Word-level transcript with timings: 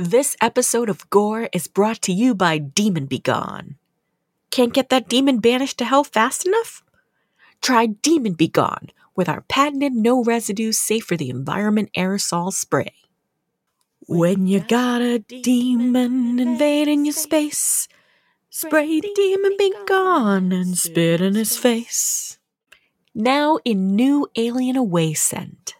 This 0.00 0.36
episode 0.40 0.88
of 0.88 1.10
Gore 1.10 1.48
is 1.52 1.66
brought 1.66 2.00
to 2.02 2.12
you 2.12 2.32
by 2.32 2.58
Demon 2.58 3.06
Begone. 3.06 3.78
Can't 4.52 4.72
get 4.72 4.90
that 4.90 5.08
demon 5.08 5.40
banished 5.40 5.76
to 5.78 5.84
hell 5.84 6.04
fast 6.04 6.46
enough? 6.46 6.84
Try 7.60 7.86
Demon 7.86 8.34
Begone 8.34 8.92
with 9.16 9.28
our 9.28 9.40
patented 9.48 9.94
no 9.94 10.22
residue 10.22 10.70
safe 10.70 11.02
for 11.02 11.16
the 11.16 11.30
environment 11.30 11.90
aerosol 11.96 12.52
spray. 12.52 12.92
When 14.06 14.46
you 14.46 14.60
got 14.60 15.02
a 15.02 15.18
demon 15.18 16.38
invading 16.38 17.04
your 17.04 17.12
space, 17.12 17.88
spray 18.50 19.00
Demon 19.00 19.56
Begone 19.58 20.52
and 20.52 20.78
spit 20.78 21.20
in 21.20 21.34
his 21.34 21.56
face. 21.58 22.38
Now 23.16 23.58
in 23.64 23.96
new 23.96 24.28
Alien 24.36 24.76
Away 24.76 25.14
scent. 25.14 25.74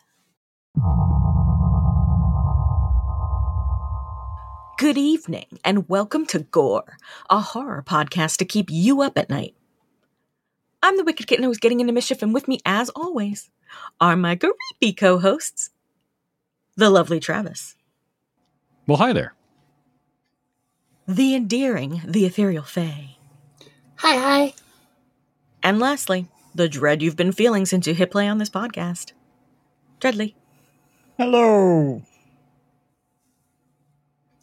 Good 4.78 4.96
evening, 4.96 5.58
and 5.64 5.88
welcome 5.88 6.24
to 6.26 6.38
Gore, 6.40 6.98
a 7.28 7.40
horror 7.40 7.82
podcast 7.84 8.36
to 8.36 8.44
keep 8.44 8.68
you 8.70 9.02
up 9.02 9.18
at 9.18 9.28
night. 9.28 9.56
I'm 10.82 10.96
the 10.96 11.02
Wicked 11.02 11.26
Kitten 11.26 11.44
who's 11.44 11.58
getting 11.58 11.80
into 11.80 11.92
mischief, 11.92 12.22
and 12.22 12.32
with 12.32 12.46
me, 12.46 12.60
as 12.64 12.88
always, 12.90 13.50
are 14.00 14.14
my 14.16 14.36
creepy 14.36 14.92
co 14.96 15.18
hosts, 15.18 15.70
the 16.76 16.90
lovely 16.90 17.18
Travis, 17.18 17.74
Well, 18.86 18.98
hi 18.98 19.12
there. 19.12 19.34
the 21.08 21.34
endearing, 21.34 22.00
the 22.06 22.24
ethereal 22.24 22.62
Fae, 22.62 23.16
Hi, 23.96 24.16
hi. 24.16 24.54
and 25.60 25.80
lastly, 25.80 26.28
the 26.54 26.68
dread 26.68 27.02
you've 27.02 27.16
been 27.16 27.32
feeling 27.32 27.66
since 27.66 27.86
you 27.88 27.94
hit 27.94 28.12
play 28.12 28.28
on 28.28 28.38
this 28.38 28.50
podcast, 28.50 29.10
Dreadly. 30.00 30.34
Hello. 31.16 32.02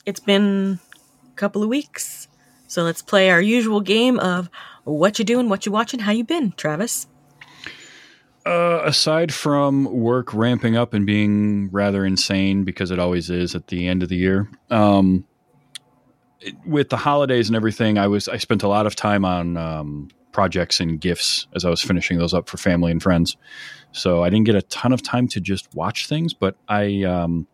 It's 0.06 0.20
been 0.20 0.80
a 1.32 1.36
couple 1.36 1.64
of 1.64 1.70
weeks, 1.70 2.28
so 2.68 2.84
let's 2.84 3.02
play 3.02 3.30
our 3.30 3.42
usual 3.42 3.82
game 3.82 4.20
of 4.20 4.50
what 4.84 5.18
you 5.20 5.26
doing, 5.26 5.50
what 5.50 5.66
you 5.66 5.72
watching, 5.72 6.00
how 6.02 6.12
you 6.12 6.24
been, 6.24 6.52
Travis. 6.54 7.08
Uh, 8.46 8.82
aside 8.86 9.34
from 9.34 9.86
work 9.86 10.32
ramping 10.32 10.78
up 10.78 10.94
and 10.94 11.06
being 11.08 11.68
rather 11.72 12.06
insane 12.06 12.64
because 12.64 12.92
it 12.92 13.00
always 13.00 13.32
is 13.32 13.56
at 13.56 13.68
the 13.68 13.88
end 13.88 14.04
of 14.04 14.10
the 14.10 14.16
year, 14.16 14.48
um, 14.70 15.26
it- 16.42 16.54
with 16.68 16.90
the 16.90 16.98
holidays 16.98 17.48
and 17.50 17.56
everything, 17.56 17.98
I 17.98 18.06
was 18.08 18.28
I 18.28 18.38
spent 18.38 18.62
a 18.62 18.68
lot 18.68 18.86
of 18.86 18.96
time 18.96 19.26
on 19.26 19.58
um, 19.58 20.10
projects 20.32 20.80
and 20.80 21.02
gifts 21.02 21.48
as 21.56 21.66
I 21.66 21.72
was 21.72 21.82
finishing 21.82 22.20
those 22.20 22.36
up 22.36 22.48
for 22.48 22.58
family 22.58 22.92
and 22.92 23.02
friends. 23.02 23.36
So 23.94 24.24
I 24.24 24.30
didn't 24.30 24.46
get 24.46 24.56
a 24.56 24.62
ton 24.62 24.94
of 24.94 25.02
time 25.02 25.28
to 25.30 25.40
just 25.42 25.74
watch 25.74 26.08
things, 26.08 26.36
but 26.36 26.56
I 26.68 27.02
um, 27.04 27.48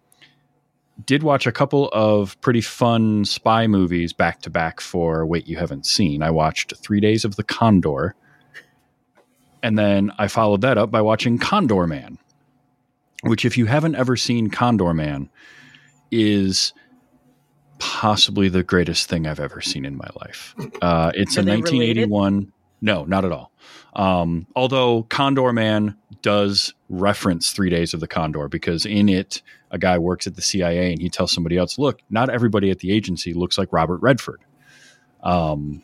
did 1.05 1.23
watch 1.23 1.47
a 1.47 1.51
couple 1.51 1.89
of 1.89 2.39
pretty 2.41 2.61
fun 2.61 3.25
spy 3.25 3.67
movies 3.67 4.13
back 4.13 4.41
to 4.41 4.49
back 4.49 4.81
for 4.81 5.25
Wait 5.25 5.47
You 5.47 5.57
Haven't 5.57 5.85
Seen. 5.85 6.23
I 6.23 6.31
watched 6.31 6.73
Three 6.77 6.99
Days 6.99 7.25
of 7.25 7.35
the 7.35 7.43
Condor. 7.43 8.15
And 9.63 9.77
then 9.77 10.11
I 10.17 10.27
followed 10.27 10.61
that 10.61 10.77
up 10.77 10.89
by 10.89 11.01
watching 11.01 11.37
Condorman, 11.37 12.17
which, 13.23 13.45
if 13.45 13.57
you 13.57 13.67
haven't 13.67 13.95
ever 13.95 14.17
seen 14.17 14.49
Condorman, 14.49 15.29
is 16.09 16.73
possibly 17.77 18.49
the 18.49 18.63
greatest 18.63 19.07
thing 19.07 19.27
I've 19.27 19.39
ever 19.39 19.61
seen 19.61 19.85
in 19.85 19.97
my 19.97 20.07
life. 20.19 20.55
Uh, 20.81 21.11
it's 21.15 21.37
Are 21.37 21.41
a 21.41 21.43
they 21.43 21.57
1981. 21.57 22.51
No, 22.81 23.05
not 23.05 23.25
at 23.25 23.31
all. 23.31 23.51
Um, 23.95 24.47
although 24.55 25.03
Condor 25.03 25.53
Man 25.53 25.95
does 26.21 26.73
reference 26.89 27.51
Three 27.51 27.69
Days 27.69 27.93
of 27.93 27.99
the 27.99 28.07
Condor 28.07 28.47
because 28.47 28.85
in 28.85 29.09
it, 29.09 29.41
a 29.71 29.79
guy 29.79 29.97
works 29.97 30.27
at 30.27 30.35
the 30.35 30.41
CIA 30.41 30.91
and 30.91 31.01
he 31.01 31.09
tells 31.09 31.31
somebody 31.31 31.57
else, 31.57 31.79
"Look, 31.79 32.01
not 32.09 32.29
everybody 32.29 32.69
at 32.69 32.79
the 32.79 32.91
agency 32.91 33.33
looks 33.33 33.57
like 33.57 33.73
Robert 33.73 34.01
Redford." 34.01 34.41
Um, 35.23 35.81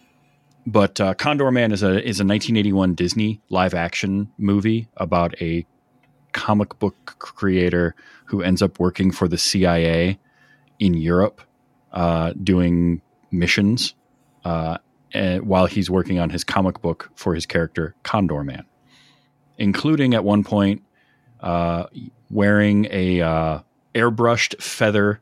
but 0.66 0.99
uh, 0.99 1.13
Condorman 1.13 1.71
is 1.71 1.81
a 1.81 1.91
is 1.97 2.19
a 2.19 2.25
1981 2.25 2.94
Disney 2.94 3.41
live 3.49 3.73
action 3.73 4.31
movie 4.38 4.89
about 4.97 5.41
a 5.41 5.66
comic 6.34 6.78
book 6.78 7.16
creator 7.19 7.95
who 8.25 8.41
ends 8.41 8.62
up 8.62 8.79
working 8.79 9.12
for 9.12 9.28
the 9.28 9.38
CIA 9.38 10.19
in 10.79 10.94
Europe, 10.94 11.41
uh, 11.94 12.33
doing 12.44 13.01
missions, 13.31 13.95
uh, 14.44 14.78
while 15.41 15.66
he's 15.66 15.89
working 15.89 16.19
on 16.19 16.29
his 16.29 16.44
comic 16.44 16.81
book 16.81 17.09
for 17.16 17.33
his 17.33 17.45
character 17.45 17.95
Condorman, 18.03 18.63
including 19.57 20.13
at 20.13 20.23
one 20.23 20.44
point 20.44 20.83
uh, 21.39 21.85
wearing 22.29 22.88
a 22.91 23.22
uh, 23.22 23.59
airbrushed 23.97 24.62
feather 24.62 25.22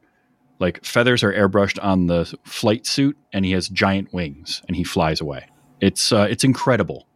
like 0.59 0.83
feathers 0.85 1.23
are 1.23 1.33
airbrushed 1.33 1.83
on 1.83 2.07
the 2.07 2.33
flight 2.43 2.85
suit 2.85 3.17
and 3.33 3.45
he 3.45 3.51
has 3.51 3.67
giant 3.67 4.13
wings 4.13 4.61
and 4.67 4.75
he 4.75 4.83
flies 4.83 5.19
away. 5.19 5.47
It's 5.81 6.11
uh, 6.11 6.27
it's 6.29 6.43
incredible. 6.43 7.07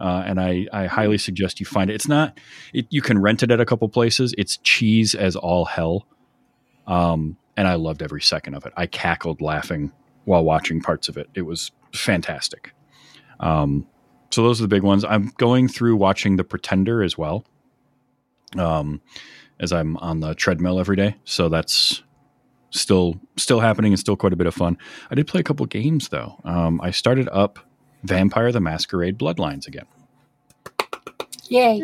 Uh, 0.00 0.22
and 0.24 0.40
I, 0.40 0.66
I 0.72 0.86
highly 0.86 1.18
suggest 1.18 1.58
you 1.58 1.66
find 1.66 1.90
it. 1.90 1.94
It's 1.94 2.08
not 2.08 2.38
it, 2.72 2.86
you 2.90 3.02
can 3.02 3.18
rent 3.18 3.42
it 3.42 3.50
at 3.50 3.60
a 3.60 3.66
couple 3.66 3.88
places. 3.88 4.34
It's 4.38 4.56
cheese 4.58 5.14
as 5.14 5.36
all 5.36 5.64
hell. 5.64 6.06
Um, 6.86 7.36
and 7.56 7.66
i 7.66 7.74
loved 7.74 8.02
every 8.02 8.22
second 8.22 8.54
of 8.54 8.64
it. 8.64 8.72
I 8.76 8.86
cackled 8.86 9.42
laughing 9.42 9.92
while 10.24 10.44
watching 10.44 10.80
parts 10.80 11.08
of 11.08 11.16
it. 11.16 11.28
It 11.34 11.42
was 11.42 11.72
fantastic. 11.92 12.72
Um, 13.40 13.86
so 14.30 14.42
those 14.42 14.60
are 14.60 14.64
the 14.64 14.68
big 14.68 14.84
ones. 14.84 15.04
I'm 15.04 15.32
going 15.38 15.68
through 15.68 15.96
watching 15.96 16.36
the 16.36 16.44
pretender 16.44 17.02
as 17.02 17.18
well. 17.18 17.44
Um, 18.56 19.02
as 19.60 19.72
i'm 19.72 19.96
on 19.98 20.20
the 20.20 20.34
treadmill 20.34 20.78
every 20.80 20.96
day 20.96 21.14
so 21.24 21.48
that's 21.48 22.02
still 22.70 23.18
still 23.36 23.60
happening 23.60 23.92
and 23.92 23.98
still 23.98 24.16
quite 24.16 24.32
a 24.32 24.36
bit 24.36 24.46
of 24.46 24.54
fun. 24.54 24.76
I 25.10 25.14
did 25.14 25.26
play 25.26 25.40
a 25.40 25.44
couple 25.44 25.64
games 25.66 26.08
though. 26.08 26.38
Um, 26.44 26.80
I 26.82 26.90
started 26.90 27.28
up 27.32 27.58
Vampire 28.02 28.52
the 28.52 28.60
Masquerade 28.60 29.18
Bloodlines 29.18 29.66
again 29.66 29.86
Yay. 31.48 31.80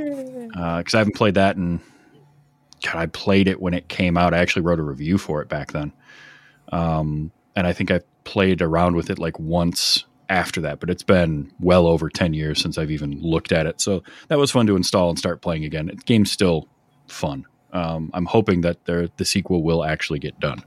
because 0.49 0.95
I 0.95 0.99
haven't 0.99 1.17
played 1.17 1.35
that 1.35 1.57
and 1.57 1.81
God, 2.83 2.97
I 2.97 3.07
played 3.07 3.49
it 3.49 3.61
when 3.61 3.73
it 3.73 3.89
came 3.89 4.17
out. 4.17 4.35
I 4.35 4.39
actually 4.39 4.63
wrote 4.63 4.79
a 4.79 4.83
review 4.83 5.17
for 5.17 5.41
it 5.41 5.49
back 5.49 5.73
then, 5.73 5.93
um, 6.71 7.31
and 7.57 7.67
I 7.67 7.73
think 7.73 7.91
I 7.91 8.01
played 8.25 8.61
around 8.61 8.95
with 8.95 9.09
it 9.09 9.19
like 9.19 9.39
once 9.39 10.05
after 10.29 10.61
that. 10.63 10.81
But 10.81 10.91
it's 10.91 11.03
been 11.03 11.51
well 11.59 11.87
over 11.87 12.11
ten 12.11 12.35
years 12.35 12.61
since 12.61 12.77
I've 12.77 12.91
even 12.91 13.23
looked 13.23 13.53
at 13.53 13.67
it. 13.67 13.81
So 13.81 14.03
that 14.29 14.39
was 14.39 14.51
fun 14.51 14.67
to 14.67 14.77
install 14.77 15.09
and 15.09 15.19
start 15.19 15.41
playing 15.41 15.65
again. 15.65 15.87
The 15.87 15.95
game's 15.95 16.31
still 16.31 16.69
fun. 17.09 17.47
Um, 17.75 18.11
I'm 18.15 18.25
hoping 18.27 18.61
that 18.63 18.85
the 18.85 19.11
sequel 19.25 19.63
will 19.63 19.85
actually 19.85 20.21
get 20.21 20.39
done. 20.41 20.63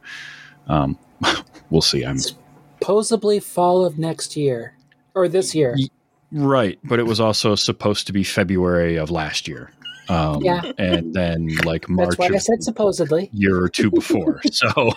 Um, 0.68 1.00
we'll 1.70 1.82
see. 1.82 2.04
I'm 2.04 2.18
Supposedly 2.20 3.40
fall 3.40 3.86
of 3.86 3.98
next 3.98 4.36
year. 4.38 4.76
Or 5.16 5.28
this 5.28 5.56
year. 5.56 5.74
Ye- 5.78 5.90
right, 6.32 6.78
but 6.84 7.00
it 7.00 7.06
was 7.08 7.20
also 7.20 7.56
supposed 7.56 8.06
to 8.08 8.14
be 8.14 8.24
February 8.24 8.98
of 8.98 9.10
last 9.10 9.48
year. 9.48 9.72
Um, 10.10 10.42
Yeah. 10.44 10.72
and 10.78 11.14
then 11.14 11.50
like 11.66 11.90
March 11.90 12.10
That's 12.18 12.30
why 12.30 12.36
I 12.36 12.38
said 12.38 12.64
supposedly. 12.64 13.30
year 13.34 13.60
or 13.62 13.68
two 13.68 13.90
before. 13.92 14.42
so 14.52 14.92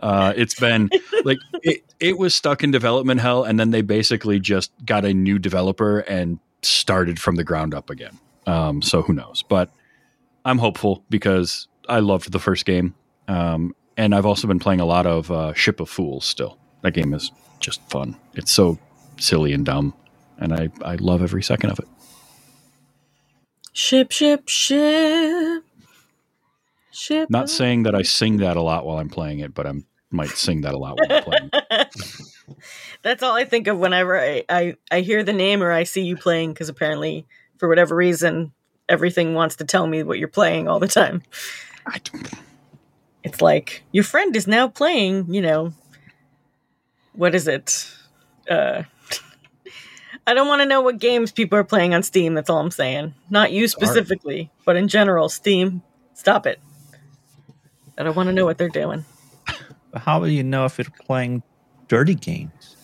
uh, 0.00 0.32
it's 0.36 0.54
been 0.58 0.90
like 1.24 1.38
it, 1.62 1.84
it 2.00 2.18
was 2.18 2.34
stuck 2.34 2.62
in 2.64 2.70
development 2.70 3.20
hell, 3.20 3.44
and 3.44 3.58
then 3.60 3.70
they 3.70 3.82
basically 3.82 4.40
just 4.40 4.72
got 4.84 5.04
a 5.04 5.14
new 5.14 5.38
developer 5.38 6.00
and 6.00 6.38
started 6.62 7.18
from 7.20 7.36
the 7.36 7.44
ground 7.44 7.72
up 7.72 7.88
again. 7.88 8.18
Um, 8.46 8.82
so 8.82 9.00
who 9.02 9.12
knows? 9.14 9.42
But 9.48 9.70
I'm 10.46 10.58
hopeful 10.58 11.02
because 11.10 11.66
I 11.88 11.98
loved 11.98 12.30
the 12.30 12.38
first 12.38 12.64
game, 12.64 12.94
um, 13.26 13.74
and 13.96 14.14
I've 14.14 14.24
also 14.24 14.46
been 14.46 14.60
playing 14.60 14.78
a 14.78 14.84
lot 14.84 15.04
of 15.04 15.28
uh, 15.28 15.52
Ship 15.54 15.80
of 15.80 15.90
Fools. 15.90 16.24
Still, 16.24 16.56
that 16.82 16.92
game 16.92 17.12
is 17.12 17.32
just 17.58 17.82
fun. 17.90 18.16
It's 18.34 18.52
so 18.52 18.78
silly 19.18 19.52
and 19.52 19.66
dumb, 19.66 19.92
and 20.38 20.54
I 20.54 20.68
I 20.84 20.94
love 20.94 21.20
every 21.20 21.42
second 21.42 21.70
of 21.70 21.80
it. 21.80 21.88
Ship, 23.72 24.12
ship, 24.12 24.48
ship. 24.48 25.64
Ship. 26.92 27.28
Not 27.28 27.50
saying 27.50 27.82
that 27.82 27.96
I 27.96 28.02
sing 28.02 28.36
that 28.36 28.56
a 28.56 28.62
lot 28.62 28.86
while 28.86 28.98
I'm 28.98 29.10
playing 29.10 29.40
it, 29.40 29.52
but 29.52 29.66
I 29.66 29.72
might 30.12 30.30
sing 30.30 30.60
that 30.60 30.74
a 30.74 30.78
lot 30.78 30.96
while 30.96 31.18
I'm 31.18 31.24
playing. 31.24 31.50
That's 33.02 33.22
all 33.22 33.34
I 33.34 33.44
think 33.44 33.66
of 33.66 33.78
whenever 33.78 34.18
I, 34.18 34.44
I, 34.48 34.76
I 34.92 35.00
hear 35.00 35.24
the 35.24 35.32
name 35.32 35.60
or 35.62 35.72
I 35.72 35.82
see 35.82 36.02
you 36.04 36.16
playing, 36.16 36.52
because 36.52 36.68
apparently, 36.68 37.26
for 37.58 37.68
whatever 37.68 37.96
reason, 37.96 38.52
everything 38.88 39.34
wants 39.34 39.56
to 39.56 39.64
tell 39.64 39.86
me 39.86 40.02
what 40.02 40.18
you're 40.18 40.28
playing 40.28 40.68
all 40.68 40.78
the 40.78 40.88
time. 40.88 41.22
I, 41.86 42.00
It's 43.22 43.40
like, 43.40 43.82
your 43.92 44.04
friend 44.04 44.34
is 44.36 44.46
now 44.46 44.68
playing, 44.68 45.32
you 45.32 45.42
know, 45.42 45.72
what 47.12 47.34
is 47.34 47.48
it? 47.48 47.90
Uh, 48.48 48.84
I 50.26 50.34
don't 50.34 50.48
want 50.48 50.62
to 50.62 50.66
know 50.66 50.80
what 50.80 50.98
games 50.98 51.32
people 51.32 51.58
are 51.58 51.64
playing 51.64 51.94
on 51.94 52.02
Steam. 52.02 52.34
That's 52.34 52.50
all 52.50 52.58
I'm 52.58 52.70
saying. 52.70 53.14
Not 53.30 53.52
you 53.52 53.68
specifically, 53.68 54.50
but 54.64 54.76
in 54.76 54.88
general, 54.88 55.28
Steam. 55.28 55.82
Stop 56.14 56.46
it. 56.46 56.60
I 57.98 58.02
don't 58.02 58.16
want 58.16 58.28
to 58.28 58.32
know 58.32 58.44
what 58.44 58.58
they're 58.58 58.68
doing. 58.68 59.04
How 59.94 60.20
will 60.20 60.28
you 60.28 60.42
know 60.42 60.64
if 60.64 60.78
it's 60.78 60.90
playing 61.04 61.42
dirty 61.88 62.14
games? 62.14 62.76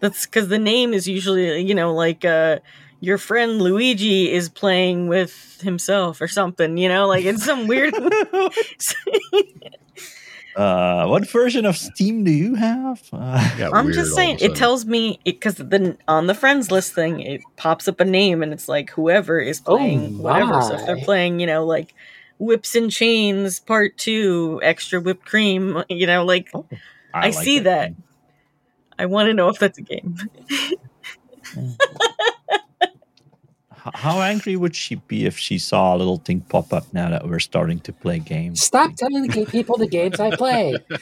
That's 0.00 0.26
because 0.26 0.48
the 0.48 0.58
name 0.58 0.92
is 0.92 1.06
usually, 1.06 1.60
you 1.60 1.74
know, 1.74 1.94
like 1.94 2.24
uh, 2.24 2.58
your 3.00 3.18
friend 3.18 3.60
Luigi 3.60 4.32
is 4.32 4.48
playing 4.48 5.08
with 5.08 5.60
himself 5.60 6.20
or 6.20 6.28
something, 6.28 6.76
you 6.76 6.88
know, 6.88 7.06
like 7.06 7.24
it's 7.24 7.44
some 7.44 7.66
weird. 7.66 7.94
Uh, 10.56 11.06
what 11.08 11.28
version 11.28 11.66
of 11.66 11.76
Steam 11.76 12.22
do 12.22 12.30
you 12.30 12.54
have? 12.54 13.02
Uh, 13.12 13.68
I'm 13.72 13.92
just 13.92 14.14
saying, 14.14 14.38
it 14.40 14.54
tells 14.54 14.84
me 14.86 15.18
because 15.24 15.56
then 15.56 15.98
on 16.06 16.28
the 16.28 16.34
friends 16.34 16.70
list 16.70 16.94
thing, 16.94 17.18
it 17.20 17.40
pops 17.56 17.88
up 17.88 17.98
a 17.98 18.04
name 18.04 18.40
and 18.40 18.52
it's 18.52 18.68
like 18.68 18.90
whoever 18.90 19.40
is 19.40 19.60
Oh, 19.66 19.76
playing 19.76 20.18
whatever. 20.18 20.62
So 20.62 20.74
if 20.74 20.86
they're 20.86 20.96
playing, 21.04 21.40
you 21.40 21.48
know, 21.48 21.64
like 21.66 21.92
Whips 22.38 22.76
and 22.76 22.88
Chains 22.88 23.58
Part 23.58 23.98
Two, 23.98 24.60
Extra 24.62 25.00
Whipped 25.00 25.24
Cream, 25.24 25.82
you 25.88 26.06
know, 26.06 26.24
like 26.24 26.52
I 27.12 27.30
like 27.30 27.34
see 27.34 27.58
that. 27.60 27.92
I 28.96 29.06
want 29.06 29.26
to 29.26 29.34
know 29.34 29.48
if 29.48 29.58
that's 29.58 29.78
a 29.78 29.82
game. 29.82 30.16
H- 33.86 33.92
How 33.96 34.20
angry 34.20 34.56
would 34.56 34.74
she 34.74 34.96
be 34.96 35.26
if 35.26 35.38
she 35.38 35.58
saw 35.58 35.94
a 35.94 35.98
little 35.98 36.18
thing 36.18 36.40
pop 36.40 36.72
up 36.72 36.92
now 36.92 37.10
that 37.10 37.26
we're 37.26 37.38
starting 37.40 37.80
to 37.80 37.92
play 37.92 38.18
games? 38.18 38.62
Stop 38.64 38.94
telling 38.96 39.30
the 39.30 39.46
people 39.46 39.76
the 39.78 39.86
games 39.88 40.20
I 40.20 40.30
play. 40.36 40.84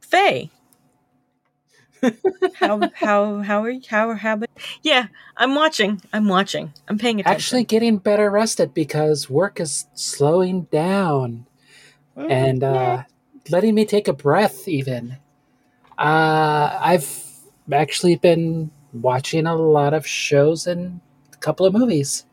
Fae. 0.00 0.50
how 2.54 2.90
how 2.94 3.40
how 3.40 3.62
are 3.62 3.70
you 3.70 3.80
how 3.88 4.12
how 4.14 4.34
about 4.34 4.48
yeah 4.82 5.06
i'm 5.38 5.54
watching 5.54 6.00
i'm 6.12 6.28
watching 6.28 6.70
i'm 6.88 6.98
paying 6.98 7.18
attention 7.20 7.34
Actually, 7.34 7.64
getting 7.64 7.96
better 7.96 8.30
rested 8.30 8.74
because 8.74 9.30
work 9.30 9.58
is 9.58 9.86
slowing 9.94 10.64
down 10.64 11.46
and 12.16 12.62
uh, 12.62 13.02
letting 13.50 13.74
me 13.74 13.84
take 13.84 14.08
a 14.08 14.12
breath. 14.12 14.66
Even 14.68 15.16
uh, 15.98 16.78
I've 16.80 17.24
actually 17.72 18.16
been 18.16 18.70
watching 18.92 19.46
a 19.46 19.54
lot 19.54 19.94
of 19.94 20.06
shows 20.06 20.66
and 20.66 21.00
a 21.32 21.36
couple 21.36 21.66
of 21.66 21.72
movies. 21.72 22.26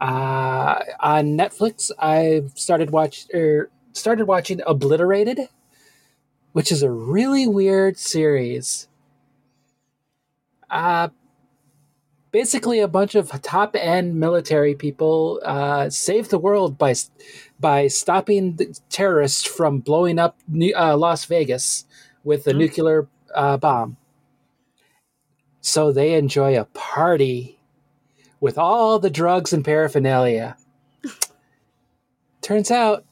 Uh, 0.00 0.80
on 1.00 1.36
Netflix, 1.36 1.90
I've 1.98 2.52
started 2.56 2.90
watch 2.90 3.26
er, 3.34 3.70
started 3.92 4.26
watching 4.26 4.60
Obliterated, 4.66 5.48
which 6.52 6.70
is 6.70 6.82
a 6.82 6.90
really 6.90 7.46
weird 7.46 7.96
series. 7.96 8.88
Uh, 10.68 11.08
basically, 12.32 12.80
a 12.80 12.88
bunch 12.88 13.14
of 13.14 13.30
top 13.40 13.76
end 13.76 14.20
military 14.20 14.74
people 14.74 15.40
uh, 15.44 15.88
save 15.88 16.28
the 16.28 16.38
world 16.38 16.76
by 16.76 16.94
by 17.58 17.86
stopping 17.86 18.56
the 18.56 18.78
terrorists 18.90 19.46
from 19.46 19.78
blowing 19.78 20.18
up 20.18 20.36
New- 20.48 20.74
uh, 20.76 20.96
Las 20.96 21.24
Vegas 21.24 21.86
with 22.24 22.46
a 22.46 22.52
Hmm. 22.52 22.58
nuclear 22.58 23.08
uh, 23.34 23.56
bomb. 23.56 23.96
So 25.60 25.92
they 25.92 26.14
enjoy 26.14 26.58
a 26.58 26.64
party 26.66 27.58
with 28.40 28.58
all 28.58 28.98
the 28.98 29.10
drugs 29.10 29.52
and 29.52 29.64
paraphernalia. 29.64 30.56
Turns 32.42 32.70
out 32.70 33.04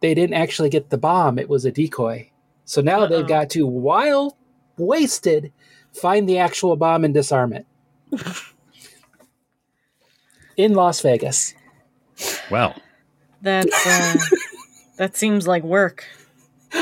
they 0.00 0.12
didn't 0.14 0.34
actually 0.34 0.68
get 0.68 0.90
the 0.90 0.98
bomb, 0.98 1.38
it 1.38 1.48
was 1.48 1.64
a 1.64 1.72
decoy. 1.72 2.30
So 2.66 2.80
now 2.82 3.00
Uh-oh. 3.02 3.08
they've 3.08 3.26
got 3.26 3.48
to, 3.50 3.66
while 3.66 4.36
wasted, 4.76 5.52
find 5.92 6.28
the 6.28 6.38
actual 6.38 6.76
bomb 6.76 7.04
and 7.04 7.14
disarm 7.14 7.52
it. 7.52 7.66
In 10.56 10.74
Las 10.74 11.00
Vegas. 11.00 11.54
Well, 12.50 12.74
that's 13.42 13.86
uh 13.86 14.16
that 14.98 15.16
seems 15.16 15.48
like 15.48 15.64
work 15.64 16.04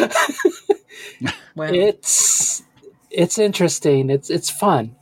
well 1.55 1.75
It's 1.75 2.63
it's 3.11 3.39
interesting. 3.39 4.11
It's 4.11 4.31
it's 4.31 4.51
fun. 4.51 4.97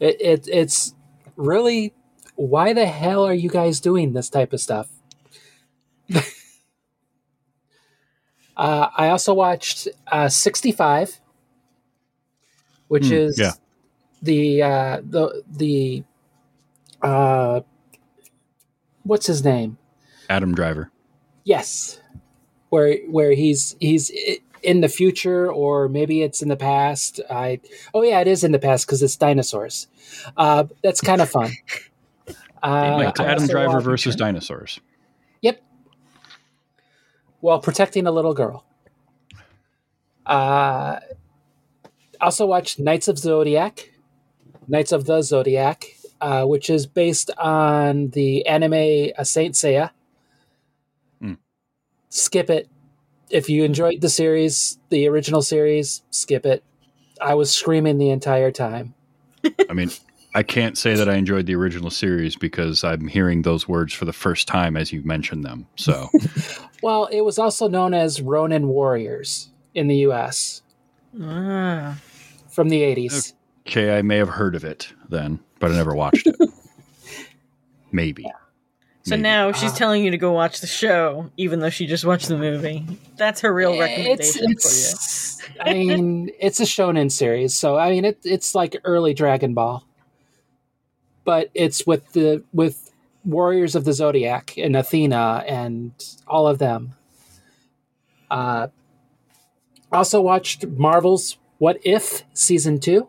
It, 0.00 0.20
it 0.20 0.48
it's 0.48 0.94
really 1.36 1.92
why 2.36 2.72
the 2.72 2.86
hell 2.86 3.24
are 3.24 3.34
you 3.34 3.48
guys 3.50 3.80
doing 3.80 4.12
this 4.12 4.28
type 4.30 4.52
of 4.52 4.60
stuff? 4.60 4.88
uh, 8.56 8.88
I 8.96 9.08
also 9.08 9.34
watched 9.34 9.88
uh, 10.10 10.28
65, 10.28 11.20
which 12.88 13.10
Hmm, 13.10 13.12
is 13.12 13.38
yeah. 13.38 13.52
the 14.22 14.62
uh, 14.62 15.00
the 15.02 15.42
the 15.50 16.04
uh, 17.02 17.60
what's 19.04 19.26
his 19.26 19.44
name? 19.44 19.78
Adam 20.28 20.54
Driver. 20.54 20.90
Yes, 21.44 22.00
where 22.70 22.98
where 23.08 23.32
he's 23.32 23.76
he's 23.80 24.10
i- 24.14 24.40
in 24.62 24.80
the 24.80 24.88
future 24.88 25.50
or 25.50 25.88
maybe 25.88 26.22
it's 26.22 26.42
in 26.42 26.48
the 26.48 26.56
past. 26.56 27.20
I 27.30 27.60
oh 27.94 28.02
yeah, 28.02 28.20
it 28.20 28.28
is 28.28 28.44
in 28.44 28.52
the 28.52 28.58
past 28.58 28.86
because 28.86 29.02
it's 29.02 29.16
dinosaurs. 29.16 29.88
Uh, 30.36 30.64
that's 30.82 31.00
kind 31.00 31.20
of 31.20 31.30
fun. 31.30 31.52
Uh, 32.62 32.96
Like, 32.96 33.18
Adam 33.18 33.48
Driver 33.48 33.80
versus 33.80 34.14
dinosaurs. 34.14 34.78
Yep. 35.40 35.60
While 37.40 37.58
protecting 37.58 38.06
a 38.06 38.12
little 38.12 38.34
girl. 38.34 38.64
Uh, 40.24 41.00
also 42.20 42.46
watched 42.46 42.78
Knights 42.78 43.08
of 43.08 43.18
Zodiac, 43.18 43.90
Knights 44.68 44.92
of 44.92 45.06
the 45.06 45.22
Zodiac, 45.22 45.86
uh, 46.20 46.44
which 46.44 46.70
is 46.70 46.86
based 46.86 47.30
on 47.36 48.10
the 48.10 48.46
anime 48.46 49.10
uh, 49.18 49.24
Saint 49.24 49.56
Seiya. 49.56 49.90
Hmm. 51.20 51.34
Skip 52.10 52.48
it. 52.48 52.68
If 53.32 53.48
you 53.48 53.64
enjoyed 53.64 54.00
the 54.00 54.08
series, 54.08 54.78
the 54.90 55.08
original 55.08 55.42
series, 55.42 56.02
skip 56.10 56.46
it. 56.46 56.62
I 57.20 57.34
was 57.34 57.54
screaming 57.54 57.98
the 57.98 58.10
entire 58.10 58.50
time. 58.50 58.94
I 59.68 59.72
mean, 59.72 59.90
I 60.34 60.42
can't 60.42 60.78
say 60.78 60.94
that 60.94 61.08
I 61.08 61.14
enjoyed 61.14 61.46
the 61.46 61.54
original 61.54 61.90
series 61.90 62.36
because 62.36 62.84
I'm 62.84 63.08
hearing 63.08 63.42
those 63.42 63.66
words 63.66 63.92
for 63.92 64.04
the 64.04 64.12
first 64.12 64.46
time 64.46 64.76
as 64.76 64.92
you 64.92 65.02
mentioned 65.02 65.44
them. 65.44 65.66
So, 65.76 66.08
Well, 66.82 67.06
it 67.06 67.20
was 67.20 67.38
also 67.38 67.68
known 67.68 67.94
as 67.94 68.20
Ronin 68.20 68.66
Warriors 68.66 69.50
in 69.72 69.86
the 69.86 69.96
U.S. 69.98 70.62
ah. 71.22 71.96
from 72.50 72.68
the 72.68 72.82
80s. 72.82 73.32
okay, 73.66 73.96
I 73.96 74.02
may 74.02 74.16
have 74.16 74.28
heard 74.28 74.56
of 74.56 74.64
it 74.64 74.92
then, 75.08 75.38
but 75.60 75.70
I 75.70 75.76
never 75.76 75.94
watched 75.94 76.26
it. 76.26 76.36
Maybe. 77.92 78.26
So 79.04 79.10
Maybe. 79.10 79.22
now 79.22 79.52
she's 79.52 79.72
Uh, 79.72 79.76
telling 79.76 80.04
you 80.04 80.10
to 80.12 80.18
go 80.18 80.32
watch 80.32 80.60
the 80.60 80.66
show 80.66 81.30
even 81.36 81.58
though 81.60 81.70
she 81.70 81.86
just 81.86 82.04
watched 82.04 82.28
the 82.28 82.36
movie 82.38 82.86
that's 83.16 83.40
her 83.40 83.52
real 83.52 83.72
It's, 83.72 83.80
recommendation 83.80 84.50
it's 84.50 85.42
I 85.60 85.72
mean, 85.74 86.30
it's 86.38 86.60
a 86.60 86.64
shonen 86.64 87.10
series, 87.10 87.54
so 87.54 87.76
I 87.76 87.90
mean, 87.90 88.04
it, 88.04 88.18
it's 88.24 88.54
like 88.54 88.76
early 88.84 89.12
Dragon 89.12 89.54
Ball, 89.54 89.84
but 91.24 91.50
it's 91.52 91.84
with 91.86 92.12
the 92.12 92.44
with 92.52 92.90
Warriors 93.24 93.74
of 93.74 93.84
the 93.84 93.92
Zodiac 93.92 94.54
and 94.56 94.76
Athena 94.76 95.44
and 95.46 95.92
all 96.28 96.46
of 96.46 96.58
them. 96.58 96.94
Uh, 98.30 98.68
also 99.90 100.20
watched 100.20 100.64
Marvel's 100.66 101.36
What 101.58 101.78
If 101.84 102.22
season 102.34 102.78
two. 102.80 103.08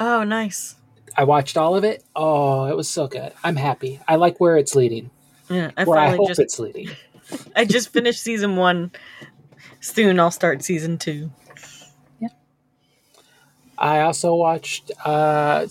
oh 0.00 0.24
nice 0.24 0.74
I 1.16 1.24
watched 1.24 1.56
all 1.56 1.74
of 1.76 1.84
it. 1.84 2.04
Oh, 2.14 2.66
it 2.66 2.76
was 2.76 2.88
so 2.88 3.06
good. 3.06 3.32
I'm 3.42 3.56
happy. 3.56 4.00
I 4.06 4.16
like 4.16 4.38
where 4.38 4.56
it's 4.58 4.74
leading. 4.74 5.10
yeah 5.48 5.70
i 5.76 5.84
where 5.84 5.98
I 5.98 6.10
hope 6.16 6.28
just 6.28 6.40
it's 6.40 6.58
leading. 6.58 6.88
i 7.56 7.64
just 7.64 7.92
finished 7.92 8.20
season 8.22 8.56
one 8.56 8.90
soon 9.80 10.18
i'll 10.20 10.30
start 10.30 10.62
season 10.62 10.98
two 10.98 11.30
I 13.78 14.00
also 14.00 14.34
watched 14.34 14.90
uh, 15.04 15.66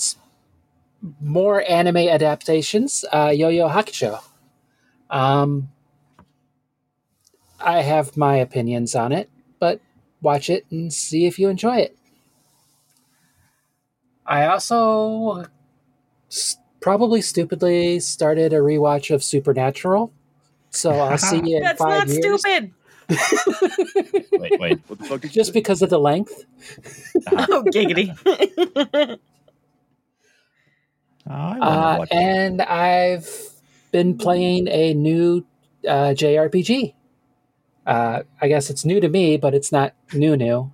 more 1.20 1.64
anime 1.68 1.98
adaptations. 1.98 3.04
Uh, 3.12 3.32
Yu 3.34 3.50
Yu 3.50 3.64
Hakusho. 3.64 4.22
Um, 5.10 5.70
I 7.60 7.82
have 7.82 8.16
my 8.16 8.36
opinions 8.36 8.94
on 8.94 9.12
it, 9.12 9.28
but 9.60 9.80
watch 10.22 10.52
it 10.52 10.66
and 10.70 10.94
see 10.94 11.25
if 11.25 11.40
you 11.40 11.50
enjoy 11.50 11.78
it. 11.78 11.98
I 14.25 14.46
also 14.48 15.46
probably 16.82 17.22
stupidly 17.22 18.00
started 18.00 18.53
a 18.53 18.58
rewatch 18.58 19.13
of 19.13 19.24
Supernatural, 19.24 20.12
so 20.70 20.91
I'll 20.91 21.17
see 21.17 21.41
you 21.44 21.58
in 21.58 21.63
that's 21.63 21.79
five 21.82 22.08
not 22.08 22.10
years. 22.10 22.41
stupid 22.41 22.74
Wait, 24.32 24.60
wait. 24.60 24.79
What 24.88 25.00
the 25.00 25.05
fuck 25.05 25.22
did 25.22 25.32
Just 25.32 25.50
say? 25.50 25.53
because 25.53 25.82
of 25.84 25.89
the 25.91 26.00
length. 26.00 26.46
oh 27.32 27.63
giggity 27.72 28.10
I 31.27 31.60
Uh, 31.60 32.05
and 32.12 32.62
I've 32.62 33.29
been 33.91 34.17
playing 34.17 34.67
a 34.67 34.94
new 34.94 35.46
uh, 35.88 36.13
JRPG. 36.17 36.94
Uh, 37.86 38.24
I 38.41 38.48
guess 38.48 38.70
it's 38.70 38.86
new 38.86 39.00
to 39.00 39.10
me, 39.10 39.38
but 39.38 39.53
it's 39.53 39.72
not 39.72 39.94
new 40.13 40.36
new. 40.36 40.72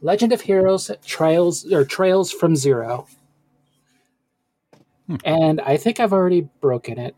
Legend 0.00 0.32
of 0.32 0.42
Heroes 0.42 0.90
Trails 1.04 1.70
or 1.72 1.84
Trails 1.84 2.30
from 2.32 2.56
Zero. 2.56 3.06
Hmm. 5.06 5.16
And 5.24 5.60
I 5.60 5.76
think 5.76 6.00
I've 6.00 6.12
already 6.12 6.48
broken 6.60 6.98
it. 6.98 7.14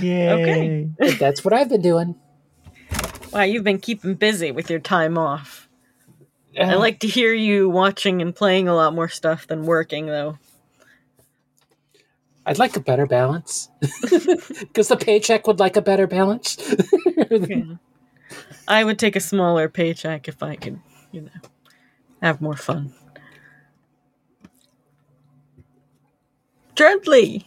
Yay. 0.00 0.88
But 0.98 1.18
that's 1.18 1.44
what 1.44 1.52
I've 1.52 1.68
been 1.68 1.82
doing. 1.82 2.14
wow 3.32 3.42
you've 3.42 3.64
been 3.64 3.78
keeping 3.78 4.14
busy 4.14 4.50
with 4.50 4.70
your 4.70 4.80
time 4.80 5.16
off 5.18 5.68
I 6.58 6.74
Uh, 6.74 6.78
like 6.78 6.98
to 7.00 7.06
hear 7.06 7.32
you 7.32 7.68
watching 7.68 8.20
and 8.22 8.34
playing 8.34 8.66
a 8.68 8.74
lot 8.74 8.92
more 8.94 9.08
stuff 9.08 9.46
than 9.46 9.66
working, 9.66 10.06
though. 10.06 10.38
I'd 12.44 12.58
like 12.58 12.76
a 12.76 12.80
better 12.80 13.06
balance 13.06 13.68
because 14.00 14.88
the 14.88 14.96
paycheck 14.96 15.46
would 15.46 15.60
like 15.60 15.76
a 15.76 15.82
better 15.82 16.06
balance. 16.08 16.56
Yeah. 17.30 17.74
I 18.70 18.84
would 18.84 18.98
take 19.00 19.16
a 19.16 19.20
smaller 19.20 19.68
paycheck 19.68 20.28
if 20.28 20.42
I 20.44 20.56
could, 20.56 20.80
you 21.12 21.22
know, 21.22 21.30
have 22.22 22.40
more 22.40 22.56
fun. 22.56 22.94
Dreadly. 26.76 27.44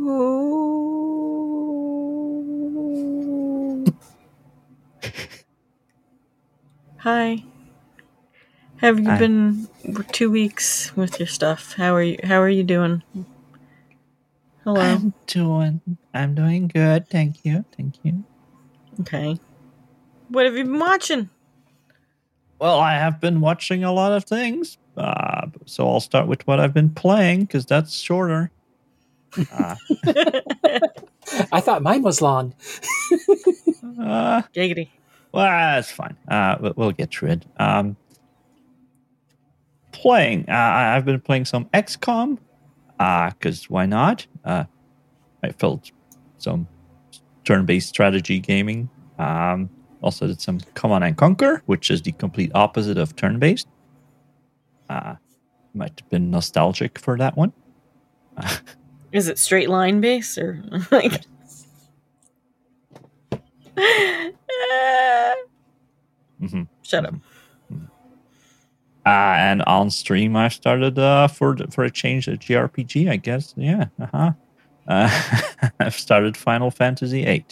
Ooh. 0.00 0.24
Hi. 6.98 7.44
Have 8.78 9.00
you 9.00 9.12
Hi. 9.12 9.18
been 9.18 9.68
two 10.12 10.30
weeks 10.30 10.96
with 10.96 11.18
your 11.20 11.26
stuff? 11.28 11.74
How 11.74 11.94
are 11.94 12.02
you? 12.02 12.18
How 12.24 12.40
are 12.42 12.48
you 12.48 12.64
doing? 12.64 13.02
Hello. 14.64 15.02
I'm 15.02 15.14
doing. 15.26 15.82
I'm 16.14 16.34
doing 16.34 16.68
good. 16.68 17.08
Thank 17.08 17.44
you. 17.44 17.64
Thank 17.76 17.96
you. 18.04 18.24
Okay. 19.00 19.38
What 20.28 20.44
have 20.46 20.56
you 20.56 20.64
been 20.64 20.78
watching? 20.78 21.30
Well, 22.58 22.78
I 22.78 22.94
have 22.94 23.20
been 23.20 23.40
watching 23.40 23.82
a 23.84 23.92
lot 23.92 24.12
of 24.12 24.24
things. 24.24 24.78
Uh, 24.96 25.48
so 25.66 25.88
I'll 25.88 26.00
start 26.00 26.26
with 26.28 26.46
what 26.46 26.60
I've 26.60 26.74
been 26.74 26.90
playing 26.90 27.40
because 27.42 27.66
that's 27.66 27.94
shorter. 27.98 28.50
Uh, 29.50 29.74
I 31.52 31.60
thought 31.60 31.82
mine 31.82 32.02
was 32.02 32.20
long. 32.20 32.54
uh, 34.00 34.42
Giggity. 34.54 34.88
well, 35.32 35.44
that's 35.46 35.90
fine. 35.90 36.16
Uh, 36.28 36.56
we'll, 36.60 36.72
we'll 36.76 36.92
get 36.92 37.10
through 37.10 37.30
it. 37.30 37.46
Um, 37.58 37.96
playing. 39.92 40.44
Uh, 40.48 40.52
I- 40.52 40.96
I've 40.96 41.04
been 41.04 41.20
playing 41.20 41.46
some 41.46 41.64
XCOM 41.74 42.38
because 42.98 43.68
why 43.70 43.86
not? 43.86 44.26
Uh, 44.44 44.64
I 45.42 45.50
felt 45.52 45.90
some 46.38 46.68
turn-based 47.44 47.88
strategy 47.88 48.38
gaming. 48.40 48.88
Um, 49.18 49.70
also 50.02 50.26
did 50.26 50.40
some 50.40 50.58
Command 50.74 51.04
and 51.04 51.16
Conquer, 51.16 51.62
which 51.66 51.90
is 51.90 52.02
the 52.02 52.12
complete 52.12 52.50
opposite 52.54 52.98
of 52.98 53.14
turn-based. 53.16 53.68
Uh, 54.88 55.14
might 55.74 55.98
have 56.00 56.10
been 56.10 56.30
nostalgic 56.30 56.98
for 56.98 57.16
that 57.18 57.36
one. 57.36 57.52
Is 59.12 59.28
it 59.28 59.38
straight 59.38 59.68
line 59.68 60.00
base 60.00 60.36
or 60.38 60.62
like? 60.90 61.22
Mhm. 66.42 66.66
Shut 66.82 67.06
up. 67.06 67.14
Uh, 69.04 69.08
and 69.08 69.62
on 69.62 69.90
stream, 69.90 70.34
I 70.36 70.48
started 70.48 70.98
uh, 70.98 71.28
for 71.28 71.56
for 71.70 71.84
a 71.84 71.90
change 71.90 72.26
a 72.28 72.32
JRPG. 72.36 73.08
I 73.10 73.16
guess, 73.16 73.54
yeah. 73.56 73.86
Uh-huh. 74.00 74.32
Uh, 74.92 75.70
I've 75.80 75.94
started 75.98 76.36
Final 76.36 76.70
Fantasy 76.70 77.24
VIII 77.24 77.46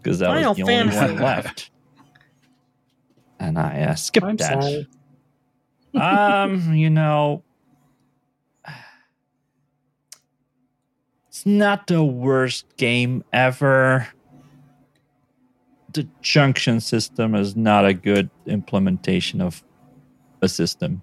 because 0.00 0.20
that 0.20 0.28
Final 0.28 0.50
was 0.50 0.56
the 0.56 0.62
only 0.62 0.94
one 0.94 1.16
left, 1.16 1.70
and 3.40 3.58
I 3.58 3.80
uh, 3.82 3.94
skipped 3.96 4.26
I'm 4.26 4.36
that. 4.36 4.62
sorry. 4.62 4.88
um, 6.00 6.74
you 6.74 6.88
know, 6.88 7.42
it's 11.26 11.44
not 11.44 11.88
the 11.88 12.04
worst 12.04 12.66
game 12.76 13.24
ever. 13.32 14.06
The 15.94 16.06
junction 16.20 16.80
system 16.80 17.34
is 17.34 17.56
not 17.56 17.86
a 17.86 17.94
good 17.94 18.30
implementation 18.46 19.40
of 19.40 19.64
a 20.42 20.48
system. 20.48 21.02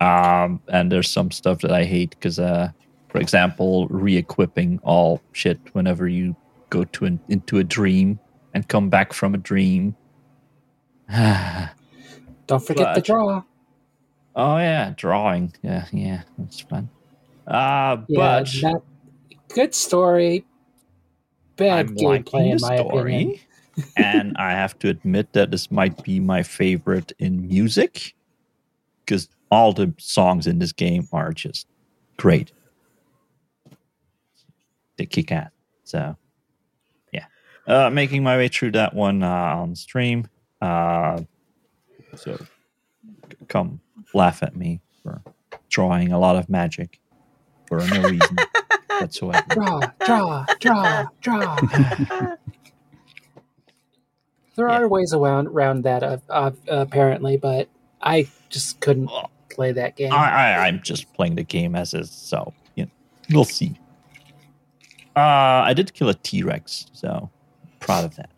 Um, 0.00 0.62
and 0.68 0.90
there's 0.90 1.10
some 1.10 1.30
stuff 1.30 1.60
that 1.60 1.70
I 1.70 1.84
hate 1.84 2.10
because, 2.10 2.38
uh, 2.38 2.70
for 3.12 3.18
example, 3.18 3.86
re-equipping 3.88 4.80
all 4.82 5.20
shit 5.32 5.58
whenever 5.74 6.08
you 6.08 6.34
go 6.70 6.84
to 6.84 7.04
an, 7.04 7.20
into 7.28 7.58
a 7.58 7.64
dream 7.64 8.18
and 8.54 8.66
come 8.66 8.88
back 8.88 9.12
from 9.12 9.34
a 9.34 9.38
dream. 9.38 9.94
Don't 12.46 12.66
forget 12.66 12.94
the 12.94 13.00
But- 13.00 13.04
draw. 13.04 13.42
Oh 14.34 14.56
yeah, 14.56 14.94
drawing. 14.96 15.52
Yeah, 15.62 15.84
yeah, 15.92 16.22
that's 16.38 16.60
fun. 16.60 16.88
Uh, 17.46 17.98
Yeah, 18.08 18.18
but 18.18 18.44
that, 18.62 18.82
good 19.54 19.74
story. 19.74 20.46
Bad 21.56 21.88
I'm 21.90 21.96
gameplay, 21.96 22.50
in 22.50 22.58
my 22.62 22.76
opinion. 22.76 23.38
and 23.98 24.34
I 24.38 24.52
have 24.52 24.78
to 24.78 24.88
admit 24.88 25.34
that 25.34 25.50
this 25.50 25.70
might 25.70 26.02
be 26.02 26.18
my 26.18 26.42
favorite 26.42 27.12
in 27.18 27.46
music 27.46 28.14
because 29.04 29.28
all 29.50 29.74
the 29.74 29.92
songs 29.98 30.46
in 30.46 30.60
this 30.60 30.72
game 30.72 31.06
are 31.12 31.32
just 31.34 31.66
great. 32.16 32.52
They 35.02 35.06
kick 35.06 35.32
ass. 35.32 35.50
So, 35.82 36.16
yeah. 37.12 37.24
Uh, 37.66 37.90
making 37.90 38.22
my 38.22 38.36
way 38.36 38.46
through 38.46 38.70
that 38.70 38.94
one 38.94 39.24
uh, 39.24 39.28
on 39.28 39.74
stream. 39.74 40.28
Uh, 40.60 41.22
so, 42.14 42.38
come 43.48 43.80
laugh 44.14 44.44
at 44.44 44.54
me 44.54 44.80
for 45.02 45.20
drawing 45.68 46.12
a 46.12 46.20
lot 46.20 46.36
of 46.36 46.48
magic 46.48 47.00
for 47.66 47.78
no 47.88 48.02
reason 48.08 48.36
whatsoever. 49.00 49.42
Draw, 49.48 49.80
draw, 50.06 50.46
draw, 50.60 51.06
draw. 51.20 51.58
There 54.54 54.68
Yeah. 54.68 54.78
are 54.82 54.88
ways 54.88 55.12
around 55.12 55.48
around 55.48 55.82
that, 55.82 56.04
uh, 56.04 56.18
uh, 56.28 56.52
apparently, 56.68 57.36
but 57.38 57.68
I 58.00 58.28
just 58.50 58.78
couldn't 58.78 59.06
Well, 59.06 59.32
play 59.50 59.72
that 59.72 59.96
game. 59.96 60.12
I, 60.12 60.30
I 60.54 60.66
I'm 60.68 60.80
just 60.80 61.12
playing 61.14 61.34
the 61.34 61.42
game 61.42 61.74
as 61.74 61.92
is, 61.92 62.12
so 62.12 62.52
you 62.76 62.84
know, 62.84 62.90
we'll 63.32 63.44
see. 63.44 63.76
Uh, 65.14 65.20
I 65.20 65.74
did 65.74 65.92
kill 65.94 66.08
a 66.08 66.14
T 66.14 66.42
Rex, 66.42 66.86
so 66.92 67.30
proud 67.80 68.04
of 68.04 68.16
that. 68.16 68.30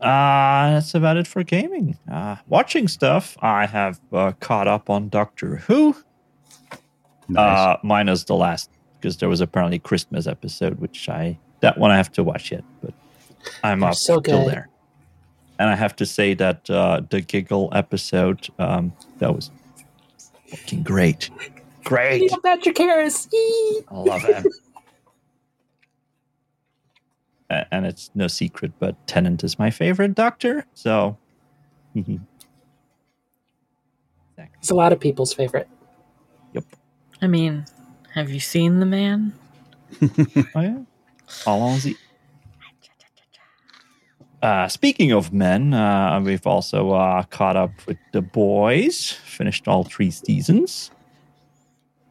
Uh, 0.00 0.74
that's 0.74 0.94
about 0.94 1.16
it 1.16 1.26
for 1.26 1.42
gaming. 1.42 1.96
Uh, 2.10 2.36
watching 2.48 2.86
stuff, 2.86 3.36
I 3.40 3.66
have 3.66 3.98
uh, 4.12 4.32
caught 4.40 4.68
up 4.68 4.90
on 4.90 5.08
Doctor 5.08 5.56
Who. 5.56 5.96
Nice. 7.28 7.58
Uh, 7.58 7.76
minus 7.82 8.24
the 8.24 8.34
last, 8.34 8.70
because 9.00 9.16
there 9.16 9.28
was 9.28 9.40
apparently 9.40 9.76
a 9.76 9.80
Christmas 9.80 10.26
episode, 10.26 10.78
which 10.78 11.08
I 11.08 11.38
that 11.60 11.78
one 11.78 11.90
I 11.90 11.96
have 11.96 12.12
to 12.12 12.22
watch 12.22 12.52
yet, 12.52 12.62
but 12.82 12.92
I'm 13.64 13.80
They're 13.80 13.88
up 13.88 13.94
so 13.94 14.20
still 14.20 14.20
good. 14.20 14.48
there. 14.48 14.68
And 15.58 15.70
I 15.70 15.74
have 15.74 15.96
to 15.96 16.06
say 16.06 16.34
that 16.34 16.68
uh, 16.68 17.00
the 17.08 17.22
giggle 17.22 17.70
episode 17.72 18.48
um, 18.58 18.92
that 19.18 19.34
was 19.34 19.50
fucking 20.48 20.82
great, 20.82 21.30
great. 21.86 22.20
Neil 22.20 22.40
Patrick 22.40 22.76
Harris. 22.76 23.28
Yee. 23.32 23.82
I 23.88 23.94
love 23.94 24.22
him. 24.22 24.44
And 27.48 27.86
it's 27.86 28.10
no 28.12 28.26
secret, 28.26 28.72
but 28.80 29.06
Tennant 29.06 29.44
is 29.44 29.56
my 29.56 29.70
favorite 29.70 30.16
Doctor. 30.16 30.66
So, 30.74 31.16
It's 34.58 34.70
a 34.70 34.74
lot 34.74 34.92
of 34.92 34.98
people's 34.98 35.32
favorite. 35.32 35.68
Yep. 36.52 36.64
I 37.22 37.28
mean, 37.28 37.64
have 38.14 38.30
you 38.30 38.40
seen 38.40 38.80
the 38.80 38.86
man? 38.86 39.32
oh 40.02 40.60
yeah, 40.60 40.78
allons-y. 41.46 41.94
Uh, 44.42 44.66
speaking 44.66 45.12
of 45.12 45.32
men, 45.32 45.72
uh, 45.72 46.20
we've 46.20 46.46
also 46.48 46.90
uh, 46.90 47.22
caught 47.24 47.56
up 47.56 47.70
with 47.86 47.98
the 48.12 48.22
boys. 48.22 49.12
Finished 49.12 49.68
all 49.68 49.84
three 49.84 50.10
seasons. 50.10 50.90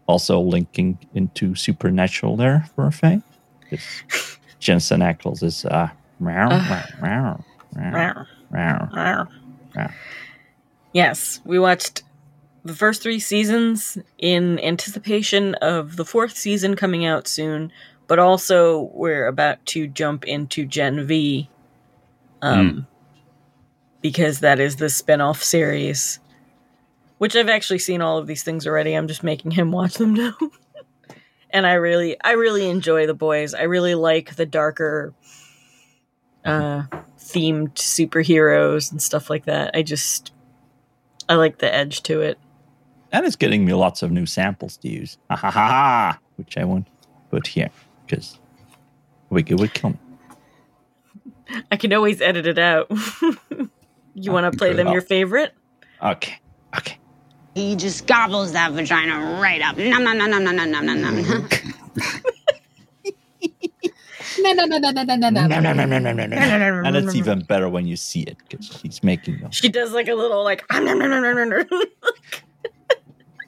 Also 0.08 0.40
linking 0.40 0.98
into 1.14 1.56
Supernatural 1.56 2.36
there 2.38 2.66
for 2.76 2.86
a 2.86 2.92
fact. 2.92 3.24
'Cause 3.70 4.38
Jensen 4.60 5.00
Ackles 5.02 5.42
is 5.42 5.66
uh, 5.66 5.90
meow, 6.20 6.50
Ugh. 6.52 6.90
meow, 7.02 7.44
meow, 7.76 8.26
meow, 8.52 8.90
meow. 8.94 9.28
Yeah. 9.76 9.92
Yes, 10.94 11.42
we 11.44 11.58
watched 11.60 12.04
the 12.64 12.74
first 12.76 13.02
three 13.02 13.20
seasons 13.20 13.98
in 14.18 14.60
anticipation 14.60 15.56
of 15.56 15.98
the 15.98 16.06
fourth 16.06 16.38
season 16.38 16.76
coming 16.76 17.06
out 17.06 17.28
soon, 17.28 17.72
but 18.08 18.18
also 18.20 18.90
we're 18.94 19.28
about 19.28 19.64
to 19.68 19.88
jump 19.88 20.26
into 20.26 20.66
Gen 20.66 21.06
V 21.06 21.50
um, 22.42 22.88
because 24.02 24.40
that 24.40 24.60
is 24.60 24.78
the 24.78 24.90
spin 24.90 25.20
off 25.22 25.44
series. 25.44 26.20
Which 27.18 27.36
I've 27.36 27.50
actually 27.50 27.80
seen 27.80 28.02
all 28.02 28.18
of 28.18 28.28
these 28.28 28.44
things 28.44 28.68
already. 28.68 28.94
I'm 28.94 29.08
just 29.08 29.24
making 29.24 29.52
him 29.52 29.72
watch 29.72 29.96
them 29.96 30.14
now. 30.14 30.36
and 31.50 31.66
I 31.66 31.74
really 31.74 32.18
I 32.22 32.34
really 32.34 32.70
enjoy 32.70 33.08
the 33.08 33.14
boys. 33.14 33.54
I 33.54 33.64
really 33.64 33.96
like 33.96 34.36
the 34.36 34.46
darker 34.46 35.14
uh 36.44 36.84
themed 37.18 37.74
superheroes 37.76 38.92
and 38.92 39.02
stuff 39.02 39.30
like 39.30 39.46
that. 39.46 39.72
I 39.74 39.82
just 39.82 40.34
I 41.28 41.36
like 41.36 41.60
the 41.60 41.74
edge 41.74 42.04
to 42.04 42.22
it. 42.22 42.38
And 43.12 43.26
it's 43.26 43.38
getting 43.38 43.66
me 43.66 43.74
lots 43.74 44.04
of 44.04 44.12
new 44.12 44.26
samples 44.26 44.78
to 44.78 44.90
use. 44.90 45.18
Ha 45.30 45.38
ha 45.38 45.52
ha 45.52 45.68
ha! 45.68 46.20
Which 46.36 46.58
I 46.58 46.66
won't 46.66 46.88
put 47.32 47.48
here 47.48 47.70
because 48.06 48.38
Wiki 49.30 49.54
would 49.56 49.74
kill 49.74 49.92
me. 49.92 50.00
I 51.72 51.78
can 51.78 51.94
always 51.94 52.22
edit 52.22 52.46
it 52.48 52.58
out. 52.58 52.92
you 54.14 54.32
want 54.32 54.52
to 54.52 54.58
play 54.58 54.74
them 54.74 54.90
your 54.90 55.02
favorite? 55.02 55.54
Okay, 56.02 56.40
okay. 56.78 56.98
He 57.56 57.76
just 57.78 58.06
gobbles 58.06 58.52
that 58.52 58.74
vagina 58.74 59.40
right 59.42 59.62
up. 59.62 59.78
Nom 59.78 60.04
nom 60.04 60.18
nom 60.18 60.30
nom 60.30 60.44
nom 60.44 60.56
nom 60.56 60.72
nom 60.72 61.02
nom 61.02 61.22
nom. 61.22 61.48
No, 64.38 64.52
no, 64.52 64.66
no, 64.66 64.78
no, 64.78 64.92
no, 64.92 66.12
no, 66.12 66.12
no, 66.14 66.26
no. 66.26 66.36
and 66.86 66.96
it's 66.98 67.16
even 67.16 67.44
better 67.44 67.70
when 67.70 67.88
you 67.88 67.96
see 67.96 68.24
it 68.24 68.38
because 68.40 68.66
she's 68.82 69.02
making 69.02 69.40
them. 69.40 69.52
She 69.52 69.70
does 69.70 69.94
like 69.94 70.10
a 70.10 70.14
little 70.14 70.44
like. 70.44 70.64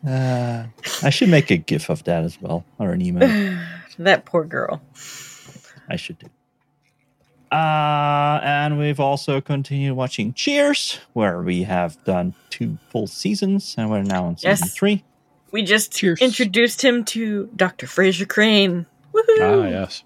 Uh, 0.08 0.66
I 1.04 1.10
should 1.10 1.28
make 1.28 1.52
a 1.52 1.58
gif 1.58 1.90
of 1.90 2.06
that 2.06 2.24
as 2.24 2.42
well, 2.42 2.64
or 2.80 2.92
an 2.92 3.02
email. 3.02 3.28
that 4.00 4.24
poor 4.24 4.46
girl. 4.46 4.82
I 5.90 5.98
should 5.98 6.18
do. 6.20 6.28
Uh, 7.52 8.40
and 8.44 8.78
we've 8.78 9.00
also 9.00 9.40
continued 9.40 9.96
watching 9.96 10.34
Cheers, 10.34 11.00
where 11.14 11.42
we 11.42 11.64
have 11.64 12.04
done 12.04 12.34
two 12.50 12.78
full 12.90 13.08
seasons, 13.08 13.76
and 13.78 13.90
we're 13.90 14.04
now 14.04 14.26
on 14.26 14.38
season 14.38 14.50
Yes. 14.68 14.74
three. 14.74 15.04
We 15.52 15.64
just 15.64 15.94
Cheers. 15.94 16.20
introduced 16.22 16.84
him 16.84 17.06
to 17.06 17.50
Dr. 17.56 17.88
Frasier 17.88 18.28
Crane. 18.28 18.86
Woohoo! 19.14 19.40
Ah, 19.40 19.68
yes. 19.68 20.04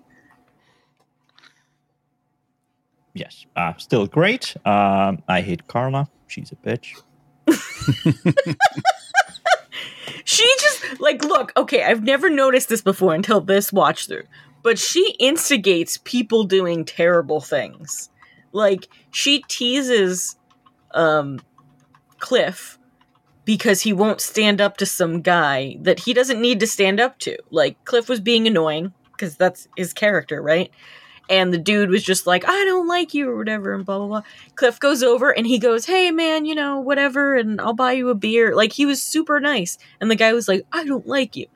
Yes, 3.14 3.46
uh, 3.56 3.74
still 3.78 4.06
great. 4.08 4.56
Um, 4.66 5.24
I 5.28 5.42
hate 5.42 5.68
Carla. 5.68 6.08
She's 6.28 6.52
a 6.52 6.56
bitch. 6.56 7.02
She 10.24 10.44
just 10.60 11.00
like 11.02 11.24
look, 11.26 11.52
okay, 11.58 11.84
I've 11.84 12.04
never 12.04 12.30
noticed 12.30 12.70
this 12.70 12.82
before 12.82 13.14
until 13.16 13.42
this 13.42 13.74
watch 13.74 14.08
through. 14.08 14.24
But 14.64 14.78
she 14.78 15.16
instigates 15.20 15.98
people 16.04 16.44
doing 16.44 16.86
terrible 16.86 17.42
things. 17.42 18.10
Like 18.52 18.88
she 19.12 19.44
teases 19.48 20.38
um 20.94 21.42
Cliff 22.20 22.78
because 23.46 23.82
he 23.82 23.92
won't 23.92 24.22
stand 24.22 24.62
up 24.62 24.78
to 24.78 24.86
some 24.86 25.22
guy 25.22 25.76
that 25.82 26.02
he 26.02 26.14
doesn't 26.14 26.42
need 26.42 26.60
to 26.60 26.68
stand 26.68 27.00
up 27.00 27.18
to. 27.20 27.38
Like 27.50 27.84
Cliff 27.86 28.08
was 28.08 28.20
being 28.20 28.48
annoying 28.48 28.94
because 29.12 29.36
that's 29.36 29.68
his 29.76 29.94
character, 29.94 30.42
right? 30.42 30.72
And 31.30 31.54
the 31.54 31.58
dude 31.58 31.90
was 31.90 32.04
just 32.04 32.28
like, 32.28 32.44
I 32.48 32.66
don't 32.66 32.88
like 32.88 33.14
you 33.14 33.30
or 33.30 33.38
whatever, 33.38 33.74
and 33.74 33.86
blah 33.86 33.98
blah 33.98 34.08
blah. 34.08 34.22
Cliff 34.56 34.80
goes 34.80 35.02
over 35.02 35.32
and 35.32 35.48
he 35.48 35.60
goes, 35.60 35.86
Hey 35.86 36.12
man, 36.12 36.46
you 36.46 36.56
know, 36.56 36.80
whatever, 36.80 37.36
and 37.36 37.60
I'll 37.62 37.74
buy 37.74 37.94
you 37.94 38.10
a 38.10 38.16
beer. 38.16 38.56
Like 38.56 38.74
he 38.74 38.86
was 38.86 39.02
super 39.02 39.40
nice. 39.40 39.78
And 40.00 40.12
the 40.12 40.16
guy 40.16 40.34
was 40.34 40.48
like, 40.48 40.66
I 40.72 40.84
don't 40.86 41.08
like 41.08 41.36
you. 41.36 41.48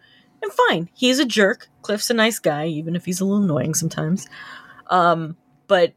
And 0.45 0.53
fine, 0.53 0.89
he's 0.93 1.17
a 1.17 1.25
jerk. 1.25 1.69
Cliff's 1.81 2.11
a 2.11 2.13
nice 2.13 2.37
guy, 2.37 2.67
even 2.67 2.95
if 2.95 3.05
he's 3.05 3.19
a 3.19 3.25
little 3.25 3.43
annoying 3.43 3.73
sometimes. 3.73 4.27
Um, 4.91 5.37
but 5.65 5.93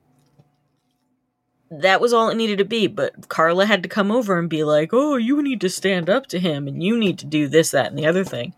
that 1.71 2.01
was 2.01 2.15
all 2.15 2.31
it 2.31 2.37
needed 2.37 2.57
to 2.57 2.65
be. 2.65 2.87
But 2.87 3.29
Carla 3.29 3.67
had 3.67 3.83
to 3.83 3.91
come 3.91 4.11
over 4.11 4.39
and 4.39 4.49
be 4.49 4.65
like, 4.65 4.95
Oh, 4.95 5.17
you 5.17 5.43
need 5.43 5.61
to 5.61 5.69
stand 5.69 6.09
up 6.09 6.27
to 6.29 6.39
him 6.41 6.67
and 6.67 6.83
you 6.83 6.97
need 6.97 7.19
to 7.19 7.27
do 7.27 7.47
this, 7.47 7.73
that, 7.73 7.89
and 7.89 7.99
the 7.99 8.07
other 8.07 8.25
thing. 8.25 8.55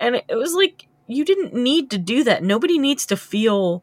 And 0.00 0.16
it 0.16 0.34
was 0.34 0.54
like, 0.54 0.86
you 1.06 1.26
didn't 1.26 1.52
need 1.52 1.90
to 1.90 1.98
do 1.98 2.24
that. 2.24 2.42
Nobody 2.42 2.78
needs 2.78 3.04
to 3.06 3.16
feel 3.16 3.82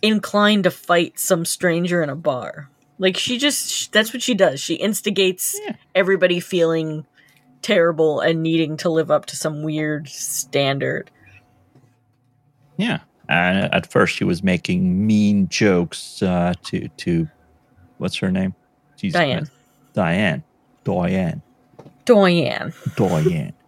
inclined 0.00 0.64
to 0.64 0.70
fight 0.70 1.18
some 1.18 1.44
stranger 1.44 2.02
in 2.02 2.08
a 2.08 2.16
bar. 2.16 2.70
Like 2.98 3.18
she 3.18 3.36
just 3.36 3.92
that's 3.92 4.14
what 4.14 4.22
she 4.22 4.32
does. 4.32 4.60
She 4.60 4.76
instigates 4.76 5.60
Yeah. 5.62 5.76
everybody 5.94 6.40
feeling 6.40 7.04
terrible 7.66 8.20
and 8.20 8.44
needing 8.44 8.76
to 8.76 8.88
live 8.88 9.10
up 9.10 9.26
to 9.26 9.34
some 9.34 9.64
weird 9.64 10.08
standard. 10.08 11.10
Yeah. 12.76 13.00
And 13.28 13.74
at 13.74 13.90
first, 13.90 14.14
she 14.14 14.22
was 14.22 14.44
making 14.44 15.04
mean 15.04 15.48
jokes 15.48 16.22
uh, 16.22 16.54
to 16.64 16.86
to 16.88 17.28
what's 17.98 18.14
her 18.18 18.30
name? 18.30 18.54
Jesus 18.96 19.18
Diane. 19.18 19.50
Diane. 19.94 20.44
Diane. 20.84 21.42
Diane. 22.04 22.72
Diane. 22.96 23.52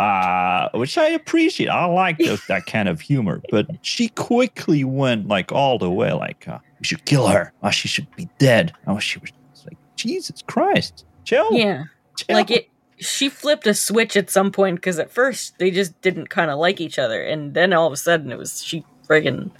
Uh, 0.00 0.68
which 0.74 0.98
I 0.98 1.10
appreciate. 1.10 1.68
I 1.68 1.84
like 1.84 2.18
those, 2.18 2.44
that 2.48 2.66
kind 2.66 2.88
of 2.88 3.00
humor. 3.00 3.40
But 3.52 3.68
she 3.82 4.08
quickly 4.08 4.82
went 4.82 5.28
like 5.28 5.52
all 5.52 5.78
the 5.78 5.88
way, 5.88 6.10
like, 6.12 6.48
uh, 6.48 6.58
we 6.80 6.84
should 6.84 7.04
kill 7.04 7.28
her. 7.28 7.52
Oh, 7.62 7.70
she 7.70 7.86
should 7.86 8.12
be 8.16 8.28
dead. 8.38 8.72
Oh, 8.88 8.98
she 8.98 9.20
was 9.20 9.30
like, 9.64 9.78
Jesus 9.94 10.42
Christ. 10.42 11.04
Chill. 11.22 11.52
Yeah. 11.52 11.84
chill. 12.16 12.34
Like 12.34 12.50
it 12.50 12.68
she 13.04 13.28
flipped 13.28 13.66
a 13.66 13.74
switch 13.74 14.16
at 14.16 14.30
some 14.30 14.50
point 14.50 14.76
because 14.76 14.98
at 14.98 15.10
first 15.10 15.58
they 15.58 15.70
just 15.70 16.00
didn't 16.00 16.30
kind 16.30 16.50
of 16.50 16.58
like 16.58 16.80
each 16.80 16.98
other 16.98 17.22
and 17.22 17.54
then 17.54 17.72
all 17.72 17.86
of 17.86 17.92
a 17.92 17.96
sudden 17.96 18.32
it 18.32 18.38
was 18.38 18.62
she 18.62 18.84
friggin' 19.06 19.50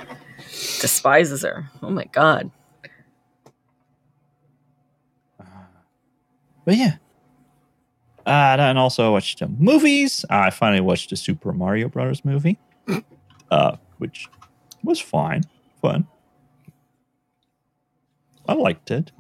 despises 0.81 1.43
her. 1.43 1.71
Oh 1.83 1.91
my 1.91 2.05
god. 2.05 2.51
But 6.65 6.77
yeah. 6.77 6.97
Uh, 8.27 8.57
and 8.59 8.79
also 8.79 9.07
I 9.07 9.11
watched 9.11 9.39
some 9.39 9.57
movies. 9.59 10.25
I 10.31 10.49
finally 10.51 10.81
watched 10.81 11.11
the 11.11 11.17
Super 11.17 11.53
Mario 11.53 11.89
Brothers 11.89 12.25
movie, 12.25 12.59
uh, 13.51 13.77
which 13.99 14.29
was 14.83 14.99
fine, 14.99 15.43
fun. 15.83 16.07
I 18.49 18.55
liked 18.55 18.91
it. 18.91 19.13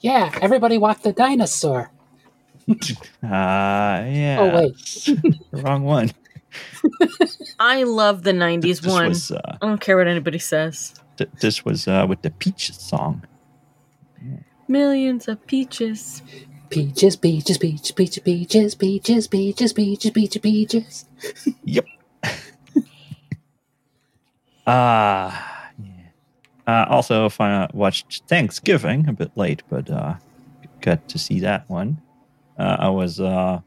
Yeah, 0.00 0.30
everybody 0.42 0.78
walked 0.78 1.02
the 1.02 1.12
dinosaur. 1.12 1.90
Uh, 2.68 2.76
yeah. 3.22 4.36
Oh, 4.40 4.56
wait. 4.56 4.76
the 5.06 5.38
wrong 5.62 5.84
one. 5.84 6.10
I 7.58 7.82
love 7.82 8.22
the 8.22 8.32
90s 8.32 8.62
This 8.62 8.86
one. 8.86 9.08
was 9.08 9.30
uh, 9.32 9.40
I 9.60 9.66
don't 9.66 9.80
care 9.80 9.96
what 9.96 10.06
anybody 10.06 10.38
says. 10.38 10.94
th- 11.16 11.30
this 11.40 11.64
was 11.64 11.88
uh, 11.88 12.06
with 12.08 12.22
the 12.22 12.30
Peaches 12.30 12.76
song. 12.76 13.24
Millions 14.68 15.28
of 15.28 15.44
peaches. 15.46 16.22
Peaches, 16.70 17.16
peaches, 17.16 17.58
peaches, 17.58 17.92
peaches, 17.92 18.20
peaches, 18.22 18.74
peaches, 18.74 19.26
peaches, 19.28 19.72
peaches, 19.72 20.10
peaches, 20.12 20.40
peaches. 20.40 21.04
Yep. 21.64 21.84
Ah, 24.66 25.70
yeah. 25.78 25.92
Uh, 26.66 26.86
also, 26.88 27.26
if 27.26 27.40
I 27.40 27.68
watched 27.74 28.22
Thanksgiving 28.28 29.08
a 29.08 29.12
bit 29.12 29.32
late, 29.36 29.62
but 29.68 29.90
uh, 29.90 30.14
got 30.80 31.06
to 31.08 31.18
see 31.18 31.40
that 31.40 31.68
one. 31.68 32.00
Uh, 32.58 32.76
I 32.78 32.88
was 32.90 33.20
uh, 33.20 33.60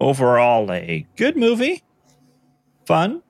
overall 0.00 0.70
a 0.72 1.06
good 1.16 1.36
movie, 1.36 1.82
fun, 2.86 3.22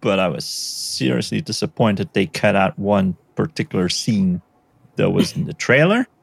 but 0.00 0.18
I 0.18 0.28
was 0.28 0.44
seriously 0.44 1.40
disappointed 1.40 2.10
they 2.12 2.26
cut 2.26 2.54
out 2.54 2.78
one 2.78 3.16
particular 3.34 3.88
scene 3.88 4.42
that 4.96 5.10
was 5.10 5.36
in 5.36 5.44
the 5.44 5.54
trailer. 5.54 6.06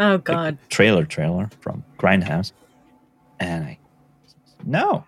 Oh 0.00 0.12
like 0.12 0.24
god. 0.24 0.58
trailer 0.68 1.04
trailer 1.04 1.50
from 1.60 1.82
Grindhouse, 1.98 2.52
and 3.40 3.64
I 3.64 3.78
no. 4.64 5.02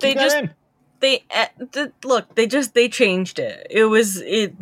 They 0.00 0.12
just 0.12 0.36
in. 0.36 0.54
they 1.00 1.24
uh, 1.34 1.46
th- 1.72 1.92
look, 2.04 2.34
they 2.34 2.46
just 2.46 2.74
they 2.74 2.90
changed 2.90 3.38
it. 3.38 3.66
It 3.70 3.84
was 3.86 4.18
it 4.18 4.52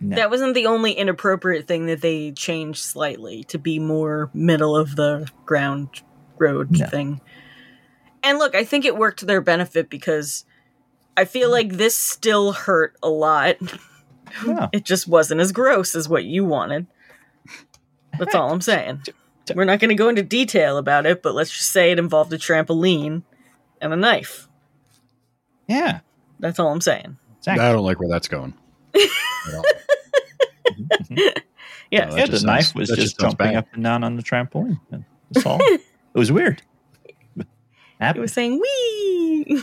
No. 0.00 0.16
That 0.16 0.30
wasn't 0.30 0.54
the 0.54 0.66
only 0.66 0.92
inappropriate 0.92 1.66
thing 1.66 1.86
that 1.86 2.02
they 2.02 2.32
changed 2.32 2.80
slightly 2.84 3.44
to 3.44 3.58
be 3.58 3.78
more 3.78 4.30
middle 4.34 4.76
of 4.76 4.94
the 4.96 5.28
ground 5.46 5.88
road 6.38 6.70
No. 6.78 6.86
thing. 6.86 7.20
And 8.22 8.38
look, 8.38 8.54
I 8.54 8.64
think 8.64 8.84
it 8.84 8.96
worked 8.96 9.20
to 9.20 9.26
their 9.26 9.40
benefit 9.40 9.88
because 9.88 10.44
I 11.16 11.24
feel 11.24 11.50
like 11.50 11.72
this 11.72 11.96
still 11.96 12.52
hurt 12.52 12.94
a 13.02 13.08
lot. 13.08 13.56
Yeah. 14.46 14.68
It 14.72 14.84
just 14.84 15.08
wasn't 15.08 15.40
as 15.40 15.50
gross 15.52 15.94
as 15.94 16.08
what 16.10 16.24
you 16.24 16.44
wanted. 16.44 16.86
That's 18.18 18.34
all 18.34 18.52
I'm 18.52 18.60
saying. 18.60 19.02
We're 19.54 19.64
not 19.64 19.78
going 19.78 19.88
to 19.90 19.94
go 19.94 20.08
into 20.10 20.22
detail 20.22 20.76
about 20.76 21.06
it, 21.06 21.22
but 21.22 21.34
let's 21.34 21.50
just 21.50 21.70
say 21.70 21.90
it 21.92 21.98
involved 21.98 22.32
a 22.32 22.38
trampoline 22.38 23.22
and 23.80 23.92
a 23.92 23.96
knife. 23.96 24.48
Yeah, 25.68 26.00
That's 26.38 26.58
all 26.58 26.68
I'm 26.70 26.80
saying. 26.80 27.16
exactly. 27.38 27.64
I 27.64 27.72
don't 27.72 27.84
like 27.84 27.98
where 27.98 28.08
that's 28.08 28.28
going. 28.28 28.52
At 30.90 31.10
all. 31.10 31.32
Yes. 31.90 32.10
No, 32.10 32.16
yeah, 32.16 32.26
just 32.26 32.32
the 32.32 32.38
sounds- 32.38 32.44
knife 32.44 32.74
was 32.74 32.88
just, 32.88 33.00
just 33.00 33.20
jumping 33.20 33.46
bad. 33.52 33.56
up 33.56 33.66
and 33.72 33.84
down 33.84 34.02
on 34.02 34.16
the 34.16 34.22
trampoline. 34.22 34.80
That's 35.30 35.46
all. 35.46 35.58
it 35.62 35.80
was 36.14 36.32
weird. 36.32 36.62
It 37.98 38.18
was 38.18 38.32
saying, 38.32 38.60
wee! 38.60 39.62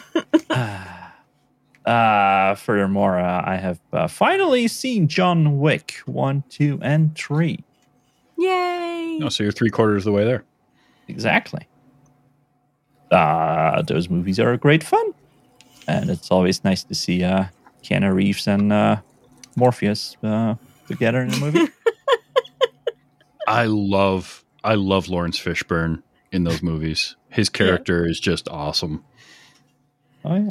uh, 1.86 2.56
furthermore, 2.56 3.20
uh, 3.20 3.44
I 3.46 3.58
have 3.58 3.80
uh, 3.92 4.08
finally 4.08 4.68
seen 4.68 5.08
John 5.08 5.60
Wick 5.60 6.02
1, 6.08 6.44
2, 6.50 6.80
and 6.82 7.16
3. 7.16 7.64
Yay! 8.40 9.18
No, 9.20 9.30
so 9.30 9.44
you're 9.44 9.52
three 9.52 9.70
quarters 9.70 10.02
of 10.02 10.06
the 10.06 10.12
way 10.14 10.24
there. 10.26 10.44
Exactly. 11.08 11.68
Uh, 13.12 13.84
those 13.84 14.10
movies 14.10 14.40
are 14.40 14.58
great 14.58 14.84
fun. 14.84 15.14
And 15.88 16.10
it's 16.10 16.32
always 16.32 16.64
nice 16.64 16.84
to 16.86 16.96
see 16.96 17.24
uh, 17.24 17.46
Keanu 17.84 18.16
Reeves 18.16 18.48
and 18.48 18.74
uh, 18.74 18.98
Morpheus 19.56 20.18
uh, 20.24 20.56
together 20.88 21.22
in 21.22 21.34
a 21.34 21.38
movie. 21.38 21.68
I 23.48 23.66
love 23.66 24.44
I 24.64 24.76
love 24.76 25.10
Laurence 25.10 25.40
Fishburne 25.40 26.02
in 26.32 26.44
those 26.46 26.64
movies. 26.64 27.16
His 27.30 27.50
character 27.50 28.08
is 28.08 28.20
just 28.20 28.48
awesome. 28.48 29.04
oh, 30.24 30.36
yeah. 30.36 30.50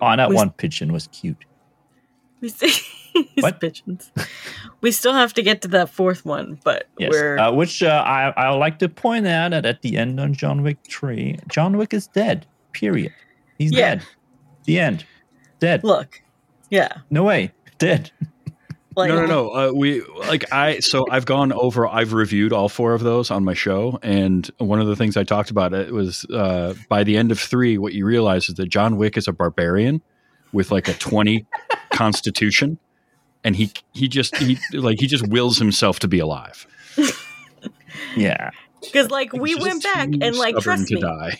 Oh, 0.00 0.06
and 0.06 0.18
that 0.20 0.30
We- 0.30 0.36
one 0.36 0.50
pigeon 0.50 0.92
was 0.92 1.08
cute. 1.08 1.44
We 2.40 2.48
say, 2.48 2.68
He's 3.12 3.42
What? 3.42 3.60
bitching. 3.60 4.00
We 4.80 4.90
still 4.90 5.12
have 5.12 5.34
to 5.34 5.42
get 5.42 5.60
to 5.62 5.68
that 5.68 5.90
fourth 5.90 6.24
one, 6.24 6.58
but 6.64 6.88
Yes. 6.98 7.10
we're 7.12 7.38
Uh, 7.38 7.52
which 7.52 7.82
uh, 7.82 8.02
I 8.06 8.30
I 8.30 8.50
would 8.50 8.56
like 8.58 8.78
to 8.78 8.88
point 8.88 9.26
out 9.26 9.50
that 9.50 9.66
at 9.66 9.82
the 9.82 9.98
end 9.98 10.18
on 10.18 10.32
John 10.32 10.62
Wick 10.62 10.78
three, 10.88 11.38
John 11.48 11.76
Wick 11.76 11.92
is 11.92 12.06
dead. 12.06 12.46
Period. 12.72 13.12
He's 13.58 13.70
Yeah. 13.72 13.96
dead. 13.96 14.06
The 14.64 14.78
end. 14.80 15.04
Dead. 15.60 15.84
look. 15.84 16.22
Yeah. 16.70 16.88
No 17.10 17.22
way. 17.24 17.52
Dead. 17.78 18.10
Like 18.94 19.08
no, 19.08 19.20
no, 19.20 19.26
no. 19.26 19.50
Uh, 19.50 19.72
we 19.72 20.02
like 20.02 20.52
I. 20.52 20.80
So 20.80 21.06
I've 21.10 21.24
gone 21.24 21.52
over. 21.52 21.86
I've 21.86 22.12
reviewed 22.12 22.52
all 22.52 22.68
four 22.68 22.94
of 22.94 23.02
those 23.02 23.30
on 23.30 23.44
my 23.44 23.54
show, 23.54 23.98
and 24.02 24.48
one 24.58 24.80
of 24.80 24.86
the 24.86 24.96
things 24.96 25.16
I 25.16 25.24
talked 25.24 25.50
about 25.50 25.72
it 25.72 25.92
was 25.92 26.24
uh, 26.26 26.74
by 26.88 27.04
the 27.04 27.16
end 27.16 27.32
of 27.32 27.38
three, 27.38 27.78
what 27.78 27.94
you 27.94 28.04
realize 28.04 28.48
is 28.48 28.56
that 28.56 28.68
John 28.68 28.96
Wick 28.96 29.16
is 29.16 29.28
a 29.28 29.32
barbarian 29.32 30.02
with 30.52 30.70
like 30.70 30.88
a 30.88 30.94
twenty 30.94 31.46
constitution, 31.92 32.78
and 33.44 33.56
he 33.56 33.72
he 33.92 34.08
just 34.08 34.36
he 34.36 34.58
like 34.72 35.00
he 35.00 35.06
just 35.06 35.26
wills 35.28 35.58
himself 35.58 35.98
to 36.00 36.08
be 36.08 36.18
alive. 36.18 36.66
Yeah. 38.16 38.50
Because 38.80 39.10
like 39.10 39.32
we 39.32 39.54
He's 39.54 39.62
went 39.62 39.82
back 39.82 40.08
and 40.20 40.36
like 40.36 40.56
trust 40.58 40.90
me, 40.90 41.00
die. 41.00 41.38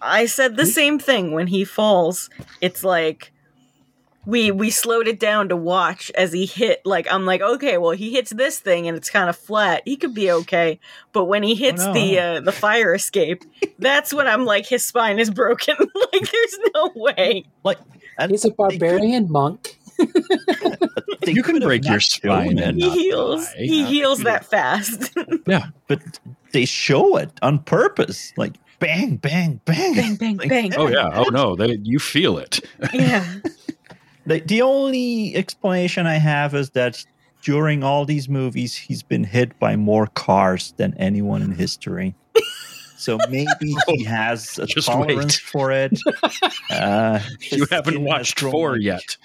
I 0.00 0.26
said 0.26 0.56
the 0.56 0.66
same 0.66 0.98
thing 0.98 1.32
when 1.32 1.46
he 1.46 1.64
falls. 1.64 2.30
It's 2.60 2.82
like 2.82 3.32
we 4.28 4.50
we 4.50 4.68
slowed 4.68 5.08
it 5.08 5.18
down 5.18 5.48
to 5.48 5.56
watch 5.56 6.10
as 6.14 6.34
he 6.34 6.44
hit 6.44 6.82
like 6.84 7.10
I'm 7.10 7.24
like, 7.24 7.40
okay, 7.40 7.78
well 7.78 7.92
he 7.92 8.12
hits 8.12 8.30
this 8.30 8.58
thing 8.58 8.86
and 8.86 8.94
it's 8.94 9.08
kind 9.08 9.30
of 9.30 9.36
flat. 9.36 9.80
He 9.86 9.96
could 9.96 10.12
be 10.12 10.30
okay. 10.30 10.78
But 11.12 11.24
when 11.24 11.42
he 11.42 11.54
hits 11.54 11.82
no, 11.82 11.94
the 11.94 12.18
uh 12.18 12.40
the 12.42 12.52
fire 12.52 12.92
escape, 12.92 13.42
that's 13.78 14.12
when 14.12 14.28
I'm 14.28 14.44
like 14.44 14.66
his 14.66 14.84
spine 14.84 15.18
is 15.18 15.30
broken. 15.30 15.76
like 16.12 16.30
there's 16.30 16.58
no 16.74 16.92
way. 16.94 17.44
Like 17.64 17.78
and 18.18 18.30
He's 18.30 18.44
a 18.44 18.48
they 18.48 18.50
could- 18.50 18.56
barbarian 18.58 19.32
monk. 19.32 19.78
they 21.22 21.32
You 21.32 21.42
can 21.42 21.58
break 21.60 21.84
your 21.86 21.98
spine 22.00 22.58
it, 22.58 22.64
and 22.68 22.76
He 22.82 22.90
heals. 22.90 23.46
die. 23.46 23.54
He 23.56 23.80
Yeah. 23.80 23.86
heals 23.86 24.18
that 24.24 24.44
fast. 24.44 25.10
Yeah 25.46 25.68
but 25.86 26.02
they 26.52 26.66
show 26.66 27.16
it 27.16 27.30
on 27.40 27.60
purpose. 27.60 28.32
Like 28.36 28.56
bang, 28.78 29.16
bang, 29.16 29.60
bang, 29.64 29.94
bang 29.94 30.16
bang 30.16 30.36
Like, 30.36 30.48
bang. 30.50 30.74
Oh 30.76 30.88
yeah. 30.88 31.08
Oh 31.14 31.30
no. 31.30 31.56
They 31.56 31.78
you 31.82 31.98
feel 31.98 32.36
it. 32.38 32.60
Yeah. 32.92 33.24
The, 34.28 34.40
the 34.40 34.62
only 34.62 35.34
explanation 35.34 36.06
I 36.06 36.14
have 36.16 36.54
is 36.54 36.70
that 36.70 37.04
during 37.42 37.82
all 37.82 38.04
these 38.04 38.28
movies, 38.28 38.74
he's 38.76 39.02
been 39.02 39.24
hit 39.24 39.58
by 39.58 39.76
more 39.76 40.06
cars 40.06 40.74
than 40.76 40.94
anyone 40.98 41.42
in 41.42 41.52
history. 41.52 42.14
So 42.96 43.16
maybe 43.30 43.48
he 43.88 44.04
has 44.04 44.58
a 44.58 44.66
Just 44.66 44.88
tolerance 44.88 45.20
wait. 45.20 45.50
for 45.50 45.72
it. 45.72 45.98
Uh, 46.70 47.20
You 47.50 47.66
haven't 47.70 48.02
watched 48.02 48.40
four 48.40 48.76
yet. 48.76 49.16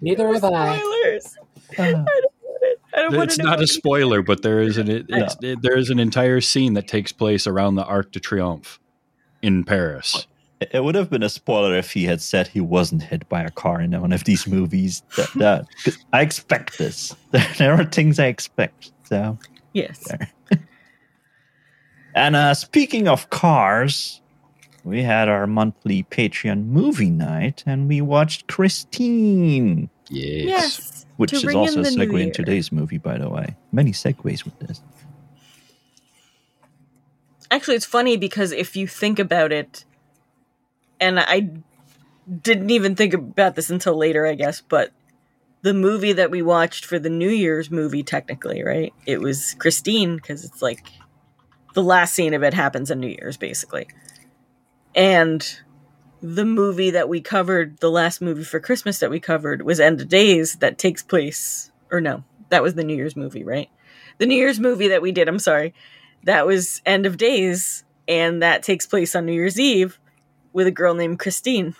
Neither 0.00 0.32
have 0.32 0.44
I. 0.44 0.78
Spoilers. 0.78 1.36
Uh, 1.78 2.04
I 2.94 3.02
don't 3.02 3.16
want 3.16 3.30
It's 3.30 3.38
not 3.38 3.58
a 3.58 3.62
what- 3.62 3.68
spoiler, 3.68 4.22
but 4.22 4.42
there 4.42 4.60
is 4.60 4.78
an 4.78 4.88
it, 4.90 5.08
No. 5.08 5.26
it, 5.42 5.62
there 5.62 5.76
is 5.76 5.90
an 5.90 5.98
entire 5.98 6.40
scene 6.40 6.74
that 6.74 6.86
takes 6.86 7.10
place 7.10 7.46
around 7.46 7.74
the 7.74 7.84
Arc 7.84 8.12
de 8.12 8.20
Triomphe 8.20 8.78
in 9.42 9.64
Paris. 9.64 10.26
It 10.72 10.84
would 10.84 10.94
have 10.94 11.10
been 11.10 11.22
a 11.22 11.28
spoiler 11.28 11.76
if 11.76 11.92
he 11.92 12.04
had 12.04 12.20
said 12.20 12.46
he 12.48 12.60
wasn't 12.60 13.02
hit 13.02 13.28
by 13.28 13.42
a 13.42 13.50
car 13.50 13.80
in 13.80 13.98
one 14.00 14.12
of 14.12 14.24
these 14.24 14.46
movies. 14.46 15.02
That, 15.16 15.30
that 15.36 15.66
'cause 15.84 15.98
I 16.12 16.20
expect 16.22 16.78
this. 16.78 17.14
There 17.58 17.72
are 17.74 17.84
things 17.84 18.18
I 18.18 18.26
expect. 18.26 18.92
So, 19.04 19.38
Yes. 19.72 20.06
and 22.14 22.36
uh, 22.36 22.54
speaking 22.54 23.08
of 23.08 23.30
cars, 23.30 24.20
we 24.84 25.02
had 25.02 25.28
our 25.28 25.46
monthly 25.46 26.02
Patreon 26.04 26.66
movie 26.66 27.10
night, 27.10 27.62
and 27.66 27.88
we 27.88 28.00
watched 28.00 28.46
Christine, 28.48 29.88
Yes. 30.10 30.44
Yes. 30.44 31.06
which 31.16 31.32
is 31.32 31.44
also 31.54 31.80
in 31.80 31.86
a 31.86 31.88
segue 31.90 32.20
in 32.22 32.32
today's 32.32 32.70
movie, 32.72 32.98
by 32.98 33.16
the 33.18 33.28
way. 33.30 33.56
Many 33.72 33.92
segues 33.92 34.44
with 34.44 34.58
this. 34.58 34.80
Actually, 37.50 37.76
it's 37.76 37.86
funny 37.86 38.16
because 38.16 38.50
if 38.52 38.76
you 38.76 38.86
think 38.86 39.18
about 39.18 39.52
it, 39.52 39.84
and 41.02 41.18
I 41.18 41.50
didn't 42.42 42.70
even 42.70 42.94
think 42.94 43.12
about 43.12 43.56
this 43.56 43.70
until 43.70 43.96
later, 43.96 44.24
I 44.24 44.36
guess, 44.36 44.60
but 44.60 44.92
the 45.62 45.74
movie 45.74 46.12
that 46.12 46.30
we 46.30 46.42
watched 46.42 46.84
for 46.84 46.98
the 46.98 47.10
New 47.10 47.28
Year's 47.28 47.70
movie, 47.70 48.04
technically, 48.04 48.62
right? 48.62 48.94
It 49.04 49.20
was 49.20 49.54
Christine, 49.58 50.16
because 50.16 50.44
it's 50.44 50.62
like 50.62 50.86
the 51.74 51.82
last 51.82 52.14
scene 52.14 52.34
of 52.34 52.44
it 52.44 52.54
happens 52.54 52.90
on 52.90 53.00
New 53.00 53.08
Year's, 53.08 53.36
basically. 53.36 53.88
And 54.94 55.44
the 56.20 56.44
movie 56.44 56.90
that 56.90 57.08
we 57.08 57.20
covered, 57.20 57.78
the 57.78 57.90
last 57.90 58.22
movie 58.22 58.44
for 58.44 58.60
Christmas 58.60 59.00
that 59.00 59.10
we 59.10 59.18
covered, 59.18 59.62
was 59.62 59.80
End 59.80 60.00
of 60.00 60.08
Days, 60.08 60.56
that 60.56 60.78
takes 60.78 61.02
place, 61.02 61.72
or 61.90 62.00
no, 62.00 62.22
that 62.50 62.62
was 62.62 62.74
the 62.74 62.84
New 62.84 62.94
Year's 62.94 63.16
movie, 63.16 63.42
right? 63.42 63.68
The 64.18 64.26
New 64.26 64.36
Year's 64.36 64.60
movie 64.60 64.88
that 64.88 65.02
we 65.02 65.10
did, 65.10 65.26
I'm 65.28 65.40
sorry, 65.40 65.74
that 66.22 66.46
was 66.46 66.80
End 66.86 67.06
of 67.06 67.16
Days, 67.16 67.82
and 68.06 68.42
that 68.42 68.62
takes 68.62 68.86
place 68.86 69.16
on 69.16 69.26
New 69.26 69.32
Year's 69.32 69.58
Eve 69.58 69.98
with 70.52 70.66
a 70.66 70.70
girl 70.70 70.94
named 70.94 71.18
Christine. 71.18 71.74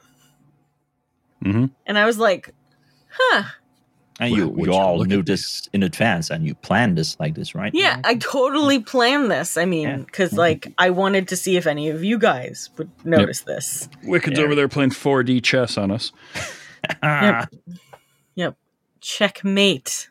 hmm 1.42 1.66
And 1.86 1.98
I 1.98 2.04
was 2.06 2.18
like, 2.18 2.54
huh, 3.10 3.42
And 4.20 4.34
you, 4.34 4.54
you 4.56 4.66
you 4.66 4.72
all 4.72 4.98
look 4.98 5.08
knew 5.08 5.20
at 5.20 5.26
this 5.26 5.68
in 5.72 5.82
advance, 5.82 6.30
and 6.30 6.46
you 6.46 6.54
planned 6.54 6.96
this 6.98 7.18
like 7.20 7.34
this, 7.34 7.54
right? 7.54 7.72
yeah, 7.74 8.00
I 8.04 8.14
totally 8.16 8.80
planned 8.80 9.30
this. 9.30 9.56
I 9.56 9.64
mean, 9.64 9.88
Yeah. 9.88 9.96
because 9.98 10.32
like 10.34 10.72
I 10.78 10.90
wanted 10.90 11.28
to 11.28 11.36
see 11.36 11.56
if 11.56 11.66
any 11.66 11.88
of 11.90 12.04
you 12.04 12.18
guys 12.18 12.70
would 12.76 12.90
notice 13.04 13.40
this. 13.40 13.88
Wicked's 14.04 14.38
Yeah. 14.38 14.44
over 14.44 14.54
there 14.54 14.68
playing 14.68 14.90
4D 14.90 15.42
chess 15.42 15.76
on 15.78 15.90
us. 15.90 16.12
Ah, 17.02 17.46
Yep, 18.34 18.56
checkmate, 19.00 20.08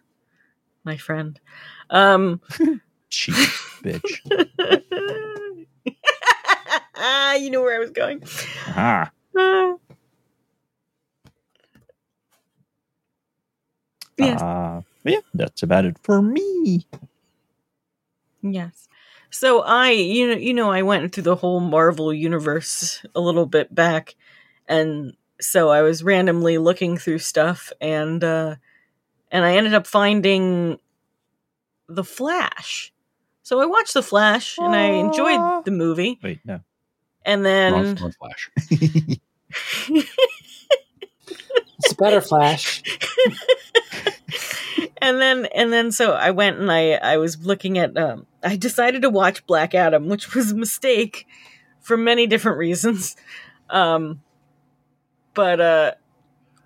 my 0.84 0.98
friend. 0.98 1.40
Um, 1.90 2.42
cheap 3.10 3.36
bitch. 3.84 4.22
you 7.40 7.50
know 7.50 7.62
where 7.62 7.76
I 7.76 7.80
was 7.80 7.92
going. 7.92 8.24
Ah. 8.68 9.12
Uh, 9.38 9.74
yes. 14.18 14.42
Uh, 14.42 14.82
yeah, 15.04 15.20
that's 15.34 15.64
about 15.64 15.86
it 15.86 15.98
for 16.04 16.22
me. 16.22 16.86
Yes. 18.42 18.88
So 19.30 19.62
I, 19.62 19.92
you 19.92 20.28
know, 20.28 20.36
you 20.36 20.54
know, 20.54 20.72
I 20.72 20.82
went 20.82 21.14
through 21.14 21.24
the 21.24 21.36
whole 21.36 21.60
Marvel 21.60 22.14
universe 22.14 23.04
a 23.16 23.22
little 23.22 23.46
bit 23.46 23.74
back, 23.74 24.16
and 24.68 25.14
so 25.40 25.70
I 25.70 25.82
was 25.82 26.04
randomly 26.04 26.58
looking 26.58 26.98
through 26.98 27.20
stuff, 27.20 27.72
and 27.80 28.24
uh, 28.24 28.56
and 29.32 29.46
I 29.46 29.56
ended 29.56 29.74
up 29.74 29.88
finding 29.88 30.80
the 31.88 32.04
Flash. 32.04 32.94
So 33.44 33.60
I 33.62 33.66
watched 33.66 33.94
the 33.94 34.04
Flash, 34.04 34.58
and 34.58 34.76
I 34.76 34.86
enjoyed 34.92 35.66
the 35.66 35.72
movie, 35.72 36.20
Wait, 36.22 36.40
no. 36.46 36.60
And 37.26 37.46
then 37.46 37.74
wrong 37.74 38.12
flash. 38.12 38.52
It's 41.84 41.94
a 41.94 41.96
better 41.96 42.22
Flash. 42.22 42.84
and 45.02 45.20
then 45.20 45.48
and 45.48 45.74
then 45.74 45.92
so 45.92 46.12
I 46.12 46.30
went 46.30 46.60
and 46.60 46.72
I 46.72 46.92
I 46.94 47.18
was 47.18 47.44
looking 47.44 47.80
at 47.80 47.98
um 47.98 48.28
I 48.44 48.56
decided 48.56 49.02
to 49.02 49.10
watch 49.10 49.46
Black 49.48 49.74
Adam, 49.74 50.08
which 50.08 50.36
was 50.36 50.52
a 50.52 50.56
mistake 50.56 51.26
for 51.80 51.98
many 51.98 52.28
different 52.28 52.58
reasons. 52.60 53.16
Um 53.70 54.22
but 55.34 55.60
uh 55.60 55.92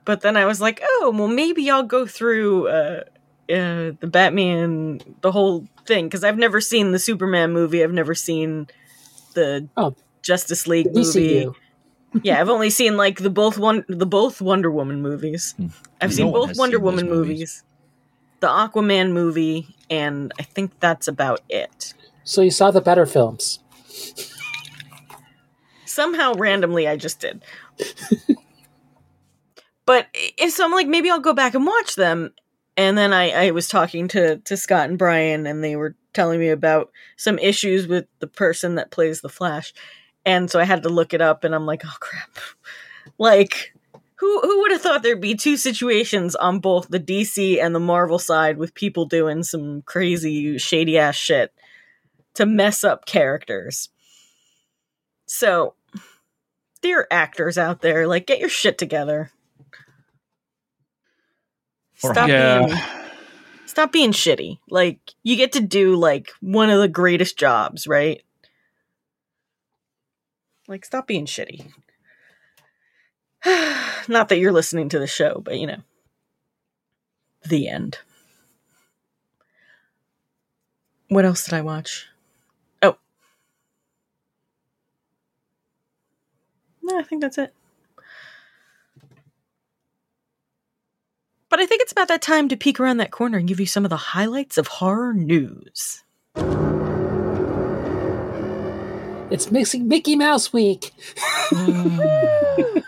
but 0.03 0.21
then 0.21 0.35
I 0.37 0.45
was 0.45 0.59
like, 0.59 0.81
"Oh, 0.83 1.13
well 1.15 1.27
maybe 1.27 1.69
I'll 1.69 1.83
go 1.83 2.05
through 2.05 2.67
uh 2.67 3.03
uh 3.49 3.93
the 3.99 4.09
Batman 4.11 4.99
the 5.21 5.31
whole 5.31 5.67
thing 5.85 6.09
cuz 6.09 6.23
I've 6.23 6.37
never 6.37 6.59
seen 6.59 6.91
the 6.91 6.99
Superman 6.99 7.53
movie. 7.53 7.83
I've 7.83 7.93
never 7.93 8.15
seen 8.15 8.67
the 9.33 9.69
Oh, 9.77 9.95
Justice 10.25 10.67
League 10.67 10.91
The 10.93 10.99
movie. 11.01 11.45
DCU. 11.45 11.55
Yeah, 12.23 12.39
I've 12.41 12.49
only 12.49 12.69
seen 12.69 12.97
like 12.97 13.19
the 13.19 13.29
both 13.29 13.57
one 13.57 13.83
the 13.87 14.05
both 14.05 14.41
Wonder 14.41 14.71
Woman 14.71 15.01
movies. 15.01 15.53
Hmm. 15.57 15.67
I've 16.01 16.09
No 16.11 16.15
seen 16.15 16.31
both 16.31 16.57
Wonder 16.57 16.77
seen 16.77 16.83
Woman 16.83 17.09
movies. 17.09 17.29
movies. 17.29 17.63
the 18.39 18.47
Aquaman 18.47 19.11
movie, 19.11 19.75
and 19.89 20.31
I 20.39 20.43
think 20.43 20.79
that's 20.79 21.07
about 21.07 21.41
it. 21.49 21.93
So 22.23 22.41
you 22.41 22.51
saw 22.51 22.71
the 22.71 22.81
better 22.81 23.05
films. 23.05 23.59
Somehow 25.85 26.33
randomly 26.33 26.87
I 26.87 26.95
just 26.97 27.19
did. 27.19 27.43
but 29.85 30.07
if 30.13 30.51
so 30.53 30.65
I'm 30.65 30.71
like 30.71 30.87
maybe 30.87 31.09
I'll 31.09 31.19
go 31.19 31.33
back 31.33 31.53
and 31.53 31.65
watch 31.65 31.95
them. 31.95 32.33
And 32.77 32.97
then 32.97 33.13
I, 33.13 33.47
I 33.47 33.51
was 33.51 33.69
talking 33.69 34.09
to, 34.09 34.35
to 34.37 34.57
Scott 34.57 34.89
and 34.89 34.97
Brian 34.97 35.47
and 35.47 35.63
they 35.63 35.77
were 35.77 35.95
telling 36.13 36.41
me 36.41 36.49
about 36.49 36.91
some 37.15 37.39
issues 37.39 37.87
with 37.87 38.05
the 38.19 38.27
person 38.27 38.75
that 38.75 38.91
plays 38.91 39.21
the 39.21 39.29
Flash. 39.29 39.73
And 40.25 40.49
so 40.49 40.59
I 40.59 40.63
had 40.63 40.83
to 40.83 40.89
look 40.89 41.13
it 41.13 41.21
up 41.21 41.43
and 41.43 41.53
I'm 41.53 41.65
like, 41.65 41.83
oh 41.85 41.95
crap. 41.99 42.29
Like 43.17 43.73
who 44.15 44.39
who 44.41 44.61
would 44.61 44.71
have 44.71 44.81
thought 44.81 45.03
there'd 45.03 45.21
be 45.21 45.35
two 45.35 45.57
situations 45.57 46.35
on 46.35 46.59
both 46.59 46.87
the 46.89 46.99
DC 46.99 47.61
and 47.61 47.75
the 47.75 47.79
Marvel 47.79 48.17
side 48.19 48.57
with 48.57 48.73
people 48.73 49.05
doing 49.05 49.43
some 49.43 49.81
crazy 49.83 50.57
shady 50.57 50.97
ass 50.97 51.15
shit 51.15 51.53
to 52.35 52.45
mess 52.45 52.83
up 52.83 53.05
characters. 53.05 53.89
So 55.27 55.75
dear 56.81 57.07
actors 57.11 57.57
out 57.57 57.81
there, 57.81 58.07
like 58.07 58.27
get 58.27 58.39
your 58.39 58.49
shit 58.49 58.77
together. 58.77 59.31
Stop 61.95 62.29
Yeah. 62.29 62.65
being 62.65 62.77
stop 63.65 63.91
being 63.91 64.11
shitty. 64.11 64.59
Like 64.69 64.99
you 65.23 65.35
get 65.35 65.51
to 65.53 65.59
do 65.61 65.95
like 65.95 66.31
one 66.41 66.69
of 66.69 66.79
the 66.79 66.87
greatest 66.87 67.37
jobs, 67.37 67.87
right? 67.87 68.21
Like 70.67 70.85
stop 70.85 71.07
being 71.07 71.25
shitty. 71.25 71.71
Not 74.07 74.29
that 74.29 74.39
you're 74.39 74.51
listening 74.51 74.89
to 74.89 74.99
the 74.99 75.07
show, 75.07 75.41
but 75.43 75.59
you 75.59 75.67
know. 75.67 75.81
The 77.47 77.67
end. 77.67 77.99
What 81.09 81.25
else 81.25 81.45
did 81.45 81.53
I 81.53 81.61
watch? 81.61 82.07
Oh. 82.81 82.97
No, 86.81 86.99
I 86.99 87.03
think 87.03 87.21
that's 87.21 87.37
it. 87.37 87.53
But 91.49 91.59
I 91.59 91.67
think 91.67 91.83
it's 91.83 91.91
about 91.91 92.07
that 92.07 92.23
time 92.23 92.49
to 92.49 92.57
peek 92.57 92.79
around 92.79 92.97
that 92.97 93.11
corner 93.11 93.37
and 93.37 93.47
give 93.47 93.59
you 93.59 93.65
some 93.67 93.85
of 93.85 93.89
the 93.89 93.97
highlights 93.97 94.57
of 94.57 94.67
horror 94.67 95.13
news. 95.13 96.03
It's 99.31 99.51
mixing 99.51 99.87
Mickey 99.87 100.15
Mouse 100.15 100.53
week. 100.53 100.93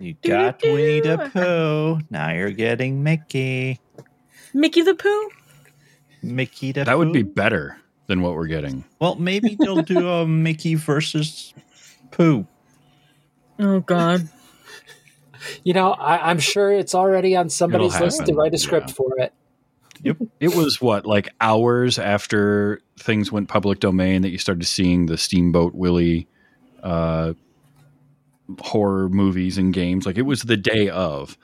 You 0.00 0.14
got 0.22 0.62
Winnie 0.62 1.00
the 1.00 1.30
Pooh. 1.32 2.00
Now 2.08 2.30
you're 2.30 2.52
getting 2.52 3.02
Mickey. 3.02 3.80
Mickey 4.54 4.82
the 4.82 4.94
Pooh? 4.94 5.30
Mickey 6.22 6.70
the 6.70 6.84
That 6.84 6.98
would 6.98 7.12
be 7.12 7.24
better 7.24 7.78
than 8.06 8.22
what 8.22 8.34
we're 8.34 8.46
getting. 8.46 8.84
Well, 9.00 9.16
maybe 9.16 9.56
they'll 9.58 9.82
do 9.82 10.08
a 10.08 10.26
Mickey 10.26 10.76
versus 10.76 11.52
Pooh. 12.12 12.46
Oh 13.58 13.80
God. 13.80 14.28
You 15.64 15.72
know, 15.74 15.92
I, 15.92 16.30
I'm 16.30 16.38
sure 16.38 16.70
it's 16.70 16.94
already 16.94 17.34
on 17.34 17.48
somebody's 17.50 17.94
It'll 17.96 18.06
list 18.06 18.26
to 18.26 18.34
write 18.34 18.54
a 18.54 18.58
script 18.58 18.90
yeah. 18.90 18.94
for 18.94 19.18
it. 19.18 19.32
It 20.04 20.54
was 20.54 20.80
what, 20.80 21.06
like 21.06 21.28
hours 21.40 21.98
after 21.98 22.80
things 22.98 23.30
went 23.32 23.48
public 23.48 23.80
domain 23.80 24.22
that 24.22 24.30
you 24.30 24.38
started 24.38 24.64
seeing 24.64 25.06
the 25.06 25.16
Steamboat 25.16 25.74
Willie 25.74 26.26
uh, 26.82 27.34
horror 28.60 29.08
movies 29.08 29.58
and 29.58 29.72
games. 29.74 30.06
Like 30.06 30.18
it 30.18 30.22
was 30.22 30.42
the 30.42 30.56
day 30.56 30.88
of. 30.88 31.36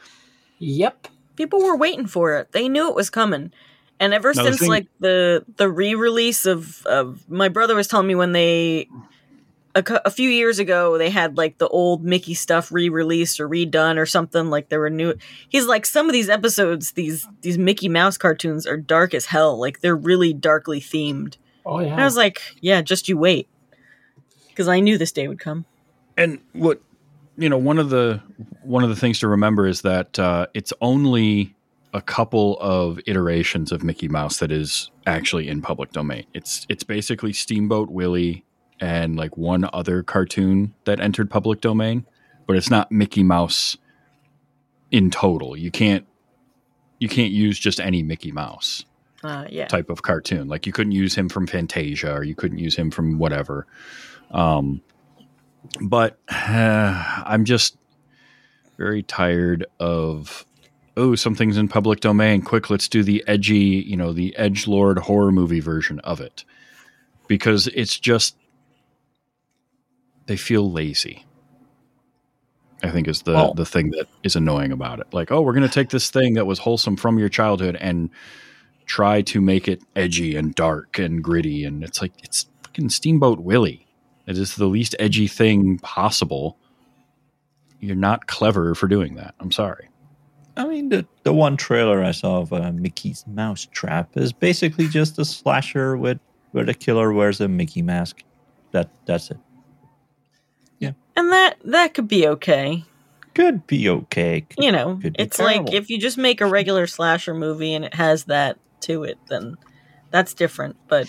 Yep. 0.59 1.09
People 1.37 1.62
were 1.62 1.77
waiting 1.77 2.07
for 2.07 2.37
it. 2.38 2.53
They 2.53 2.69
knew 2.69 2.88
it 2.88 2.95
was 2.95 3.11
coming. 3.11 3.53
And 4.01 4.12
ever 4.14 4.33
Now, 4.35 4.43
the 4.43 4.49
since 4.51 4.61
thing- 4.61 4.69
like 4.69 4.87
the 5.01 5.45
the 5.57 5.71
re-release 5.71 6.47
of 6.47 6.85
of 6.87 7.29
my 7.29 7.49
brother 7.49 7.75
was 7.75 7.88
telling 7.88 8.07
me 8.07 8.14
when 8.14 8.33
they 8.33 8.88
a, 9.75 9.83
a 10.05 10.11
few 10.11 10.31
years 10.31 10.59
ago 10.59 10.99
they 10.99 11.11
had 11.11 11.37
like 11.37 11.59
the 11.59 11.69
old 11.69 12.05
Mickey 12.05 12.35
stuff 12.35 12.71
re-released 12.71 13.41
or 13.41 13.49
redone 13.49 13.99
or 13.99 14.07
something 14.07 14.51
like 14.51 14.69
there 14.69 14.81
were 14.81 14.91
new 14.91 15.15
he's 15.49 15.67
like 15.67 15.87
some 15.87 16.07
of 16.07 16.13
these 16.13 16.29
episodes 16.29 16.93
these 16.93 17.27
these 17.43 17.59
Mickey 17.59 17.89
Mouse 17.89 18.17
cartoons 18.17 18.67
are 18.67 18.77
dark 18.77 19.15
as 19.15 19.27
hell 19.27 19.59
like 19.59 19.81
they're 19.81 19.97
really 19.97 20.33
darkly 20.33 20.81
themed. 20.81 21.37
Oh 21.67 21.79
and 21.79 22.01
I 22.01 22.05
was 22.05 22.17
like 22.17 22.41
yeah 22.61 22.83
just 22.83 23.09
you 23.09 23.19
wait. 23.19 23.49
Because 24.49 24.69
I 24.69 24.79
knew 24.79 24.97
this 24.97 25.11
day 25.11 25.27
would 25.27 25.41
come. 25.41 25.65
And 26.17 26.39
what 26.53 26.81
you 27.37 27.49
know, 27.49 27.59
one 27.59 27.79
of 27.79 27.91
the 27.91 28.21
one 28.63 28.85
of 28.85 28.91
the 28.91 28.97
things 28.97 29.19
to 29.21 29.29
remember 29.29 29.67
is 29.67 29.83
that 29.83 30.19
uh, 30.19 30.47
it's 30.55 30.73
only 30.81 31.55
a 31.93 32.01
couple 32.01 32.59
of 32.61 32.99
iterations 33.07 33.73
of 33.73 33.83
Mickey 33.85 34.09
Mouse 34.09 34.39
that 34.39 34.51
is 34.51 34.91
actually 35.07 35.49
in 35.49 35.63
public 35.63 35.93
domain. 35.93 36.27
It's 36.35 36.67
it's 36.69 36.85
basically 36.85 37.33
Steamboat 37.33 37.91
Willie 37.91 38.45
and 38.81 39.17
like 39.17 39.37
one 39.37 39.69
other 39.73 40.03
cartoon 40.03 40.75
that 40.85 41.01
entered 41.01 41.31
public 41.31 41.61
domain, 41.61 42.07
but 42.47 42.57
it's 42.57 42.71
not 42.71 42.91
Mickey 42.91 43.23
Mouse 43.23 43.77
in 44.91 45.11
total. 45.11 45.57
You 45.57 45.71
can't 45.71 46.07
you 46.99 47.09
can't 47.09 47.33
use 47.33 47.59
just 47.59 47.81
any 47.81 48.03
Mickey 48.03 48.33
Mouse 48.33 48.85
uh, 49.23 49.47
yeah 49.51 49.67
type 49.67 49.91
of 49.91 50.03
cartoon. 50.03 50.49
Like 50.49 50.67
you 50.67 50.73
couldn't 50.73 50.93
use 50.93 51.15
him 51.15 51.29
from 51.29 51.47
Fantasia 51.47 52.13
or 52.13 52.25
you 52.25 52.35
couldn't 52.35 52.59
use 52.59 52.77
him 52.77 52.91
from 52.91 53.19
whatever. 53.19 53.67
Um, 54.31 54.83
but 55.81 56.19
I'm 56.29 57.45
just 57.45 57.77
very 58.77 59.03
tired 59.03 59.67
of 59.79 60.47
oh 60.97 61.15
something's 61.15 61.57
in 61.57 61.69
public 61.69 62.01
domain. 62.01 62.43
Quick, 62.43 62.71
let's 62.71 62.89
do 62.89 63.03
the 63.03 63.25
edgy, 63.27 63.85
you 63.87 63.97
know, 63.97 64.13
the 64.13 64.37
edge 64.37 64.67
lord 64.67 64.99
horror 64.99 65.33
movie 65.33 65.61
version 65.61 66.01
of 66.01 66.21
it 66.21 66.45
because 67.27 67.67
it's 67.69 67.99
just 67.99 68.37
they 70.27 70.37
feel 70.37 70.71
lazy. 70.71 71.25
I 72.83 72.91
think 72.91 73.09
is 73.09 73.23
the 73.23 73.33
Well- 73.33 73.55
the 73.55 73.65
thing 73.65 73.91
that 73.91 74.09
is 74.23 74.37
annoying 74.37 74.73
about 74.73 75.01
it. 75.01 75.07
Like, 75.13 75.31
oh, 75.33 75.41
we're 75.41 75.55
going 75.55 75.67
to 75.69 75.73
take 75.75 75.91
this 75.91 76.11
thing 76.11 76.35
that 76.35 76.47
was 76.47 76.59
wholesome 76.59 76.97
from 76.97 77.19
your 77.19 77.29
childhood 77.31 77.77
and 77.81 78.11
try 78.87 79.23
to 79.23 79.41
make 79.41 79.67
it 79.69 79.83
edgy 79.97 80.37
and 80.37 80.55
dark 80.55 80.99
and 80.99 81.23
gritty. 81.25 81.65
And 81.65 81.83
it's 81.83 82.03
like 82.03 82.13
it's 82.23 82.47
fucking 82.63 82.91
Steamboat 82.91 83.41
Willie. 83.41 83.87
It 84.27 84.37
is 84.39 84.57
the 84.57 84.67
least 84.67 84.95
edgy 84.99 85.27
thing 85.27 85.79
possible. 85.79 86.59
You're 87.81 87.97
not 87.97 88.27
clever 88.27 88.75
for 88.75 88.87
doing 88.87 89.15
that. 89.17 89.35
I'm 89.41 89.51
sorry. 89.53 89.89
I 90.57 90.67
mean, 90.67 90.89
the, 90.89 91.07
the 91.25 91.33
one 91.33 91.57
trailer 91.57 92.03
I 92.05 92.13
saw 92.13 92.39
of 92.39 92.53
uh, 92.53 92.71
Mickey's 92.73 93.25
Mouse 93.27 93.67
Trap 93.73 94.17
is 94.17 94.33
basically 94.33 94.87
just 94.89 95.19
a 95.19 95.25
slasher 95.25 95.97
with 95.97 96.19
where 96.53 96.65
the 96.65 96.75
killer 96.75 97.13
wears 97.13 97.41
a 97.41 97.49
Mickey 97.49 97.83
mask. 97.83 98.23
That 98.71 98.91
that's 99.07 99.31
it. 99.31 99.39
And 101.16 101.31
that 101.33 101.57
that 101.64 101.94
could 101.94 102.09
be 102.09 102.27
okay 102.27 102.85
Could 103.35 103.66
be 103.66 103.88
okay. 103.88 104.46
you 104.59 104.70
know, 104.72 104.98
Could 105.03 105.14
be 105.16 105.22
it's 105.22 105.38
like 105.38 105.72
if 105.72 105.90
you 105.90 105.98
just 105.98 106.18
make 106.18 106.40
a 106.40 106.46
regular 106.46 106.87
slasher 106.87 107.35
movie 107.35 107.74
and 107.74 107.85
it 107.85 107.94
has 107.94 108.24
that 108.24 108.59
to 108.83 109.05
it, 109.05 109.18
then 109.29 109.57
that's 110.11 110.35
different. 110.35 110.77
But 110.88 111.09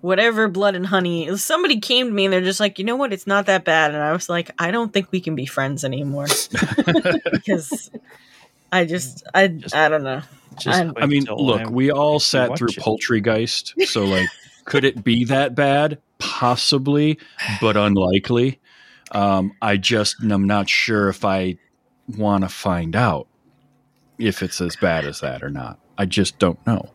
whatever 0.00 0.48
blood 0.48 0.74
and 0.74 0.86
honey, 0.86 1.36
somebody 1.36 1.78
came 1.80 2.06
to 2.08 2.12
me 2.12 2.24
and 2.24 2.32
they're 2.32 2.40
just 2.40 2.60
like, 2.60 2.78
you 2.78 2.84
know 2.84 2.96
what, 2.96 3.12
it's 3.12 3.26
not 3.26 3.46
that 3.46 3.64
bad, 3.64 3.92
and 3.94 4.02
I 4.02 4.12
was 4.12 4.28
like, 4.28 4.50
I 4.58 4.70
don't 4.70 4.92
think 4.92 5.12
we 5.12 5.20
can 5.20 5.34
be 5.34 5.46
friends 5.46 5.84
anymore 5.84 6.26
because 7.30 7.90
I 8.72 8.84
just, 8.84 9.22
I, 9.34 9.48
Just- 9.48 9.74
I 9.74 9.88
don't 9.88 10.02
know. 10.04 10.22
Just 10.58 10.78
I'm- 10.78 10.92
I 10.96 11.06
mean, 11.06 11.24
look, 11.24 11.60
I- 11.62 11.68
we 11.68 11.90
all 11.90 12.18
sat 12.20 12.56
through 12.58 12.68
it. 12.68 12.76
Poultrygeist, 12.76 13.74
so 13.86 14.04
like, 14.04 14.28
could 14.64 14.84
it 14.84 15.02
be 15.04 15.24
that 15.34 15.54
bad? 15.54 15.98
Possibly, 16.18 17.18
but 17.60 17.76
unlikely. 17.76 18.60
Um, 19.12 19.52
I 19.60 19.76
just 19.76 20.22
am 20.22 20.46
not 20.46 20.68
sure 20.68 21.08
if 21.08 21.24
I 21.24 21.56
want 22.16 22.44
to 22.44 22.48
find 22.48 22.96
out 22.96 23.28
if 24.18 24.42
it's 24.42 24.60
as 24.60 24.76
bad 24.76 25.04
as 25.04 25.20
that 25.20 25.42
or 25.42 25.50
not. 25.50 25.78
I 25.98 26.06
just 26.06 26.38
don't 26.38 26.64
know. 26.66 26.90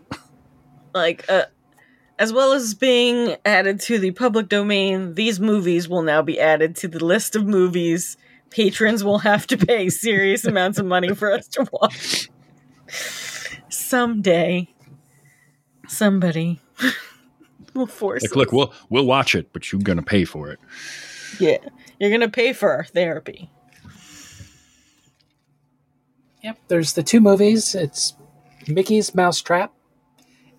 Like, 0.93 1.29
uh, 1.29 1.45
as 2.17 2.33
well 2.33 2.53
as 2.53 2.73
being 2.73 3.35
added 3.45 3.79
to 3.81 3.99
the 3.99 4.11
public 4.11 4.49
domain, 4.49 5.13
these 5.13 5.39
movies 5.39 5.87
will 5.87 6.01
now 6.01 6.21
be 6.21 6.39
added 6.39 6.75
to 6.77 6.87
the 6.87 7.03
list 7.03 7.35
of 7.35 7.45
movies 7.45 8.17
patrons 8.49 9.03
will 9.03 9.19
have 9.19 9.47
to 9.47 9.57
pay 9.57 9.89
serious 9.89 10.45
amounts 10.45 10.79
of 10.79 10.85
money 10.85 11.13
for 11.13 11.31
us 11.31 11.47
to 11.49 11.67
watch. 11.71 12.29
Someday, 13.69 14.73
somebody 15.87 16.61
will 17.73 17.87
force 17.87 18.23
Like, 18.23 18.35
look, 18.35 18.51
we'll 18.51 18.73
we'll 18.89 19.05
watch 19.05 19.35
it, 19.35 19.51
but 19.53 19.71
you're 19.71 19.81
gonna 19.81 20.01
pay 20.01 20.25
for 20.25 20.49
it. 20.49 20.59
Yeah, 21.39 21.57
you're 21.99 22.11
gonna 22.11 22.29
pay 22.29 22.53
for 22.53 22.71
our 22.71 22.83
therapy. 22.83 23.49
Yep. 26.43 26.57
There's 26.67 26.93
the 26.93 27.03
two 27.03 27.19
movies. 27.19 27.75
It's 27.75 28.13
Mickey's 28.67 29.13
Mousetrap 29.13 29.73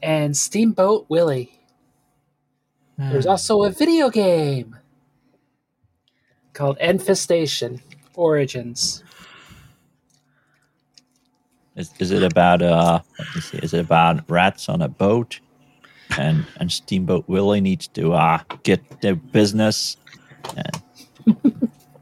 and 0.02 0.36
Steamboat 0.36 1.06
Willie. 1.08 1.58
There's 2.98 3.26
also 3.26 3.62
a 3.62 3.70
video 3.70 4.10
game 4.10 4.76
called 6.52 6.76
Infestation 6.80 7.80
Origins. 8.16 9.04
Is, 11.76 11.92
is 12.00 12.10
it 12.10 12.24
about 12.24 12.60
uh? 12.60 13.00
Let 13.20 13.34
me 13.36 13.40
see. 13.40 13.58
Is 13.58 13.72
it 13.72 13.78
about 13.78 14.28
rats 14.28 14.68
on 14.68 14.82
a 14.82 14.88
boat, 14.88 15.38
and 16.18 16.44
and 16.56 16.72
Steamboat 16.72 17.28
Willie 17.28 17.60
needs 17.60 17.86
to 17.88 18.14
uh 18.14 18.40
get 18.64 19.00
their 19.00 19.14
business, 19.14 19.96
and 20.56 21.58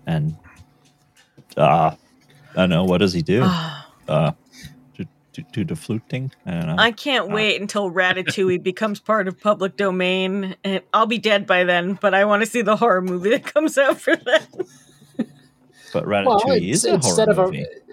and 0.07 0.37
uh, 1.57 1.95
I 2.53 2.55
don't 2.55 2.71
know 2.71 2.85
what 2.85 2.99
does 2.99 3.13
he 3.13 3.23
do? 3.23 3.43
Uh, 4.09 4.33
do, 4.95 5.05
do, 5.33 5.43
do 5.53 5.65
the 5.65 5.77
flute 5.77 6.03
thing? 6.09 6.33
I 6.47 6.53
don't 6.53 6.67
know. 6.67 6.77
I 6.79 6.93
can't 6.93 7.29
wait 7.29 7.61
until 7.61 7.91
Ratatouille 7.91 8.63
becomes 8.63 9.01
part 9.01 9.29
of 9.29 9.41
public 9.41 9.77
domain, 9.77 10.57
and 10.65 10.83
I'll 10.93 11.07
be 11.07 11.19
dead 11.19 11.47
by 11.47 11.65
then. 11.65 11.95
But 11.95 12.15
I 12.15 12.25
want 12.25 12.43
to 12.43 12.47
see 12.47 12.63
the 12.63 12.77
horror 12.77 13.03
movie 13.03 13.31
that 13.31 13.45
comes 13.45 13.77
out 13.79 14.01
for 14.01 14.17
that. 14.17 14.49
but 15.93 16.05
Ratatouille 16.05 16.69
it's, 16.71 16.85
is 16.85 16.85
a 16.85 16.95
instead 16.95 17.29
horror 17.29 17.49
of 17.49 17.53
movie. 17.53 17.63
a 17.63 17.87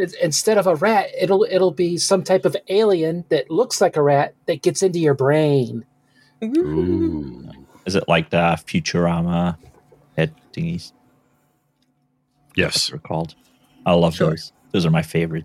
it's, 0.00 0.14
instead 0.14 0.56
of 0.56 0.66
a 0.66 0.76
rat, 0.76 1.10
it'll 1.18 1.46
it'll 1.50 1.72
be 1.72 1.98
some 1.98 2.22
type 2.22 2.44
of 2.44 2.56
alien 2.68 3.24
that 3.28 3.50
looks 3.50 3.80
like 3.80 3.96
a 3.96 4.02
rat 4.02 4.34
that 4.46 4.62
gets 4.62 4.82
into 4.82 4.98
your 4.98 5.14
brain. 5.14 5.84
Ooh. 6.42 7.50
Is 7.84 7.96
it 7.96 8.04
like 8.08 8.30
the 8.30 8.38
Futurama 8.38 9.56
head 10.20 10.34
thingies? 10.52 10.92
Yes. 12.56 12.88
They're 12.88 12.98
called. 12.98 13.34
I 13.86 13.94
love 13.94 14.14
Sure. 14.14 14.30
those. 14.30 14.52
Those 14.72 14.86
are 14.86 14.90
my 14.90 15.02
favorite. 15.02 15.44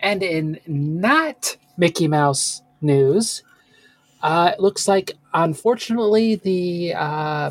And 0.00 0.22
in 0.22 0.60
not 0.66 1.56
Mickey 1.76 2.06
Mouse 2.06 2.62
news, 2.80 3.42
uh, 4.22 4.52
it 4.54 4.60
looks 4.60 4.86
like 4.86 5.12
unfortunately 5.32 6.36
the 6.36 6.94
uh, 6.94 7.50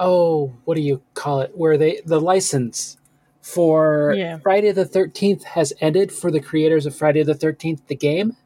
oh, 0.00 0.52
what 0.64 0.74
do 0.76 0.80
you 0.80 1.02
call 1.14 1.40
it? 1.40 1.52
Where 1.56 1.76
they 1.76 2.00
the 2.04 2.20
license 2.20 2.96
for 3.42 4.14
Yeah. 4.16 4.38
Friday 4.38 4.72
the 4.72 4.86
Thirteenth 4.86 5.44
has 5.44 5.72
ended 5.80 6.10
for 6.12 6.30
the 6.30 6.40
creators 6.40 6.86
of 6.86 6.96
Friday 6.96 7.22
the 7.22 7.34
Thirteenth, 7.34 7.86
the 7.86 7.94
game. 7.96 8.36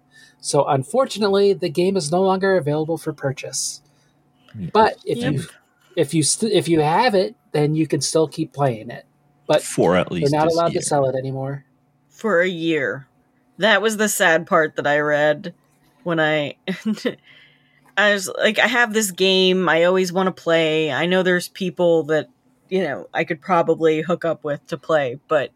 So 0.40 0.66
unfortunately, 0.66 1.53
the 1.53 1.68
game 1.68 1.96
is 1.96 2.11
no 2.12 2.22
longer 2.22 2.57
available 2.57 2.96
for 2.98 3.12
purchase. 3.12 3.83
But 4.72 4.96
if 5.05 5.18
Yep. 5.18 5.33
you 5.33 5.42
if 5.96 6.14
you 6.14 6.22
st- 6.22 6.53
if 6.53 6.68
you 6.68 6.81
have 6.81 7.14
it, 7.14 7.35
then 7.53 7.74
you 7.74 7.87
can 7.87 8.01
still 8.01 8.29
keep 8.29 8.53
playing 8.53 8.90
it. 8.90 9.05
But 9.46 9.62
For 9.62 9.96
at 9.96 10.12
least 10.12 10.31
you're 10.33 10.40
not 10.40 10.51
allowed 10.51 10.72
year. 10.72 10.81
to 10.81 10.87
sell 10.87 11.07
it 11.09 11.16
anymore. 11.16 11.64
for 12.09 12.40
a 12.40 12.48
year. 12.48 13.07
That 13.59 13.83
was 13.83 13.96
the 13.96 14.09
sad 14.09 14.46
part 14.46 14.77
that 14.77 14.87
I 14.87 14.98
read 15.01 15.55
when 16.05 16.20
I 16.20 16.55
I 17.96 18.12
was 18.12 18.29
like 18.38 18.59
I 18.59 18.66
have 18.68 18.92
this 18.92 19.11
game 19.11 19.68
I 19.68 19.85
always 19.85 20.12
want 20.12 20.27
to 20.35 20.42
play. 20.42 20.92
I 20.92 21.07
know 21.07 21.22
there's 21.22 21.48
people 21.48 22.05
that, 22.05 22.29
you 22.68 22.83
know, 22.83 23.09
I 23.12 23.24
could 23.24 23.40
probably 23.40 24.01
hook 24.03 24.24
up 24.24 24.44
with 24.44 24.64
to 24.68 24.79
play, 24.79 25.18
but 25.29 25.51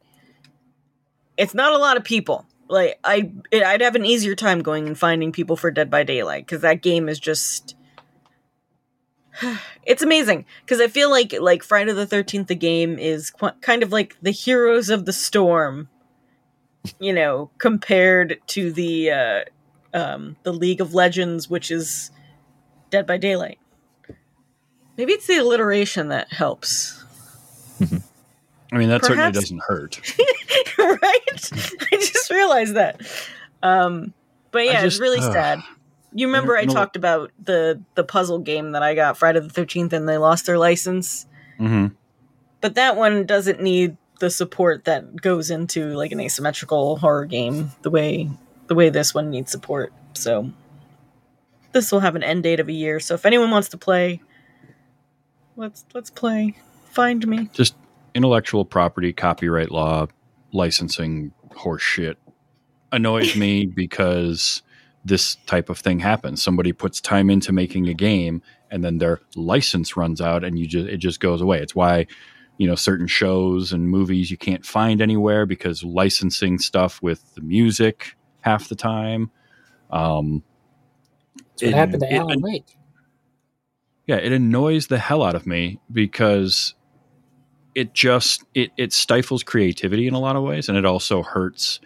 it's 1.37 1.55
not 1.55 1.73
a 1.73 1.79
lot 1.79 1.97
of 1.97 2.05
people. 2.05 2.47
Like 2.73 2.99
I 3.05 3.31
it, 3.51 3.63
I'd 3.63 3.81
have 3.81 3.95
an 3.95 4.05
easier 4.05 4.35
time 4.35 4.63
going 4.63 4.87
and 4.87 4.99
finding 4.99 5.31
people 5.31 5.57
for 5.57 5.71
Dead 5.71 5.91
by 5.91 6.03
Daylight 6.03 6.49
cuz 6.49 6.61
that 6.63 6.83
game 6.83 7.09
is 7.09 7.21
just 7.21 7.77
it's 9.85 10.03
amazing 10.03 10.45
because 10.65 10.81
I 10.81 10.89
feel 10.89 11.11
like 11.11 11.33
like 11.41 11.63
Friday 11.63 11.93
the 11.93 12.07
13th 12.07 12.49
the 12.49 12.55
game 12.55 12.99
is 12.99 13.31
qu- 13.31 13.51
kind 13.61 13.83
of 13.83 13.93
like 13.93 14.17
the 14.21 14.31
heroes 14.31 14.91
of 14.91 15.05
the 15.05 15.13
storm 15.13 15.89
you 16.99 17.13
know, 17.13 17.51
compared 17.59 18.41
to 18.49 18.73
the 18.73 19.11
uh, 19.11 19.41
um, 19.95 20.37
the 20.43 20.53
League 20.53 20.81
of 20.81 20.95
Legends, 20.95 21.49
which 21.49 21.71
is 21.71 22.11
Dead 22.91 23.07
by 23.07 23.19
Daylight. 23.19 23.59
Maybe 24.97 25.13
it's 25.13 25.27
the 25.27 25.39
alliteration 25.39 26.09
that 26.09 26.33
helps, 26.33 27.05
I 28.73 28.79
mean, 28.79 28.89
that 28.89 29.05
certainly 29.05 29.33
doesn't 29.33 29.61
hurt. 29.63 30.01
right? 30.79 31.51
I 31.93 31.97
just 31.97 32.31
realized 32.31 32.75
that. 32.75 33.03
Um, 33.63 34.15
but 34.51 34.65
yeah, 34.65 34.85
it's 34.85 34.99
really 34.99 35.21
ugh. 35.21 35.33
sad. 35.33 35.61
You 36.15 36.27
remember 36.27 36.57
I 36.57 36.63
You 36.63 36.69
talked 36.69 36.97
about 36.97 37.31
the 37.43 37.83
the 37.95 38.05
puzzle 38.05 38.39
game 38.39 38.73
that 38.73 38.83
I 38.83 38.95
got 38.95 39.19
Friday 39.19 39.41
the 39.41 39.49
Thirteenth, 39.51 39.93
and 39.93 40.09
they 40.09 40.17
lost 40.17 40.47
their 40.47 40.59
license. 40.59 41.27
hmm 41.59 41.89
But 42.63 42.75
that 42.77 42.97
one 42.97 43.27
doesn't 43.27 43.61
need 43.61 43.97
the 44.21 44.31
support 44.31 44.85
that 44.85 45.21
goes 45.21 45.51
into 45.51 45.95
like 45.95 46.13
an 46.13 46.21
asymmetrical 46.21 46.97
horror 46.97 47.25
game 47.27 47.73
the 47.83 47.91
way 47.91 48.31
the 48.69 48.75
way 48.75 48.89
this 48.89 49.13
one 49.13 49.31
needs 49.31 49.51
support. 49.51 49.93
So 50.15 50.51
this 51.73 51.93
will 51.93 52.01
have 52.01 52.17
an 52.17 52.23
end 52.23 52.43
date 52.43 52.61
of 52.61 52.69
a 52.69 52.73
year. 52.73 53.01
So 53.01 53.15
if 53.15 53.27
anyone 53.27 53.51
wants 53.51 53.69
to 53.71 53.79
play, 53.79 54.23
let's 55.57 55.85
let's 55.93 56.11
play. 56.11 56.57
Find 56.91 57.27
me. 57.27 57.51
Just 57.53 57.75
intellectual 58.15 58.65
property, 58.65 59.13
copyright 59.13 59.71
law, 59.71 60.07
licensing 60.53 61.33
horse 61.55 61.83
shit 61.83 62.19
annoys 62.93 63.37
me 63.37 63.67
because 63.75 64.63
this 65.05 65.37
type 65.47 65.69
of 65.69 65.79
thing 65.79 65.99
happens. 65.99 66.43
Somebody 66.43 66.73
puts 66.73 67.01
time 67.01 67.31
into 67.31 67.53
making 67.53 67.89
a 67.89 67.95
game 67.95 68.43
and 68.71 68.85
then 68.85 68.99
their 68.99 69.21
license 69.37 69.97
runs 69.97 70.21
out 70.21 70.45
and 70.45 70.59
you 70.59 70.67
just 70.67 70.89
it 70.89 70.99
just 70.99 71.21
goes 71.21 71.41
away. 71.41 71.61
It's 71.61 71.75
why 71.75 72.07
you 72.59 72.67
know 72.67 72.75
certain 72.75 73.07
shows 73.07 73.73
and 73.73 73.89
movies 73.89 74.31
you 74.31 74.37
can't 74.37 74.65
find 74.65 75.01
anywhere 75.01 75.47
because 75.47 75.83
licensing 75.83 76.59
stuff 76.59 77.03
with 77.03 77.35
the 77.35 77.41
music 77.41 78.15
half 78.43 78.69
the 78.69 78.77
time. 78.77 79.31
Um, 79.91 80.43
That's 81.37 81.63
what 81.63 81.69
it- 81.71 81.75
happened 81.75 82.01
to 82.03 82.15
it- 82.15 82.19
Alan 82.19 82.41
Wake. 82.41 82.77
yeah 84.07 84.17
it 84.17 84.33
annoys 84.33 84.87
the 84.89 84.99
hell 84.99 85.23
out 85.23 85.35
of 85.35 85.47
me 85.47 85.81
because 85.91 86.75
it 87.75 87.95
just 87.95 88.45
it, 88.55 88.71
it 88.77 88.93
stifles 88.93 89.43
creativity 89.43 90.07
in 90.07 90.15
a 90.15 90.21
lot 90.21 90.37
of 90.37 90.43
ways 90.43 90.69
and 90.69 90.77
it 90.77 90.85
also 90.85 91.23
hurts 91.23 91.81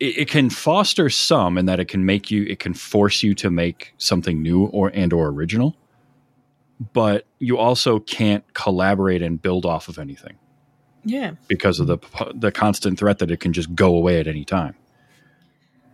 it, 0.00 0.18
it 0.18 0.28
can 0.28 0.50
foster 0.50 1.08
some 1.10 1.58
in 1.58 1.66
that 1.66 1.80
it 1.80 1.86
can 1.88 2.04
make 2.04 2.30
you 2.30 2.44
it 2.44 2.58
can 2.58 2.74
force 2.74 3.22
you 3.22 3.34
to 3.34 3.50
make 3.50 3.92
something 3.98 4.42
new 4.42 4.66
or 4.66 4.90
and 4.94 5.12
or 5.12 5.28
original 5.28 5.76
but 6.92 7.26
you 7.38 7.56
also 7.58 7.98
can't 8.00 8.44
collaborate 8.54 9.22
and 9.22 9.40
build 9.40 9.64
off 9.64 9.88
of 9.88 9.98
anything 9.98 10.36
Yeah. 11.04 11.32
because 11.48 11.80
of 11.80 11.86
the 11.86 11.98
the 12.34 12.50
constant 12.52 12.98
threat 12.98 13.18
that 13.18 13.30
it 13.30 13.40
can 13.40 13.52
just 13.52 13.74
go 13.74 13.94
away 13.96 14.18
at 14.20 14.26
any 14.26 14.44
time 14.44 14.74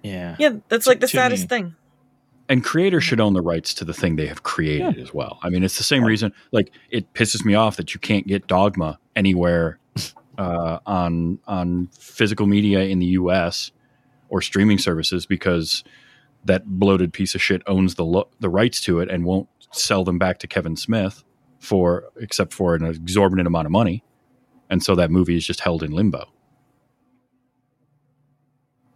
Yeah. 0.03 0.37
Yeah, 0.39 0.53
that's 0.69 0.87
like 0.87 1.01
the 1.01 1.07
To 1.07 1.17
saddest 1.17 1.43
me- 1.45 1.49
thing. 1.49 1.75
And 2.51 2.65
creators 2.65 3.05
should 3.05 3.21
own 3.21 3.33
the 3.33 3.41
rights 3.41 3.73
to 3.75 3.85
the 3.85 3.95
thing 3.95 4.17
they 4.17 4.27
have 4.27 4.43
created 4.43 4.99
as 4.99 5.15
well. 5.15 5.39
I 5.41 5.51
mean, 5.51 5.63
it's 5.63 5.79
the 5.79 5.85
same 5.85 6.03
reason. 6.05 6.33
Like, 6.51 6.73
it 6.91 7.15
pisses 7.15 7.45
me 7.45 7.55
off 7.55 7.77
that 7.77 7.95
you 7.95 8.01
can't 8.01 8.27
get 8.27 8.49
Dogma 8.49 8.99
anywhere 9.15 9.79
uh, 10.39 10.81
on 10.85 11.39
on 11.47 11.87
physical 11.97 12.47
media 12.47 12.81
in 12.81 12.99
the 12.99 13.07
U.S. 13.07 13.71
or 14.29 14.43
streaming 14.43 14.79
services 14.79 15.27
because 15.27 15.85
that 16.45 16.67
bloated 16.67 17.13
piece 17.13 17.37
of 17.37 17.41
shit 17.41 17.63
owns 17.69 17.95
the 17.95 18.05
lo- 18.05 18.29
the 18.41 18.49
rights 18.49 18.81
to 18.81 18.99
it 18.99 19.09
and 19.09 19.25
won't 19.25 19.49
sell 19.71 20.03
them 20.03 20.19
back 20.19 20.39
to 20.41 20.49
Kevin 20.49 20.75
Smith 20.75 21.23
for 21.61 22.07
except 22.17 22.53
for 22.53 22.75
an 22.75 22.85
exorbitant 22.85 23.47
amount 23.47 23.67
of 23.67 23.71
money, 23.71 24.03
and 24.69 24.83
so 24.83 24.97
that 24.97 25.13
movie 25.13 25.37
is 25.37 25.47
just 25.47 25.61
held 25.61 25.85
in 25.85 25.93
limbo. 25.93 26.29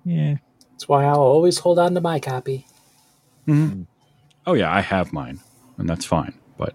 Yeah. 0.05 0.39
That's 0.73 0.89
why 0.89 1.05
I'll 1.05 1.21
always 1.21 1.61
hold 1.61 1.79
on 1.79 1.95
to 1.95 2.01
my 2.01 2.19
copy. 2.19 2.67
Oh 3.49 4.55
yeah, 4.55 4.73
I 4.73 4.81
have 4.81 5.13
mine, 5.13 5.41
and 5.79 5.89
that's 5.89 6.05
fine. 6.05 6.35
But 6.57 6.75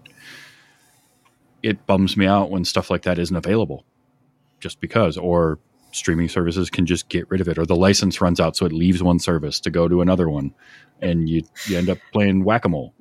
it 1.62 1.86
bums 1.86 2.16
me 2.16 2.26
out 2.26 2.50
when 2.50 2.64
stuff 2.64 2.90
like 2.90 3.02
that 3.02 3.18
isn't 3.18 3.36
available, 3.36 3.84
just 4.60 4.80
because, 4.80 5.16
or 5.16 5.58
streaming 5.92 6.28
services 6.28 6.70
can 6.70 6.86
just 6.86 7.08
get 7.08 7.28
rid 7.30 7.40
of 7.40 7.48
it, 7.48 7.58
or 7.58 7.66
the 7.66 7.76
license 7.76 8.20
runs 8.20 8.40
out, 8.40 8.56
so 8.56 8.66
it 8.66 8.72
leaves 8.72 9.02
one 9.02 9.18
service 9.18 9.60
to 9.60 9.70
go 9.70 9.88
to 9.88 10.00
another 10.00 10.28
one, 10.28 10.54
and 11.00 11.28
you 11.28 11.42
you 11.66 11.76
end 11.78 11.90
up 11.90 11.98
playing 12.12 12.44
whack 12.44 12.64
a 12.64 12.68
mole. 12.68 12.94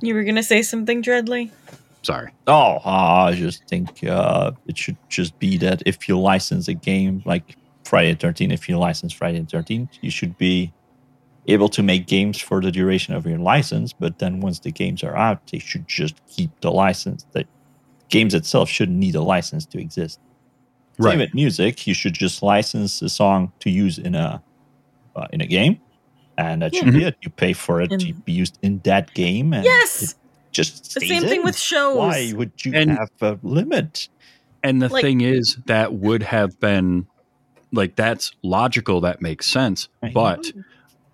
You 0.00 0.14
were 0.14 0.24
gonna 0.24 0.42
say 0.42 0.62
something, 0.62 1.02
Dreadly? 1.02 1.50
Sorry. 2.02 2.32
Oh, 2.46 2.78
I 2.84 3.34
just 3.34 3.68
think 3.68 4.02
uh, 4.04 4.52
it 4.66 4.78
should 4.78 4.96
just 5.08 5.38
be 5.38 5.58
that 5.58 5.82
if 5.84 6.08
you 6.08 6.18
license 6.18 6.66
a 6.66 6.74
game 6.74 7.22
like 7.26 7.56
Friday 7.84 8.14
the 8.14 8.26
13th, 8.26 8.52
if 8.52 8.68
you 8.68 8.78
license 8.78 9.12
Friday 9.12 9.40
the 9.40 9.46
13th, 9.46 9.90
you 10.00 10.10
should 10.10 10.38
be 10.38 10.72
able 11.46 11.68
to 11.70 11.82
make 11.82 12.06
games 12.06 12.38
for 12.40 12.60
the 12.60 12.70
duration 12.70 13.14
of 13.14 13.26
your 13.26 13.38
license. 13.38 13.92
But 13.92 14.18
then 14.18 14.40
once 14.40 14.58
the 14.60 14.70
games 14.70 15.02
are 15.02 15.16
out, 15.16 15.46
they 15.48 15.58
should 15.58 15.88
just 15.88 16.14
keep 16.26 16.50
the 16.60 16.70
license. 16.70 17.26
The 17.32 17.44
games 18.08 18.34
itself 18.34 18.68
shouldn't 18.68 18.98
need 18.98 19.14
a 19.14 19.22
license 19.22 19.64
to 19.66 19.78
exist. 19.80 20.20
Same 21.00 21.18
with 21.20 21.32
music, 21.34 21.86
you 21.86 21.94
should 21.94 22.12
just 22.12 22.42
license 22.42 23.00
a 23.00 23.08
song 23.08 23.52
to 23.60 23.70
use 23.70 23.98
in 23.98 24.14
a 24.14 24.42
uh, 25.16 25.26
in 25.32 25.40
a 25.40 25.46
game, 25.46 25.80
and 26.36 26.60
that 26.62 26.74
should 26.74 26.86
Yeah. 26.88 26.92
be 26.98 27.04
it. 27.04 27.16
You 27.22 27.30
pay 27.30 27.52
for 27.54 27.80
it 27.80 27.88
to 27.98 28.12
be 28.12 28.32
used 28.32 28.58
in 28.62 28.80
that 28.84 29.14
game, 29.14 29.54
and 29.54 29.64
Yes. 29.64 30.02
it 30.02 30.14
just 30.52 30.84
The 30.94 31.00
stays 31.00 31.08
same 31.08 31.22
thing 31.22 31.42
with 31.42 31.56
shows. 31.58 31.96
Why 31.96 32.32
would 32.36 32.52
you 32.64 32.72
And- 32.74 32.90
have 32.92 33.10
a 33.22 33.38
limit? 33.42 34.08
And 34.62 34.82
the 34.82 34.88
Like- 34.90 35.02
thing 35.02 35.22
is, 35.22 35.56
that 35.66 35.94
would 35.94 36.22
have 36.22 36.60
been 36.60 37.06
like 37.72 37.96
that's 37.96 38.32
logical. 38.42 39.00
That 39.00 39.22
makes 39.22 39.46
sense. 39.48 39.88
Right. 40.02 40.12
But 40.12 40.52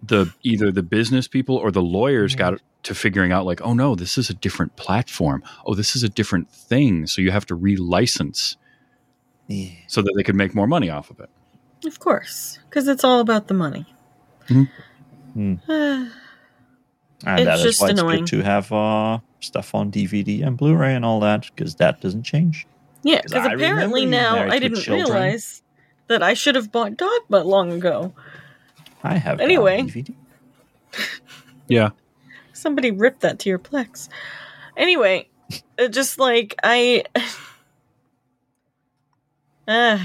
the 0.08 0.32
either 0.42 0.70
the 0.72 0.82
business 0.82 1.28
people 1.28 1.56
or 1.56 1.70
the 1.70 1.82
lawyers 1.82 2.34
got 2.34 2.60
to 2.84 2.94
figuring 2.94 3.32
out 3.32 3.44
like, 3.46 3.60
oh 3.62 3.74
no, 3.74 3.94
this 3.94 4.16
is 4.18 4.30
a 4.30 4.34
different 4.34 4.76
platform. 4.76 5.42
Oh, 5.64 5.74
this 5.74 5.96
is 5.96 6.02
a 6.02 6.08
different 6.08 6.50
thing. 6.50 7.06
So 7.06 7.20
you 7.22 7.30
have 7.30 7.46
to 7.46 7.56
relicense 7.56 8.56
Yeah. 9.48 9.70
so 9.88 10.02
that 10.02 10.12
they 10.16 10.22
could 10.22 10.36
make 10.36 10.54
more 10.54 10.66
money 10.66 10.90
off 10.90 11.10
of 11.10 11.20
it. 11.20 11.30
Of 11.86 11.98
course, 12.00 12.58
because 12.68 12.88
it's 12.88 13.04
all 13.04 13.20
about 13.20 13.48
the 13.48 13.54
money. 13.54 13.86
Mhm. 14.48 14.68
Hmm. 15.34 15.54
yeah, 15.68 16.08
And 17.24 17.40
It's 17.40 17.46
that 17.46 17.56
is 17.58 17.62
just 17.62 17.80
why 17.80 17.90
annoying. 17.90 18.22
it's 18.22 18.30
good 18.30 18.38
to 18.38 18.44
have 18.44 18.72
uh, 18.72 19.18
stuff 19.40 19.74
on 19.74 19.90
DVD 19.90 20.46
and 20.46 20.56
Blu-ray 20.56 20.94
and 20.94 21.04
all 21.04 21.20
that 21.20 21.46
because 21.54 21.74
that 21.76 22.00
doesn't 22.00 22.22
change. 22.24 22.66
Yeah, 23.02 23.20
because 23.22 23.46
apparently 23.52 24.04
now 24.06 24.36
I 24.48 24.58
didn't 24.58 24.80
children. 24.82 25.06
realize 25.10 25.62
that 26.08 26.22
I 26.22 26.34
should 26.34 26.54
have 26.56 26.70
bought 26.70 26.96
Dogma 26.96 27.42
long 27.42 27.72
ago. 27.72 28.12
I 29.06 29.16
have 29.18 29.40
Anyway. 29.40 29.82
DVD. 29.82 30.14
Yeah. 31.68 31.90
Somebody 32.52 32.92
ripped 32.92 33.22
that 33.22 33.40
to 33.40 33.48
your 33.48 33.58
Plex. 33.58 34.08
Anyway, 34.76 35.28
it 35.78 35.88
just 35.88 36.18
like 36.18 36.54
I. 36.62 37.04
Uh, 39.66 39.98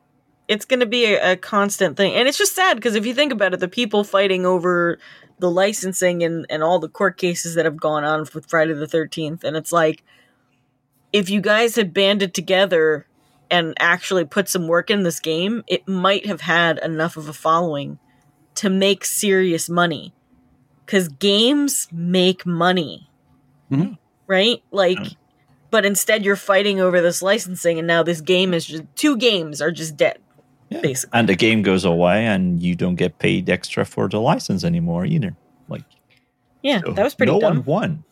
it's 0.48 0.64
going 0.64 0.80
to 0.80 0.86
be 0.86 1.06
a, 1.06 1.32
a 1.32 1.36
constant 1.36 1.96
thing. 1.96 2.14
And 2.14 2.28
it's 2.28 2.38
just 2.38 2.54
sad 2.54 2.76
because 2.76 2.94
if 2.94 3.04
you 3.04 3.14
think 3.14 3.32
about 3.32 3.52
it, 3.52 3.60
the 3.60 3.68
people 3.68 4.04
fighting 4.04 4.46
over 4.46 4.98
the 5.38 5.50
licensing 5.50 6.22
and, 6.22 6.46
and 6.48 6.62
all 6.62 6.78
the 6.78 6.88
court 6.88 7.18
cases 7.18 7.54
that 7.54 7.64
have 7.64 7.76
gone 7.76 8.04
on 8.04 8.20
with 8.32 8.46
Friday 8.46 8.72
the 8.74 8.86
13th, 8.86 9.44
and 9.44 9.56
it's 9.56 9.72
like, 9.72 10.02
if 11.12 11.30
you 11.30 11.40
guys 11.40 11.76
had 11.76 11.92
banded 11.94 12.32
together 12.34 13.06
and 13.50 13.74
actually 13.78 14.24
put 14.24 14.48
some 14.48 14.68
work 14.68 14.90
in 14.90 15.02
this 15.02 15.20
game, 15.20 15.64
it 15.66 15.86
might 15.86 16.26
have 16.26 16.42
had 16.42 16.78
enough 16.78 17.16
of 17.16 17.28
a 17.28 17.32
following 17.32 17.98
to 18.58 18.70
make 18.70 19.04
serious 19.04 19.68
money. 19.68 20.12
Because 20.86 21.08
games 21.08 21.86
make 21.92 22.46
money, 22.46 23.08
Mhm. 23.70 23.98
right? 24.26 24.62
Like, 24.70 24.98
but 25.70 25.84
instead 25.84 26.24
you're 26.24 26.34
fighting 26.36 26.80
over 26.80 27.00
this 27.02 27.20
licensing, 27.20 27.78
and 27.78 27.86
now 27.86 28.02
this 28.02 28.20
game 28.22 28.54
is 28.54 28.64
just 28.64 28.84
two 28.96 29.16
games 29.18 29.60
are 29.60 29.70
just 29.70 29.96
dead, 29.98 30.18
Yeah. 30.70 30.80
basically. 30.80 31.18
And 31.18 31.28
the 31.28 31.36
game 31.36 31.60
goes 31.62 31.84
away, 31.84 32.24
and 32.26 32.58
you 32.62 32.74
don't 32.74 32.96
get 32.96 33.18
paid 33.18 33.50
extra 33.50 33.84
for 33.84 34.08
the 34.08 34.18
license 34.20 34.64
anymore 34.64 35.04
either. 35.04 35.36
Like 35.68 35.84
Yeah, 36.62 36.80
so 36.84 36.92
that 36.92 37.04
was 37.04 37.14
pretty 37.14 37.32
no 37.32 37.40
dumb. 37.40 37.62
one 37.64 37.64
won. 37.66 38.04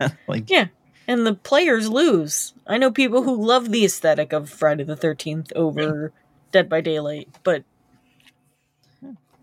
like 0.28 0.48
Yeah, 0.48 0.68
and 1.06 1.26
the 1.26 1.34
players 1.34 1.90
lose. 1.90 2.54
I 2.66 2.78
know 2.78 2.90
people 2.90 3.22
who 3.22 3.36
love 3.36 3.70
the 3.70 3.84
aesthetic 3.84 4.32
of 4.32 4.48
Friday 4.48 4.84
the 4.84 4.96
Thirteenth 4.96 5.52
over 5.54 6.12
Dead 6.52 6.70
by 6.70 6.80
Daylight, 6.80 7.28
but 7.44 7.64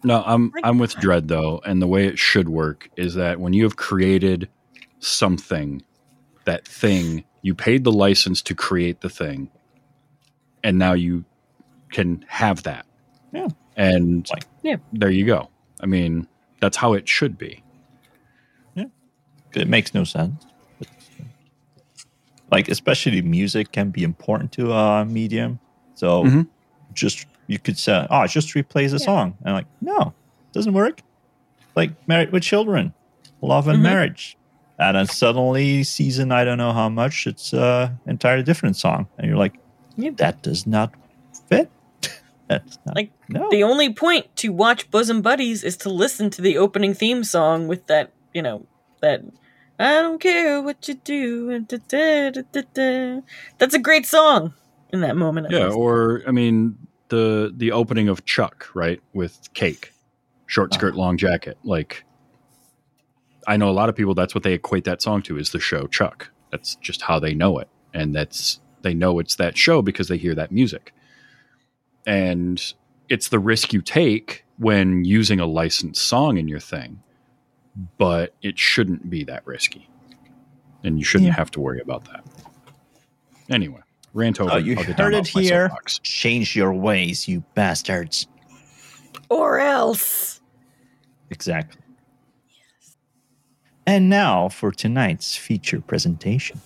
No, 0.06 0.24
I'm 0.26 0.54
I'm 0.64 0.78
with 0.78 0.96
Dread 0.96 1.28
though, 1.28 1.62
and 1.66 1.82
the 1.82 1.88
way 1.88 2.06
it 2.08 2.20
should 2.20 2.48
work 2.48 2.90
is 2.96 3.16
that 3.16 3.40
when 3.40 3.54
you 3.54 3.64
have 3.64 3.76
created 3.76 4.48
something, 5.00 5.82
that 6.46 6.68
thing, 6.68 7.24
you 7.42 7.56
paid 7.56 7.84
the 7.84 7.92
license 7.92 8.42
to 8.44 8.56
create 8.56 9.02
the 9.02 9.10
thing, 9.10 9.50
and 10.64 10.78
now 10.78 10.94
you 10.94 11.26
can 11.92 12.24
have 12.28 12.64
that. 12.64 12.86
Yeah. 13.34 13.48
And 13.76 14.28
Like- 14.30 14.46
Yeah. 14.64 14.78
there 14.94 15.10
you 15.10 15.26
go. 15.26 15.50
I 15.82 15.88
mean, 15.88 16.28
that's 16.62 16.78
how 16.78 16.94
it 16.94 17.10
should 17.10 17.38
be. 17.38 17.64
Yeah. 18.76 18.86
It 19.54 19.68
makes 19.68 19.94
no 19.94 20.04
sense. 20.04 20.46
Like 22.52 22.70
especially 22.70 23.22
music 23.24 23.72
can 23.72 23.90
be 23.90 24.04
important 24.04 24.52
to 24.54 24.72
a 24.72 25.04
medium. 25.06 25.60
So 25.96 26.24
Mhm. 26.24 26.48
just 26.94 27.26
you 27.48 27.60
could 27.60 27.78
say, 27.78 28.06
"Oh, 28.10 28.22
it 28.24 28.30
just 28.30 28.54
replays 28.54 28.90
a 28.90 28.98
Yeah. 29.00 29.06
song," 29.06 29.38
and 29.44 29.54
like, 29.54 29.68
no, 29.82 30.14
doesn't 30.54 30.74
work. 30.74 31.02
Like 31.76 31.92
married 32.08 32.32
with 32.32 32.44
children, 32.44 32.94
love 33.42 33.68
and 33.68 33.80
Mhm. 33.80 33.84
marriage, 33.84 34.38
and 34.80 34.96
then 34.98 35.08
suddenly 35.08 35.84
season 35.84 36.32
I 36.32 36.44
don't 36.46 36.58
know 36.58 36.72
how 36.74 36.90
much 36.90 37.28
it's 37.28 37.54
a 37.54 37.98
entirely 38.06 38.44
different 38.44 38.76
song, 38.78 39.08
and 39.18 39.28
you're 39.28 39.38
like, 39.38 39.56
Yeah. 39.98 40.12
that 40.18 40.42
does 40.42 40.66
not 40.66 40.92
fit. 41.50 41.70
That's 42.48 42.78
not, 42.86 42.96
Like, 42.96 43.12
no, 43.28 43.50
the 43.50 43.64
only 43.64 43.92
point 43.94 44.34
to 44.38 44.50
watch 44.54 44.90
Bosom 44.92 45.22
Buddies 45.22 45.64
is 45.64 45.76
to 45.78 45.90
listen 45.90 46.30
to 46.32 46.42
the 46.42 46.58
opening 46.58 46.94
theme 46.94 47.24
song 47.24 47.68
with 47.68 47.88
that, 47.88 48.12
you 48.34 48.42
know, 48.42 48.66
that 49.02 49.22
I 49.80 50.02
don't 50.02 50.20
care 50.22 50.62
what 50.62 50.88
you 50.88 50.94
do. 50.94 51.60
da- 51.60 51.78
da- 51.90 52.30
da- 52.32 52.44
da- 52.54 52.62
da." 52.74 53.22
That's 53.58 53.74
a 53.74 53.80
great 53.80 54.06
song 54.06 54.54
in 54.94 55.02
that 55.02 55.18
moment. 55.18 55.48
at 55.48 55.52
Yeah, 55.54 55.66
least. 55.66 55.78
or 55.78 56.22
I 56.28 56.32
mean 56.32 56.78
the 57.16 57.54
the 57.56 57.72
opening 57.72 58.10
of 58.10 58.26
Chuck, 58.26 58.68
right, 58.74 59.02
with 59.14 59.50
Cake, 59.54 59.92
short 60.48 60.74
skirt, 60.74 60.94
Uh-huh. 60.94 61.00
long 61.04 61.18
jacket. 61.18 61.58
Like, 61.64 62.04
I 63.48 63.58
know 63.58 63.70
a 63.70 63.78
lot 63.80 63.90
of 63.90 63.96
people. 63.96 64.14
That's 64.14 64.36
what 64.36 64.44
they 64.44 64.54
equate 64.54 64.84
that 64.86 65.02
song 65.02 65.22
to 65.24 65.38
is 65.38 65.52
the 65.52 65.60
show 65.60 65.88
Chuck. 65.88 66.32
That's 66.52 66.76
just 66.76 67.02
how 67.04 67.20
they 67.20 67.34
know 67.34 67.60
it, 67.60 67.70
and 67.94 68.14
that's 68.16 68.60
they 68.82 68.94
know 68.94 69.20
it's 69.20 69.36
that 69.36 69.58
show 69.58 69.82
because 69.82 70.08
they 70.10 70.18
hear 70.18 70.36
that 70.36 70.52
music. 70.52 70.94
And 72.06 72.62
it's 73.10 73.30
the 73.30 73.40
risk 73.40 73.74
you 73.74 73.82
take 73.82 74.46
when 74.58 75.04
using 75.06 75.40
a 75.40 75.46
licensed 75.46 76.02
song 76.08 76.38
in 76.38 76.48
your 76.48 76.60
thing, 76.60 77.02
but 77.98 78.34
it 78.42 78.60
shouldn't 78.60 79.10
be 79.10 79.24
that 79.26 79.46
risky, 79.46 79.90
and 80.84 81.00
you 81.00 81.06
shouldn't 81.06 81.28
Yeah. 81.30 81.36
have 81.36 81.52
to 81.52 81.60
worry 81.60 81.82
about 81.82 82.06
that. 82.06 82.24
Anyway, 83.50 83.82
rant 84.16 84.40
over. 84.40 84.54
Oh, 84.54 84.58
you 84.58 84.76
I'll 84.78 84.84
heard 84.84 85.14
off 85.14 85.28
it 85.36 85.42
here. 85.42 85.70
change 86.02 86.56
your 86.56 86.74
ways, 86.74 87.28
you 87.28 87.44
bastards. 87.54 88.28
Or 89.30 89.60
else. 89.60 90.42
Exactly. 91.30 91.82
Yes. 92.50 92.98
And 93.86 94.10
now 94.10 94.50
for 94.50 94.72
tonight's 94.72 95.36
feature 95.36 95.82
presentation. 95.82 96.62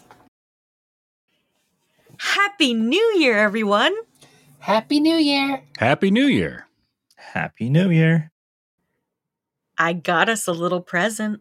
Happy 2.18 2.74
New 2.74 3.16
Year, 3.18 3.38
everyone! 3.38 3.96
Happy 4.60 5.00
New 5.00 5.16
Year! 5.16 5.64
Happy 5.78 6.12
New 6.12 6.28
Year. 6.28 6.68
Happy 7.16 7.70
New 7.70 7.90
Year. 7.90 8.32
I 9.78 9.94
got 9.94 10.28
us 10.28 10.46
a 10.48 10.52
little 10.52 10.82
present. 10.82 11.40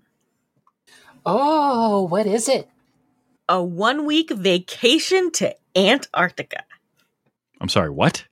Oh, 1.26 2.02
what 2.02 2.26
is 2.26 2.48
it? 2.48 2.68
A 3.48 3.62
one 3.62 4.06
week 4.06 4.30
vacation 4.30 5.32
to 5.32 5.54
Antarctica. 5.87 6.64
I'm 7.61 7.68
sorry, 7.68 7.91
what? 7.91 8.26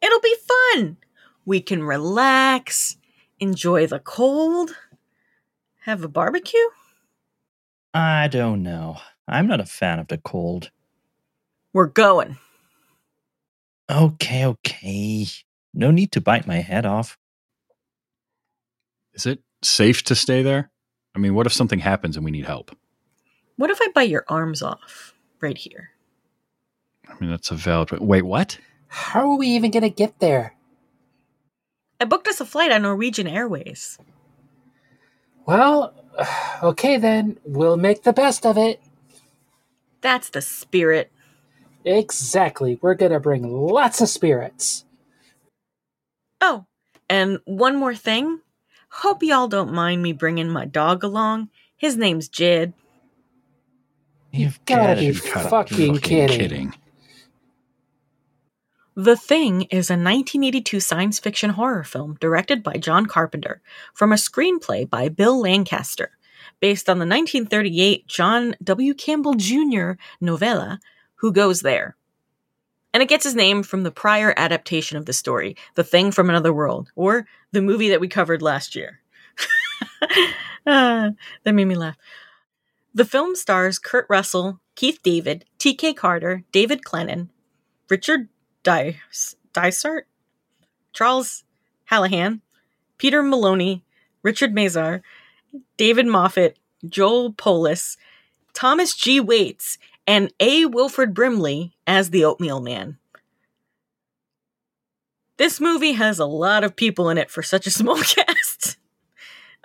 It'll 0.00 0.20
be 0.20 0.36
fun. 0.74 0.96
We 1.44 1.60
can 1.60 1.82
relax, 1.82 2.96
enjoy 3.40 3.86
the 3.86 3.98
cold, 3.98 4.76
have 5.80 6.04
a 6.04 6.08
barbecue. 6.08 6.68
I 7.92 8.28
don't 8.28 8.62
know. 8.62 8.98
I'm 9.26 9.46
not 9.46 9.60
a 9.60 9.66
fan 9.66 9.98
of 9.98 10.08
the 10.08 10.18
cold. 10.18 10.70
We're 11.72 11.86
going. 11.86 12.36
Okay, 13.90 14.46
okay. 14.46 15.26
No 15.74 15.90
need 15.90 16.12
to 16.12 16.20
bite 16.20 16.46
my 16.46 16.58
head 16.58 16.86
off. 16.86 17.18
Is 19.12 19.26
it 19.26 19.40
safe 19.62 20.04
to 20.04 20.14
stay 20.14 20.42
there? 20.42 20.70
I 21.16 21.18
mean, 21.18 21.34
what 21.34 21.46
if 21.46 21.52
something 21.52 21.80
happens 21.80 22.16
and 22.16 22.24
we 22.24 22.30
need 22.30 22.46
help? 22.46 22.76
What 23.56 23.70
if 23.70 23.78
I 23.82 23.88
bite 23.92 24.08
your 24.08 24.24
arms 24.28 24.62
off 24.62 25.14
right 25.42 25.58
here? 25.58 25.90
I 27.08 27.14
mean, 27.20 27.30
that's 27.30 27.50
a 27.50 27.54
valid. 27.54 27.90
Wait, 28.00 28.22
what? 28.22 28.58
How 28.88 29.30
are 29.30 29.36
we 29.36 29.48
even 29.48 29.70
going 29.70 29.82
to 29.82 29.90
get 29.90 30.18
there? 30.20 30.54
I 32.00 32.04
booked 32.04 32.28
us 32.28 32.40
a 32.40 32.46
flight 32.46 32.72
on 32.72 32.82
Norwegian 32.82 33.26
Airways. 33.26 33.98
Well, 35.46 35.94
okay 36.62 36.96
then. 36.96 37.38
We'll 37.44 37.76
make 37.76 38.02
the 38.02 38.12
best 38.12 38.46
of 38.46 38.56
it. 38.56 38.80
That's 40.00 40.30
the 40.30 40.40
spirit. 40.40 41.10
Exactly. 41.84 42.78
We're 42.80 42.94
going 42.94 43.12
to 43.12 43.20
bring 43.20 43.42
lots 43.42 44.00
of 44.00 44.08
spirits. 44.08 44.84
Oh, 46.40 46.66
and 47.08 47.38
one 47.44 47.76
more 47.76 47.94
thing. 47.94 48.40
Hope 48.90 49.22
y'all 49.22 49.48
don't 49.48 49.72
mind 49.72 50.02
me 50.02 50.12
bringing 50.12 50.48
my 50.48 50.64
dog 50.64 51.04
along. 51.04 51.48
His 51.76 51.96
name's 51.96 52.28
Jed. 52.28 52.74
You've 54.32 54.64
gotta 54.64 54.82
gotta 54.82 55.00
be 55.00 55.06
You 55.06 55.14
gotta 55.14 55.48
fucking 55.48 55.98
kidding. 55.98 56.74
The 58.96 59.16
Thing 59.16 59.62
is 59.62 59.88
a 59.88 59.94
1982 59.94 60.80
science 60.80 61.18
fiction 61.18 61.50
horror 61.50 61.84
film 61.84 62.16
directed 62.20 62.62
by 62.62 62.74
John 62.74 63.06
Carpenter 63.06 63.62
from 63.94 64.12
a 64.12 64.16
screenplay 64.16 64.88
by 64.88 65.08
Bill 65.08 65.40
Lancaster, 65.40 66.10
based 66.60 66.88
on 66.88 66.98
the 66.98 67.06
1938 67.06 68.06
John 68.06 68.56
W. 68.62 68.94
Campbell 68.94 69.34
Jr. 69.34 69.92
novella 70.20 70.80
Who 71.16 71.32
Goes 71.32 71.60
There. 71.60 71.96
And 72.92 73.02
it 73.02 73.08
gets 73.08 73.24
its 73.24 73.36
name 73.36 73.62
from 73.62 73.84
the 73.84 73.92
prior 73.92 74.34
adaptation 74.36 74.98
of 74.98 75.06
the 75.06 75.12
story, 75.12 75.56
The 75.76 75.84
Thing 75.84 76.10
from 76.10 76.28
Another 76.28 76.52
World, 76.52 76.90
or 76.96 77.26
the 77.52 77.62
movie 77.62 77.88
that 77.90 78.00
we 78.00 78.08
covered 78.08 78.42
last 78.42 78.74
year. 78.74 79.00
Ah, 80.66 81.10
that 81.42 81.54
made 81.54 81.64
me 81.64 81.74
laugh. 81.74 81.96
The 82.92 83.04
film 83.04 83.36
stars 83.36 83.78
Kurt 83.78 84.06
Russell, 84.08 84.60
Keith 84.74 85.00
David, 85.02 85.44
T.K. 85.58 85.94
Carter, 85.94 86.42
David 86.50 86.82
Clennon, 86.82 87.28
Richard 87.88 88.28
Dysart, 88.64 90.08
Charles 90.92 91.44
Hallahan, 91.90 92.40
Peter 92.98 93.22
Maloney, 93.22 93.84
Richard 94.22 94.54
Masur, 94.54 95.02
David 95.76 96.06
Moffat, 96.06 96.56
Joel 96.88 97.32
Polis, 97.32 97.96
Thomas 98.54 98.94
G. 98.94 99.20
Waites, 99.20 99.78
and 100.06 100.32
A. 100.40 100.66
Wilford 100.66 101.14
Brimley 101.14 101.72
as 101.86 102.10
the 102.10 102.24
Oatmeal 102.24 102.60
Man. 102.60 102.98
This 105.36 105.60
movie 105.60 105.92
has 105.92 106.18
a 106.18 106.26
lot 106.26 106.64
of 106.64 106.76
people 106.76 107.08
in 107.08 107.18
it 107.18 107.30
for 107.30 107.42
such 107.42 107.66
a 107.66 107.70
small 107.70 108.02
cast. 108.02 108.76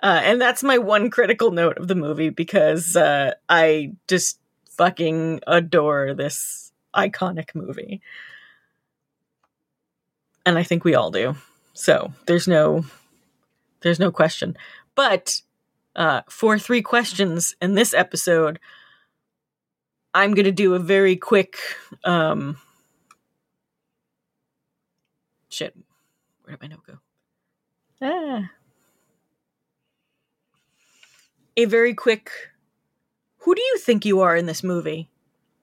Uh, 0.06 0.20
and 0.22 0.40
that's 0.40 0.62
my 0.62 0.78
one 0.78 1.10
critical 1.10 1.50
note 1.50 1.76
of 1.78 1.88
the 1.88 1.94
movie 1.96 2.28
because 2.28 2.94
uh, 2.94 3.32
I 3.48 3.90
just 4.06 4.38
fucking 4.70 5.40
adore 5.48 6.14
this 6.14 6.70
iconic 6.94 7.56
movie. 7.56 8.00
And 10.46 10.56
I 10.56 10.62
think 10.62 10.84
we 10.84 10.94
all 10.94 11.10
do. 11.10 11.34
So 11.74 12.12
there's 12.26 12.46
no 12.46 12.84
there's 13.80 13.98
no 13.98 14.12
question. 14.12 14.56
But 14.94 15.42
uh, 15.96 16.20
for 16.28 16.56
three 16.56 16.82
questions 16.82 17.56
in 17.60 17.74
this 17.74 17.92
episode, 17.92 18.60
I'm 20.14 20.34
gonna 20.34 20.52
do 20.52 20.74
a 20.74 20.78
very 20.78 21.16
quick 21.16 21.58
um, 22.04 22.58
shit. 25.48 25.76
Where 26.44 26.56
did 26.56 26.62
my 26.62 26.68
note 26.68 26.86
go? 26.86 26.98
Ah. 28.00 28.50
A 31.56 31.64
very 31.64 31.94
quick. 31.94 32.30
Who 33.38 33.54
do 33.54 33.62
you 33.62 33.78
think 33.78 34.04
you 34.04 34.20
are 34.20 34.36
in 34.36 34.46
this 34.46 34.62
movie? 34.62 35.08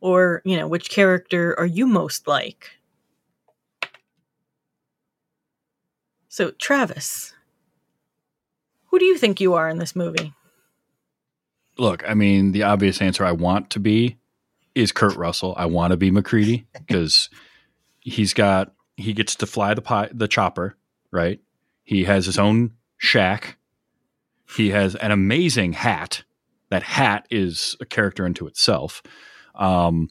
Or, 0.02 0.42
you 0.44 0.58
know, 0.58 0.68
which 0.68 0.90
character 0.90 1.58
are 1.58 1.66
you 1.66 1.86
most 1.86 2.28
like? 2.28 2.72
So, 6.28 6.52
Travis, 6.52 7.34
who 8.88 9.00
do 9.00 9.06
you 9.06 9.18
think 9.18 9.40
you 9.40 9.54
are 9.54 9.70
in 9.70 9.78
this 9.78 9.96
movie? 9.96 10.34
Look, 11.78 12.04
I 12.08 12.14
mean, 12.14 12.52
the 12.52 12.64
obvious 12.64 13.02
answer 13.02 13.26
I 13.26 13.32
want 13.32 13.70
to 13.72 13.80
be 13.80 14.18
is 14.76 14.92
Kurt 14.92 15.16
Russell. 15.16 15.54
I 15.58 15.66
want 15.66 15.92
to 15.92 15.98
be 15.98 16.12
MacReady 16.12 16.66
because 16.74 17.30
he's 18.00 18.34
got 18.34 18.74
he 18.98 19.14
gets 19.14 19.36
to 19.36 19.46
fly 19.46 19.74
the 19.74 20.10
the 20.14 20.28
chopper, 20.28 20.76
right? 21.12 21.40
He 21.84 22.04
has 22.04 22.26
his 22.26 22.38
own 22.38 22.74
shack. 22.98 23.58
He 24.50 24.70
has 24.70 24.96
an 24.96 25.12
amazing 25.12 25.74
hat. 25.74 26.24
That 26.70 26.84
hat 26.84 27.28
is 27.30 27.76
a 27.80 27.86
character 27.86 28.26
unto 28.26 28.48
itself. 28.48 29.04
Um, 29.56 30.10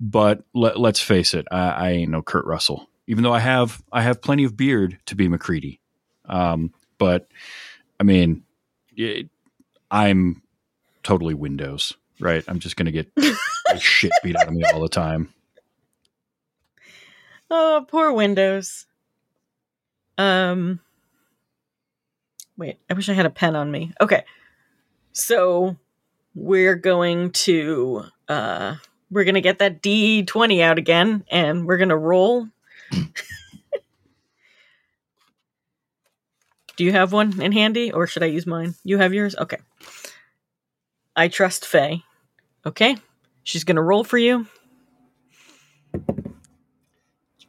but 0.00 0.44
let, 0.54 0.78
let's 0.78 1.00
face 1.00 1.34
it, 1.34 1.46
I, 1.50 1.68
I 1.68 1.90
ain't 1.90 2.10
no 2.10 2.22
Kurt 2.22 2.46
Russell. 2.46 2.88
Even 3.06 3.24
though 3.24 3.32
I 3.32 3.40
have 3.40 3.82
I 3.90 4.02
have 4.02 4.20
plenty 4.20 4.44
of 4.44 4.56
beard 4.56 4.98
to 5.06 5.14
be 5.14 5.28
MacReady. 5.28 5.80
Um, 6.26 6.72
but 6.98 7.28
I 7.98 8.02
mean, 8.02 8.44
it, 8.96 9.28
I'm 9.90 10.42
totally 11.02 11.34
Windows, 11.34 11.94
right? 12.20 12.44
I'm 12.46 12.58
just 12.58 12.76
gonna 12.76 12.92
get 12.92 13.10
shit 13.78 14.12
beat 14.22 14.36
out 14.36 14.48
of 14.48 14.54
me 14.54 14.62
all 14.72 14.80
the 14.80 14.88
time. 14.90 15.32
Oh, 17.50 17.86
poor 17.88 18.12
Windows. 18.12 18.84
Um 20.18 20.80
Wait, 22.58 22.78
I 22.90 22.94
wish 22.94 23.08
I 23.08 23.14
had 23.14 23.24
a 23.24 23.30
pen 23.30 23.56
on 23.56 23.70
me. 23.70 23.92
Okay. 24.00 24.24
So 25.12 25.76
we're 26.34 26.74
going 26.74 27.30
to 27.30 28.04
uh 28.28 28.74
we're 29.10 29.24
going 29.24 29.36
to 29.36 29.40
get 29.40 29.60
that 29.60 29.80
D20 29.82 30.60
out 30.60 30.76
again 30.76 31.24
and 31.30 31.66
we're 31.66 31.78
going 31.78 31.88
to 31.88 31.96
roll. 31.96 32.48
Do 36.76 36.84
you 36.84 36.92
have 36.92 37.12
one 37.12 37.40
in 37.40 37.52
handy 37.52 37.90
or 37.90 38.06
should 38.06 38.22
I 38.22 38.26
use 38.26 38.46
mine? 38.46 38.74
You 38.84 38.98
have 38.98 39.14
yours? 39.14 39.34
Okay. 39.36 39.56
I 41.16 41.28
trust 41.28 41.64
Fae. 41.64 42.02
Okay? 42.66 42.96
She's 43.42 43.64
going 43.64 43.76
to 43.76 43.82
roll 43.82 44.04
for 44.04 44.18
you. 44.18 44.46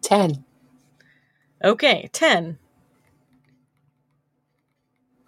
10. 0.02 0.44
Okay, 1.64 2.10
10. 2.14 2.58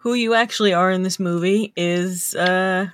Who 0.01 0.13
you 0.15 0.33
actually 0.33 0.73
are 0.73 0.89
in 0.91 1.03
this 1.03 1.19
movie 1.19 1.73
is 1.75 2.35
uh 2.35 2.87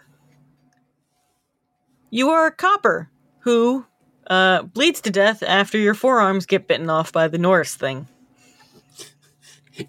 you 2.09 2.29
are 2.29 2.47
a 2.47 2.51
copper 2.51 3.09
who 3.39 3.85
uh 4.27 4.63
bleeds 4.63 5.01
to 5.01 5.09
death 5.09 5.41
after 5.43 5.77
your 5.77 5.93
forearms 5.93 6.45
get 6.45 6.67
bitten 6.67 6.89
off 6.89 7.11
by 7.11 7.27
the 7.27 7.37
Norris 7.37 7.75
thing. 7.75 8.07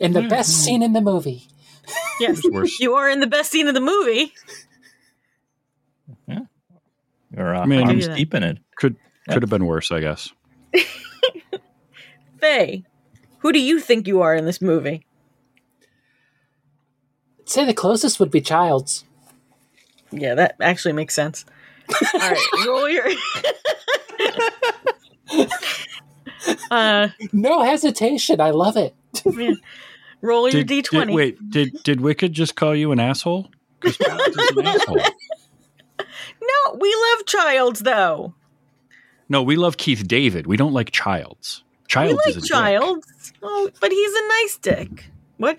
In 0.01 0.13
the 0.13 0.23
best 0.23 0.65
scene 0.65 0.83
in 0.83 0.93
the 0.93 1.01
movie. 1.01 1.49
Yes. 2.21 2.43
you 2.81 2.95
are 2.95 3.09
in 3.09 3.21
the 3.21 3.27
best 3.27 3.51
scene 3.51 3.69
of 3.69 3.75
the 3.75 3.81
movie. 3.81 4.35
You're 7.37 7.55
uh, 7.55 7.61
I 7.61 7.67
mean- 7.67 7.87
arms 7.87 8.09
deep 8.09 8.35
in 8.35 8.43
it. 8.43 8.59
Could 8.77 8.97
could 9.29 9.43
have 9.43 9.51
been 9.51 9.67
worse, 9.67 9.91
I 9.91 10.01
guess. 10.01 10.31
Fae, 12.41 12.83
who 13.39 13.53
do 13.53 13.61
you 13.61 13.81
think 13.81 14.07
you 14.07 14.23
are 14.23 14.35
in 14.35 14.45
this 14.47 14.63
movie? 14.63 15.05
I'd 17.49 17.53
say 17.53 17.65
the 17.65 17.73
closest 17.73 18.21
would 18.21 18.31
be 18.31 18.43
Childs. 18.43 19.07
Yeah, 20.13 20.35
that 20.35 20.57
actually 20.61 20.93
makes 20.93 21.15
sense. 21.15 21.47
All 22.15 22.21
right, 22.21 22.39
roll 22.67 22.87
your 22.91 23.07
uh 26.71 27.09
No 27.33 27.63
hesitation. 27.63 28.39
I 28.39 28.51
love 28.51 28.77
it. 28.77 28.95
yeah. 29.25 29.53
roll 30.21 30.51
your 30.51 30.63
D20. 30.63 31.15
wait, 31.15 31.51
did 31.51 31.83
did 31.85 32.03
Wicked 32.03 32.35
just 32.35 32.55
call 32.55 32.75
you 32.75 32.93
an 32.93 33.01
asshole? 33.01 33.49
'Cause 33.81 33.97
Childs 33.97 34.37
is 34.37 34.57
an 34.57 34.67
asshole. 34.67 35.01
No, 36.41 36.77
we 36.79 36.95
love 36.95 37.27
Childs 37.27 37.81
though. 37.81 38.35
No, 39.31 39.43
we 39.43 39.57
love 39.57 39.79
Keith 39.79 40.07
David. 40.07 40.47
We 40.47 40.57
don't 40.59 40.73
like 40.75 40.91
Childs. 40.91 41.65
We 41.85 41.89
Childs 41.89 42.21
like 42.27 42.29
is 42.29 42.37
a 42.37 42.41
dick. 42.41 42.49
Childs. 42.51 43.33
Oh, 43.43 43.71
but 43.81 43.91
he's 43.91 44.13
a 44.15 44.29
nice 44.29 44.59
dick. 44.59 45.11
What? 45.39 45.59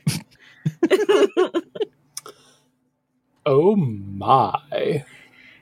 Oh 3.45 3.75
my. 3.75 5.03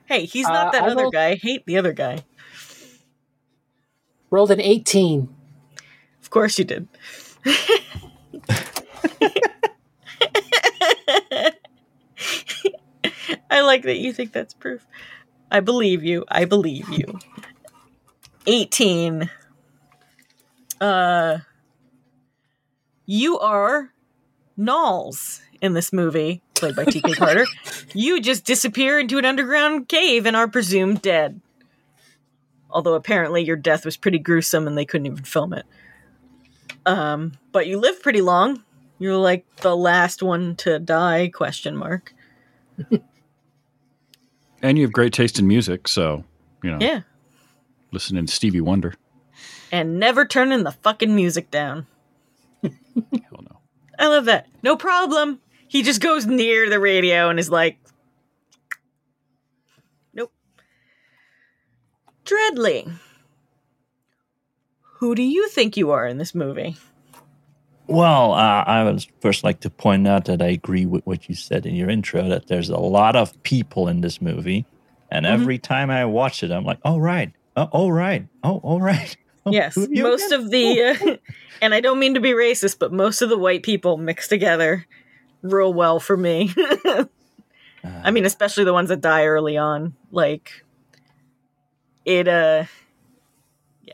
hey, 0.05 0.25
he's 0.25 0.47
not 0.47 0.67
Uh, 0.67 0.71
that 0.71 0.83
I 0.83 0.87
other 0.87 1.03
will- 1.05 1.11
guy. 1.11 1.29
I 1.29 1.35
hate 1.35 1.65
the 1.65 1.77
other 1.77 1.93
guy. 1.93 2.19
Rolled 4.29 4.51
an 4.51 4.59
18. 4.59 5.29
Of 6.21 6.29
course 6.29 6.59
you 6.59 6.65
did. 6.65 6.87
I 13.49 13.61
like 13.61 13.83
that 13.83 13.97
you 13.97 14.13
think 14.13 14.31
that's 14.33 14.53
proof. 14.53 14.85
I 15.51 15.59
believe 15.59 16.03
you. 16.03 16.25
I 16.29 16.45
believe 16.45 16.89
you. 16.89 17.19
18. 18.45 19.29
Uh 20.79 21.39
you 23.05 23.39
are 23.39 23.91
Nauls 24.57 25.41
in 25.61 25.73
this 25.73 25.93
movie, 25.93 26.41
played 26.55 26.75
by 26.75 26.85
TK 26.85 27.15
Carter. 27.17 27.45
You 27.93 28.19
just 28.21 28.43
disappear 28.45 28.99
into 28.99 29.17
an 29.17 29.25
underground 29.25 29.87
cave 29.87 30.25
and 30.25 30.35
are 30.35 30.47
presumed 30.47 31.01
dead. 31.01 31.39
Although 32.69 32.95
apparently 32.95 33.43
your 33.45 33.55
death 33.55 33.85
was 33.85 33.95
pretty 33.97 34.19
gruesome 34.19 34.67
and 34.67 34.77
they 34.77 34.85
couldn't 34.85 35.05
even 35.07 35.23
film 35.23 35.53
it. 35.53 35.65
Um, 36.85 37.33
but 37.51 37.67
you 37.67 37.79
live 37.79 38.01
pretty 38.01 38.21
long. 38.21 38.63
You're 38.99 39.15
like 39.17 39.45
the 39.57 39.75
last 39.77 40.21
one 40.23 40.55
to 40.57 40.79
die? 40.79 41.29
Question 41.33 41.75
mark. 41.77 42.13
And 44.61 44.77
you 44.77 44.83
have 44.85 44.91
great 44.91 45.13
taste 45.13 45.37
in 45.37 45.47
music, 45.47 45.87
so 45.87 46.23
you 46.63 46.71
know, 46.71 46.79
Yeah, 46.81 47.01
listening 47.91 48.25
to 48.25 48.33
Stevie 48.33 48.59
Wonder. 48.61 48.95
and 49.71 49.99
never 49.99 50.25
turning 50.25 50.63
the 50.63 50.71
fucking 50.71 51.15
music 51.15 51.51
down. 51.51 51.85
Hell 52.63 52.71
no. 53.43 53.56
I 53.99 54.07
love 54.07 54.25
that. 54.25 54.47
No 54.63 54.75
problem. 54.75 55.39
He 55.67 55.83
just 55.83 56.01
goes 56.01 56.25
near 56.25 56.69
the 56.69 56.79
radio 56.79 57.29
and 57.29 57.39
is 57.39 57.49
like, 57.49 57.77
"Nope." 60.13 60.31
Dreadly, 62.25 62.91
who 64.81 65.15
do 65.15 65.23
you 65.23 65.47
think 65.49 65.77
you 65.77 65.91
are 65.91 66.05
in 66.07 66.17
this 66.17 66.33
movie? 66.35 66.77
Well, 67.87 68.33
uh, 68.33 68.63
I 68.67 68.83
would 68.83 69.05
first 69.21 69.43
like 69.43 69.61
to 69.61 69.69
point 69.69 70.07
out 70.07 70.25
that 70.25 70.41
I 70.41 70.47
agree 70.47 70.85
with 70.85 71.05
what 71.05 71.29
you 71.29 71.35
said 71.35 71.65
in 71.65 71.73
your 71.75 71.89
intro 71.89 72.27
that 72.27 72.47
there's 72.47 72.69
a 72.69 72.77
lot 72.77 73.15
of 73.15 73.41
people 73.43 73.87
in 73.87 74.01
this 74.01 74.21
movie. 74.21 74.65
And 75.09 75.25
Mhm. 75.25 75.29
every 75.29 75.57
time 75.57 75.89
I 75.89 76.03
watch 76.03 76.43
it, 76.43 76.51
I'm 76.51 76.65
like, 76.65 76.79
oh, 76.83 76.97
right. 76.97 77.31
Oh, 77.55 77.69
oh 77.71 77.89
right. 77.89 78.27
Oh, 78.43 78.59
all 78.61 78.81
right. 78.81 79.15
Yes, 79.53 79.75
who 79.75 79.85
are 79.85 79.89
you 79.89 80.03
most 80.03 80.31
of 80.31 80.49
the, 80.49 80.83
uh, 80.83 81.15
and 81.61 81.73
I 81.73 81.79
don't 81.79 81.99
mean 81.99 82.13
to 82.15 82.19
be 82.19 82.31
racist, 82.31 82.79
but 82.79 82.91
most 82.91 83.21
of 83.21 83.29
the 83.29 83.37
white 83.37 83.63
people 83.63 83.97
mixed 83.97 84.29
together 84.29 84.85
real 85.41 85.73
well 85.73 85.99
for 85.99 86.17
me. 86.17 86.53
I 88.03 88.11
mean, 88.11 88.25
especially 88.25 88.65
the 88.65 88.73
ones 88.73 88.89
that 88.89 89.01
die 89.01 89.25
early 89.25 89.57
on. 89.57 89.95
Like, 90.11 90.65
it, 92.05 92.27
uh, 92.27 92.65
yeah. 93.83 93.93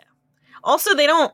Also, 0.64 0.96
they 0.96 1.06
don't, 1.06 1.32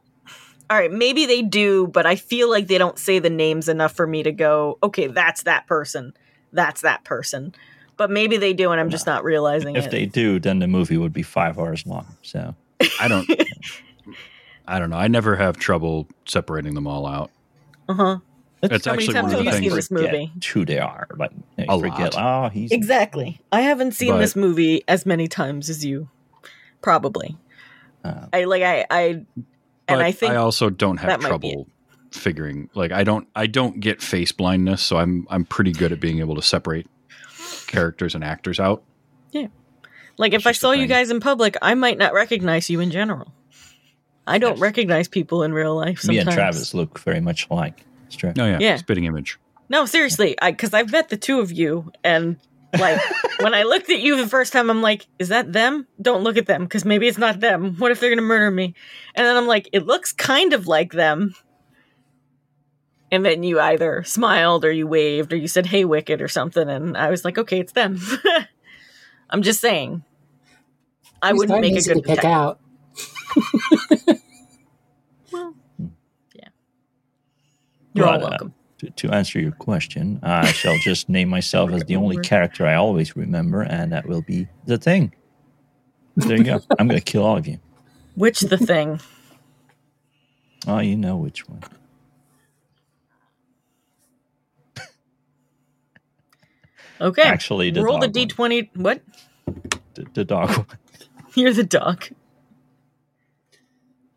all 0.70 0.78
right, 0.78 0.92
maybe 0.92 1.26
they 1.26 1.42
do, 1.42 1.88
but 1.88 2.06
I 2.06 2.16
feel 2.16 2.50
like 2.50 2.68
they 2.68 2.78
don't 2.78 3.00
say 3.00 3.20
the 3.20 3.30
names 3.30 3.70
enough 3.70 3.96
for 3.96 4.06
me 4.06 4.24
to 4.24 4.32
go, 4.32 4.78
okay, 4.84 5.08
that's 5.08 5.44
that 5.44 5.68
person. 5.68 6.14
That's 6.52 6.82
that 6.82 7.04
person. 7.04 7.56
But 7.98 8.10
maybe 8.10 8.38
they 8.38 8.54
do, 8.54 8.72
and 8.72 8.80
I'm 8.80 8.90
just 8.90 9.06
not 9.06 9.24
realizing 9.24 9.76
if 9.76 9.88
it. 9.88 9.92
they 9.92 10.06
do, 10.06 10.40
then 10.40 10.60
the 10.60 10.68
movie 10.68 10.98
would 10.98 11.12
be 11.12 11.22
five 11.22 11.60
hours 11.60 11.86
long. 11.86 12.16
So 12.22 12.56
I 13.00 13.08
don't. 13.08 13.30
I 14.70 14.80
don't 14.80 14.90
know. 14.90 14.98
I 14.98 15.08
never 15.08 15.36
have 15.36 15.58
trouble 15.58 16.08
separating 16.26 16.76
them 16.76 16.88
all 16.88 17.06
out. 17.06 17.32
uh 17.88 17.94
huh. 17.94 18.18
It's 18.62 18.86
How 18.86 18.92
many 18.92 19.04
actually 19.04 19.14
times 19.14 19.24
one 19.24 19.32
have 19.32 19.40
of 19.40 19.46
you 19.46 19.52
the 19.52 19.58
seen 19.58 19.62
things. 19.70 19.76
this 19.76 19.92
movie? 19.92 20.32
who 20.54 20.66
they 20.66 20.80
are. 20.80 21.08
Like 21.18 21.32
you 21.58 21.66
A 21.70 21.80
forget. 21.80 22.14
lot. 22.16 22.46
Oh, 22.46 22.50
he's 22.50 22.72
Exactly. 22.72 23.40
I 23.54 23.62
haven't 23.62 23.94
seen 23.94 24.12
But- 24.14 24.20
this 24.20 24.36
movie 24.36 24.84
as 24.88 25.06
many 25.06 25.28
times 25.30 25.70
as 25.70 25.86
you, 25.86 26.10
probably. 26.82 27.38
Uh, 28.04 28.28
I 28.34 28.44
like 28.46 28.64
I 28.64 28.86
I, 28.90 29.26
and 29.88 30.02
I 30.02 30.12
think 30.12 30.34
I 30.34 30.36
also 30.38 30.70
don't 30.70 30.98
have 30.98 31.10
that 31.10 31.22
might 31.22 31.40
be 31.42 31.52
trouble 31.52 31.68
figuring. 32.12 32.70
Like 32.74 32.92
I 32.92 33.04
don't. 33.04 33.28
I 33.36 33.48
don't 33.48 33.80
get 33.80 34.02
face 34.02 34.32
blindness, 34.32 34.82
so 34.82 34.98
I'm. 34.98 35.26
I'm 35.30 35.46
pretty 35.46 35.72
good 35.74 35.92
at 35.92 36.00
being 36.00 36.20
able 36.20 36.36
to 36.36 36.42
separate 36.42 36.88
characters 37.68 38.16
and 38.16 38.24
actors 38.24 38.60
out. 38.60 38.84
Yeah, 39.32 39.48
like 40.18 40.34
if 40.34 40.46
I 40.48 40.52
saw 40.54 40.72
you 40.72 40.88
guys 40.88 41.10
in 41.12 41.20
public, 41.20 41.56
I 41.62 41.74
might 41.76 41.98
not 41.98 42.14
recognize 42.14 42.70
you 42.70 42.80
in 42.82 42.92
general. 42.92 43.34
I 44.30 44.38
don't 44.38 44.54
Yes. 44.54 44.60
recognize 44.62 45.08
people 45.08 45.44
in 45.44 45.54
real 45.54 45.76
life. 45.76 46.00
Sometimes. 46.02 46.08
Me 46.10 46.18
and 46.20 46.32
Travis 46.32 46.74
look 46.74 47.00
very 47.00 47.20
much 47.20 47.48
alike. 47.50 47.84
It's 48.08 48.16
true. 48.16 48.32
Oh 48.38 48.46
yeah, 48.46 48.60
Yeah. 48.60 48.76
spitting 48.78 49.06
image. 49.06 49.38
No, 49.70 49.86
seriously, 49.86 50.36
because 50.42 50.74
I've 50.74 50.92
met 50.92 51.10
the 51.10 51.18
two 51.18 51.40
of 51.40 51.52
you, 51.52 51.92
and 52.04 52.38
like 52.78 53.00
when 53.42 53.54
I 53.54 53.64
looked 53.64 53.90
at 53.90 54.00
you 54.00 54.16
the 54.18 54.28
first 54.28 54.54
time, 54.54 54.70
I'm 54.70 54.82
like, 54.82 55.06
"Is 55.20 55.30
that 55.30 55.52
them? 55.54 55.88
Don't 56.02 56.24
look 56.24 56.38
at 56.38 56.46
them, 56.48 56.64
because 56.64 56.86
maybe 56.86 57.08
it's 57.08 57.18
not 57.18 57.40
them. 57.40 57.76
What 57.78 57.92
if 57.92 58.00
they're 58.00 58.10
gonna 58.10 58.22
murder 58.22 58.50
me?" 58.52 58.74
And 59.16 59.26
then 59.28 59.36
I'm 59.38 59.48
like, 59.48 59.70
"It 59.74 59.86
looks 59.86 60.12
kind 60.14 60.54
of 60.54 60.68
like 60.68 60.92
them." 60.94 61.36
And 63.12 63.26
then 63.26 63.42
you 63.44 63.60
either 63.60 64.04
smiled 64.04 64.64
or 64.66 64.72
you 64.72 64.86
waved 64.86 65.34
or 65.34 65.36
you 65.36 65.48
said, 65.48 65.66
"Hey, 65.68 65.84
Wicked" 65.86 66.22
or 66.22 66.28
something, 66.28 66.70
and 66.70 66.96
I 66.98 67.10
was 67.10 67.26
like, 67.26 67.38
"Okay, 67.40 67.60
it's 67.60 67.74
them." 67.74 68.00
I'm 69.32 69.42
just 69.42 69.62
saying. 69.62 70.04
I 71.22 71.30
He's 71.32 71.40
wouldn't 71.40 71.62
make 71.62 71.76
a 71.76 71.82
good 71.82 72.04
pick 72.04 72.24
out. 72.24 72.60
Well, 75.32 75.54
yeah. 76.34 76.48
You're 78.00 78.08
Well, 78.08 78.26
all 78.26 78.34
uh. 78.34 78.38
To, 78.80 78.90
to 78.90 79.12
answer 79.12 79.40
your 79.40 79.52
question, 79.52 80.22
I 80.24 80.54
shall 80.54 80.78
just 80.78 81.10
name 81.18 81.28
myself 81.28 81.72
as 81.72 81.84
the 81.84 81.98
only 81.98 82.18
character 82.18 82.66
I 82.66 82.76
always 82.76 83.14
remember, 83.16 83.62
and 83.62 83.92
that 83.92 84.08
will 84.08 84.22
be 84.22 84.48
the 84.66 84.78
thing. 84.78 85.14
There 86.16 86.38
you 86.38 86.46
go. 86.46 86.62
I'm 86.80 86.88
going 86.88 87.00
to 87.00 87.04
kill 87.04 87.26
all 87.26 87.36
of 87.38 87.46
you. 87.46 87.60
Which 88.16 88.40
the 88.42 88.58
thing? 88.58 89.00
Oh, 90.68 90.80
you 90.80 90.98
know 90.98 91.16
which 91.16 91.48
one. 91.48 91.64
Okay. 97.00 97.22
Actually, 97.22 97.72
the 97.72 97.82
roll 97.82 97.98
the 97.98 98.08
dog 98.10 98.14
d 98.14 98.28
d20. 98.28 98.70
What? 98.76 99.02
The, 99.94 100.06
the 100.14 100.26
dog 100.26 100.50
one. 100.50 100.66
You're 101.34 101.54
the 101.54 101.64
dog. 101.64 102.10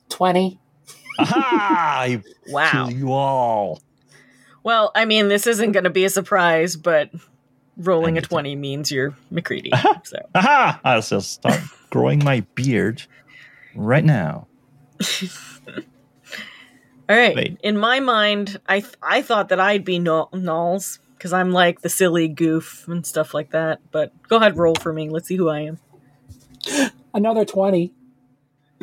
20. 0.09 0.59
Aha! 1.19 2.17
Wow. 2.49 2.71
kill 2.73 2.91
you 2.93 3.13
all. 3.13 3.81
Well, 4.65 4.91
I 4.95 5.05
mean, 5.05 5.29
this 5.29 5.47
isn't 5.47 5.73
going 5.73 5.85
to 5.85 5.91
be 5.91 6.05
a 6.05 6.11
surprise, 6.11 6.77
but 6.77 7.11
rolling 7.77 8.17
a 8.17 8.19
And- 8.19 8.29
20 8.29 8.57
means 8.57 8.91
you're 8.93 9.17
MacReady. 9.31 9.71
So, 10.05 10.19
Aha! 10.35 10.81
I'll 10.85 11.01
just 11.03 11.33
start 11.33 11.61
growing 11.91 12.23
my 12.25 12.41
beard 12.55 13.03
right 13.75 14.05
now. 14.05 14.47
all 17.09 17.17
right. 17.17 17.35
Wait. 17.35 17.59
In 17.63 17.77
my 17.77 18.01
mind, 18.01 18.61
I 18.67 18.81
th- 18.81 18.95
I 19.03 19.23
thought 19.23 19.49
that 19.51 19.61
I'd 19.61 19.85
be 19.85 19.99
Null- 19.99 20.31
Nulls 20.33 20.99
because 21.17 21.33
I'm 21.33 21.51
like 21.53 21.81
the 21.81 21.89
silly 21.89 22.29
goof 22.29 22.87
and 22.89 23.07
stuff 23.07 23.35
like 23.35 23.51
that. 23.51 23.81
But 23.91 24.13
go 24.29 24.37
ahead, 24.37 24.57
roll 24.57 24.75
for 24.75 24.93
me. 24.93 25.09
Let's 25.09 25.29
see 25.29 25.37
who 25.37 25.49
I 25.49 25.61
am. 25.61 25.79
Another 27.15 27.45
20. 27.45 27.93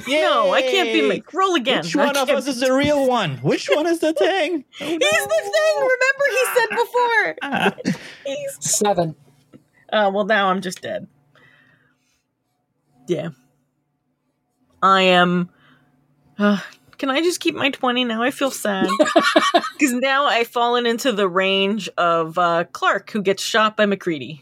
No, 0.08 0.54
I 0.54 0.62
can't 0.62 0.92
be 0.94 1.00
Yay! 1.00 1.24
Roll 1.34 1.56
again. 1.56 1.84
Which 1.84 1.96
one 1.96 2.16
of 2.16 2.30
us 2.30 2.48
is 2.48 2.60
the 2.60 2.74
real 2.74 3.08
one? 3.08 3.38
Which 3.38 3.68
one 3.68 3.88
is 3.88 4.00
the 4.00 4.14
thing? 4.14 4.66
Oh, 4.82 4.86
He's 4.86 5.00
the 5.00 5.52
thing. 5.52 5.76
Remember, 5.78 6.26
he 6.32 6.46
said 6.56 6.70
before. 6.70 7.36
Ah. 7.42 7.76
He's 8.26 8.58
7. 8.60 9.16
Uh, 9.92 10.12
well, 10.14 10.26
now 10.26 10.50
I'm 10.50 10.62
just 10.62 10.82
dead. 10.82 11.08
Yeah. 13.08 13.30
I 14.82 15.02
am. 15.04 15.50
Uh, 16.38 16.60
can 16.98 17.10
I 17.10 17.22
just 17.22 17.40
keep 17.40 17.56
my 17.56 17.70
20 17.72 18.06
now? 18.06 18.22
I 18.22 18.32
feel 18.32 18.52
sad. 18.52 18.88
Because 19.54 19.94
now 19.94 20.26
I've 20.26 20.48
fallen 20.48 20.86
into 20.86 21.12
the 21.12 21.28
range 21.28 21.90
of 21.98 22.38
uh, 22.38 22.66
Clark, 22.72 23.10
who 23.12 23.22
gets 23.22 23.42
shot 23.44 23.76
by 23.76 23.86
MacReady. 23.86 24.42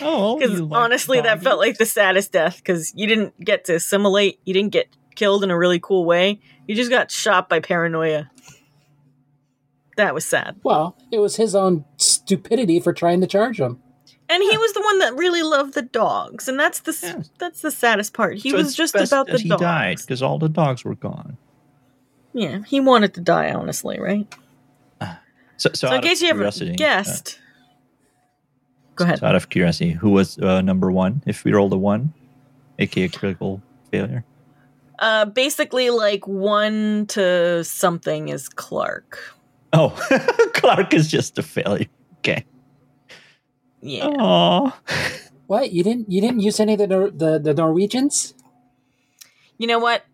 Oh, 0.00 0.38
Because 0.38 0.60
like 0.60 0.78
honestly, 0.80 1.20
that 1.20 1.42
felt 1.42 1.58
like 1.58 1.78
the 1.78 1.86
saddest 1.86 2.32
death. 2.32 2.56
Because 2.58 2.92
you 2.94 3.06
didn't 3.06 3.38
get 3.40 3.64
to 3.66 3.74
assimilate, 3.74 4.40
you 4.44 4.54
didn't 4.54 4.72
get 4.72 4.88
killed 5.14 5.42
in 5.44 5.50
a 5.50 5.58
really 5.58 5.80
cool 5.80 6.04
way. 6.04 6.40
You 6.66 6.74
just 6.74 6.90
got 6.90 7.10
shot 7.10 7.48
by 7.48 7.60
paranoia. 7.60 8.30
That 9.96 10.14
was 10.14 10.24
sad. 10.24 10.56
Well, 10.62 10.96
it 11.10 11.18
was 11.18 11.36
his 11.36 11.54
own 11.54 11.84
stupidity 11.98 12.80
for 12.80 12.92
trying 12.92 13.20
to 13.20 13.26
charge 13.26 13.60
him. 13.60 13.80
And 14.28 14.42
he 14.42 14.56
was 14.56 14.72
the 14.72 14.80
one 14.80 14.98
that 15.00 15.14
really 15.14 15.42
loved 15.42 15.74
the 15.74 15.82
dogs, 15.82 16.48
and 16.48 16.58
that's 16.58 16.80
the 16.80 16.96
Yeah. 17.02 17.22
that's 17.38 17.60
the 17.60 17.70
saddest 17.70 18.14
part. 18.14 18.38
He 18.38 18.50
So 18.50 18.56
was 18.56 18.74
just 18.74 18.94
about 18.94 19.26
the 19.26 19.32
that 19.32 19.40
he 19.42 19.50
dogs. 19.50 19.60
died 19.60 19.98
because 19.98 20.22
all 20.22 20.38
the 20.38 20.48
dogs 20.48 20.84
were 20.84 20.94
gone. 20.94 21.36
Yeah, 22.32 22.60
he 22.66 22.80
wanted 22.80 23.12
to 23.14 23.20
die, 23.20 23.52
honestly, 23.52 24.00
right? 24.00 24.26
So, 25.58 25.70
so, 25.74 25.88
So, 25.88 25.94
in 25.94 26.00
case 26.00 26.22
you 26.22 26.28
haven't 26.28 26.40
curiosity, 26.40 26.72
uh, 26.72 26.76
guessed, 26.76 27.38
go 28.96 29.04
ahead. 29.04 29.18
so 29.18 29.26
out 29.26 29.34
of 29.34 29.48
curiosity, 29.48 29.90
who 29.92 30.10
was 30.10 30.38
uh, 30.38 30.60
number 30.60 30.90
one? 30.90 31.22
If 31.26 31.44
we 31.44 31.52
rolled 31.52 31.72
a 31.72 31.78
one, 31.78 32.12
aka 32.78 33.08
critical 33.08 33.62
failure. 33.90 34.24
Uh, 34.98 35.24
basically, 35.24 35.90
like 35.90 36.26
one 36.28 37.06
to 37.08 37.64
something 37.64 38.28
is 38.28 38.48
Clark. 38.48 39.18
Oh, 39.72 39.90
Clark 40.54 40.94
is 40.94 41.10
just 41.10 41.38
a 41.38 41.42
failure. 41.42 41.86
Okay. 42.18 42.44
Yeah, 43.80 44.08
Oh. 44.18 44.72
What? 45.48 45.72
You 45.72 45.82
didn't 45.82 46.10
you 46.10 46.20
didn't 46.20 46.40
use 46.40 46.60
any 46.60 46.74
of 46.74 46.78
the 46.78 47.12
the, 47.14 47.38
the 47.38 47.54
Norwegians? 47.54 48.34
you 49.58 49.66
know 49.66 49.78
what? 49.78 50.04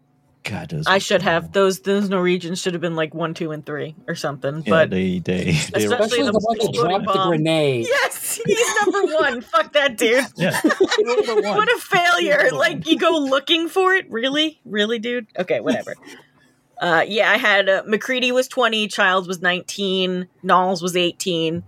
God, 0.44 0.70
those 0.70 0.86
I 0.86 0.94
were 0.94 1.00
should 1.00 1.22
have 1.22 1.52
those. 1.52 1.80
Those 1.80 2.08
Norwegians 2.08 2.60
should 2.60 2.72
have 2.74 2.80
been 2.80 2.96
like 2.96 3.12
one, 3.14 3.34
two, 3.34 3.50
and 3.50 3.64
three 3.66 3.94
or 4.06 4.14
something. 4.14 4.62
Yeah, 4.64 4.70
but 4.70 4.90
they 4.90 5.18
they 5.18 5.44
they 5.44 5.50
Especially 5.50 5.84
Especially 5.84 6.22
the 6.22 6.32
the 6.32 6.38
one 6.38 6.58
that 6.58 6.68
exploding 6.68 7.02
dropped 7.04 7.18
the 7.18 7.26
grenade. 7.26 7.86
yes, 7.86 8.40
he's 8.46 8.74
number 8.82 9.14
one. 9.14 9.40
Fuck 9.42 9.72
that 9.74 9.96
dude. 9.98 10.24
yeah. 10.36 10.60
They 10.62 11.04
rolled 11.04 11.28
a 11.28 11.34
one. 11.34 11.56
What 11.56 11.68
a 11.68 11.78
failure! 11.80 12.50
Like 12.52 12.86
you 12.86 12.98
go 12.98 13.10
looking 13.10 13.68
for 13.68 13.94
it, 13.94 14.10
really, 14.10 14.60
really, 14.64 14.98
dude. 14.98 15.26
Okay, 15.38 15.60
whatever. 15.60 15.94
uh, 16.80 17.04
yeah, 17.06 17.30
I 17.30 17.36
had 17.36 17.68
uh, 17.68 17.82
MacReady 17.86 18.32
was 18.32 18.48
twenty, 18.48 18.88
Childs 18.88 19.28
was 19.28 19.42
nineteen, 19.42 20.28
Nauls 20.42 20.80
was 20.80 20.96
eighteen, 20.96 21.62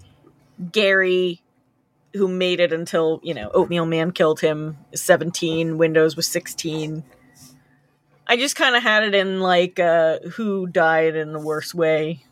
Gary, 0.73 1.43
who 2.15 2.29
made 2.29 2.61
it 2.61 2.73
until 2.73 3.21
you 3.23 3.35
know 3.35 3.51
Oatmeal 3.53 3.85
Man 3.85 4.13
killed 4.13 4.41
him, 4.41 4.79
seventeen. 4.95 5.77
Windows 5.77 6.17
was 6.17 6.27
sixteen. 6.27 7.05
I 8.31 8.37
just 8.37 8.55
kind 8.55 8.77
of 8.77 8.83
had 8.85 9.03
it 9.03 9.13
in 9.13 9.41
like 9.41 9.81
uh, 9.81 10.21
who 10.35 10.69
died 10.69 11.17
in 11.17 11.33
the 11.33 11.41
worst 11.41 11.75
way 11.75 12.23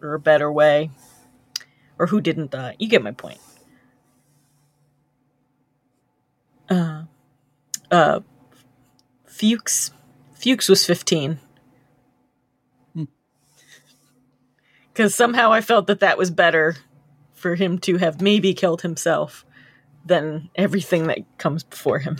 or 0.00 0.14
a 0.14 0.20
better 0.20 0.52
way, 0.52 0.90
or 1.98 2.06
who 2.06 2.20
didn't 2.20 2.52
die. 2.52 2.76
You 2.78 2.88
get 2.88 3.02
my 3.02 3.10
point. 3.10 3.40
Uh, 6.70 7.02
uh, 7.90 8.20
Fuchs. 9.26 9.90
Fuchs 10.34 10.68
was 10.68 10.86
15. 10.86 11.40
Hmm. 12.94 13.04
Because 14.92 15.12
somehow 15.12 15.50
I 15.50 15.60
felt 15.60 15.88
that 15.88 15.98
that 15.98 16.16
was 16.16 16.30
better 16.30 16.76
for 17.34 17.56
him 17.56 17.80
to 17.80 17.96
have 17.96 18.22
maybe 18.22 18.54
killed 18.54 18.82
himself 18.82 19.44
than 20.06 20.50
everything 20.54 21.08
that 21.08 21.18
comes 21.36 21.64
before 21.64 21.98
him. 21.98 22.18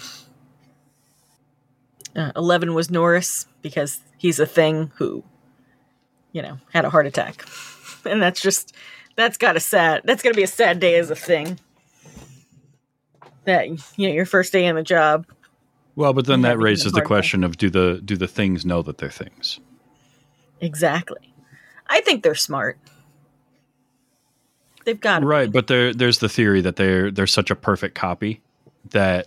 Uh, 2.17 2.33
11 2.37 2.75
was 2.75 2.91
Norris 2.91 3.47
because 3.63 4.01
he's 4.17 4.39
a 4.41 4.47
thing 4.47 4.91
who, 4.97 5.23
you 6.33 6.43
know, 6.43 6.59
had 6.73 6.85
a 6.85 6.91
heart 6.91 7.07
attack. 7.07 7.45
And 8.05 8.23
that's 8.23 8.41
just, 8.41 8.75
that's 9.17 9.37
got 9.37 9.57
a 9.57 9.61
sad, 9.61 10.03
that's 10.05 10.23
going 10.23 10.33
to 10.33 10.37
be 10.37 10.45
a 10.45 10.47
sad 10.47 10.79
day 10.79 10.95
as 10.95 11.11
a 11.11 11.17
thing. 11.17 11.59
That, 13.45 13.69
you 13.69 14.09
know, 14.09 14.15
your 14.15 14.25
first 14.25 14.53
day 14.53 14.67
on 14.69 14.77
the 14.77 14.83
job, 14.83 15.27
Well, 15.97 16.13
but 16.13 16.25
then 16.25 16.43
that 16.43 16.59
raises 16.59 16.93
the 16.93 17.03
question 17.03 17.43
of 17.45 17.59
do 17.59 17.69
the 17.69 18.01
do 18.03 18.17
the 18.17 18.29
things 18.29 18.65
know 18.65 18.83
that 18.83 18.99
they're 18.99 19.11
things? 19.11 19.59
Exactly. 20.61 21.35
I 21.89 22.01
think 22.01 22.23
they're 22.23 22.35
smart. 22.37 22.79
They've 24.85 24.99
got 24.99 25.25
Right, 25.25 25.51
but 25.51 25.67
there 25.67 25.93
there's 25.93 26.21
the 26.21 26.29
theory 26.29 26.61
that 26.61 26.77
they're 26.77 27.11
they're 27.11 27.27
such 27.27 27.51
a 27.51 27.57
perfect 27.57 27.95
copy 27.95 28.41
that 28.91 29.27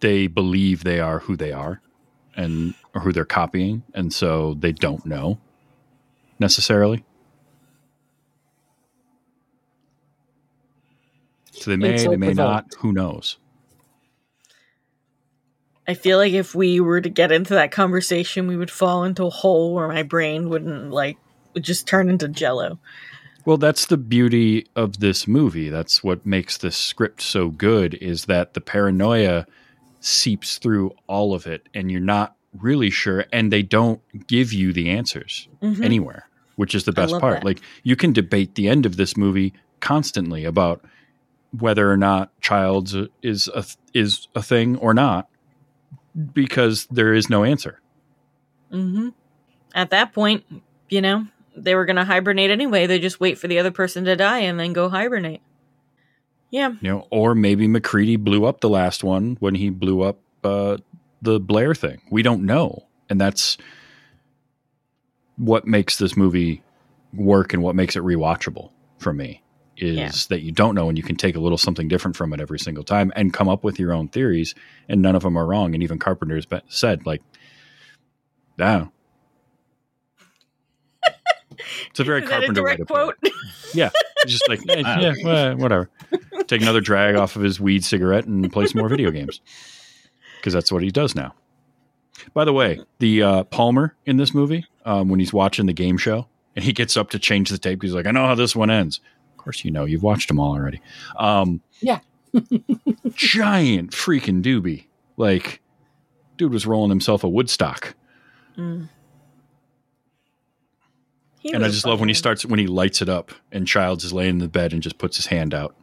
they 0.00 0.26
believe 0.26 0.84
they 0.84 1.00
are 1.00 1.20
who 1.20 1.36
they 1.36 1.52
are 1.52 1.80
and 2.36 2.74
or 2.94 3.00
who 3.00 3.12
they're 3.12 3.24
copying, 3.24 3.82
and 3.94 4.12
so 4.12 4.54
they 4.54 4.72
don't 4.72 5.04
know 5.04 5.38
necessarily. 6.38 7.04
So 11.52 11.70
they 11.70 11.76
may, 11.76 11.96
they 11.96 12.16
may 12.16 12.32
not. 12.32 12.66
Who 12.78 12.92
knows? 12.92 13.38
I 15.88 15.94
feel 15.94 16.18
like 16.18 16.34
if 16.34 16.54
we 16.54 16.80
were 16.80 17.00
to 17.00 17.08
get 17.08 17.32
into 17.32 17.54
that 17.54 17.72
conversation, 17.72 18.46
we 18.46 18.56
would 18.56 18.70
fall 18.70 19.04
into 19.04 19.24
a 19.24 19.30
hole 19.30 19.74
where 19.74 19.88
my 19.88 20.02
brain 20.02 20.48
wouldn't 20.50 20.90
like 20.90 21.16
would 21.54 21.64
just 21.64 21.88
turn 21.88 22.08
into 22.10 22.28
jello. 22.28 22.78
Well, 23.44 23.56
that's 23.56 23.86
the 23.86 23.96
beauty 23.96 24.66
of 24.76 25.00
this 25.00 25.26
movie. 25.26 25.70
That's 25.70 26.04
what 26.04 26.26
makes 26.26 26.58
this 26.58 26.76
script 26.76 27.22
so 27.22 27.48
good 27.48 27.94
is 27.94 28.26
that 28.26 28.52
the 28.52 28.60
paranoia 28.60 29.46
seeps 30.00 30.58
through 30.58 30.92
all 31.06 31.34
of 31.34 31.46
it 31.46 31.68
and 31.74 31.90
you're 31.90 32.00
not 32.00 32.34
really 32.58 32.90
sure 32.90 33.24
and 33.32 33.52
they 33.52 33.62
don't 33.62 34.00
give 34.26 34.52
you 34.52 34.72
the 34.72 34.88
answers 34.90 35.48
Mhm. 35.62 35.84
anywhere, 35.84 36.28
which 36.56 36.74
is 36.74 36.84
the 36.84 36.92
best 36.92 37.18
part. 37.20 37.34
that. 37.34 37.44
Like 37.44 37.60
you 37.82 37.96
can 37.96 38.12
debate 38.12 38.54
the 38.54 38.68
end 38.68 38.86
of 38.86 38.96
this 38.96 39.16
movie 39.16 39.52
constantly 39.80 40.44
about 40.44 40.84
whether 41.58 41.90
or 41.90 41.96
not 41.96 42.30
Childs 42.40 42.94
is 43.22 43.48
a 43.54 43.64
is 43.94 44.28
a 44.34 44.42
thing 44.42 44.76
or 44.76 44.92
not 44.94 45.28
because 46.32 46.86
there 46.90 47.14
is 47.14 47.28
no 47.30 47.44
answer. 47.44 47.80
hmm 48.70 49.08
At 49.74 49.90
that 49.90 50.12
point, 50.12 50.44
you 50.88 51.00
know, 51.00 51.26
they 51.56 51.74
were 51.74 51.84
going 51.84 51.96
to 51.96 52.04
hibernate 52.04 52.50
anyway. 52.50 52.86
They 52.86 52.98
just 52.98 53.20
wait 53.20 53.38
for 53.38 53.48
the 53.48 53.58
other 53.58 53.70
person 53.70 54.04
to 54.04 54.16
die 54.16 54.40
and 54.40 54.58
then 54.58 54.72
go 54.72 54.88
hibernate. 54.88 55.40
Yeah. 56.50 56.70
You 56.80 56.90
know, 56.90 57.06
or 57.10 57.34
maybe 57.34 57.66
MacReady 57.68 58.16
blew 58.16 58.44
up 58.46 58.60
the 58.60 58.68
last 58.70 59.04
one 59.04 59.36
when 59.40 59.54
he 59.54 59.68
blew 59.70 60.02
up 60.02 60.18
uh, 60.44 60.78
the 61.20 61.38
Blair 61.40 61.74
thing. 61.74 62.00
We 62.10 62.22
don't 62.22 62.44
know, 62.46 62.86
and 63.10 63.20
that's 63.20 63.58
what 65.36 65.66
makes 65.66 65.98
this 65.98 66.16
movie 66.16 66.62
work 67.12 67.52
and 67.52 67.62
what 67.62 67.74
makes 67.74 67.96
it 67.96 68.02
rewatchable 68.02 68.70
for 68.98 69.12
me 69.12 69.42
is 69.76 69.96
Yeah. 69.96 70.10
that 70.30 70.40
you 70.42 70.50
don't 70.52 70.74
know 70.74 70.88
and 70.88 70.98
you 70.98 71.04
can 71.04 71.14
take 71.16 71.36
a 71.36 71.40
little 71.40 71.56
something 71.58 71.86
different 71.86 72.16
from 72.16 72.32
it 72.32 72.40
every 72.40 72.58
single 72.58 72.82
time 72.82 73.12
and 73.14 73.32
come 73.32 73.48
up 73.48 73.62
with 73.62 73.78
your 73.78 73.92
own 73.92 74.08
theories 74.08 74.54
and 74.88 75.00
none 75.00 75.14
of 75.14 75.22
them 75.22 75.38
are 75.38 75.46
wrong 75.46 75.72
and 75.74 75.82
even 75.82 75.98
carpenter's 76.00 76.44
be- 76.46 76.60
said 76.68 77.06
like 77.06 77.22
yeah 78.58 78.86
it's 81.90 82.00
a 82.00 82.04
very 82.04 82.22
Is 82.22 82.28
that 82.28 82.34
a 82.34 82.40
carpenter 82.40 82.62
way 82.64 82.76
direct 82.76 82.88
to 82.88 82.94
put 82.94 83.16
it. 83.22 83.32
quote? 83.32 83.74
yeah 83.74 83.90
just 84.26 84.48
like 84.48 84.60
eh, 84.68 84.80
yeah 85.00 85.14
well, 85.22 85.56
whatever 85.56 85.88
take 86.48 86.62
another 86.62 86.80
drag 86.80 87.14
off 87.14 87.36
of 87.36 87.42
his 87.42 87.60
weed 87.60 87.84
cigarette 87.84 88.24
and 88.26 88.50
play 88.52 88.66
some 88.66 88.80
more 88.80 88.88
video 88.88 89.10
games. 89.10 89.40
Because 90.38 90.52
that's 90.52 90.70
what 90.70 90.84
he 90.84 90.92
does 90.92 91.16
now. 91.16 91.34
By 92.32 92.44
the 92.44 92.52
way 92.52 92.80
the 93.00 93.24
uh, 93.24 93.44
palmer 93.44 93.96
in 94.06 94.18
this 94.18 94.32
movie 94.32 94.64
um, 94.84 95.08
when 95.08 95.18
he's 95.18 95.32
watching 95.32 95.66
the 95.66 95.72
game 95.72 95.98
show 95.98 96.28
and 96.54 96.64
he 96.64 96.72
gets 96.72 96.96
up 96.96 97.10
to 97.10 97.18
change 97.18 97.50
the 97.50 97.58
tape 97.58 97.82
he's 97.82 97.92
like 97.92 98.06
i 98.06 98.12
know 98.12 98.24
how 98.24 98.36
this 98.36 98.54
one 98.54 98.70
ends. 98.70 99.00
Of 99.32 99.42
course 99.42 99.64
you 99.64 99.72
know. 99.72 99.84
You've 99.84 100.04
watched 100.04 100.28
them 100.28 100.38
all 100.38 100.52
already. 100.52 100.80
Um, 101.16 101.60
Yeah. 101.80 101.98
giant 103.14 103.90
freaking 103.90 104.42
doobie. 104.44 104.86
Like 105.16 105.60
dude 106.36 106.52
was 106.52 106.64
rolling 106.64 106.90
himself 106.90 107.24
a 107.24 107.28
woodstock. 107.28 107.96
Mm. 108.56 108.88
And 111.52 111.64
i 111.64 111.68
just 111.68 111.84
love 111.84 111.98
when 111.98 112.08
he 112.08 112.14
starts 112.14 112.46
when 112.46 112.60
he 112.60 112.68
lights 112.68 113.02
it 113.02 113.08
up 113.08 113.32
and 113.50 113.66
childs 113.66 114.04
is 114.04 114.12
laying 114.12 114.30
in 114.30 114.38
the 114.38 114.48
bed 114.48 114.72
and 114.72 114.82
just 114.82 114.98
puts 114.98 115.16
his 115.16 115.26
hand 115.26 115.52
out 115.52 115.74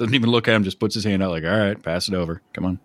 doesn't 0.00 0.14
even 0.14 0.30
look 0.30 0.48
at 0.48 0.54
him 0.54 0.64
just 0.64 0.80
puts 0.80 0.94
his 0.94 1.04
hand 1.04 1.22
out 1.22 1.30
like 1.30 1.44
all 1.44 1.50
right 1.50 1.80
pass 1.82 2.08
it 2.08 2.14
over 2.14 2.42
come 2.52 2.64
on 2.64 2.80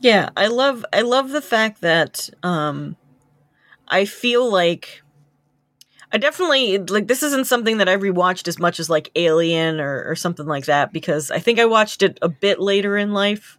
Yeah, 0.00 0.28
I 0.36 0.48
love 0.48 0.84
I 0.92 1.00
love 1.00 1.30
the 1.30 1.40
fact 1.40 1.80
that 1.80 2.28
um 2.42 2.96
I 3.88 4.04
feel 4.04 4.50
like 4.50 5.02
I 6.12 6.18
definitely 6.18 6.76
like 6.76 7.06
this 7.06 7.22
isn't 7.22 7.46
something 7.46 7.78
that 7.78 7.88
I 7.88 7.96
rewatched 7.96 8.46
as 8.46 8.58
much 8.58 8.78
as 8.78 8.90
like 8.90 9.10
Alien 9.16 9.80
or, 9.80 10.04
or 10.04 10.14
something 10.14 10.46
like 10.46 10.66
that 10.66 10.92
because 10.92 11.30
I 11.30 11.38
think 11.38 11.58
I 11.58 11.64
watched 11.64 12.02
it 12.02 12.18
a 12.20 12.28
bit 12.28 12.60
later 12.60 12.98
in 12.98 13.14
life 13.14 13.58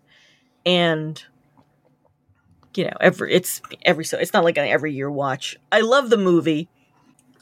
and 0.67 1.23
you 2.75 2.85
know 2.85 2.97
every 3.01 3.33
it's 3.33 3.61
every 3.83 4.05
so 4.05 4.19
it's 4.19 4.33
not 4.33 4.43
like 4.43 4.57
an 4.57 4.67
every 4.67 4.93
year 4.93 5.09
watch. 5.09 5.57
I 5.71 5.81
love 5.81 6.11
the 6.11 6.17
movie 6.17 6.69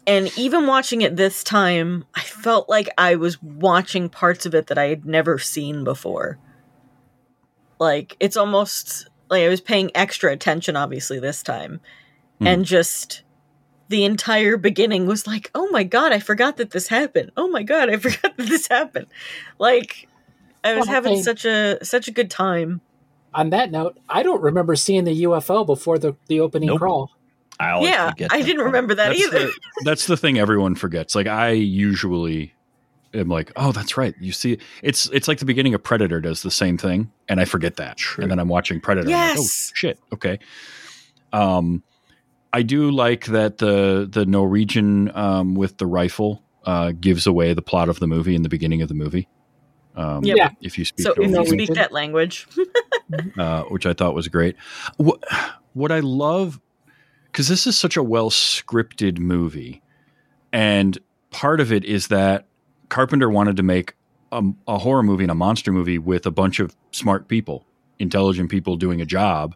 and 0.06 0.32
even 0.38 0.68
watching 0.68 1.02
it 1.02 1.16
this 1.16 1.44
time 1.44 2.06
I 2.16 2.22
felt 2.22 2.68
like 2.70 2.90
I 2.98 3.16
was 3.16 3.42
watching 3.42 4.10
parts 4.10 4.46
of 4.46 4.54
it 4.54 4.68
that 4.68 4.78
I 4.78 4.86
had 4.88 5.06
never 5.06 5.40
seen 5.40 5.84
before 5.84 6.38
like 7.80 8.16
it's 8.20 8.38
almost 8.38 9.08
like 9.30 9.44
I 9.44 9.50
was 9.50 9.62
paying 9.62 9.92
extra 9.96 10.32
attention 10.32 10.76
obviously 10.76 11.20
this 11.20 11.42
time 11.44 11.80
Mhm. 12.42 12.48
and 12.48 12.66
just 12.66 13.24
the 13.90 14.04
entire 14.06 14.58
beginning 14.58 15.06
was 15.06 15.28
like 15.28 15.52
oh 15.56 15.68
my 15.72 15.84
god 15.84 16.12
I 16.12 16.20
forgot 16.20 16.58
that 16.58 16.72
this 16.72 16.88
happened 16.88 17.32
oh 17.38 17.48
my 17.50 17.64
god 17.64 17.90
I 17.90 17.98
forgot 18.06 18.36
that 18.38 18.48
this 18.48 18.68
happened 18.68 19.08
like 19.60 20.08
I 20.64 20.76
was 20.76 20.86
Well, 20.88 20.96
having 20.96 21.18
I- 21.20 21.22
such 21.22 21.46
a 21.46 21.84
such 21.84 22.08
a 22.08 22.12
good 22.12 22.30
time 22.32 22.82
On 23.34 23.50
that 23.50 23.72
note, 23.72 23.98
I 24.08 24.22
don't 24.24 24.42
remember 24.42 24.76
seeing 24.76 25.04
the 25.06 25.24
UFO 25.24 25.66
before 25.66 25.98
the, 25.98 26.16
the 26.28 26.40
opening 26.40 26.68
Nope. 26.68 26.80
crawl. 26.80 27.12
I 27.60 27.72
always 27.72 27.90
yeah 27.92 28.10
forget 28.10 28.32
I 28.34 28.40
that 28.40 28.46
didn't 28.46 28.58
part. 28.58 28.66
remember 28.68 28.96
that 28.96 29.10
that's 29.10 29.20
either 29.22 29.40
The, 29.48 29.54
that's 29.84 30.08
the 30.08 30.18
thing 30.18 30.38
everyone 30.40 30.76
forgets. 30.76 31.16
Like 31.16 31.28
I 31.28 31.50
usually 31.52 32.54
am 33.14 33.28
like, 33.30 33.52
oh, 33.56 33.72
that's 33.72 33.96
right. 33.96 34.16
You 34.20 34.32
see, 34.32 34.58
it's 34.82 35.08
it's 35.12 35.28
like 35.28 35.38
the 35.40 35.46
beginning 35.46 35.74
of 35.74 35.84
Predator 35.84 36.20
does 36.20 36.42
the 36.42 36.52
same 36.52 36.78
thing, 36.78 37.12
and 37.30 37.40
I 37.40 37.46
forget 37.46 37.76
that, 37.78 37.98
True. 37.98 38.24
and 38.24 38.32
then 38.32 38.40
I'm 38.40 38.48
watching 38.48 38.80
Predator. 38.82 39.08
I'm 39.08 39.14
like, 39.14 39.38
oh 39.38 39.42
Yes. 39.42 39.72
shit, 39.76 40.00
okay. 40.14 40.40
Um, 41.32 41.84
I 42.52 42.62
do 42.62 42.92
like 42.92 43.26
that 43.28 43.58
the 43.60 44.08
the 44.12 44.26
Norwegian 44.26 45.16
um, 45.16 45.56
with 45.56 45.78
the 45.78 45.86
rifle 45.88 46.44
uh, 46.66 46.92
gives 47.00 47.26
away 47.28 47.54
the 47.54 47.62
plot 47.62 47.90
of 47.90 48.00
the 48.00 48.08
movie 48.08 48.36
in 48.36 48.42
the 48.44 48.50
beginning 48.50 48.82
of 48.82 48.88
the 48.88 48.94
movie. 48.94 49.28
Um, 49.96 50.24
Yeah. 50.24 50.50
If 50.62 50.78
you 50.80 50.86
speak 50.86 51.04
so 51.06 51.14
if 51.18 51.30
you 51.32 51.46
speak 51.46 51.74
that 51.76 51.92
language 51.92 52.48
uh, 53.38 53.64
which 53.64 53.86
I 53.86 53.94
thought 53.94 54.16
was 54.16 54.28
great. 54.28 54.56
What, 54.98 55.24
what 55.74 55.92
I 55.92 56.00
love, 56.00 56.60
because 57.34 57.48
this 57.48 57.66
is 57.66 57.78
such 57.78 57.98
a 57.98 58.04
well 58.04 58.30
scripted 58.30 59.18
movie, 59.18 59.82
and 60.54 60.98
part 61.32 61.60
of 61.60 61.74
it 61.74 61.84
is 61.84 62.08
that 62.08 62.46
Carpenter 62.90 63.28
wanted 63.28 63.58
to 63.58 63.64
make 63.64 63.96
a, 64.32 64.44
a 64.68 64.78
horror 64.78 65.02
movie 65.02 65.24
and 65.24 65.32
a 65.32 65.36
monster 65.36 65.72
movie 65.72 65.98
with 65.98 66.28
a 66.28 66.32
bunch 66.32 66.60
of 66.60 66.76
smart 66.92 67.28
people, 67.28 67.66
intelligent 67.98 68.52
people 68.52 68.76
doing 68.76 69.02
a 69.02 69.06
job. 69.06 69.56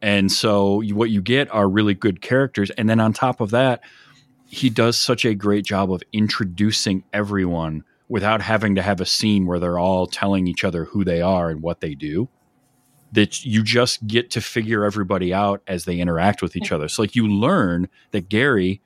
And 0.00 0.30
so 0.30 0.80
you, 0.82 0.94
what 0.94 1.10
you 1.10 1.20
get 1.20 1.52
are 1.52 1.68
really 1.68 1.94
good 1.94 2.20
characters. 2.20 2.70
And 2.70 2.88
then 2.88 3.00
on 3.00 3.12
top 3.12 3.40
of 3.40 3.50
that, 3.50 3.80
he 4.46 4.70
does 4.70 4.96
such 4.96 5.24
a 5.24 5.34
great 5.34 5.64
job 5.64 5.92
of 5.92 6.02
introducing 6.12 7.02
everyone 7.12 7.82
without 8.08 8.40
having 8.40 8.76
to 8.76 8.82
have 8.82 9.00
a 9.00 9.06
scene 9.06 9.46
where 9.46 9.58
they're 9.58 9.80
all 9.80 10.06
telling 10.06 10.46
each 10.46 10.62
other 10.62 10.84
who 10.84 11.02
they 11.02 11.20
are 11.20 11.50
and 11.50 11.60
what 11.60 11.80
they 11.80 11.96
do 11.96 12.28
that 13.12 13.44
you 13.44 13.62
just 13.62 14.06
get 14.06 14.30
to 14.32 14.40
figure 14.40 14.84
everybody 14.84 15.32
out 15.32 15.62
as 15.66 15.84
they 15.84 15.98
interact 15.98 16.42
with 16.42 16.56
each 16.56 16.72
other. 16.72 16.88
So 16.88 17.02
like 17.02 17.16
you 17.16 17.28
learn 17.28 17.88
that 18.10 18.28
Gary 18.28 18.80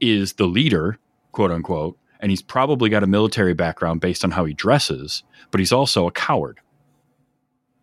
is 0.00 0.34
the 0.34 0.46
leader, 0.46 0.98
quote 1.32 1.50
unquote, 1.50 1.98
and 2.20 2.30
he's 2.30 2.42
probably 2.42 2.88
got 2.88 3.02
a 3.02 3.06
military 3.06 3.54
background 3.54 4.00
based 4.00 4.24
on 4.24 4.32
how 4.32 4.44
he 4.44 4.54
dresses, 4.54 5.22
but 5.50 5.58
he's 5.58 5.72
also 5.72 6.06
a 6.06 6.12
coward 6.12 6.60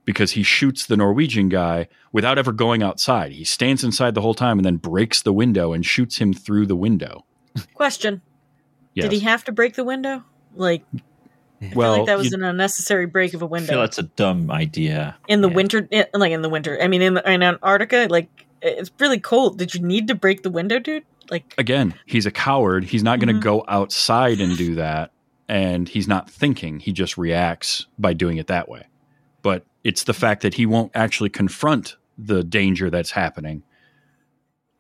because 0.06 0.32
he 0.32 0.44
shoots 0.44 0.86
the 0.86 0.96
Norwegian 0.96 1.50
guy 1.50 1.88
without 2.14 2.38
ever 2.38 2.54
going 2.54 2.82
outside. 2.82 3.34
He 3.34 3.44
stands 3.44 3.84
inside 3.84 4.16
the 4.16 4.22
whole 4.22 4.34
time 4.34 4.58
and 4.58 4.66
then 4.66 4.78
breaks 4.78 5.22
the 5.22 5.34
window 5.34 5.74
and 5.74 5.86
shoots 5.86 6.18
him 6.18 6.34
through 6.34 6.66
the 6.66 6.76
window. 6.76 7.26
question 7.74 8.22
Yes. 8.94 9.04
did 9.04 9.12
he 9.12 9.20
have 9.20 9.44
to 9.44 9.52
break 9.52 9.76
the 9.76 9.84
window 9.84 10.24
like 10.56 10.84
well, 11.76 11.98
like 11.98 12.06
that 12.08 12.18
was 12.18 12.34
an 12.34 12.44
unnecessary 12.44 13.06
break 13.06 13.34
of 13.34 13.42
a 13.42 13.46
window 13.46 13.68
feel 13.74 13.80
that's 13.82 13.98
a 13.98 14.04
dumb 14.04 14.52
idea. 14.52 15.16
in 15.28 15.42
the 15.42 15.50
Yeah. 15.50 15.56
winter 15.56 15.88
in, 15.92 16.06
like 16.14 16.32
in 16.32 16.42
the 16.42 16.50
winter 16.50 16.78
i 16.82 16.88
mean 16.88 17.02
in, 17.02 17.18
in 17.18 17.42
antarctica 17.44 18.08
like 18.10 18.30
it's 18.62 18.92
really 19.00 19.20
cold 19.20 19.58
did 19.58 19.74
you 19.74 19.82
need 19.82 20.08
to 20.08 20.16
break 20.16 20.44
the 20.44 20.50
window 20.52 20.80
dude 20.80 21.04
like 21.30 21.54
again, 21.58 21.94
he's 22.06 22.26
a 22.26 22.32
coward. 22.32 22.86
He's 22.86 23.04
not 23.04 23.20
going 23.20 23.28
to 23.28 23.34
Mhm. 23.34 23.42
go 23.44 23.66
outside 23.68 24.40
and 24.40 24.56
do 24.58 24.76
that. 24.76 25.12
And 25.50 25.90
he's 25.90 26.08
not 26.08 26.30
thinking. 26.30 26.80
He 26.80 26.94
just 26.94 27.18
reacts 27.18 27.86
by 28.00 28.14
doing 28.14 28.38
it 28.38 28.48
that 28.48 28.70
way. 28.70 28.86
But 29.42 29.66
it's 29.84 30.06
the 30.06 30.14
fact 30.14 30.42
that 30.44 30.54
he 30.54 30.66
won't 30.66 30.94
actually 30.96 31.28
confront 31.28 31.98
the 32.18 32.46
danger 32.46 32.90
that's 32.90 33.12
happening 33.12 33.64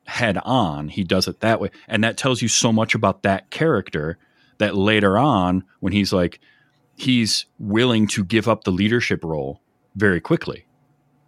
head 0.06 0.38
on. 0.44 0.88
He 0.88 1.04
does 1.04 1.28
it 1.28 1.42
that 1.42 1.60
way. 1.60 1.70
And 1.88 2.02
that 2.04 2.16
tells 2.18 2.42
you 2.42 2.48
so 2.48 2.72
much 2.72 2.96
about 2.96 3.24
that 3.24 3.50
character 3.50 4.18
that 4.58 4.74
later 4.76 5.18
on, 5.18 5.64
when 5.82 5.92
he's 5.92 6.14
like, 6.14 6.40
he's 6.98 7.46
willing 7.60 8.08
to 8.08 8.26
give 8.26 8.48
up 8.48 8.64
the 8.64 8.72
leadership 8.72 9.24
role 9.24 9.62
very 9.96 10.20
quickly. 10.20 10.66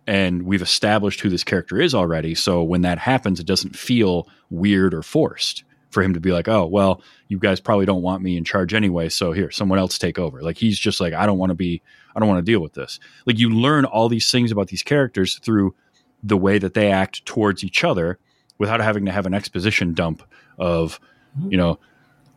And 0.07 0.43
we've 0.43 0.63
established 0.63 1.21
who 1.21 1.29
this 1.29 1.43
character 1.43 1.79
is 1.79 1.93
already. 1.93 2.33
So 2.33 2.63
when 2.63 2.81
that 2.81 2.97
happens, 2.97 3.39
it 3.39 3.45
doesn't 3.45 3.77
feel 3.77 4.27
weird 4.49 4.95
or 4.95 5.03
forced 5.03 5.63
for 5.91 6.01
him 6.01 6.15
to 6.15 6.19
be 6.19 6.31
like, 6.31 6.47
oh, 6.47 6.65
well, 6.65 7.03
you 7.27 7.37
guys 7.37 7.59
probably 7.59 7.85
don't 7.85 8.01
want 8.01 8.23
me 8.23 8.35
in 8.35 8.43
charge 8.43 8.73
anyway. 8.73 9.09
So 9.09 9.31
here, 9.31 9.51
someone 9.51 9.77
else 9.77 9.99
take 9.99 10.17
over. 10.17 10.41
Like 10.41 10.57
he's 10.57 10.79
just 10.79 10.99
like, 10.99 11.13
I 11.13 11.27
don't 11.27 11.37
want 11.37 11.51
to 11.51 11.55
be, 11.55 11.83
I 12.15 12.19
don't 12.19 12.27
want 12.27 12.43
to 12.43 12.51
deal 12.51 12.61
with 12.61 12.73
this. 12.73 12.99
Like 13.27 13.37
you 13.37 13.51
learn 13.51 13.85
all 13.85 14.09
these 14.09 14.31
things 14.31 14.51
about 14.51 14.69
these 14.69 14.83
characters 14.83 15.37
through 15.37 15.75
the 16.23 16.37
way 16.37 16.57
that 16.57 16.73
they 16.73 16.91
act 16.91 17.25
towards 17.27 17.63
each 17.63 17.83
other 17.83 18.17
without 18.57 18.81
having 18.81 19.05
to 19.05 19.11
have 19.11 19.27
an 19.27 19.35
exposition 19.35 19.93
dump 19.93 20.23
of, 20.57 20.99
you 21.47 21.57
know, 21.57 21.79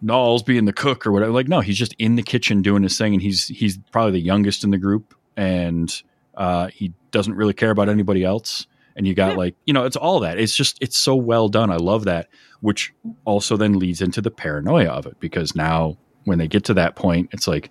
Nauls 0.03 0.43
being 0.43 0.65
the 0.65 0.73
cook 0.73 1.07
or 1.07 1.13
whatever. 1.13 1.33
Like, 1.33 1.49
no, 1.49 1.61
he's 1.61 1.79
just 1.79 1.95
in 1.99 2.17
the 2.17 2.23
kitchen 2.23 2.61
doing 2.61 2.83
his 2.83 2.99
thing, 2.99 3.15
and 3.15 3.23
he's 3.23 3.47
he's 3.49 3.79
probably 3.93 4.13
the 4.13 4.21
youngest 4.21 4.65
in 4.65 4.71
the 4.71 4.79
group, 4.79 5.15
and 5.37 6.03
uh, 6.35 6.67
he 6.69 6.93
doesn't 7.13 7.35
really 7.35 7.55
care 7.55 7.71
about 7.71 7.89
anybody 7.89 8.25
else. 8.25 8.67
And 8.97 9.07
you 9.07 9.15
got 9.15 9.31
Yeah. 9.33 9.37
like, 9.39 9.55
you 9.65 9.73
know, 9.73 9.85
it's 9.85 9.97
all 9.97 10.21
that. 10.21 10.39
It's 10.39 10.55
just 10.57 10.77
it's 10.83 10.99
so 10.99 11.15
well 11.15 11.49
done. 11.49 11.71
I 11.71 11.77
love 11.77 12.05
that, 12.05 12.29
which 12.61 12.93
also 13.25 13.57
then 13.57 13.79
leads 13.79 14.03
into 14.03 14.21
the 14.21 14.31
paranoia 14.31 14.89
of 14.91 15.07
it 15.07 15.19
because 15.21 15.55
now 15.55 15.97
when 16.25 16.39
they 16.39 16.49
get 16.49 16.65
to 16.65 16.75
that 16.75 16.95
point, 16.97 17.31
it's 17.33 17.47
like 17.49 17.71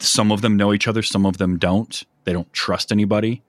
some 0.00 0.32
of 0.32 0.42
them 0.42 0.56
know 0.56 0.72
each 0.72 0.88
other, 0.88 1.02
some 1.02 1.24
of 1.24 1.38
them 1.38 1.58
don't. 1.58 2.04
They 2.24 2.32
don't 2.32 2.52
trust 2.52 2.90
anybody. 2.92 3.42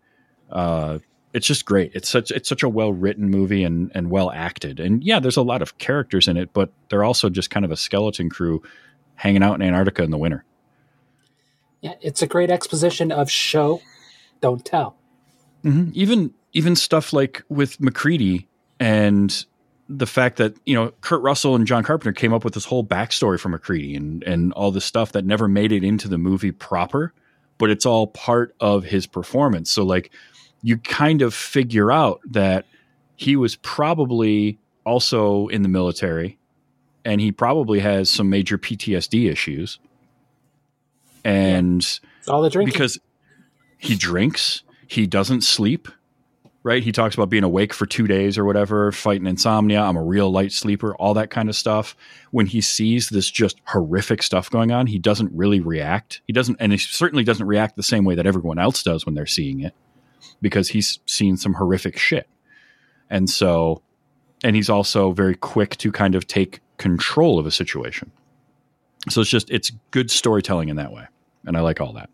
Uh, 0.49 0.99
it's 1.33 1.47
just 1.47 1.65
great. 1.65 1.91
It's 1.93 2.09
such 2.09 2.31
it's 2.31 2.49
such 2.49 2.63
a 2.63 2.69
well 2.69 2.93
written 2.93 3.29
movie 3.29 3.63
and 3.63 3.91
and 3.93 4.09
well 4.09 4.31
acted. 4.31 4.79
And 4.79 5.03
yeah, 5.03 5.19
there's 5.19 5.37
a 5.37 5.41
lot 5.41 5.61
of 5.61 5.77
characters 5.77 6.27
in 6.27 6.37
it, 6.37 6.51
but 6.53 6.71
they're 6.89 7.03
also 7.03 7.29
just 7.29 7.49
kind 7.49 7.65
of 7.65 7.71
a 7.71 7.77
skeleton 7.77 8.29
crew 8.29 8.61
hanging 9.15 9.43
out 9.43 9.55
in 9.55 9.61
Antarctica 9.61 10.03
in 10.03 10.11
the 10.11 10.17
winter. 10.17 10.43
Yeah, 11.81 11.93
it's 12.01 12.21
a 12.21 12.27
great 12.27 12.51
exposition 12.51 13.11
of 13.11 13.29
show 13.29 13.81
don't 14.41 14.65
tell. 14.65 14.95
Mhm. 15.63 15.91
Even 15.93 16.33
even 16.53 16.75
stuff 16.75 17.13
like 17.13 17.43
with 17.49 17.79
MacReady 17.79 18.47
and 18.79 19.45
the 19.87 20.05
fact 20.07 20.37
that 20.37 20.55
you 20.65 20.73
know 20.75 20.91
Kurt 21.01 21.21
Russell 21.21 21.55
and 21.55 21.65
John 21.67 21.83
Carpenter 21.83 22.13
came 22.13 22.33
up 22.33 22.43
with 22.43 22.53
this 22.53 22.65
whole 22.65 22.83
backstory 22.83 23.39
for 23.39 23.49
MacReady 23.49 23.95
and 23.95 24.23
and 24.23 24.53
all 24.53 24.71
this 24.71 24.85
stuff 24.85 25.11
that 25.13 25.25
never 25.25 25.47
made 25.47 25.71
it 25.71 25.83
into 25.83 26.07
the 26.07 26.17
movie 26.17 26.51
proper, 26.51 27.13
but 27.57 27.69
it's 27.69 27.85
all 27.85 28.07
part 28.07 28.55
of 28.59 28.83
his 28.85 29.05
performance. 29.07 29.71
So 29.71 29.83
like 29.83 30.11
you 30.63 30.77
kind 30.77 31.21
of 31.21 31.33
figure 31.33 31.91
out 31.91 32.21
that 32.29 32.65
he 33.15 33.35
was 33.35 33.55
probably 33.57 34.59
also 34.85 35.47
in 35.47 35.61
the 35.61 35.69
military 35.69 36.37
and 37.05 37.19
he 37.21 37.31
probably 37.31 37.79
has 37.79 38.09
some 38.09 38.29
major 38.29 38.57
PTSD 38.57 39.29
issues. 39.31 39.79
And 41.23 41.81
It's 41.81 42.27
all 42.27 42.41
the 42.41 42.49
drinking. 42.49 42.73
because 42.73 42.99
he 43.77 43.95
drinks, 43.95 44.63
he 44.87 45.07
doesn't 45.07 45.41
sleep, 45.41 45.87
right? 46.63 46.83
He 46.83 46.91
talks 46.91 47.15
about 47.15 47.29
being 47.29 47.43
awake 47.43 47.73
for 47.73 47.85
two 47.85 48.07
days 48.07 48.37
or 48.37 48.45
whatever, 48.45 48.91
fighting 48.91 49.27
insomnia. 49.27 49.81
I'm 49.81 49.97
a 49.97 50.03
real 50.03 50.31
light 50.31 50.51
sleeper, 50.51 50.95
all 50.95 51.13
that 51.15 51.29
kind 51.31 51.49
of 51.49 51.55
stuff. 51.55 51.95
When 52.31 52.45
he 52.45 52.61
sees 52.61 53.09
this 53.09 53.29
just 53.29 53.59
horrific 53.65 54.21
stuff 54.23 54.49
going 54.49 54.71
on, 54.71 54.87
he 54.87 54.99
doesn't 54.99 55.31
really 55.33 55.59
react. 55.59 56.21
He 56.27 56.33
doesn't, 56.33 56.57
and 56.59 56.71
he 56.71 56.77
certainly 56.77 57.23
doesn't 57.23 57.45
react 57.45 57.75
the 57.75 57.83
same 57.83 58.03
way 58.05 58.15
that 58.15 58.27
everyone 58.27 58.59
else 58.59 58.83
does 58.83 59.05
when 59.05 59.15
they're 59.15 59.25
seeing 59.25 59.61
it 59.61 59.73
because 60.41 60.69
he's 60.69 60.99
seen 61.05 61.37
some 61.37 61.53
horrific 61.55 61.97
shit. 61.97 62.27
And 63.09 63.29
so, 63.29 63.81
and 64.43 64.55
he's 64.55 64.69
also 64.69 65.11
very 65.11 65.35
quick 65.35 65.77
to 65.77 65.91
kind 65.91 66.15
of 66.15 66.27
take 66.27 66.61
control 66.77 67.37
of 67.39 67.45
a 67.45 67.51
situation. 67.51 68.11
So 69.09 69.21
it's 69.21 69.29
just, 69.29 69.49
it's 69.49 69.71
good 69.91 70.09
storytelling 70.11 70.69
in 70.69 70.75
that 70.77 70.91
way. 70.91 71.05
And 71.45 71.57
I 71.57 71.61
like 71.61 71.81
all 71.81 71.93
that 71.93 72.09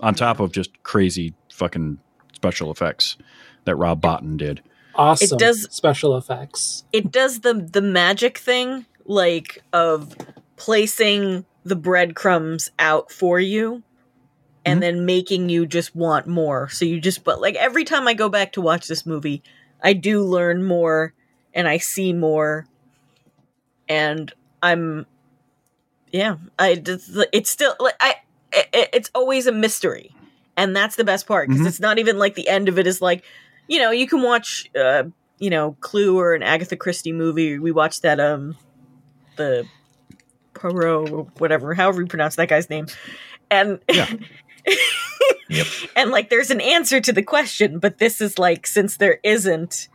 on 0.00 0.14
top 0.14 0.40
of 0.40 0.52
just 0.52 0.82
crazy 0.82 1.34
fucking 1.52 1.98
special 2.34 2.70
effects 2.70 3.16
that 3.64 3.76
Rob 3.76 4.00
Bottin 4.00 4.36
did. 4.38 4.62
awesome 4.94 5.36
It 5.36 5.38
does- 5.38 5.68
special 5.70 6.16
effects. 6.16 6.84
it 6.92 7.10
does 7.12 7.40
the 7.40 7.54
the 7.54 7.82
magic 7.82 8.38
thing 8.38 8.86
like 9.04 9.62
of 9.72 10.14
placing 10.56 11.44
the 11.64 11.76
breadcrumbs 11.76 12.70
out 12.78 13.10
for 13.10 13.38
you 13.40 13.82
and 14.70 14.78
Mhm. 14.78 14.80
then 14.82 15.06
making 15.06 15.48
you 15.48 15.66
just 15.66 15.94
want 15.96 16.26
more 16.26 16.68
so 16.68 16.84
you 16.84 17.00
just 17.00 17.24
but 17.24 17.40
like 17.40 17.54
every 17.56 17.84
time 17.84 18.06
i 18.08 18.14
go 18.14 18.28
back 18.28 18.52
to 18.52 18.60
watch 18.60 18.86
this 18.88 19.04
movie 19.04 19.42
i 19.82 19.92
do 19.92 20.22
learn 20.22 20.64
more 20.64 21.12
and 21.54 21.68
i 21.68 21.76
see 21.78 22.12
more 22.12 22.66
and 23.88 24.32
i'm 24.62 25.06
yeah 26.12 26.36
i 26.58 26.80
it's 27.32 27.50
still 27.50 27.74
like 27.80 27.94
i 28.00 28.14
it, 28.52 28.88
it's 28.92 29.10
always 29.14 29.46
a 29.46 29.52
mystery 29.52 30.14
and 30.56 30.74
that's 30.74 30.96
the 30.96 31.04
best 31.04 31.26
part 31.26 31.48
because 31.48 31.62
Mhm. 31.62 31.68
it's 31.68 31.80
not 31.80 31.98
even 31.98 32.18
like 32.18 32.34
the 32.34 32.48
end 32.48 32.68
of 32.68 32.78
it 32.78 32.86
is 32.86 33.00
like 33.00 33.24
you 33.68 33.78
know 33.78 33.90
you 33.90 34.06
can 34.06 34.22
watch 34.22 34.68
uh 34.78 35.04
you 35.38 35.50
know 35.50 35.76
clue 35.80 36.18
or 36.18 36.34
an 36.34 36.42
agatha 36.42 36.76
christie 36.76 37.12
movie 37.12 37.58
we 37.58 37.70
watched 37.70 38.02
that 38.02 38.18
um 38.20 38.56
the 39.36 39.66
Poirot 40.54 41.10
or 41.10 41.24
whatever 41.38 41.74
however 41.74 42.00
you 42.02 42.06
pronounce 42.08 42.36
that 42.36 42.48
guy's 42.48 42.68
name 42.68 42.86
and 43.50 43.78
Yeah. 43.90 44.06
Yep. 45.48 45.66
and 45.96 46.10
like 46.10 46.30
there's 46.30 46.50
an 46.50 46.60
answer 46.60 47.00
to 47.00 47.12
the 47.12 47.22
question 47.22 47.78
but 47.78 47.98
this 47.98 48.20
is 48.20 48.38
like 48.38 48.66
since 48.66 48.96
there 48.98 49.18
isn't 49.24 49.88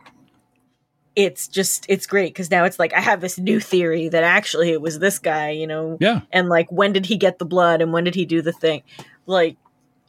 it's 1.14 1.48
just 1.48 1.86
it's 1.88 2.06
great 2.06 2.32
because 2.34 2.50
now 2.50 2.64
it's 2.64 2.78
like 2.78 2.92
i 2.92 3.00
have 3.00 3.20
this 3.20 3.38
new 3.38 3.58
theory 3.58 4.08
that 4.08 4.22
actually 4.22 4.70
it 4.70 4.80
was 4.82 4.98
this 4.98 5.18
guy 5.18 5.50
you 5.50 5.66
know 5.66 5.96
Yeah. 6.00 6.20
and 6.32 6.48
like 6.48 6.70
when 6.70 6.92
did 6.92 7.06
he 7.06 7.16
get 7.16 7.38
the 7.38 7.46
blood 7.46 7.80
and 7.80 7.92
when 7.92 8.04
did 8.04 8.14
he 8.14 8.26
do 8.26 8.42
the 8.42 8.52
thing 8.52 8.82
like 9.24 9.56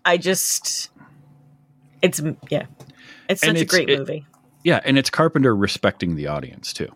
i 0.04 0.18
just 0.18 0.90
it's 2.02 2.22
yeah 2.50 2.66
it's 3.30 3.42
such 3.42 3.50
And 3.50 3.58
a 3.58 3.66
great 3.66 3.90
it- 3.90 4.00
movie 4.00 4.26
Yeah. 4.64 4.82
And 4.84 4.98
it's 4.98 5.10
Carpenter 5.10 5.56
respecting 5.56 6.16
the 6.16 6.28
audience 6.28 6.74
too. 6.74 6.90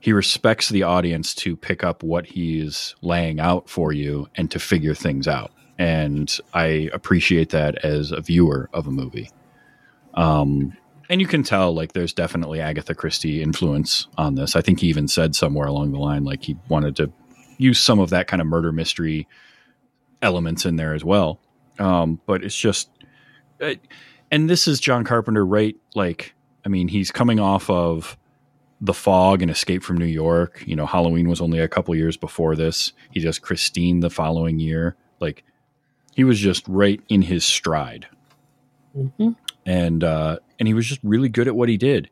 He 0.00 0.12
respects 0.12 0.68
the 0.68 0.82
audience 0.82 1.32
to 1.36 1.56
pick 1.56 1.84
up 1.84 2.02
what 2.02 2.26
he's 2.26 2.94
laying 3.02 3.38
out 3.40 3.68
for 3.68 3.92
you 3.92 4.26
and 4.34 4.50
to 4.50 4.58
figure 4.58 4.94
things 4.94 5.26
out. 5.28 5.52
And 5.78 6.36
I 6.52 6.88
appreciate 6.92 7.50
that 7.50 7.84
as 7.84 8.12
a 8.12 8.20
viewer 8.20 8.70
of 8.72 8.86
a 8.86 8.90
movie. 8.90 9.30
Um, 10.14 10.76
and 11.08 11.20
you 11.20 11.26
can 11.26 11.42
tell 11.42 11.74
like 11.74 11.92
there's 11.92 12.12
definitely 12.12 12.60
Agatha 12.60 12.94
Christie 12.94 13.42
influence 13.42 14.06
on 14.16 14.36
this. 14.36 14.56
I 14.56 14.60
think 14.60 14.80
he 14.80 14.86
even 14.86 15.08
said 15.08 15.34
somewhere 15.34 15.66
along 15.66 15.92
the 15.92 15.98
line 15.98 16.24
like 16.24 16.44
he 16.44 16.56
wanted 16.68 16.96
to 16.96 17.12
use 17.58 17.78
some 17.78 17.98
of 17.98 18.10
that 18.10 18.26
kind 18.26 18.40
of 18.40 18.46
murder 18.46 18.72
mystery 18.72 19.28
elements 20.22 20.64
in 20.64 20.76
there 20.76 20.94
as 20.94 21.04
well. 21.04 21.40
Um, 21.78 22.20
but 22.26 22.44
it's 22.44 22.56
just, 22.56 22.88
uh, 23.60 23.74
and 24.30 24.48
this 24.48 24.66
is 24.66 24.80
John 24.80 25.04
Carpenter, 25.04 25.44
right? 25.44 25.76
Like, 25.94 26.34
I 26.64 26.68
mean, 26.68 26.88
he's 26.88 27.10
coming 27.10 27.38
off 27.38 27.68
of 27.68 28.16
The 28.80 28.94
Fog 28.94 29.42
and 29.42 29.50
Escape 29.50 29.82
from 29.82 29.98
New 29.98 30.06
York. 30.06 30.62
You 30.66 30.76
know, 30.76 30.86
Halloween 30.86 31.28
was 31.28 31.40
only 31.40 31.58
a 31.58 31.68
couple 31.68 31.94
years 31.94 32.16
before 32.16 32.56
this. 32.56 32.92
He 33.10 33.20
does 33.20 33.38
Christine 33.38 34.00
the 34.00 34.10
following 34.10 34.58
year. 34.58 34.96
Like, 35.20 35.44
he 36.14 36.24
was 36.24 36.38
just 36.38 36.66
right 36.68 37.00
in 37.08 37.22
his 37.22 37.44
stride 37.44 38.06
hmm 38.94 39.30
and 39.66 40.04
uh, 40.04 40.38
and 40.58 40.68
he 40.68 40.74
was 40.74 40.86
just 40.86 41.00
really 41.02 41.28
good 41.28 41.48
at 41.48 41.56
what 41.56 41.68
he 41.70 41.76
did, 41.78 42.10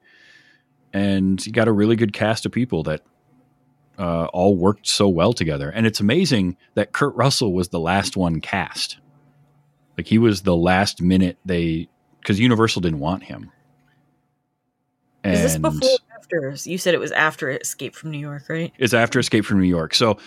and 0.93 1.41
he 1.41 1.51
got 1.51 1.69
a 1.69 1.73
really 1.73 1.97
good 1.97 2.13
cast 2.15 2.47
of 2.47 2.53
people 2.53 2.83
that 2.85 3.03
uh, 3.99 4.25
all 4.33 4.57
worked 4.57 4.87
so 4.87 5.07
well 5.07 5.35
together. 5.35 5.69
And 5.69 5.87
it's 5.87 6.01
amazing 6.01 6.57
that 6.75 6.93
Kurt 6.93 7.15
Russell 7.15 7.53
was 7.53 7.69
the 7.69 7.79
last 7.79 8.17
one 8.17 8.41
cast, 8.41 8.97
like 9.99 10.07
he 10.07 10.17
was 10.17 10.43
the 10.43 10.57
last 10.57 11.03
minute 11.03 11.37
they 11.45 11.89
because 12.21 12.41
Universal 12.41 12.81
didn't 12.81 13.01
want 13.01 13.25
him. 13.25 13.51
And 15.23 15.35
is 15.35 15.43
this 15.43 15.59
before 15.59 15.99
after 16.17 16.55
you 16.65 16.79
said 16.79 16.95
it 16.95 17.01
was 17.01 17.13
after 17.13 17.51
escape 17.51 17.95
from 17.95 18.11
new 18.11 18.19
york 18.19 18.45
right 18.49 18.73
it's 18.79 18.95
after 18.95 19.19
Escape 19.19 19.45
from 19.45 19.61
New 19.61 19.69
York. 19.69 19.95
So 19.95 20.19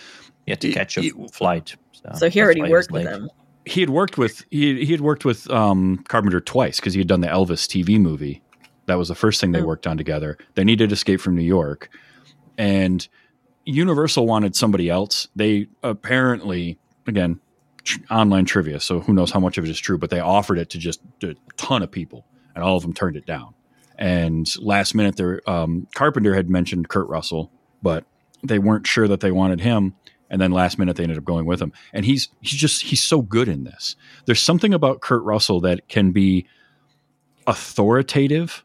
You 0.46 0.52
had 0.52 0.60
to 0.60 0.72
catch 0.72 0.96
a 0.96 1.00
he- 1.00 1.12
flight. 1.32 1.74
so 2.14 2.30
he 2.30 2.40
already 2.40 2.62
worked 2.62 2.92
was 2.92 3.02
with 3.02 3.04
them 3.04 3.28
he 3.66 3.80
had 3.80 3.90
worked 3.90 4.16
with 4.16 4.44
he 4.50 4.84
he 4.84 4.92
had 4.92 5.00
worked 5.02 5.24
with 5.24 5.50
um, 5.50 5.98
Carpenter 6.08 6.40
twice 6.40 6.76
because 6.80 6.94
he 6.94 7.00
had 7.00 7.08
done 7.08 7.20
the 7.20 7.26
Elvis 7.28 7.66
TV 7.66 8.00
movie. 8.00 8.42
That 8.86 8.94
was 8.96 9.08
the 9.08 9.14
first 9.16 9.40
thing 9.40 9.50
they 9.52 9.60
Oh. 9.60 9.66
worked 9.66 9.86
on 9.86 9.96
together. 9.96 10.38
They 10.54 10.62
needed 10.64 10.92
Escape 10.92 11.20
from 11.20 11.34
New 11.34 11.42
York, 11.44 11.90
and 12.56 13.06
Universal 13.64 14.26
wanted 14.26 14.54
somebody 14.54 14.88
else. 14.88 15.28
They 15.34 15.66
apparently 15.82 16.78
again 17.06 17.40
tr- 17.82 17.98
online 18.10 18.44
trivia, 18.44 18.78
so 18.80 19.00
who 19.00 19.12
knows 19.12 19.32
how 19.32 19.40
much 19.40 19.58
of 19.58 19.64
it 19.64 19.70
is 19.70 19.78
true, 19.80 19.98
but 19.98 20.10
they 20.10 20.20
offered 20.20 20.58
it 20.58 20.70
to 20.70 20.78
just 20.78 21.00
a 21.24 21.34
ton 21.56 21.82
of 21.82 21.90
people, 21.90 22.24
and 22.54 22.62
all 22.62 22.76
of 22.76 22.82
them 22.82 22.92
turned 22.92 23.16
it 23.16 23.26
down. 23.26 23.54
And 23.98 24.46
last 24.60 24.94
minute, 24.94 25.16
there 25.16 25.40
um, 25.50 25.88
Carpenter 25.94 26.34
had 26.34 26.48
mentioned 26.48 26.88
Kurt 26.88 27.08
Russell, 27.08 27.50
but 27.82 28.04
they 28.44 28.58
weren't 28.60 28.86
sure 28.86 29.08
that 29.08 29.20
they 29.20 29.32
wanted 29.32 29.60
him 29.60 29.94
and 30.30 30.40
then 30.40 30.50
last 30.50 30.78
minute 30.78 30.96
they 30.96 31.02
ended 31.02 31.18
up 31.18 31.24
going 31.24 31.46
with 31.46 31.60
him. 31.60 31.72
And 31.92 32.04
he's 32.04 32.28
he's 32.40 32.58
just 32.58 32.82
he's 32.82 33.02
so 33.02 33.22
good 33.22 33.48
in 33.48 33.64
this. 33.64 33.96
There's 34.24 34.42
something 34.42 34.74
about 34.74 35.00
kurt 35.00 35.22
russell 35.22 35.60
that 35.60 35.88
can 35.88 36.12
be 36.12 36.46
authoritative 37.46 38.64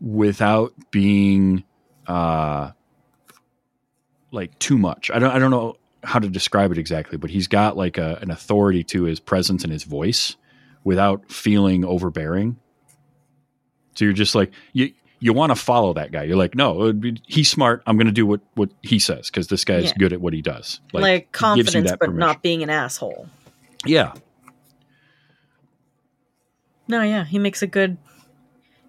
without 0.00 0.72
being 0.90 1.64
uh 2.06 2.70
like 4.30 4.58
too 4.58 4.78
much. 4.78 5.10
I 5.10 5.18
don't 5.18 5.30
i 5.30 5.38
don't 5.38 5.50
know 5.50 5.76
how 6.02 6.18
to 6.18 6.30
describe 6.30 6.72
it 6.72 6.78
exactly 6.78 7.18
but 7.18 7.28
he's 7.28 7.46
got 7.46 7.76
like 7.76 7.98
a, 7.98 8.18
an 8.22 8.30
authority 8.30 8.82
to 8.82 9.02
his 9.02 9.20
presence 9.20 9.64
and 9.64 9.72
his 9.72 9.84
voice 9.84 10.36
without 10.82 11.30
feeling 11.30 11.84
overbearing. 11.84 12.56
So 13.96 14.06
you're 14.06 14.14
just 14.14 14.34
like 14.34 14.52
you 14.72 14.92
you 15.20 15.32
want 15.32 15.50
to 15.50 15.56
follow 15.56 15.92
that 15.94 16.10
guy. 16.12 16.22
You're 16.24 16.36
like, 16.38 16.54
no, 16.54 16.92
be- 16.92 17.20
he's 17.26 17.50
smart. 17.50 17.82
I'm 17.86 17.96
going 17.96 18.06
to 18.06 18.12
do 18.12 18.26
what 18.26 18.40
what 18.54 18.70
he 18.82 18.98
says 18.98 19.28
because 19.30 19.48
this 19.48 19.64
guy's 19.64 19.84
Yeah. 19.84 19.92
good 19.98 20.12
at 20.12 20.20
what 20.20 20.32
he 20.32 20.42
does. 20.42 20.80
like, 20.92 21.22
you 21.24 21.28
confidence 21.32 21.90
but 21.90 22.00
permission. 22.00 22.18
not 22.18 22.42
being 22.42 22.62
an 22.62 22.70
asshole 22.70 23.28
Yeah, 23.84 24.12
no 26.88 27.02
yeah 27.02 27.24
he 27.24 27.38
makes 27.38 27.62
a 27.62 27.66
good 27.66 27.96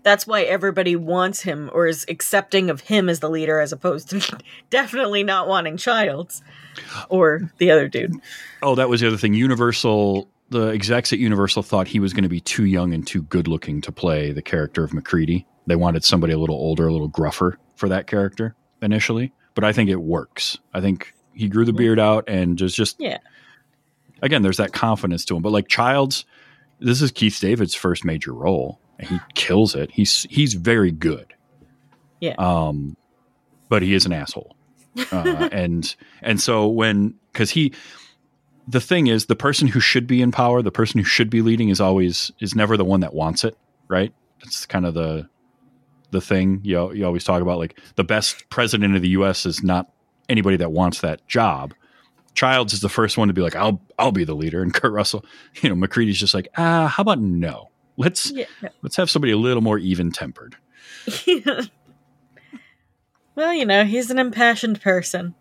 that's 0.04 0.26
why 0.26 0.42
everybody 0.42 0.96
wants 0.96 1.42
him 1.42 1.70
or 1.74 1.86
is 1.86 2.06
accepting 2.10 2.72
of 2.72 2.82
him 2.82 3.08
as 3.08 3.20
the 3.20 3.30
leader 3.30 3.60
as 3.60 3.72
opposed 3.72 4.10
to 4.10 4.38
definitely 4.72 5.24
not 5.24 5.48
wanting 5.48 5.78
childs 5.78 6.42
or 7.10 7.52
the 7.60 7.70
other 7.72 7.88
dude 7.88 8.14
Oh, 8.64 8.76
that 8.76 8.90
was 8.90 9.02
the 9.02 9.08
other 9.08 9.18
thing. 9.18 9.34
Universal, 9.34 10.30
the 10.50 10.68
execs 10.68 11.12
at 11.12 11.18
Universal 11.18 11.64
thought 11.64 11.88
he 11.88 12.00
was 12.00 12.14
going 12.14 12.22
to 12.24 12.30
be 12.30 12.40
too 12.40 12.66
young 12.66 12.94
and 12.94 13.06
too 13.08 13.24
good 13.24 13.48
looking 13.48 13.82
to 13.82 13.92
play 13.92 14.32
the 14.32 14.42
character 14.44 14.84
of 14.84 14.94
MacReady. 14.94 15.48
They 15.68 15.76
wanted 15.76 16.04
somebody 16.04 16.34
a 16.34 16.38
little 16.38 16.56
older, 16.56 16.88
a 16.88 16.92
little 16.92 17.08
gruffer 17.08 17.58
for 17.76 17.90
that 17.90 18.08
character 18.08 18.56
initially, 18.82 19.32
but 19.56 19.64
I 19.64 19.74
think 19.74 19.90
it 19.90 20.02
works. 20.02 20.58
I 20.74 20.82
think 20.82 21.14
he 21.34 21.48
grew 21.48 21.66
the 21.66 21.74
beard 21.74 22.00
out 22.00 22.26
and 22.28 22.58
just 22.58 22.76
just 22.76 22.98
Yeah. 23.00 23.20
Again, 24.22 24.44
there's 24.44 24.58
that 24.58 24.74
confidence 24.74 25.26
to 25.26 25.36
him. 25.36 25.42
But 25.42 25.52
like 25.52 25.68
Childs, 25.68 26.26
this 26.80 27.02
is 27.02 27.12
Keith 27.12 27.40
David's 27.40 27.74
first 27.74 28.06
major 28.06 28.34
role, 28.34 28.80
and 29.00 29.08
he 29.08 29.20
kills 29.34 29.76
it. 29.76 29.92
He's 29.92 30.28
he's 30.30 30.54
very 30.54 30.92
good. 30.92 31.34
Yeah. 32.20 32.36
Um, 32.38 32.96
but 33.70 33.82
he 33.82 33.94
is 33.94 34.06
an 34.06 34.14
asshole, 34.14 34.56
uh, 35.12 35.50
and 35.52 35.96
and 36.22 36.40
so 36.40 36.68
when 36.68 37.16
because 37.32 37.52
he 37.52 37.74
the 38.68 38.82
thing 38.82 39.08
is, 39.08 39.26
the 39.26 39.36
person 39.36 39.68
who 39.68 39.80
should 39.80 40.08
be 40.08 40.22
in 40.22 40.32
power, 40.32 40.62
the 40.62 40.72
person 40.72 41.00
who 41.00 41.04
should 41.04 41.30
be 41.30 41.42
leading, 41.42 41.70
is 41.70 41.82
always 41.82 42.32
is 42.40 42.56
never 42.56 42.78
the 42.78 42.86
one 42.86 43.00
that 43.00 43.14
wants 43.14 43.44
it, 43.44 43.58
right? 43.88 44.14
That's 44.44 44.66
kind 44.66 44.86
of 44.86 44.94
the 44.94 45.28
the 46.12 46.22
thing 46.22 46.62
you 46.64 46.92
you 46.94 47.06
always 47.06 47.24
talk 47.24 47.42
about. 47.42 47.58
Like 47.58 47.80
the 47.96 48.04
best 48.04 48.50
president 48.50 48.96
of 48.96 49.02
the 49.02 49.10
U.S. 49.10 49.46
is 49.46 49.64
not 49.64 49.92
anybody 50.30 50.58
that 50.58 50.72
wants 50.72 51.02
that 51.02 51.28
job. 51.28 51.74
Childs 52.34 52.74
is 52.74 52.80
the 52.82 52.90
first 52.90 53.18
one 53.18 53.28
to 53.28 53.34
be 53.34 53.42
like, 53.42 53.56
"I'll 53.56 53.82
I'll 54.00 54.12
be 54.12 54.24
the 54.24 54.36
leader," 54.36 54.62
and 54.62 54.74
Kurt 54.74 54.94
Russell, 54.94 55.26
you 55.62 55.70
know, 55.70 55.76
MacReady's 55.76 56.20
just 56.20 56.34
like, 56.34 56.48
"Ah, 56.58 56.88
how 56.88 57.02
about 57.02 57.20
no? 57.20 57.70
Let's 57.98 58.32
Yeah. 58.32 58.46
let's 58.82 58.96
have 58.96 59.10
somebody 59.10 59.34
a 59.34 59.38
little 59.38 59.62
more 59.62 59.78
even 59.78 60.12
tempered." 60.12 60.56
well, 63.36 63.54
you 63.54 63.66
know, 63.66 63.84
he's 63.86 64.10
an 64.12 64.20
impassioned 64.20 64.82
person. 64.82 65.36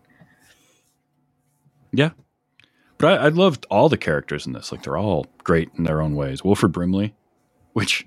Yeah. 1.92 2.10
But 2.98 3.20
I, 3.20 3.26
I 3.26 3.28
loved 3.28 3.66
all 3.70 3.88
the 3.88 3.96
characters 3.96 4.46
in 4.46 4.52
this. 4.52 4.70
Like 4.72 4.82
they're 4.82 4.96
all 4.96 5.26
great 5.44 5.70
in 5.76 5.84
their 5.84 6.00
own 6.00 6.14
ways. 6.16 6.44
Wilford 6.44 6.72
Brimley, 6.72 7.14
which, 7.72 8.06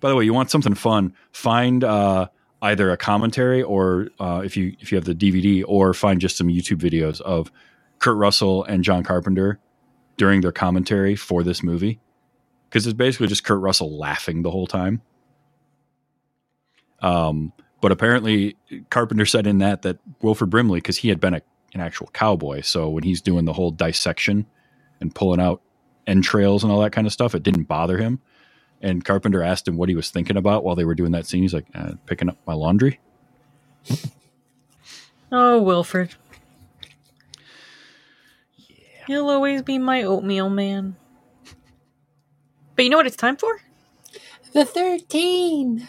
by 0.00 0.08
the 0.08 0.16
way, 0.16 0.24
you 0.24 0.34
want 0.34 0.50
something 0.50 0.74
fun? 0.74 1.14
Find 1.32 1.84
uh, 1.84 2.28
either 2.62 2.90
a 2.90 2.96
commentary 2.96 3.62
or 3.62 4.08
uh, 4.18 4.42
if 4.44 4.56
you 4.56 4.76
if 4.80 4.92
you 4.92 4.96
have 4.96 5.04
the 5.04 5.14
DVD, 5.14 5.64
or 5.66 5.94
find 5.94 6.20
just 6.20 6.36
some 6.36 6.48
YouTube 6.48 6.78
videos 6.78 7.20
of 7.20 7.50
Kurt 7.98 8.16
Russell 8.16 8.64
and 8.64 8.84
John 8.84 9.02
Carpenter 9.02 9.58
during 10.16 10.40
their 10.40 10.52
commentary 10.52 11.16
for 11.16 11.42
this 11.42 11.62
movie, 11.62 12.00
because 12.68 12.86
it's 12.86 12.94
basically 12.94 13.28
just 13.28 13.44
Kurt 13.44 13.60
Russell 13.60 13.96
laughing 13.96 14.42
the 14.42 14.50
whole 14.50 14.66
time. 14.66 15.02
Um, 17.00 17.52
but 17.80 17.92
apparently 17.92 18.56
Carpenter 18.90 19.26
said 19.26 19.46
in 19.46 19.58
that 19.58 19.82
that 19.82 19.98
Wilford 20.22 20.50
Brimley, 20.50 20.78
because 20.78 20.96
he 20.96 21.08
had 21.08 21.20
been 21.20 21.34
a 21.34 21.42
an 21.74 21.80
actual 21.80 22.08
cowboy. 22.12 22.60
So 22.62 22.88
when 22.88 23.02
he's 23.02 23.20
doing 23.20 23.44
the 23.44 23.52
whole 23.52 23.70
dissection 23.70 24.46
and 25.00 25.14
pulling 25.14 25.40
out 25.40 25.62
entrails 26.06 26.62
and 26.62 26.72
all 26.72 26.80
that 26.80 26.92
kind 26.92 27.06
of 27.06 27.12
stuff, 27.12 27.34
it 27.34 27.42
didn't 27.42 27.64
bother 27.64 27.98
him. 27.98 28.20
And 28.80 29.04
Carpenter 29.04 29.42
asked 29.42 29.66
him 29.66 29.76
what 29.76 29.88
he 29.88 29.94
was 29.94 30.10
thinking 30.10 30.36
about 30.36 30.62
while 30.62 30.76
they 30.76 30.84
were 30.84 30.94
doing 30.94 31.12
that 31.12 31.26
scene. 31.26 31.42
He's 31.42 31.54
like, 31.54 31.66
uh, 31.74 31.92
picking 32.06 32.28
up 32.28 32.36
my 32.46 32.54
laundry. 32.54 33.00
Oh, 35.30 35.60
Wilfred. 35.60 36.14
Yeah. 38.56 38.76
He'll 39.06 39.28
always 39.28 39.60
be 39.60 39.76
my 39.76 40.02
oatmeal 40.02 40.48
man. 40.48 40.96
But 42.74 42.84
you 42.86 42.90
know 42.90 42.96
what 42.96 43.06
it's 43.06 43.14
time 43.14 43.36
for? 43.36 43.60
The 44.54 44.64
13. 44.64 45.86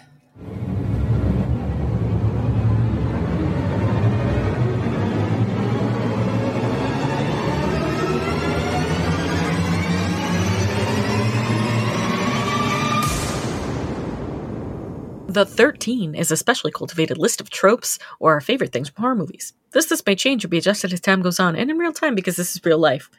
The 15.39 15.45
13 15.45 16.15
is 16.15 16.31
a 16.31 16.35
specially 16.35 16.69
cultivated 16.73 17.17
list 17.17 17.39
of 17.39 17.49
tropes 17.49 17.97
or 18.19 18.33
our 18.33 18.41
favorite 18.41 18.73
things 18.73 18.89
from 18.89 19.01
horror 19.03 19.15
movies. 19.15 19.53
This 19.71 19.89
list 19.89 20.05
may 20.05 20.13
change 20.13 20.43
or 20.43 20.49
be 20.49 20.57
adjusted 20.57 20.91
as 20.91 20.99
time 20.99 21.21
goes 21.21 21.39
on 21.39 21.55
and 21.55 21.71
in 21.71 21.77
real 21.77 21.93
time 21.93 22.13
because 22.13 22.35
this 22.35 22.53
is 22.57 22.65
real 22.65 22.77
life. 22.77 23.09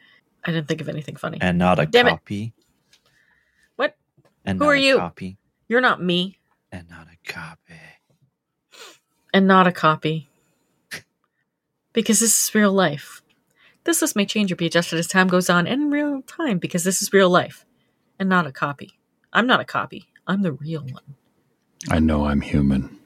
I 0.45 0.51
didn't 0.51 0.67
think 0.67 0.81
of 0.81 0.87
anything 0.87 1.15
funny. 1.15 1.39
And 1.41 1.57
not 1.57 1.79
a 1.79 1.87
Damn 1.87 2.05
it. 2.05 2.11
copy. 2.11 2.53
What? 3.75 3.97
And 4.45 4.59
Who 4.59 4.65
not 4.65 4.71
are 4.71 4.75
a 4.75 4.79
you? 4.79 4.97
Copy. 4.99 5.37
You're 5.67 5.81
not 5.81 5.99
me 6.03 6.37
And 6.71 6.87
not 6.91 7.07
a 7.11 7.17
copy. 7.33 7.73
and 9.33 9.47
not 9.47 9.65
a 9.65 9.71
copy. 9.71 10.29
Because 11.91 12.19
this 12.19 12.49
is 12.49 12.53
real 12.53 12.71
life. 12.71 13.23
This 13.83 13.99
list 13.99 14.15
may 14.15 14.27
change 14.27 14.51
or 14.51 14.55
be 14.55 14.67
adjusted 14.67 14.99
as 14.99 15.07
time 15.07 15.27
goes 15.27 15.49
on 15.49 15.65
and 15.65 15.81
in 15.81 15.89
real 15.89 16.21
time 16.21 16.59
because 16.59 16.83
this 16.83 17.01
is 17.01 17.11
real 17.11 17.31
life 17.31 17.65
and 18.19 18.29
not 18.29 18.45
a 18.45 18.51
copy. 18.51 18.99
I'm 19.33 19.47
not 19.47 19.59
a 19.59 19.65
copy. 19.65 20.05
I'm 20.27 20.43
the 20.43 20.51
real 20.51 20.83
one. 20.83 21.15
I 21.89 21.99
know 21.99 22.25
I'm 22.25 22.41
human. 22.41 22.97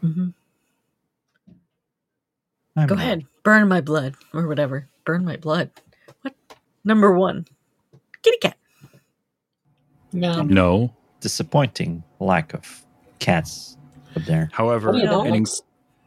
hmm 0.00 0.28
I'm 2.78 2.86
Go 2.88 2.94
not. 2.94 3.02
ahead, 3.04 3.24
burn 3.42 3.68
my 3.68 3.80
blood 3.80 4.16
or 4.34 4.46
whatever. 4.48 4.86
Burn 5.06 5.24
my 5.24 5.36
blood. 5.36 5.70
What? 6.22 6.34
Number 6.84 7.12
one, 7.16 7.46
kitty 8.22 8.36
cat. 8.38 8.56
No. 10.12 10.42
No. 10.42 10.94
Disappointing 11.20 12.04
lack 12.20 12.52
of 12.52 12.84
cats 13.18 13.76
up 14.14 14.24
there. 14.24 14.50
However, 14.52 14.92
Funny 14.92 15.04
Yeah. 15.04 15.22
an 15.22 15.32
dogs. 15.32 15.62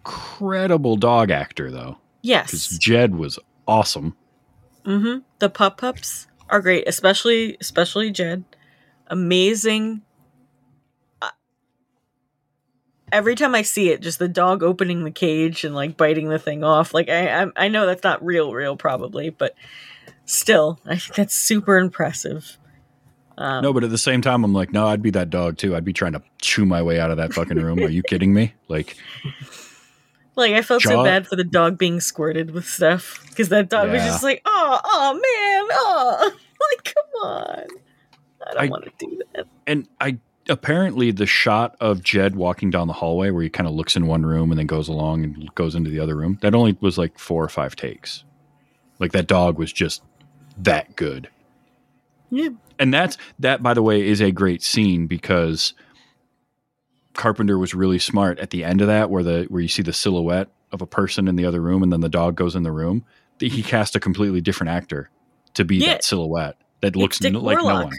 incredible 0.05 0.95
dog 0.95 1.31
actor, 1.31 1.71
though. 1.71 1.97
Yes, 2.21 2.47
because 2.51 2.77
Jed 2.77 3.15
was 3.15 3.39
awesome. 3.67 4.15
Mm-hmm. 4.85 5.19
The 5.39 5.49
pup 5.49 5.77
pups 5.79 6.27
are 6.49 6.61
great, 6.61 6.87
especially 6.87 7.57
especially 7.59 8.11
Jed. 8.11 8.43
Amazing. 9.07 10.01
Uh, 11.21 11.29
Every 13.11 13.35
time 13.35 13.55
I 13.55 13.61
see 13.63 13.89
it, 13.89 14.01
just 14.01 14.19
the 14.19 14.27
dog 14.27 14.63
opening 14.63 15.03
the 15.03 15.11
cage 15.11 15.63
and 15.63 15.73
like 15.75 15.97
biting 15.97 16.29
the 16.29 16.39
thing 16.39 16.63
off. 16.63 16.93
Like 16.93 17.09
I, 17.09 17.43
I, 17.43 17.47
I 17.55 17.67
know 17.67 17.85
that's 17.85 18.03
not 18.03 18.23
real, 18.23 18.53
real 18.53 18.75
probably, 18.77 19.29
but 19.29 19.55
still, 20.25 20.79
I 20.85 20.97
think 20.97 21.15
that's 21.15 21.37
super 21.37 21.77
impressive. 21.77 22.57
Um, 23.37 23.63
No, 23.63 23.73
but 23.73 23.83
at 23.83 23.89
the 23.89 23.97
same 23.97 24.21
time, 24.21 24.43
I'm 24.43 24.53
like, 24.53 24.71
no, 24.73 24.87
I'd 24.87 25.01
be 25.01 25.11
that 25.11 25.29
dog 25.29 25.57
too. 25.57 25.75
I'd 25.75 25.85
be 25.85 25.93
trying 25.93 26.13
to 26.13 26.21
chew 26.41 26.65
my 26.65 26.81
way 26.81 26.99
out 26.99 27.09
of 27.11 27.17
that 27.17 27.33
fucking 27.33 27.57
room. 27.57 27.79
Are 27.79 27.89
you 27.89 28.03
kidding 28.03 28.33
me? 28.33 28.53
Like, 28.67 28.95
Like 30.35 30.53
I 30.53 30.61
felt 30.61 30.81
so 30.83 31.03
bad 31.03 31.27
for 31.27 31.35
the 31.35 31.43
dog 31.43 31.77
being 31.77 31.99
squirted 31.99 32.51
with 32.51 32.65
stuff 32.65 33.25
because 33.29 33.49
that 33.49 33.67
dog 33.69 33.89
was 33.89 34.01
just 34.03 34.23
like, 34.23 34.41
oh, 34.45 34.79
oh 34.83 35.13
man, 35.13 35.67
oh, 35.73 36.31
like 36.71 36.83
come 36.95 37.29
on, 37.29 37.65
I 38.47 38.53
don't 38.53 38.69
want 38.69 38.85
to 38.85 38.91
do 39.05 39.21
that. 39.35 39.47
and 39.67 39.87
I 39.99 40.17
apparently 40.49 41.11
the 41.11 41.25
shot 41.25 41.75
of 41.79 42.03
Jed 42.03 42.35
walking 42.35 42.69
down 42.69 42.87
the 42.87 42.93
hallway 42.93 43.29
where 43.29 43.43
he 43.43 43.49
kind 43.49 43.67
of 43.67 43.73
looks 43.73 43.95
in 43.95 44.07
one 44.07 44.25
room 44.25 44.51
and 44.51 44.59
then 44.59 44.65
goes 44.67 44.87
along 44.87 45.23
and 45.23 45.55
goes 45.55 45.75
into 45.75 45.89
the 45.89 45.99
other 45.99 46.15
room. 46.15 46.37
That 46.41 46.55
only 46.55 46.77
was 46.81 46.97
like 46.97 47.17
four 47.19 47.43
or 47.43 47.49
five 47.49 47.75
takes. 47.75 48.23
Like 48.99 49.11
that 49.13 49.27
dog 49.27 49.57
was 49.57 49.71
just 49.71 50.01
that 50.57 50.95
good. 50.95 51.29
Yeah, 52.31 52.49
And 52.77 52.93
that's 52.93 53.17
that 53.39 53.63
by 53.63 53.73
the 53.73 53.81
way 53.81 54.05
is 54.05 54.21
a 54.21 54.31
great 54.31 54.61
scene 54.61 55.07
because 55.07 55.73
Carpenter 57.13 57.57
was 57.57 57.73
really 57.73 57.99
smart 57.99 58.39
at 58.39 58.51
the 58.51 58.63
end 58.63 58.81
of 58.81 58.87
that 58.87 59.09
where 59.09 59.23
the 59.23 59.45
where 59.49 59.61
you 59.61 59.67
see 59.67 59.81
the 59.81 59.93
silhouette 59.93 60.49
of 60.71 60.81
a 60.81 60.85
person 60.85 61.27
in 61.27 61.35
the 61.35 61.45
other 61.45 61.61
room 61.61 61.81
and 61.83 61.91
then 61.91 62.01
the 62.01 62.09
dog 62.09 62.35
goes 62.35 62.55
in 62.55 62.63
the 62.63 62.71
room. 62.71 63.03
He 63.39 63.63
cast 63.63 63.95
a 63.95 63.99
completely 63.99 64.41
different 64.41 64.69
actor 64.71 65.09
to 65.55 65.65
be 65.65 65.77
Yeah. 65.77 65.87
that 65.93 66.03
silhouette 66.03 66.57
that 66.81 66.95
looks 66.95 67.19
no- 67.21 67.39
like 67.39 67.57
no 67.57 67.65
one. 67.65 67.93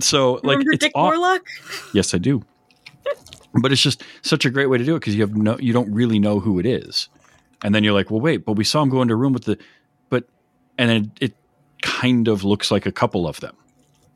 So 0.00 0.34
like 0.42 0.58
remember 0.58 0.72
it's 0.72 0.84
Dick 0.84 0.92
aw- 0.94 1.04
Warlock? 1.04 1.46
Yes, 1.92 2.14
I 2.14 2.18
do. 2.18 2.42
but 3.62 3.72
it's 3.72 3.82
just 3.82 4.02
such 4.22 4.44
a 4.44 4.50
great 4.50 4.66
way 4.66 4.78
to 4.78 4.84
do 4.84 4.96
it 4.96 5.00
because 5.00 5.14
you 5.14 5.20
have 5.22 5.36
no, 5.36 5.58
you 5.58 5.72
don't 5.72 5.92
really 5.92 6.18
know 6.18 6.40
who 6.40 6.58
it 6.58 6.66
is, 6.66 7.08
and 7.62 7.74
then 7.74 7.84
you're 7.84 7.92
like, 7.94 8.10
well, 8.10 8.20
wait, 8.20 8.44
but 8.44 8.54
we 8.54 8.64
saw 8.64 8.82
him 8.82 8.88
go 8.88 9.00
into 9.02 9.14
a 9.14 9.16
room 9.16 9.32
with 9.32 9.44
the, 9.44 9.58
but, 10.10 10.24
and 10.76 10.90
it, 10.90 11.10
it 11.30 11.34
kind 11.82 12.28
of 12.28 12.44
looks 12.44 12.70
like 12.70 12.86
a 12.86 12.92
couple 12.92 13.26
of 13.28 13.40
them. 13.40 13.54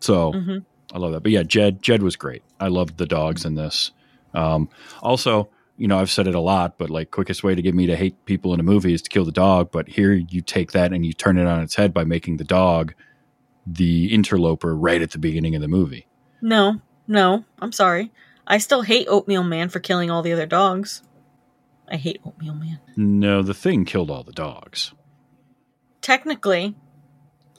So 0.00 0.32
Mhm. 0.32 0.64
I 0.92 0.98
love 0.98 1.12
that. 1.12 1.22
But 1.22 1.32
yeah, 1.32 1.42
Jed, 1.42 1.82
Jed 1.82 2.02
was 2.02 2.16
great. 2.16 2.42
I 2.60 2.68
loved 2.68 2.96
the 2.98 3.06
dogs 3.06 3.44
in 3.44 3.54
this. 3.54 3.90
Um, 4.34 4.68
also, 5.02 5.48
you 5.76 5.86
know, 5.86 5.98
I've 5.98 6.10
said 6.10 6.26
it 6.26 6.34
a 6.34 6.40
lot, 6.40 6.76
but 6.78 6.90
like 6.90 7.10
quickest 7.10 7.44
way 7.44 7.54
to 7.54 7.62
get 7.62 7.74
me 7.74 7.86
to 7.86 7.94
hate 7.96 8.24
people 8.24 8.52
in 8.54 8.60
a 8.60 8.64
movie 8.64 8.92
is 8.94 9.02
to 9.02 9.10
kill 9.10 9.24
the 9.24 9.32
dog. 9.32 9.70
But 9.70 9.88
here 9.88 10.12
you 10.14 10.40
take 10.40 10.72
that 10.72 10.92
and 10.92 11.04
you 11.06 11.12
turn 11.12 11.38
it 11.38 11.46
on 11.46 11.62
its 11.62 11.74
head 11.76 11.92
by 11.94 12.04
making 12.04 12.38
the 12.38 12.44
dog 12.44 12.94
the 13.74 14.12
interloper 14.12 14.74
right 14.74 15.02
at 15.02 15.10
the 15.10 15.18
beginning 15.18 15.54
of 15.54 15.60
the 15.60 15.68
movie. 15.68 16.06
No, 16.40 16.80
no, 17.06 17.44
I'm 17.58 17.72
sorry. 17.72 18.12
I 18.46 18.58
still 18.58 18.82
hate 18.82 19.06
Oatmeal 19.08 19.42
Man 19.42 19.68
for 19.68 19.80
killing 19.80 20.10
all 20.10 20.22
the 20.22 20.32
other 20.32 20.46
dogs. 20.46 21.02
I 21.90 21.96
hate 21.96 22.20
Oatmeal 22.24 22.54
Man. 22.54 22.80
No, 22.96 23.42
the 23.42 23.54
thing 23.54 23.84
killed 23.84 24.10
all 24.10 24.22
the 24.22 24.32
dogs. 24.32 24.92
Technically, 26.00 26.74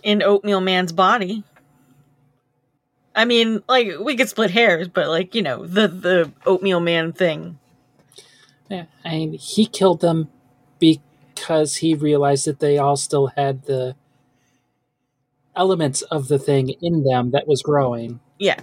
in 0.03 0.23
Oatmeal 0.23 0.61
Man's 0.61 0.91
body. 0.91 1.43
I 3.15 3.25
mean, 3.25 3.63
like 3.67 3.91
we 3.99 4.15
could 4.15 4.29
split 4.29 4.51
hairs, 4.51 4.87
but 4.87 5.07
like 5.07 5.35
you 5.35 5.41
know, 5.41 5.65
the 5.65 5.87
the 5.87 6.31
Oatmeal 6.45 6.79
Man 6.79 7.11
thing. 7.11 7.59
Yeah, 8.69 8.85
I 9.03 9.11
mean, 9.11 9.33
he 9.33 9.65
killed 9.65 10.01
them 10.01 10.29
because 10.79 11.77
he 11.77 11.95
realized 11.95 12.45
that 12.45 12.59
they 12.59 12.77
all 12.77 12.95
still 12.95 13.27
had 13.27 13.63
the 13.63 13.95
elements 15.59 16.01
of 16.03 16.29
the 16.29 16.39
thing 16.39 16.69
in 16.81 17.03
them 17.03 17.31
that 17.31 17.45
was 17.45 17.61
growing. 17.61 18.19
Yeah, 18.39 18.61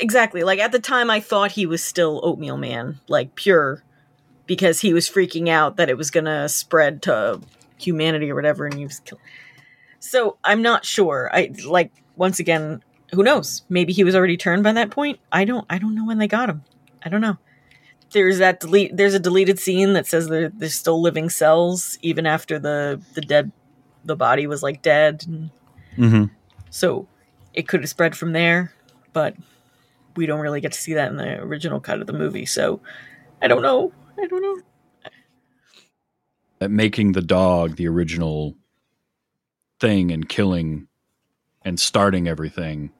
exactly. 0.00 0.42
Like 0.42 0.58
at 0.58 0.72
the 0.72 0.80
time, 0.80 1.08
I 1.08 1.20
thought 1.20 1.52
he 1.52 1.64
was 1.64 1.82
still 1.82 2.20
Oatmeal 2.24 2.58
Man, 2.58 2.98
like 3.08 3.36
pure, 3.36 3.84
because 4.46 4.80
he 4.80 4.92
was 4.92 5.08
freaking 5.08 5.48
out 5.48 5.76
that 5.76 5.88
it 5.88 5.96
was 5.96 6.10
gonna 6.10 6.48
spread 6.48 7.02
to 7.02 7.40
humanity 7.78 8.30
or 8.30 8.34
whatever, 8.34 8.66
and 8.66 8.74
he 8.74 8.84
was 8.84 8.98
killed. 8.98 9.20
So 10.00 10.36
I'm 10.42 10.60
not 10.60 10.84
sure. 10.84 11.30
I 11.32 11.52
like 11.64 11.92
once 12.16 12.40
again, 12.40 12.82
who 13.14 13.22
knows? 13.22 13.62
Maybe 13.68 13.92
he 13.92 14.02
was 14.02 14.16
already 14.16 14.36
turned 14.36 14.64
by 14.64 14.72
that 14.72 14.90
point. 14.90 15.20
I 15.30 15.44
don't. 15.44 15.64
I 15.70 15.78
don't 15.78 15.94
know 15.94 16.04
when 16.04 16.18
they 16.18 16.28
got 16.28 16.50
him. 16.50 16.64
I 17.04 17.08
don't 17.08 17.20
know. 17.20 17.38
There's 18.10 18.38
that 18.38 18.58
delete. 18.58 18.96
There's 18.96 19.14
a 19.14 19.20
deleted 19.20 19.60
scene 19.60 19.92
that 19.92 20.08
says 20.08 20.28
there, 20.28 20.48
there's 20.48 20.74
still 20.74 21.00
living 21.00 21.30
cells 21.30 21.98
even 22.02 22.26
after 22.26 22.58
the 22.58 23.00
the 23.14 23.20
dead, 23.20 23.52
the 24.04 24.16
body 24.16 24.48
was 24.48 24.62
like 24.62 24.82
dead. 24.82 25.24
And 25.28 25.50
Mm-hmm. 25.96 26.24
So 26.70 27.06
it 27.54 27.68
could 27.68 27.80
have 27.80 27.90
spread 27.90 28.16
from 28.16 28.32
there, 28.32 28.72
but 29.12 29.36
we 30.16 30.26
don't 30.26 30.40
really 30.40 30.60
get 30.60 30.72
to 30.72 30.80
see 30.80 30.94
that 30.94 31.10
in 31.10 31.16
the 31.16 31.38
original 31.40 31.80
cut 31.80 32.00
of 32.00 32.06
the 32.06 32.12
movie. 32.12 32.46
So 32.46 32.80
I 33.40 33.48
don't 33.48 33.62
know. 33.62 33.92
I 34.18 34.26
don't 34.26 34.42
know. 34.42 34.62
That 36.58 36.70
making 36.70 37.12
the 37.12 37.22
dog 37.22 37.76
the 37.76 37.88
original 37.88 38.54
thing 39.80 40.12
and 40.12 40.28
killing 40.28 40.86
and 41.64 41.78
starting 41.78 42.28
everything 42.28 42.92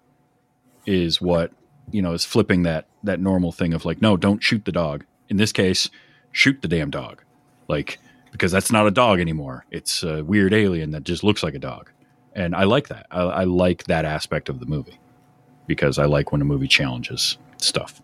is 0.85 1.21
what 1.21 1.53
you 1.93 2.03
know 2.03 2.13
is 2.13 2.25
flipping 2.25 2.65
that 2.65 2.89
that 3.05 3.21
normal 3.21 3.53
thing 3.53 3.73
of 3.73 3.85
like 3.85 4.03
no 4.03 4.17
don't 4.17 4.43
shoot 4.43 4.65
the 4.65 4.73
dog 4.73 5.05
in 5.29 5.37
this 5.37 5.53
case 5.53 5.89
shoot 6.33 6.61
the 6.61 6.67
damn 6.67 6.91
dog 6.91 7.23
like 7.69 8.01
because 8.33 8.51
that's 8.51 8.73
not 8.73 8.85
a 8.85 8.91
dog 8.91 9.21
anymore 9.21 9.65
it's 9.71 10.03
a 10.03 10.25
weird 10.25 10.53
alien 10.53 10.91
that 10.91 11.05
just 11.05 11.23
looks 11.23 11.45
like 11.45 11.55
a 11.55 11.59
dog 11.61 11.89
and 12.35 12.55
i 12.57 12.65
like 12.65 12.89
that 12.89 13.07
i, 13.11 13.21
I 13.23 13.45
like 13.45 13.85
that 13.85 14.05
aspect 14.05 14.49
of 14.49 14.61
the 14.61 14.67
movie 14.67 14.99
because 15.67 15.99
i 15.99 16.05
like 16.05 16.33
when 16.33 16.41
a 16.41 16.45
movie 16.45 16.69
challenges 16.69 17.39
stuff 17.59 18.01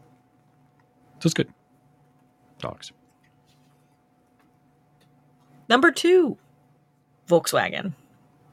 so 1.21 1.27
it's 1.27 1.35
good 1.35 1.53
dogs 2.59 2.93
Number 5.69 5.91
two, 5.91 6.39
Volkswagen. 7.29 7.93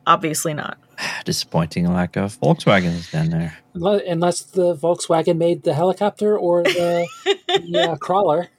Obviously 0.06 0.54
not. 0.54 0.78
Disappointing 1.26 1.88
lack 1.92 2.18
of 2.18 2.38
Volkswagens 2.42 3.10
down 3.10 3.30
there. 3.30 3.58
Unless, 3.74 4.02
unless 4.06 4.42
the 4.42 4.76
Volkswagen 4.76 5.38
made 5.38 5.64
the 5.64 5.74
helicopter 5.74 6.38
or 6.38 6.64
the, 6.64 7.08
the 7.48 7.92
uh, 7.92 7.96
crawler. 7.96 8.50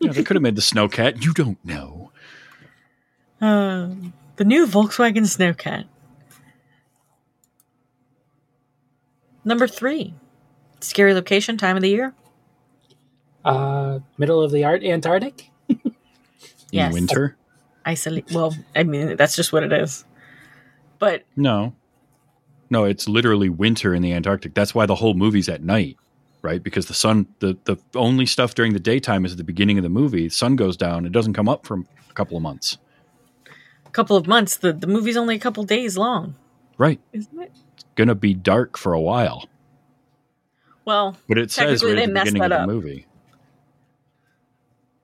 yeah, 0.00 0.12
they 0.12 0.22
could 0.22 0.36
have 0.36 0.42
made 0.42 0.56
the 0.56 0.62
snowcat 0.62 1.22
you 1.22 1.34
don't 1.34 1.62
know 1.64 2.10
Uh, 3.42 3.88
the 4.36 4.44
new 4.46 4.66
Volkswagen 4.66 5.26
Snowcat. 5.26 5.84
Number 9.48 9.66
three, 9.66 10.12
scary 10.80 11.14
location, 11.14 11.56
time 11.56 11.74
of 11.76 11.80
the 11.82 11.88
year. 11.88 12.12
Uh, 13.42 14.00
middle 14.18 14.42
of 14.42 14.50
the 14.52 14.62
art 14.64 14.84
Antarctic. 14.84 15.48
in 15.68 15.80
Yes. 16.70 16.92
winter 16.92 17.34
Isolate. 17.86 18.30
Well, 18.30 18.54
I 18.76 18.82
mean, 18.82 19.16
that's 19.16 19.34
just 19.34 19.50
what 19.54 19.62
it 19.62 19.72
is. 19.72 20.04
But 20.98 21.22
No. 21.34 21.74
No, 22.68 22.84
it's 22.84 23.08
literally 23.08 23.48
winter 23.48 23.94
in 23.94 24.02
the 24.02 24.12
Antarctic. 24.12 24.52
That's 24.52 24.74
why 24.74 24.84
the 24.84 24.96
whole 24.96 25.14
movie's 25.14 25.48
at 25.48 25.62
night, 25.62 25.96
right? 26.42 26.62
Because 26.62 26.84
the 26.84 26.92
sun, 26.92 27.26
the, 27.38 27.56
the 27.64 27.78
only 27.94 28.26
stuff 28.26 28.54
during 28.54 28.74
the 28.74 28.78
daytime 28.80 29.24
is 29.24 29.32
at 29.32 29.38
the 29.38 29.44
beginning 29.44 29.78
of 29.78 29.82
the 29.82 29.88
movie. 29.88 30.24
The 30.28 30.34
sun 30.34 30.56
goes 30.56 30.76
down. 30.76 31.06
It 31.06 31.12
doesn't 31.12 31.32
come 31.32 31.48
up 31.48 31.64
for 31.64 31.78
a 31.78 32.12
couple 32.12 32.36
of 32.36 32.42
months. 32.42 32.76
a 33.86 33.90
couple 33.90 34.14
of 34.18 34.26
months. 34.26 34.58
The 34.58 34.74
the 34.74 34.86
movie's 34.86 35.16
only 35.16 35.36
a 35.36 35.38
couple 35.38 35.64
days 35.64 35.96
long, 35.96 36.34
Right. 36.76 37.00
isn't 37.14 37.40
it? 37.40 37.52
It's 37.98 38.04
going 38.04 38.06
to 38.08 38.14
be 38.14 38.32
dark 38.32 38.78
for 38.78 38.92
a 38.92 39.00
while. 39.00 39.48
Well, 40.84 41.16
But 41.28 41.36
it 41.36 41.50
says 41.50 41.80
Technically, 41.80 41.88
right 41.88 41.96
they 41.96 42.02
at 42.04 42.06
the 42.06 42.30
beginning 42.30 42.42
of 42.44 42.50
the 42.50 42.60
up. 42.60 42.68
movie. 42.68 43.06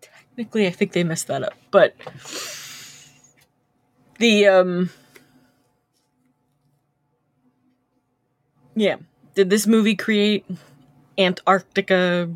technically, 0.00 0.68
I 0.68 0.70
think 0.70 0.92
they 0.92 1.02
messed 1.02 1.26
that 1.26 1.42
up. 1.42 1.54
But 1.72 1.96
the 4.20 4.46
um, 4.46 4.90
yeah, 8.76 8.96
did 9.34 9.50
this 9.50 9.66
movie 9.66 9.96
create 9.96 10.46
Antarctica 11.18 12.30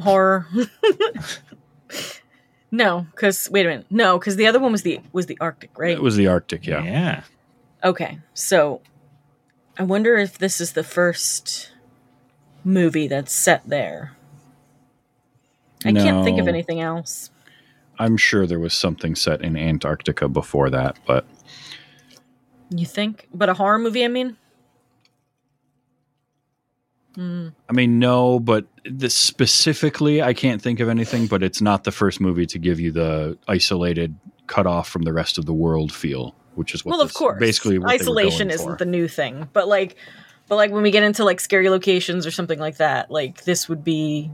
horror? 0.00 0.48
no, 2.72 3.06
because 3.12 3.48
wait 3.52 3.64
a 3.64 3.68
minute, 3.68 3.86
no, 3.90 4.18
because 4.18 4.34
the 4.34 4.48
other 4.48 4.58
one 4.58 4.72
was 4.72 4.82
the 4.82 4.98
was 5.12 5.26
the 5.26 5.38
Arctic, 5.40 5.70
right? 5.78 5.92
It 5.92 6.02
was 6.02 6.16
the 6.16 6.26
Arctic, 6.26 6.66
yeah. 6.66 6.82
Yeah. 6.82 7.22
Okay, 7.84 8.18
so 8.34 8.80
I 9.78 9.84
wonder 9.84 10.16
if 10.16 10.38
this 10.38 10.60
is 10.60 10.72
the 10.72 10.82
first 10.82 11.72
movie 12.64 13.06
that's 13.06 13.32
set 13.32 13.62
there. 13.68 14.16
I 15.84 15.92
can't 15.92 16.24
think 16.24 16.40
of 16.40 16.48
anything 16.48 16.80
else. 16.80 17.30
I'm 18.00 18.16
sure 18.16 18.46
there 18.46 18.58
was 18.58 18.74
something 18.74 19.14
set 19.14 19.42
in 19.42 19.56
Antarctica 19.56 20.28
before 20.28 20.70
that, 20.70 20.98
but 21.06 21.24
You 22.70 22.86
think? 22.86 23.28
But 23.32 23.48
a 23.48 23.54
horror 23.54 23.78
movie, 23.78 24.04
I 24.04 24.08
mean? 24.08 24.36
Hmm. 27.14 27.48
I 27.68 27.72
mean, 27.72 27.98
no, 27.98 28.38
but 28.38 28.66
this 28.84 29.14
specifically, 29.14 30.22
I 30.22 30.34
can't 30.34 30.60
think 30.60 30.80
of 30.80 30.88
anything, 30.88 31.26
but 31.26 31.42
it's 31.42 31.60
not 31.60 31.84
the 31.84 31.92
first 31.92 32.20
movie 32.20 32.46
to 32.46 32.58
give 32.58 32.78
you 32.78 32.92
the 32.92 33.38
isolated, 33.48 34.14
cut 34.46 34.66
off 34.66 34.88
from 34.88 35.02
the 35.02 35.12
rest 35.12 35.38
of 35.38 35.46
the 35.46 35.54
world 35.54 35.92
feel, 35.92 36.34
which 36.58 36.74
is 36.74 36.84
what 36.84 36.90
well, 36.92 37.00
of 37.00 37.14
course. 37.14 37.38
basically 37.38 37.78
isolation 37.86 38.50
isn't 38.50 38.72
for. 38.72 38.76
the 38.76 38.84
new 38.84 39.06
thing, 39.06 39.48
but 39.52 39.68
like, 39.68 39.94
but 40.48 40.56
like 40.56 40.72
when 40.72 40.82
we 40.82 40.90
get 40.90 41.04
into 41.04 41.24
like 41.24 41.38
scary 41.38 41.70
locations 41.70 42.26
or 42.26 42.32
something 42.32 42.58
like 42.58 42.78
that, 42.78 43.12
like 43.12 43.44
this 43.44 43.68
would 43.68 43.84
be, 43.84 44.28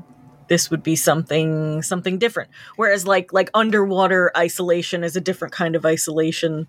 this 0.49 0.71
would 0.71 0.83
be 0.83 0.97
something 0.97 1.83
something 1.83 2.19
different. 2.19 2.49
Whereas 2.77 3.07
like 3.07 3.33
like 3.35 3.51
underwater 3.53 4.33
isolation 4.37 5.05
is 5.05 5.17
a 5.17 5.21
different 5.21 5.53
kind 5.53 5.77
of 5.77 5.85
isolation, 5.85 6.67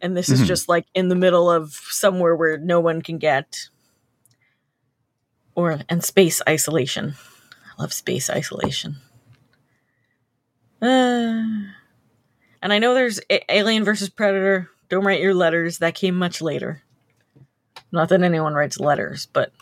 and 0.00 0.16
this 0.16 0.30
is 0.30 0.40
Mhm. 0.40 0.46
just 0.46 0.66
like 0.68 0.86
in 0.94 1.08
the 1.08 1.14
middle 1.14 1.50
of 1.50 1.72
somewhere 1.90 2.34
where 2.34 2.56
no 2.56 2.80
one 2.80 3.02
can 3.02 3.18
get. 3.18 3.68
Or 5.54 5.80
and 5.90 6.02
space 6.02 6.40
isolation. 6.48 7.16
I 7.78 7.82
love 7.82 7.92
space 7.92 8.30
isolation. 8.30 8.96
Uh, 10.80 11.42
and 12.62 12.72
I 12.72 12.78
know 12.78 12.94
there's 12.94 13.20
A- 13.30 13.54
Alien 13.54 13.84
versus 13.84 14.08
Predator. 14.08 14.70
Don't 14.88 15.04
write 15.04 15.20
your 15.20 15.34
letters. 15.34 15.78
That 15.78 15.94
came 15.94 16.14
much 16.14 16.40
later. 16.40 16.82
Not 17.92 18.08
that 18.10 18.22
anyone 18.22 18.54
writes 18.54 18.78
letters, 18.80 19.26
but 19.26 19.52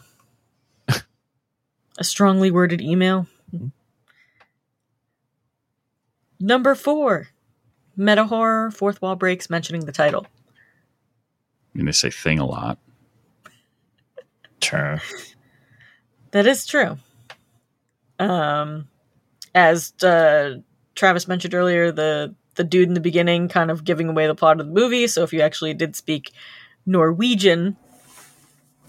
a 1.98 2.04
strongly 2.04 2.50
worded 2.50 2.80
email. 2.80 3.26
Number 6.38 6.74
four, 6.74 7.28
meta 7.96 8.24
horror, 8.24 8.70
fourth 8.70 9.00
wall 9.00 9.16
breaks, 9.16 9.48
mentioning 9.48 9.86
the 9.86 9.92
title. 9.92 10.26
I 11.74 11.78
mean, 11.78 11.86
they 11.86 11.92
say 11.92 12.10
thing 12.10 12.38
a 12.38 12.46
lot. 12.46 12.78
True. 14.60 14.98
That 16.32 16.46
is 16.46 16.66
true. 16.66 16.98
Um, 18.18 18.88
as 19.54 19.92
uh, 20.02 20.56
Travis 20.94 21.28
mentioned 21.28 21.54
earlier, 21.54 21.92
the 21.92 22.34
the 22.56 22.64
dude 22.64 22.88
in 22.88 22.94
the 22.94 23.00
beginning 23.00 23.48
kind 23.48 23.70
of 23.70 23.84
giving 23.84 24.08
away 24.08 24.26
the 24.26 24.34
plot 24.34 24.60
of 24.60 24.66
the 24.66 24.72
movie. 24.72 25.06
So 25.06 25.22
if 25.22 25.32
you 25.32 25.40
actually 25.40 25.74
did 25.74 25.94
speak 25.94 26.32
Norwegian, 26.84 27.76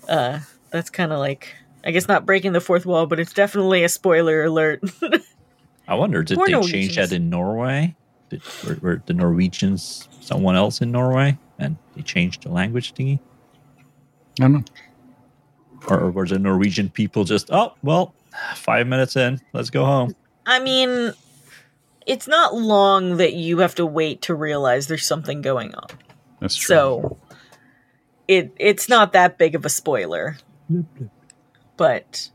uh, 0.09 0.39
that's 0.72 0.89
kind 0.89 1.11
of 1.11 1.20
like 1.20 1.55
I 1.84 1.91
guess 1.91 2.07
not 2.07 2.26
breaking 2.26 2.53
the 2.53 2.61
fourth 2.61 2.86
wall, 2.86 3.05
but 3.05 3.20
it's 3.20 3.34
definitely 3.34 3.84
a 3.84 3.89
spoiler 3.89 4.43
alert. 4.43 4.84
I 5.88 5.95
wonder, 5.95 6.24
did 6.24 6.36
Poor 6.38 6.47
they 6.47 6.61
change 6.61 6.95
that 6.97 7.11
in 7.11 7.30
Norway? 7.30 7.95
Did, 8.30 8.41
were, 8.65 8.77
were 8.81 9.03
the 9.06 9.14
Norwegians 9.14 10.10
someone 10.19 10.56
else 10.56 10.81
in 10.81 10.91
Norway 10.91 11.38
and 11.60 11.77
they 11.95 12.02
changed 12.02 12.44
the 12.44 12.49
language 12.49 12.94
thingy? 12.94 13.19
I 14.39 14.44
don't 14.44 14.53
know. 14.53 14.64
Or, 15.88 15.99
or 16.02 16.11
were 16.11 16.27
the 16.27 16.39
Norwegian 16.39 16.89
people 16.89 17.23
just, 17.23 17.49
oh, 17.52 17.73
well, 17.84 18.14
five 18.56 18.88
minutes 18.88 19.15
in, 19.15 19.39
let's 19.53 19.69
go 19.69 19.85
home? 19.85 20.14
I 20.45 20.60
mean, 20.60 21.14
it's 22.07 22.27
not 22.27 22.55
long 22.55 23.17
that 23.17 23.34
you 23.34 23.59
have 23.59 23.75
to 23.75 23.85
wait 23.85 24.23
to 24.23 24.34
realize 24.34 24.88
there's 24.88 25.05
something 25.05 25.41
going 25.41 25.75
on. 25.75 25.88
That's 26.39 26.55
true. 26.55 26.75
So 26.75 27.17
it 28.27 28.53
it's 28.57 28.89
not 28.89 29.13
that 29.13 29.38
big 29.38 29.53
of 29.53 29.65
a 29.65 29.69
spoiler. 29.69 30.38
But 31.75 32.29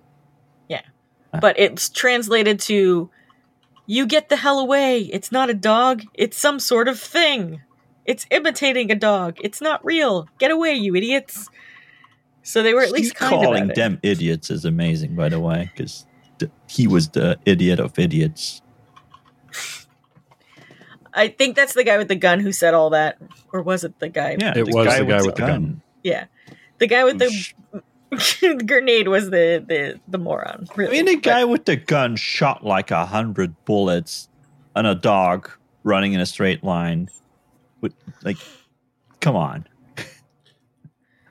yeah. 0.68 0.82
But 1.40 1.58
it's 1.58 1.88
translated 1.88 2.60
to 2.60 3.10
you 3.86 4.06
get 4.06 4.28
the 4.28 4.36
hell 4.36 4.60
away. 4.60 5.00
It's 5.00 5.32
not 5.32 5.50
a 5.50 5.54
dog, 5.54 6.02
it's 6.14 6.36
some 6.36 6.60
sort 6.60 6.86
of 6.86 7.00
thing. 7.00 7.62
It's 8.04 8.26
imitating 8.30 8.90
a 8.90 8.96
dog. 8.96 9.38
It's 9.42 9.60
not 9.60 9.84
real. 9.84 10.28
Get 10.38 10.50
away, 10.50 10.74
you 10.74 10.94
idiots. 10.96 11.48
So 12.42 12.62
they 12.62 12.74
were 12.74 12.82
at 12.82 12.90
least 12.90 13.14
kind 13.14 13.30
calling 13.32 13.62
about 13.64 13.70
it. 13.70 13.76
them 13.76 14.00
idiots 14.02 14.50
is 14.50 14.64
amazing, 14.64 15.14
by 15.14 15.28
the 15.28 15.38
way, 15.38 15.70
because 15.72 16.06
he 16.68 16.88
was 16.88 17.10
the 17.10 17.38
idiot 17.46 17.78
of 17.78 17.96
idiots. 17.98 18.61
I 21.14 21.28
think 21.28 21.56
that's 21.56 21.74
the 21.74 21.84
guy 21.84 21.98
with 21.98 22.08
the 22.08 22.16
gun 22.16 22.40
who 22.40 22.52
said 22.52 22.74
all 22.74 22.90
that. 22.90 23.18
Or 23.52 23.62
was 23.62 23.84
it 23.84 23.98
the 23.98 24.08
guy? 24.08 24.36
Yeah, 24.38 24.54
It 24.56 24.66
was 24.66 24.74
the 24.74 25.04
guy 25.04 25.22
with 25.22 25.34
the 25.36 25.46
gun. 25.46 25.82
Yeah. 26.02 26.24
The 26.78 26.86
guy 26.86 27.04
with 27.04 27.20
Who 27.20 27.78
the 28.58 28.64
grenade 28.66 29.08
was 29.08 29.30
the, 29.30 29.64
the, 29.66 30.00
the 30.08 30.18
moron. 30.18 30.66
I 30.70 30.74
Really. 30.74 30.96
mean, 30.96 31.06
the 31.06 31.14
But- 31.16 31.22
guy 31.22 31.44
with 31.44 31.64
the 31.66 31.76
gun 31.76 32.16
shot 32.16 32.64
like 32.64 32.90
a 32.90 33.04
hundred 33.06 33.54
bullets 33.64 34.28
on 34.74 34.86
a 34.86 34.94
dog 34.94 35.50
running 35.84 36.12
in 36.14 36.20
a 36.20 36.26
straight 36.26 36.64
line. 36.64 37.08
With 37.80 37.94
like, 38.22 38.38
come 39.20 39.36
on. 39.36 39.66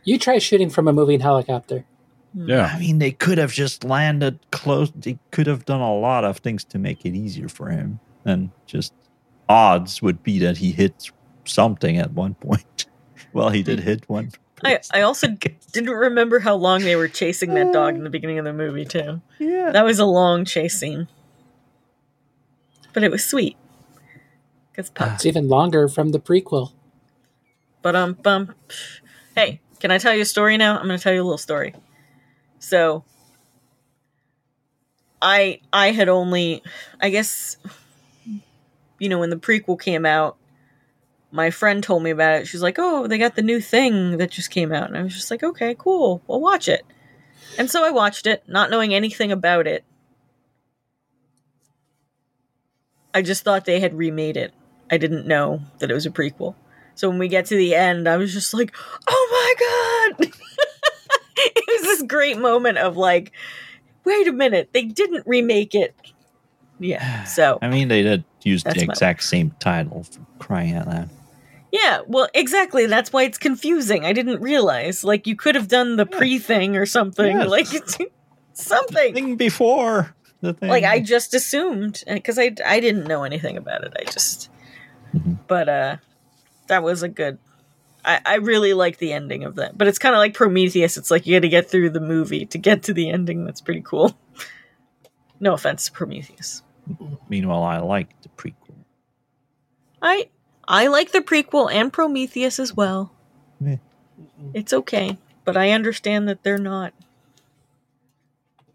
You 0.04 0.18
try 0.18 0.38
shooting 0.40 0.70
from 0.70 0.88
a 0.88 0.94
moving 0.94 1.20
helicopter. 1.20 1.86
Hmm. 2.34 2.50
Yeah. 2.50 2.72
I 2.74 2.80
mean, 2.80 3.00
they 3.00 3.12
could 3.12 3.38
have 3.38 3.52
just 3.52 3.84
landed 3.84 4.40
close. 4.52 4.92
They 4.96 5.20
could 5.32 5.48
have 5.48 5.66
done 5.66 5.82
a 5.82 5.94
lot 5.96 6.24
of 6.24 6.38
things 6.38 6.64
to 6.66 6.80
make 6.80 7.06
it 7.06 7.14
easier 7.16 7.48
for 7.50 7.70
him, 7.70 8.00
and 8.26 8.50
just 8.66 8.94
odds 9.50 10.02
would 10.02 10.24
be 10.24 10.40
that 10.40 10.58
he 10.58 10.72
hit 10.72 11.12
something 11.46 11.98
at 11.98 12.12
one 12.12 12.36
point. 12.36 12.86
well, 13.34 13.50
he 13.50 13.64
did 13.64 13.80
hit 13.80 14.08
one 14.10 14.32
I, 14.64 14.80
I 14.94 15.02
also 15.02 15.28
didn't 15.28 15.90
remember 15.90 16.40
how 16.40 16.56
long 16.56 16.82
they 16.82 16.96
were 16.96 17.08
chasing 17.08 17.54
that 17.56 17.74
dog 17.74 17.96
in 17.96 18.04
the 18.04 18.10
beginning 18.10 18.38
of 18.38 18.46
the 18.46 18.54
movie 18.54 18.86
too. 18.86 19.22
yeah. 19.40 19.72
That 19.72 19.84
was 19.84 20.00
a 20.00 20.06
long 20.06 20.46
chase 20.46 20.80
scene, 20.80 21.08
but 22.94 23.04
it 23.04 23.12
was 23.12 23.24
sweet. 23.26 23.58
Cause 24.76 24.90
pups. 24.90 25.14
It's 25.16 25.26
even 25.26 25.48
longer 25.48 25.88
from 25.88 26.10
the 26.10 26.20
prequel. 26.20 26.74
But 27.82 27.96
um 27.96 28.14
bum. 28.14 28.54
Hey, 29.36 29.62
can 29.80 29.92
I 29.92 29.98
tell 29.98 30.14
you 30.14 30.22
a 30.22 30.26
story 30.26 30.58
now? 30.58 30.78
I'm 30.78 30.86
going 30.86 30.98
to 30.98 31.04
tell 31.04 31.14
you 31.14 31.22
a 31.22 31.24
little 31.24 31.38
story. 31.38 31.74
So, 32.60 33.04
I 35.22 35.60
I 35.74 35.92
had 35.92 36.08
only, 36.08 36.62
I 37.02 37.10
guess, 37.10 37.58
you 39.02 39.10
know, 39.10 39.18
when 39.18 39.32
the 39.32 39.36
prequel 39.36 39.82
came 39.82 40.06
out, 40.06 40.38
my 41.32 41.50
friend 41.50 41.84
told 41.84 42.04
me 42.04 42.12
about 42.12 42.40
it. 42.40 42.48
She's 42.48 42.62
like, 42.62 42.76
"Oh, 42.78 43.08
they 43.08 43.18
got 43.18 43.36
the 43.36 43.42
new 43.42 43.60
thing 43.60 44.18
that 44.18 44.30
just 44.30 44.52
came 44.52 44.72
out," 44.72 44.90
and 44.90 44.98
I 44.98 45.02
was 45.02 45.16
just 45.16 45.32
like, 45.32 45.42
"Okay, 45.42 45.76
cool. 45.76 46.22
We'll 46.28 46.40
watch 46.40 46.70
it." 46.70 46.86
And 47.58 47.70
so 47.70 47.84
I 47.84 47.90
watched 47.90 48.28
it, 48.28 48.44
not 48.48 48.70
knowing 48.70 48.94
anything 48.94 49.32
about 49.32 49.66
it. 49.66 49.84
I 53.12 53.24
just 53.24 53.44
thought 53.44 53.66
they 53.66 53.80
had 53.80 53.98
remade 53.98 54.38
it. 54.38 54.54
I 54.92 54.98
didn't 54.98 55.26
know 55.26 55.62
that 55.80 55.90
it 55.90 55.96
was 55.96 56.06
a 56.06 56.12
prequel. 56.12 56.54
So 56.94 57.10
when 57.10 57.18
we 57.18 57.28
get 57.28 57.48
to 57.48 57.56
the 57.56 57.74
end, 57.74 58.08
I 58.08 58.18
was 58.18 58.32
just 58.32 58.54
like, 58.54 58.76
"Oh 59.10 60.14
my 60.20 60.20
god!" 60.20 60.32
it 61.38 61.66
was 61.68 61.82
this 61.82 62.04
great 62.04 62.38
moment 62.38 62.78
of 62.78 62.98
like, 62.98 63.32
"Wait 64.06 64.28
a 64.28 64.32
minute, 64.32 64.70
they 64.74 64.84
didn't 64.84 65.26
remake 65.26 65.74
it." 65.74 65.96
Yeah. 66.80 67.24
So 67.26 67.58
I 67.64 67.70
mean, 67.70 67.88
they 67.88 68.04
did 68.04 68.26
use 68.50 68.64
That's 68.64 68.78
the 68.78 68.84
exact 68.84 69.24
same 69.24 69.52
title 69.60 70.04
for 70.04 70.20
crying 70.40 70.76
out 70.76 70.88
loud. 70.88 71.10
yeah, 71.72 72.02
well, 72.08 72.28
exactly. 72.34 72.86
That's 72.88 73.14
why 73.14 73.24
it's 73.24 73.38
confusing. 73.38 74.06
I 74.06 74.14
didn't 74.14 74.42
realize. 74.42 75.04
Like, 75.04 75.28
you 75.28 75.36
could 75.36 75.56
have 75.56 75.68
done 75.68 75.96
the 75.96 76.08
Yeah. 76.10 76.18
pre 76.18 76.40
thing 76.40 76.76
or 76.76 76.86
something. 76.86 77.38
Yes. 77.38 77.50
Like, 77.50 77.74
it's, 77.74 77.98
something. 78.54 79.14
Thing 79.14 79.36
before 79.38 80.14
the 80.42 80.54
thing. 80.54 80.70
like 80.70 80.84
I 80.84 81.00
just 81.00 81.34
assumed 81.34 82.04
because 82.08 82.38
I 82.40 82.52
I 82.66 82.80
didn't 82.80 83.06
know 83.08 83.24
anything 83.24 83.58
about 83.58 83.84
it. 83.84 83.94
I 83.98 84.04
just, 84.04 84.50
Mhm. 85.16 85.38
but 85.48 85.70
uh, 85.70 85.98
that 86.68 86.84
was 86.84 87.04
a 87.04 87.08
good. 87.10 87.38
I 88.04 88.20
I 88.26 88.36
really 88.36 88.74
like 88.74 88.98
the 88.98 89.14
ending 89.14 89.44
of 89.44 89.56
that, 89.56 89.78
but 89.78 89.88
it's 89.88 90.00
kind 90.00 90.16
of 90.16 90.20
like 90.20 90.34
Prometheus. 90.34 90.98
It's 90.98 91.12
like 91.12 91.28
you 91.28 91.36
got 91.36 91.42
to 91.44 91.50
get 91.50 91.70
through 91.70 91.92
the 91.92 92.00
movie 92.02 92.46
to 92.48 92.58
get 92.58 92.84
to 92.84 92.94
the 92.94 93.10
ending. 93.12 93.46
That's 93.46 93.62
pretty 93.62 93.82
cool. 93.82 94.18
No 95.40 95.54
offense 95.54 95.86
to 95.86 95.92
Prometheus. 95.92 96.64
Meanwhile, 97.30 97.64
I 97.64 97.78
like 97.80 98.20
the 98.22 98.30
prequel. 98.30 98.56
I 100.02 100.30
I 100.68 100.88
like 100.88 101.12
the 101.12 101.22
prequel 101.22 101.72
and 101.72 101.92
Prometheus 101.94 102.60
as 102.60 102.74
well. 102.76 103.12
Yeah. 103.60 103.78
It's 104.54 104.74
okay, 104.74 105.18
but 105.46 105.56
I 105.58 105.72
understand 105.72 106.28
that 106.28 106.44
they're 106.44 106.58
not 106.58 106.94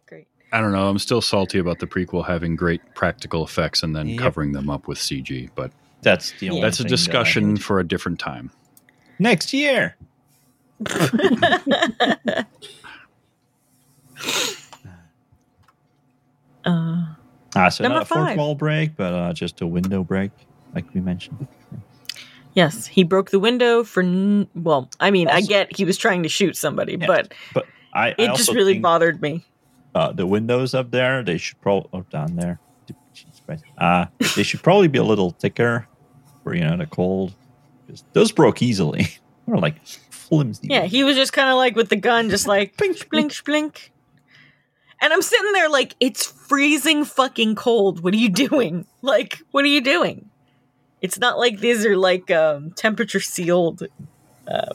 great. 0.07 0.27
I 0.53 0.61
don't 0.61 0.73
know. 0.73 0.89
I'm 0.89 0.99
still 0.99 1.21
salty 1.21 1.59
about 1.59 1.79
the 1.81 1.87
prequel 1.87 2.27
having 2.27 2.57
great 2.57 2.81
practical 2.95 3.45
effects 3.45 3.83
and 3.83 3.95
then 3.95 4.09
Yep. 4.09 4.19
covering 4.19 4.53
them 4.53 4.71
up 4.71 4.87
with 4.89 4.99
CG, 4.99 5.51
but 5.55 5.73
That's 6.03 6.33
the 6.39 6.51
only. 6.51 6.63
that's 6.63 6.81
a 6.81 6.85
thing 6.85 6.89
that 6.91 6.93
I 6.93 6.97
discussion 6.97 7.57
hate. 7.57 7.63
for 7.63 7.81
a 7.81 7.87
different 7.87 8.19
time. 8.19 8.51
next 9.19 9.53
year. 9.53 9.97
Uh, 16.65 17.05
Ah, 17.57 17.69
so 17.71 17.83
Number 17.85 17.97
not 17.97 18.03
a 18.03 18.07
fourth 18.07 18.27
five. 18.29 18.37
wall 18.39 18.55
break, 18.55 18.97
but 18.97 19.13
uh, 19.13 19.33
just 19.33 19.61
a 19.61 19.67
window 19.67 20.05
break, 20.05 20.31
like 20.75 20.85
we 20.95 21.01
mentioned. 21.01 21.47
yes, 22.55 22.87
he 22.87 23.03
broke 23.05 23.31
the 23.31 23.39
window 23.41 23.83
for. 23.85 24.03
N- 24.03 24.49
well, 24.55 24.89
I 25.01 25.11
mean, 25.11 25.29
I 25.29 25.41
get 25.41 25.75
he 25.77 25.85
was 25.85 25.97
trying 25.97 26.23
to 26.23 26.29
shoot 26.29 26.57
somebody, 26.57 26.97
Yeah. 27.01 27.07
but 27.07 27.33
But 27.55 27.67
I, 27.93 28.09
I 28.09 28.15
it 28.19 28.35
just 28.37 28.53
really 28.53 28.79
bothered 28.79 29.21
me. 29.23 29.45
uh, 29.95 30.13
the 30.13 30.27
windows 30.27 30.75
up 30.75 30.91
there. 30.91 31.23
They 31.23 31.39
should 31.39 31.61
probably 31.61 31.89
oh 31.93 32.05
down 32.11 32.37
there. 32.37 32.61
Uh, 33.79 34.07
they 34.35 34.43
should 34.43 34.63
probably 34.63 34.89
be 34.89 34.99
a 34.99 35.05
little 35.05 35.31
thicker 35.31 35.87
for 36.43 36.55
you 36.55 36.63
know 36.65 36.77
the 36.77 36.87
cold. 36.87 37.33
Those 38.13 38.33
broke 38.33 38.63
easily. 38.63 39.09
Or 39.49 39.59
like 39.59 39.77
flimsy. 40.11 40.67
Yeah, 40.67 40.87
he 40.87 41.05
was 41.05 41.15
just 41.15 41.33
kind 41.33 41.49
of 41.49 41.55
like 41.55 41.77
with 41.77 41.89
the 41.89 41.95
gun, 41.95 42.31
just 42.31 42.49
like 42.49 42.77
Blink, 42.77 43.09
blink, 43.11 43.45
blink. 43.45 43.93
And 45.01 45.13
I'm 45.13 45.23
sitting 45.23 45.53
there 45.53 45.69
like, 45.69 45.95
it's 46.01 46.25
freezing 46.25 47.05
fucking 47.05 47.55
cold. 47.55 48.03
What 48.03 48.15
are 48.15 48.19
you 48.19 48.31
doing? 48.31 48.87
Like, 49.03 49.39
what 49.53 49.65
are 49.65 49.69
you 49.69 49.83
doing? 49.83 50.31
It's 51.01 51.17
not 51.17 51.39
like 51.39 51.61
these 51.61 51.87
are 51.87 51.97
like 51.97 52.29
um, 52.33 52.73
temperature 52.73 53.21
sealed 53.21 53.87
uh, 54.49 54.73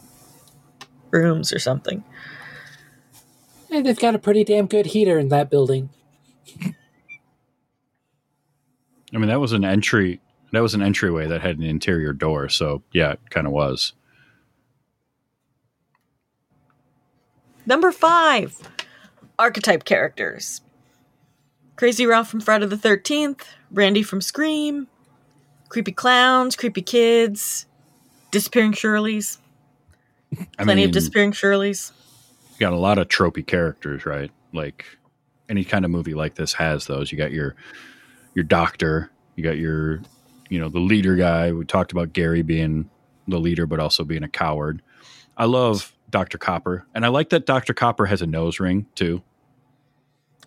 rooms 1.10 1.52
or 1.52 1.60
something. 1.60 2.02
Hey, 3.69 3.81
they've 3.81 3.99
got 3.99 4.15
a 4.15 4.19
pretty 4.19 4.45
damn 4.45 4.68
good 4.68 4.85
heater 4.85 5.19
in 5.19 5.27
that 5.27 5.49
building. 5.49 5.89
I 9.14 9.18
mean, 9.18 9.27
that 9.27 9.41
was 9.41 9.52
an 9.52 9.65
entry. 9.65 10.22
That 10.53 10.61
was 10.61 10.73
an 10.73 10.81
entryway 10.81 11.27
that 11.27 11.41
had 11.41 11.57
an 11.57 11.64
interior 11.64 12.14
door. 12.14 12.48
So 12.48 12.84
yeah, 12.93 13.14
it 13.14 13.19
kind 13.30 13.48
of 13.48 13.53
was. 13.53 13.91
Number 17.65 17.91
five, 17.91 18.57
archetype 19.41 19.84
characters. 19.85 20.61
Crazy 21.76 22.05
Ralph 22.05 22.30
from 22.30 22.41
Friday 22.41 22.68
the 22.68 22.76
13th, 22.76 23.41
Randy 23.72 24.03
from 24.03 24.22
Scream, 24.22 24.88
creepy 25.68 25.91
clowns, 25.91 26.55
creepy 26.55 26.84
kids, 26.84 27.65
disappearing 28.30 28.73
Shirleys, 28.73 29.39
I 30.59 30.63
plenty 30.63 30.81
mean, 30.81 30.89
of 30.89 30.93
disappearing 30.93 31.31
Shirleys. 31.31 31.91
you 32.53 32.59
got 32.59 32.73
a 32.73 32.77
lot 32.77 32.99
of 32.99 33.07
tropey 33.07 33.45
characters, 33.45 34.05
right? 34.05 34.30
Like 34.53 34.85
any 35.49 35.63
kind 35.63 35.85
of 35.85 35.91
movie 35.91 36.13
like 36.13 36.35
this 36.35 36.53
has 36.53 36.85
those. 36.85 37.11
You 37.11 37.18
got 37.18 37.31
your 37.31 37.55
your 38.35 38.43
doctor, 38.43 39.09
you 39.35 39.43
got 39.43 39.57
your 39.57 40.01
you 40.49 40.59
know 40.59 40.69
the 40.69 40.80
leader 40.80 41.15
guy. 41.15 41.51
We 41.51 41.65
talked 41.65 41.91
about 41.91 42.13
Gary 42.13 42.43
being 42.43 42.91
the 43.27 43.39
leader, 43.39 43.65
but 43.65 43.80
also 43.80 44.03
being 44.03 44.23
a 44.23 44.30
coward. 44.30 44.84
I 45.35 45.45
love 45.45 45.93
Doctor 46.11 46.38
Copper, 46.38 46.85
and 46.93 47.03
I 47.03 47.07
like 47.07 47.30
that 47.30 47.47
Doctor 47.47 47.73
Copper 47.73 48.05
has 48.05 48.22
a 48.22 48.27
nose 48.27 48.59
ring 48.59 48.85
too. 48.93 49.23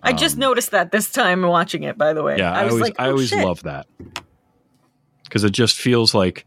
I 0.05 0.13
just 0.13 0.35
Um, 0.37 0.41
noticed 0.41 0.71
that 0.73 0.93
this 0.93 1.11
time 1.11 1.43
watching 1.43 1.83
it, 1.85 1.97
by 1.99 2.13
the 2.13 2.23
way. 2.23 2.37
Yeah, 2.39 2.53
I, 2.53 2.61
I 2.61 2.65
was 2.65 2.73
always 2.75 2.83
like, 2.83 2.95
I 3.01 3.07
oh, 3.07 3.11
always 3.11 3.29
shit. 3.31 3.45
love 3.45 3.63
that 3.63 3.87
because 5.25 5.45
it 5.45 5.51
just 5.53 5.77
feels 5.77 6.15
like 6.15 6.45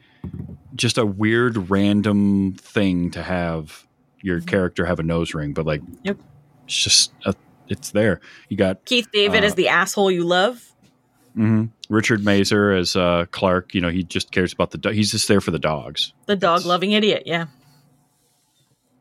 just 0.75 0.97
a 0.97 1.05
weird 1.05 1.69
random 1.69 2.53
thing 2.53 3.11
to 3.11 3.23
have 3.23 3.85
your 4.21 4.41
character 4.41 4.85
have 4.85 4.99
a 4.99 5.03
nose 5.03 5.33
ring, 5.33 5.53
but 5.53 5.65
like 5.65 5.81
Mm-hmm. 5.81 5.95
Yep. 6.03 6.17
it's 6.65 6.83
just 6.83 7.13
a, 7.25 7.33
it's 7.67 7.91
there. 7.91 8.19
You 8.49 8.57
got 8.57 8.85
Keith 8.85 9.07
David 9.11 9.43
Uh, 9.43 9.47
is 9.47 9.55
the 9.55 9.67
asshole 9.69 10.11
you 10.11 10.23
love. 10.23 10.63
mhm, 11.35 11.69
Richard 11.89 12.21
Masur 12.21 12.77
as 12.77 12.95
uh, 12.95 13.25
Clark. 13.31 13.73
You 13.75 13.81
know, 13.81 13.89
he 13.89 14.03
just 14.03 14.31
cares 14.31 14.53
about 14.53 14.71
the. 14.71 14.77
Do- 14.77 14.89
he's 14.89 15.11
just 15.11 15.27
there 15.27 15.41
for 15.41 15.51
the 15.51 15.59
dogs. 15.59 16.13
The 16.27 16.35
dog 16.35 16.65
loving 16.65 16.91
idiot, 16.91 17.23
yeah. 17.25 17.45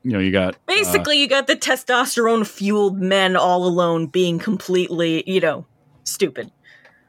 You 0.06 0.12
know, 0.12 0.18
you 0.20 0.30
got 0.30 0.54
uh, 0.54 0.58
Basically, 0.68 1.18
you 1.18 1.26
got 1.26 1.48
the 1.48 1.56
testosterone 1.56 2.46
fueled 2.46 2.96
men 3.00 3.34
all 3.34 3.66
alone 3.66 4.06
being 4.06 4.38
completely, 4.38 5.28
you 5.28 5.40
know, 5.40 5.66
stupid. 6.04 6.48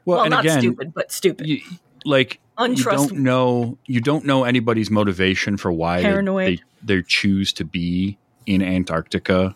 well, 0.04 0.18
Well, 0.18 0.30
not 0.30 0.40
again, 0.40 0.58
stupid, 0.58 0.92
but 0.92 1.12
stupid. 1.12 1.46
you, 1.46 1.60
like 2.04 2.40
you 2.58 2.82
don't 2.82 3.12
know 3.12 3.78
you 3.86 4.00
don't 4.00 4.24
know 4.24 4.42
anybody's 4.42 4.90
motivation 4.90 5.56
for 5.56 5.70
why 5.70 5.98
they, 5.98 6.02
Paranoid. 6.02 6.60
they 6.82 6.96
they 6.96 7.02
choose 7.02 7.52
to 7.52 7.64
be 7.64 8.18
in 8.46 8.62
Antarctica 8.62 9.54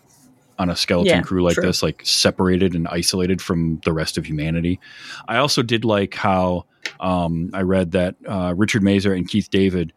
on 0.57 0.69
a 0.69 0.75
skeleton 0.77 1.17
Yeah, 1.17 1.21
crew 1.21 1.43
like 1.43 1.55
true. 1.55 1.65
this, 1.65 1.83
like 1.83 2.01
separated 2.05 2.75
and 2.75 2.87
isolated 2.87 3.41
from 3.41 3.81
the 3.83 3.91
rest 3.91 4.17
of 4.17 4.25
humanity. 4.25 4.79
I 5.27 5.35
also 5.35 5.63
did 5.63 5.83
like 5.83 6.13
how 6.13 6.63
um, 7.01 7.49
I 7.53 7.63
read 7.63 7.91
that 7.91 8.15
uh, 8.25 8.53
Richard 8.55 8.83
Masur 8.83 9.17
and 9.17 9.27
Keith 9.27 9.49
David, 9.49 9.91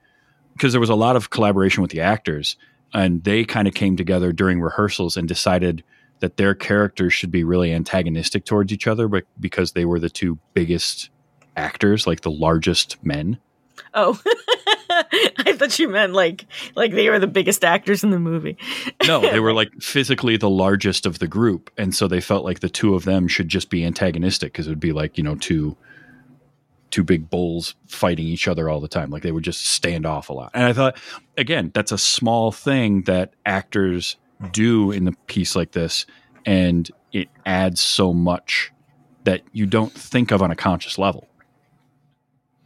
because 0.54 0.72
there 0.72 0.80
was 0.80 0.90
a 0.90 0.96
lot 0.96 1.14
of 1.14 1.30
collaboration 1.30 1.82
with 1.82 1.92
the 1.92 2.00
actors, 2.00 2.56
and 2.94 3.24
they 3.24 3.44
kind 3.44 3.68
of 3.68 3.74
came 3.74 3.96
together 3.96 4.32
during 4.32 4.60
rehearsals 4.60 5.16
and 5.16 5.28
decided 5.28 5.82
that 6.20 6.36
their 6.36 6.54
characters 6.54 7.12
should 7.12 7.30
be 7.30 7.44
really 7.44 7.72
antagonistic 7.72 8.44
towards 8.44 8.72
each 8.72 8.86
other, 8.86 9.08
but 9.08 9.24
because 9.38 9.72
they 9.72 9.84
were 9.84 10.00
the 10.00 10.08
two 10.08 10.38
biggest 10.54 11.10
actors, 11.56 12.06
like 12.06 12.22
the 12.22 12.30
largest 12.30 13.02
men. 13.04 13.38
Oh, 13.92 14.20
I 14.88 15.54
thought 15.56 15.78
you 15.78 15.88
meant 15.88 16.14
like 16.14 16.46
like 16.74 16.92
they 16.92 17.10
were 17.10 17.18
the 17.18 17.26
biggest 17.26 17.64
actors 17.64 18.02
in 18.02 18.10
the 18.10 18.18
movie. 18.18 18.56
No, 19.06 19.20
they 19.30 19.40
were 19.40 19.52
like 19.52 19.70
physically 19.80 20.36
the 20.36 20.50
largest 20.50 21.04
of 21.04 21.18
the 21.18 21.28
group, 21.28 21.70
and 21.76 21.94
so 21.94 22.08
they 22.08 22.20
felt 22.20 22.44
like 22.44 22.60
the 22.60 22.68
two 22.68 22.94
of 22.94 23.04
them 23.04 23.28
should 23.28 23.48
just 23.48 23.68
be 23.68 23.84
antagonistic 23.84 24.52
because 24.52 24.66
it 24.66 24.70
would 24.70 24.80
be 24.80 24.92
like 24.92 25.18
you 25.18 25.24
know 25.24 25.34
two 25.36 25.76
two 26.96 27.04
big 27.04 27.28
bulls 27.28 27.74
fighting 27.88 28.26
each 28.26 28.48
other 28.48 28.70
all 28.70 28.80
the 28.80 28.88
time. 28.88 29.10
Like 29.10 29.22
they 29.22 29.30
would 29.30 29.44
just 29.44 29.66
stand 29.66 30.06
off 30.06 30.30
a 30.30 30.32
lot. 30.32 30.50
And 30.54 30.64
I 30.64 30.72
thought, 30.72 30.96
again, 31.36 31.70
that's 31.74 31.92
a 31.92 31.98
small 31.98 32.50
thing 32.50 33.02
that 33.02 33.34
actors 33.44 34.16
do 34.50 34.90
in 34.92 35.06
a 35.06 35.12
piece 35.26 35.54
like 35.54 35.72
this, 35.72 36.06
and 36.46 36.90
it 37.12 37.28
adds 37.44 37.82
so 37.82 38.14
much 38.14 38.72
that 39.24 39.42
you 39.52 39.66
don't 39.66 39.92
think 39.92 40.30
of 40.30 40.40
on 40.40 40.50
a 40.50 40.56
conscious 40.56 40.96
level. 40.96 41.28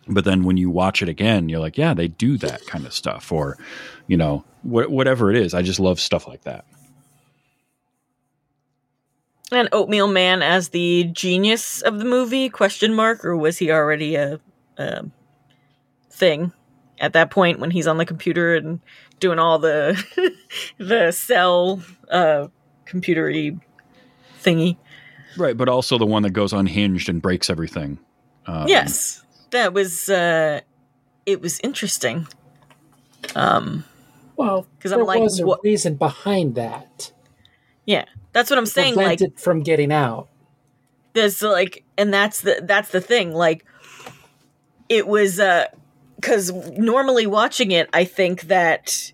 But 0.07 0.25
then 0.25 0.45
when 0.45 0.57
you 0.57 0.71
watch 0.71 1.03
it 1.03 1.09
again, 1.09 1.49
you're 1.49 1.59
like, 1.59 1.77
yeah, 1.77 1.93
they 1.93 2.07
do 2.07 2.39
that 2.39 2.65
kind 2.67 2.87
of 2.87 2.95
stuff, 2.95 3.33
or 3.33 3.59
you 4.07 4.17
know, 4.17 4.45
wh- 4.63 4.89
whatever 4.89 5.33
it 5.33 5.39
is. 5.39 5.55
I 5.55 5.63
just 5.63 5.81
love 5.81 5.99
stuff 5.99 6.29
like 6.29 6.43
that. 6.43 6.65
And 9.53 9.69
Oatmeal 9.73 10.07
Man 10.09 10.43
as 10.43 10.69
the 10.69 11.05
genius 11.13 11.83
of 11.83 11.99
the 11.99 12.05
movie? 12.05 12.49
Question 12.49 12.95
mark, 12.95 13.25
or 13.25 13.37
was 13.37 13.59
he 13.59 13.71
already 13.71 14.15
a, 14.15 14.39
a 14.79 15.05
thing 16.11 16.53
at 16.99 17.15
that 17.15 17.31
point 17.31 17.59
when 17.59 17.71
he's 17.71 17.87
on 17.87 17.97
the 17.99 18.07
computer 18.07 18.55
and 18.55 18.81
doing 19.19 19.39
all 19.39 19.59
the 19.59 20.01
the 20.79 21.11
cell 21.11 21.83
uh, 22.11 22.47
computery 22.87 23.61
thingy? 24.43 24.77
Right, 25.37 25.57
but 25.57 25.69
also 25.69 25.99
the 25.99 26.07
one 26.07 26.23
that 26.23 26.31
goes 26.33 26.53
unhinged 26.53 27.09
and 27.09 27.21
breaks 27.21 27.51
everything. 27.51 27.99
Um, 28.47 28.69
yes, 28.69 29.25
that 29.51 29.73
was. 29.73 30.09
Uh, 30.09 30.61
it 31.27 31.41
was 31.41 31.61
interesting. 31.61 32.27
Um, 33.35 33.85
well, 34.37 34.67
because 34.77 34.93
I'm 34.93 34.99
there 34.99 35.07
like, 35.07 35.21
was 35.21 35.41
a 35.41 35.47
what- 35.47 35.61
reason 35.65 35.97
behind 35.97 36.55
that. 36.55 37.13
Yeah, 37.91 38.05
that's 38.33 38.51
what 38.51 38.59
I'm 38.59 38.67
saying. 38.67 38.95
Like 38.95 39.21
from 39.37 39.65
getting 39.65 39.91
out. 39.91 40.29
This 41.13 41.43
like 41.43 41.83
and 41.99 42.15
that's 42.15 42.43
the 42.43 42.63
that's 42.63 42.93
the 42.93 43.01
thing 43.01 43.35
like 43.35 43.65
it 44.89 45.09
was 45.09 45.41
uh 45.41 45.65
because 46.15 46.53
normally 46.79 47.27
watching 47.27 47.73
it 47.73 47.89
i 47.93 48.05
think 48.05 48.43
that 48.43 49.13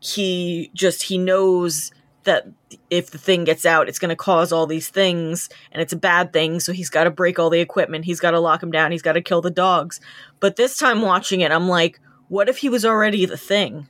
he 0.00 0.70
just 0.74 1.04
he 1.04 1.16
knows 1.16 1.90
that 2.24 2.46
if 2.90 3.10
the 3.10 3.16
thing 3.16 3.44
gets 3.44 3.64
out 3.64 3.88
it's 3.88 3.98
going 3.98 4.10
to 4.10 4.16
cause 4.16 4.52
all 4.52 4.66
these 4.66 4.90
things 4.90 5.48
and 5.72 5.80
it's 5.80 5.94
a 5.94 5.96
bad 5.96 6.34
thing 6.34 6.60
so 6.60 6.70
he's 6.70 6.90
got 6.90 7.04
to 7.04 7.10
break 7.10 7.38
all 7.38 7.48
the 7.48 7.60
equipment 7.60 8.04
he's 8.04 8.20
got 8.20 8.32
to 8.32 8.40
lock 8.40 8.62
him 8.62 8.70
down 8.70 8.92
he's 8.92 9.00
got 9.00 9.14
to 9.14 9.22
kill 9.22 9.40
the 9.40 9.50
dogs 9.50 10.00
but 10.38 10.56
this 10.56 10.76
time 10.76 11.00
watching 11.00 11.40
it 11.40 11.50
i'm 11.50 11.66
like 11.66 11.98
what 12.28 12.50
if 12.50 12.58
he 12.58 12.68
was 12.68 12.84
already 12.84 13.24
the 13.24 13.38
thing 13.38 13.88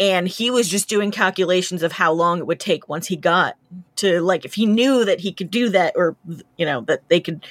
and 0.00 0.26
he 0.26 0.50
was 0.50 0.68
just 0.68 0.88
doing 0.88 1.12
calculations 1.12 1.84
of 1.84 1.92
how 1.92 2.10
long 2.12 2.38
it 2.38 2.46
would 2.46 2.58
take 2.58 2.88
once 2.88 3.06
he 3.06 3.16
got 3.16 3.56
to 3.96 4.20
like 4.20 4.44
if 4.44 4.54
he 4.54 4.66
knew 4.66 5.04
that 5.04 5.20
he 5.20 5.32
could 5.32 5.50
do 5.50 5.68
that 5.68 5.92
or 5.94 6.16
you 6.56 6.66
know 6.66 6.80
that 6.82 7.08
they 7.08 7.20
could 7.20 7.46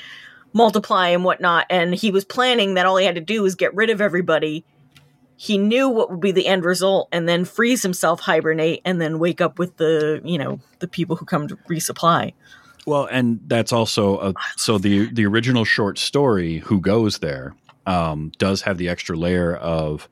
multiply 0.52 1.10
and 1.10 1.24
whatnot 1.24 1.66
and 1.70 1.94
he 1.94 2.12
was 2.12 2.26
planning 2.26 2.74
that 2.74 2.86
all 2.86 2.98
he 2.98 3.06
had 3.06 3.16
to 3.16 3.22
do 3.22 3.44
was 3.44 3.56
get 3.56 3.74
rid 3.76 3.90
of 3.90 4.02
everybody 4.02 4.66
he 5.42 5.58
knew 5.58 5.88
what 5.88 6.12
would 6.12 6.20
be 6.20 6.34
the 6.34 6.48
end 6.48 6.66
result 6.66 7.08
and 7.14 7.30
then 7.30 7.46
freeze 7.46 7.82
himself 7.82 8.20
hibernate 8.20 8.82
and 8.84 9.00
then 9.00 9.20
wake 9.20 9.40
up 9.40 9.58
with 9.58 9.78
the 9.78 10.20
you 10.26 10.38
know 10.38 10.60
the 10.80 10.88
people 10.88 11.16
who 11.16 11.24
come 11.24 11.48
to 11.48 11.56
resupply. 11.70 12.34
Well, 12.86 13.06
and 13.06 13.40
that's 13.48 13.72
also 13.72 14.20
a, 14.20 14.34
so 14.58 14.78
the 14.78 15.10
the 15.14 15.26
original 15.26 15.64
short 15.64 15.98
story, 15.98 16.58
"Who 16.58 16.82
Goes 16.82 17.20
There," 17.20 17.56
um, 17.86 18.34
does 18.38 18.64
have 18.64 18.78
the 18.78 18.90
extra 18.90 19.16
layer 19.16 19.56
of 19.56 20.10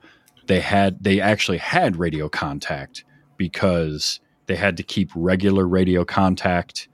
they 0.47 0.61
had 0.61 1.03
they 1.03 1.21
actually 1.21 1.57
had 1.59 1.97
radio 1.97 2.27
contact 2.27 3.03
because 3.37 4.19
they 4.47 4.55
had 4.55 4.77
to 4.77 4.83
keep 4.83 5.11
regular 5.13 5.67
radio 5.67 6.03
contact 6.03 6.87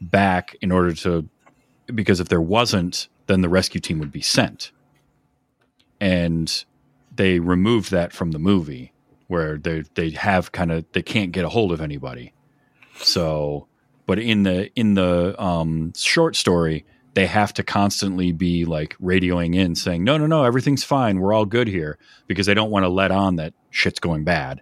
back 0.00 0.56
in 0.62 0.72
order 0.72 0.92
to 0.92 1.28
because 1.94 2.20
if 2.20 2.28
there 2.28 2.40
wasn't, 2.40 3.08
then 3.26 3.40
the 3.42 3.48
rescue 3.48 3.80
team 3.80 3.98
would 3.98 4.12
be 4.12 4.22
sent, 4.22 4.72
and 6.00 6.64
they 7.14 7.38
removed 7.38 7.90
that 7.90 8.12
from 8.12 8.30
the 8.30 8.38
movie 8.38 8.92
where 9.28 9.58
they 9.58 9.82
they 9.94 10.10
have 10.10 10.52
kind 10.52 10.72
of 10.72 10.84
they 10.92 11.02
can't 11.02 11.32
get 11.32 11.44
a 11.44 11.48
hold 11.48 11.72
of 11.72 11.80
anybody, 11.80 12.32
so 12.96 13.66
but 14.06 14.18
in 14.18 14.44
the 14.44 14.72
in 14.74 14.94
the 14.94 15.40
um, 15.42 15.92
short 15.96 16.36
story 16.36 16.84
they 17.14 17.26
have 17.26 17.52
to 17.54 17.62
constantly 17.62 18.32
be 18.32 18.64
like 18.64 18.96
radioing 18.98 19.54
in 19.54 19.74
saying 19.74 20.02
no 20.04 20.16
no 20.16 20.26
no 20.26 20.44
everything's 20.44 20.84
fine. 20.84 21.20
We're 21.20 21.32
all 21.32 21.46
good 21.46 21.68
here 21.68 21.98
because 22.26 22.46
they 22.46 22.54
don't 22.54 22.70
want 22.70 22.84
to 22.84 22.88
let 22.88 23.10
on 23.10 23.36
that 23.36 23.54
shit's 23.70 24.00
going 24.00 24.24
bad 24.24 24.60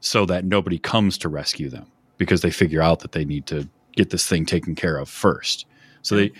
so 0.00 0.26
that 0.26 0.44
nobody 0.44 0.78
comes 0.78 1.18
to 1.18 1.28
rescue 1.28 1.68
them 1.68 1.90
because 2.16 2.40
they 2.40 2.50
figure 2.50 2.82
out 2.82 3.00
that 3.00 3.12
they 3.12 3.24
need 3.24 3.46
to 3.46 3.68
get 3.92 4.10
this 4.10 4.26
thing 4.26 4.46
taken 4.46 4.74
care 4.74 4.96
of 4.96 5.08
first. 5.08 5.66
So 6.02 6.16
they 6.16 6.32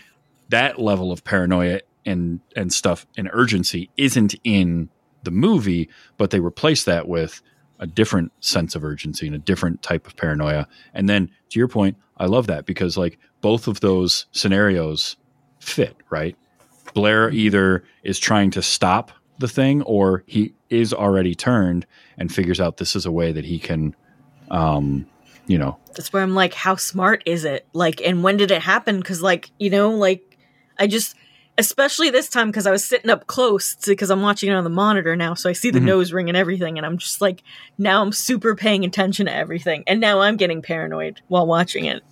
that 0.49 0.81
level 0.81 1.13
of 1.13 1.25
paranoia 1.25 1.81
and 2.07 2.41
and 2.57 2.73
stuff 2.73 3.07
and 3.17 3.29
urgency 3.33 3.91
isn't 3.97 4.35
in 4.45 4.89
the 5.25 5.31
movie 5.31 5.89
but 6.17 6.31
they 6.31 6.41
replace 6.41 6.85
that 6.85 7.09
with 7.09 7.43
a 7.79 7.87
different 7.87 8.33
sense 8.41 8.75
of 8.75 8.85
urgency 8.85 9.27
and 9.27 9.37
a 9.37 9.39
different 9.39 9.83
type 9.83 10.07
of 10.07 10.17
paranoia. 10.17 10.67
And 10.95 11.09
then 11.09 11.31
to 11.51 11.59
your 11.59 11.69
point 11.69 11.97
i 12.19 12.27
love 12.27 12.47
that 12.47 12.67
because 12.67 12.97
like 12.97 13.19
both 13.41 13.69
of 13.69 13.81
those 13.81 14.27
scenarios 14.33 15.17
fit 15.61 15.97
right? 16.11 16.37
Blair 16.95 17.31
either 17.31 17.85
is 18.03 18.19
trying 18.19 18.51
to 18.53 18.63
stop 18.63 19.13
the 19.39 19.49
thing 19.49 19.83
or 19.83 20.25
he 20.27 20.55
is 20.71 20.93
already 20.93 21.35
turned 21.35 21.87
and 22.17 22.33
figures 22.33 22.61
out 22.61 22.79
this 22.79 22.97
is 22.97 23.07
a 23.07 23.13
way 23.13 23.33
that 23.33 23.45
he 23.45 23.59
can 23.59 23.95
um 24.51 25.07
you 25.47 25.57
know. 25.57 25.79
That's 25.95 26.13
where 26.13 26.23
i'm 26.23 26.35
like 26.35 26.55
how 26.55 26.77
smart 26.77 27.23
is 27.27 27.45
it? 27.45 27.67
Like 27.73 28.01
and 28.03 28.23
when 28.23 28.37
did 28.37 28.51
it 28.51 28.63
happen? 28.63 28.99
Because 28.99 29.23
like 29.23 29.51
you 29.59 29.71
know 29.71 29.91
like 29.91 30.39
i 30.79 30.87
just 30.87 31.15
especially 31.59 32.09
this 32.11 32.29
time 32.29 32.47
because 32.49 32.67
i 32.67 32.71
was 32.71 32.85
sitting 32.85 33.11
up 33.11 33.27
close 33.27 33.75
because 33.87 34.11
i'm 34.11 34.23
watching 34.23 34.49
it 34.51 34.55
on 34.55 34.65
the 34.65 34.71
monitor 34.71 35.15
now 35.17 35.35
so 35.35 35.51
i 35.51 35.53
see 35.53 35.71
the 35.71 35.81
Mhm. 35.81 35.85
nose 35.85 36.13
ring 36.13 36.29
and 36.29 36.37
everything 36.37 36.79
and 36.79 36.87
i'm 36.87 36.97
just 36.97 37.21
like 37.21 37.43
now 37.77 38.01
i'm 38.01 38.13
super 38.13 38.55
paying 38.55 38.85
attention 38.85 39.27
to 39.27 39.35
everything 39.35 39.83
and 39.87 40.01
now 40.01 40.21
i'm 40.21 40.37
getting 40.37 40.63
paranoid 40.63 41.21
while 41.29 41.47
watching 41.47 41.85
it 41.85 42.03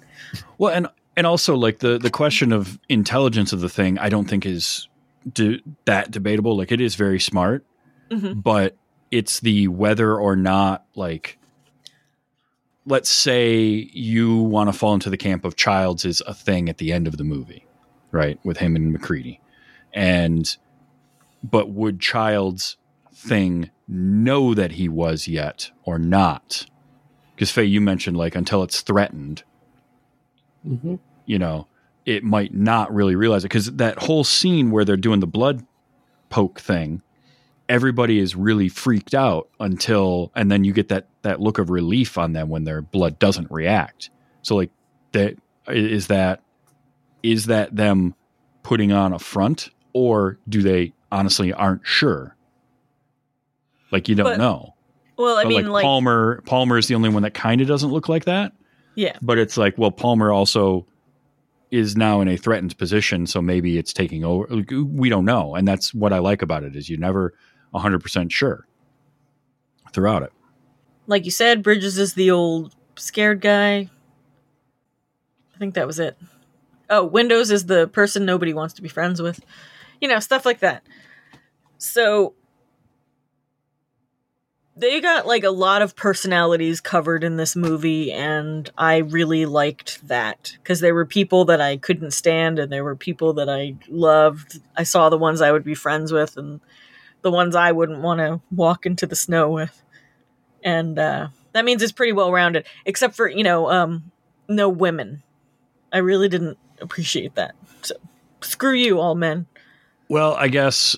Well, 0.58 0.72
and 0.74 0.88
and 1.16 1.26
also 1.26 1.54
like 1.56 1.78
the 1.78 1.96
the 1.98 2.10
question 2.10 2.52
of 2.52 2.78
intelligence 2.88 3.52
of 3.52 3.60
the 3.60 3.68
thing, 3.68 3.98
I 3.98 4.08
don't 4.08 4.28
think 4.28 4.44
is 4.44 4.88
de- 5.32 5.62
that 5.86 6.10
debatable. 6.10 6.56
Like 6.56 6.72
it 6.72 6.80
is 6.80 6.94
very 6.94 7.20
smart, 7.20 7.64
Mhm. 8.10 8.42
but 8.42 8.76
it's 9.10 9.40
the 9.40 9.68
whether 9.68 10.14
or 10.16 10.36
not 10.36 10.84
like 10.94 11.38
let's 12.86 13.10
say 13.10 13.88
you 13.92 14.36
want 14.38 14.72
to 14.72 14.78
fall 14.78 14.94
into 14.94 15.10
the 15.10 15.16
camp 15.16 15.44
of 15.44 15.56
Childs 15.56 16.04
is 16.04 16.22
a 16.26 16.34
thing 16.34 16.68
at 16.68 16.78
the 16.78 16.92
end 16.92 17.06
of 17.06 17.16
the 17.16 17.24
movie, 17.24 17.65
right? 18.16 18.40
With 18.44 18.56
him 18.56 18.74
and 18.74 18.92
MacReady. 18.92 19.40
And 19.92 20.56
but 21.42 21.70
would 21.70 22.00
Childs 22.00 22.76
thing 23.14 23.70
know 23.86 24.54
that 24.54 24.72
he 24.72 24.88
was 24.88 25.28
yet 25.28 25.70
or 25.84 25.98
not? 25.98 26.66
Because 27.34 27.52
Fae, 27.52 27.62
you 27.62 27.80
mentioned 27.80 28.16
like 28.16 28.34
until 28.34 28.62
it's 28.62 28.80
threatened, 28.80 29.44
hmm 30.64 30.96
you 31.26 31.40
know, 31.40 31.66
it 32.04 32.22
might 32.22 32.54
not 32.54 32.94
really 32.94 33.16
realize 33.16 33.44
it 33.44 33.48
because 33.48 33.72
that 33.72 33.98
whole 33.98 34.22
scene 34.22 34.70
where 34.70 34.84
they're 34.84 34.96
doing 34.96 35.18
the 35.18 35.26
blood 35.26 35.66
poke 36.30 36.60
thing, 36.60 37.02
everybody 37.68 38.20
is 38.20 38.36
really 38.36 38.68
freaked 38.68 39.12
out 39.12 39.48
until, 39.58 40.30
and 40.36 40.50
then 40.50 40.62
you 40.62 40.72
get 40.72 40.88
that 40.88 41.08
that 41.22 41.40
look 41.40 41.58
of 41.58 41.68
relief 41.68 42.16
on 42.16 42.32
them 42.32 42.48
when 42.48 42.62
their 42.64 42.80
blood 42.80 43.18
doesn't 43.18 43.50
react. 43.50 44.10
So 44.42 44.54
like 44.54 44.70
that 45.12 45.36
is 45.68 46.06
that 46.06 46.42
is 47.26 47.46
that 47.46 47.74
them 47.74 48.14
putting 48.62 48.92
on 48.92 49.12
a 49.12 49.18
front 49.18 49.70
or 49.92 50.38
do 50.48 50.62
they 50.62 50.92
honestly 51.10 51.52
aren't 51.52 51.84
sure? 51.84 52.36
Like 53.90 54.08
you 54.08 54.14
don't 54.14 54.24
But- 54.26 54.38
know. 54.38 54.74
well 55.16 55.38
i 55.38 55.42
but 55.44 55.48
mean 55.48 55.64
like, 55.64 55.72
like, 55.72 55.82
Palmer 55.84 56.42
Palmer 56.46 56.76
is 56.78 56.88
the 56.88 56.94
only 56.94 57.08
one 57.08 57.22
that 57.22 57.32
kind 57.34 57.60
of 57.60 57.66
doesn't 57.68 57.90
look 57.90 58.08
like 58.08 58.26
that. 58.26 58.52
Yeah. 58.94 59.16
But 59.22 59.38
it's 59.38 59.56
like 59.56 59.76
well 59.76 59.90
palmer 59.90 60.30
also 60.32 60.86
is 61.72 61.96
now 61.96 62.20
in 62.20 62.28
a 62.28 62.36
threatened 62.36 62.76
position 62.78 63.26
so 63.26 63.42
maybe 63.42 63.76
it's 63.76 63.92
taking 63.92 64.24
over. 64.24 64.46
Like, 64.48 64.70
we 64.70 65.08
don't 65.08 65.24
know 65.24 65.54
and 65.56 65.66
that's 65.66 65.92
what 65.94 66.12
i 66.12 66.18
like 66.18 66.42
about 66.42 66.62
it 66.64 66.76
is 66.76 66.88
you're 66.88 66.98
never 67.00 67.34
100% 67.74 68.30
sure 68.30 68.66
throughout 69.92 70.22
it. 70.22 70.32
Like 71.08 71.24
you 71.24 71.30
said 71.32 71.62
bridges 71.62 71.98
is 71.98 72.14
the 72.14 72.30
old 72.30 72.74
scared 72.96 73.40
guy. 73.40 73.90
I 75.54 75.58
think 75.58 75.74
that 75.74 75.86
was 75.86 75.98
it 75.98 76.16
oh 76.90 77.04
windows 77.04 77.50
is 77.50 77.66
the 77.66 77.88
person 77.88 78.24
nobody 78.24 78.54
wants 78.54 78.74
to 78.74 78.82
be 78.82 78.88
friends 78.88 79.20
with. 79.20 79.40
You 80.00 80.08
know 80.08 80.20
stuff 80.20 80.44
like 80.44 80.60
that. 80.60 80.82
So 81.78 82.34
they 84.76 85.00
got 85.00 85.26
like 85.26 85.42
a 85.42 85.50
lot 85.50 85.80
of 85.80 85.96
personalities 85.96 86.82
covered 86.82 87.24
in 87.24 87.38
this 87.38 87.56
movie 87.56 88.12
and 88.12 88.68
i 88.76 88.98
really 88.98 89.46
liked 89.46 90.06
that. 90.06 90.56
Because 90.62 90.80
there 90.80 90.94
were 90.94 91.06
people 91.06 91.46
that 91.46 91.60
i 91.60 91.76
couldn't 91.76 92.12
stand 92.12 92.58
and 92.58 92.70
there 92.70 92.84
were 92.84 92.96
people 92.96 93.32
that 93.34 93.48
i 93.48 93.74
loved. 93.88 94.60
I 94.76 94.82
saw 94.82 95.08
the 95.08 95.18
ones 95.18 95.40
i 95.40 95.50
would 95.50 95.64
be 95.64 95.74
friends 95.74 96.12
with 96.12 96.36
and 96.36 96.60
the 97.22 97.30
ones 97.30 97.56
i 97.56 97.72
wouldn't 97.72 98.02
want 98.02 98.18
to 98.18 98.40
walk 98.50 98.86
into 98.86 99.06
the 99.06 99.16
snow 99.16 99.50
with. 99.50 99.82
And 100.62 100.98
uh, 100.98 101.28
that 101.52 101.64
means 101.64 101.82
it's 101.82 101.92
pretty 101.92 102.12
well 102.12 102.32
rounded 102.32 102.66
except 102.84 103.14
for 103.14 103.28
you 103.28 103.44
know 103.44 103.70
um, 103.70 104.10
no 104.48 104.68
women. 104.68 105.22
I 105.92 105.98
really 105.98 106.28
didn't 106.28 106.58
appreciate 106.80 107.34
that. 107.34 107.54
So 107.82 107.94
screw 108.40 108.74
you 108.74 109.00
all 109.00 109.14
men. 109.14 109.46
Well 110.08 110.34
i 110.34 110.48
guess 110.48 110.96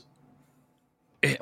eh, 1.22 1.36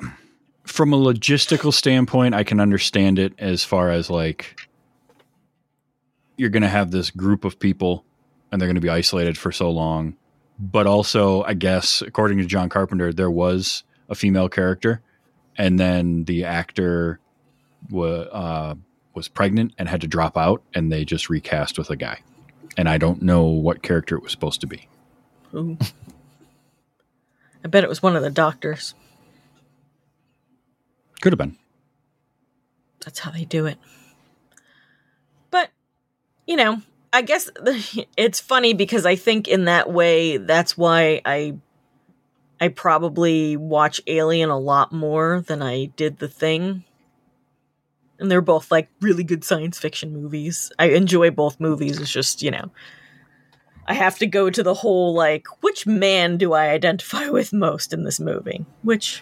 from 0.63 0.93
a 0.93 0.97
logistical 0.97 1.73
standpoint 1.73 2.33
i 2.33 2.43
can 2.43 2.59
understand 2.59 3.19
it 3.19 3.33
as 3.37 3.63
far 3.63 3.91
as 3.91 4.09
like 4.09 4.67
you're 6.37 6.49
going 6.49 6.63
to 6.63 6.69
have 6.69 6.91
this 6.91 7.09
group 7.09 7.43
of 7.43 7.59
people 7.59 8.05
and 8.51 8.61
they're 8.61 8.67
going 8.67 8.75
to 8.75 8.81
be 8.81 8.89
isolated 8.89 9.37
for 9.37 9.51
so 9.51 9.69
long. 9.69 10.15
But 10.59 10.87
also 10.87 11.43
i 11.43 11.53
guess 11.53 12.01
according 12.01 12.37
to 12.37 12.45
john 12.45 12.69
carpenter 12.69 13.11
there 13.11 13.31
was 13.31 13.83
a 14.09 14.15
female 14.15 14.49
character, 14.49 15.01
and 15.57 15.79
then 15.79 16.23
the 16.25 16.45
actor 16.45 17.19
uh, 17.93 18.75
was 19.13 19.27
pregnant 19.27 19.73
and 19.77 19.89
had 19.89 20.01
to 20.01 20.07
drop 20.07 20.37
out, 20.37 20.63
and 20.73 20.91
they 20.91 21.05
just 21.05 21.29
recast 21.29 21.77
with 21.77 21.89
a 21.89 21.95
guy. 21.95 22.21
And 22.75 22.89
I 22.89 22.97
don't 22.97 23.21
know 23.21 23.45
what 23.45 23.81
character 23.81 24.15
it 24.15 24.23
was 24.23 24.31
supposed 24.31 24.61
to 24.61 24.67
be. 24.67 24.87
Ooh. 25.53 25.77
I 27.63 27.67
bet 27.67 27.83
it 27.83 27.89
was 27.89 28.03
one 28.03 28.15
of 28.15 28.23
the 28.23 28.29
doctors. 28.29 28.93
Could 31.21 31.33
have 31.33 31.37
been. 31.37 31.57
That's 33.03 33.19
how 33.19 33.31
they 33.31 33.45
do 33.45 33.65
it. 33.65 33.77
But, 35.49 35.69
you 36.45 36.55
know, 36.55 36.81
I 37.13 37.21
guess 37.21 37.49
it's 38.17 38.39
funny 38.39 38.73
because 38.73 39.05
I 39.05 39.15
think 39.15 39.47
in 39.47 39.65
that 39.65 39.91
way 39.91 40.37
that's 40.37 40.77
why 40.77 41.21
I 41.25 41.55
I 42.59 42.69
probably 42.69 43.55
watch 43.55 44.01
Alien 44.07 44.49
a 44.49 44.57
lot 44.57 44.91
more 44.91 45.43
than 45.47 45.61
I 45.61 45.85
did 45.85 46.17
The 46.17 46.27
Thing. 46.27 46.83
And 48.19 48.31
they're 48.31 48.41
both 48.41 48.71
like 48.71 48.89
really 49.01 49.23
good 49.23 49.43
science 49.43 49.77
fiction 49.77 50.11
movies. 50.13 50.71
I 50.79 50.85
enjoy 50.89 51.29
both 51.31 51.59
movies. 51.59 51.99
It's 51.99 52.11
just, 52.11 52.41
you 52.41 52.49
know, 52.51 52.71
I 53.87 53.93
have 53.93 54.17
to 54.19 54.25
go 54.27 54.49
to 54.49 54.63
the 54.63 54.73
whole 54.73 55.13
like 55.13 55.45
which 55.61 55.85
man 55.85 56.37
do 56.37 56.53
I 56.53 56.69
identify 56.69 57.29
with 57.29 57.53
most 57.53 57.93
in 57.93 58.03
this 58.03 58.19
movie? 58.19 58.65
Which 58.81 59.21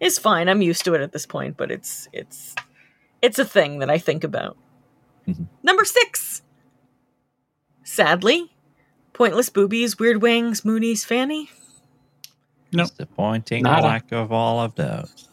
is 0.00 0.18
fine. 0.18 0.48
I'm 0.48 0.62
used 0.62 0.84
to 0.86 0.94
it 0.94 1.02
at 1.02 1.12
this 1.12 1.26
point, 1.26 1.56
but 1.56 1.70
it's 1.70 2.08
it's 2.12 2.54
it's 3.22 3.38
a 3.38 3.44
thing 3.44 3.80
that 3.80 3.90
I 3.90 3.98
think 3.98 4.24
about. 4.24 4.56
Mhm. 5.28 5.46
Number 5.62 5.84
six. 5.84 6.42
Sadly, 7.82 8.50
pointless 9.12 9.50
boobies, 9.50 9.98
weird 9.98 10.22
wings, 10.22 10.64
Mooney's 10.64 11.04
Fanny. 11.04 11.50
No. 12.72 12.84
Disappointing 12.84 13.64
Nada. 13.64 13.82
lack 13.86 14.12
of 14.12 14.30
all 14.32 14.60
of 14.60 14.74
those. 14.76 15.28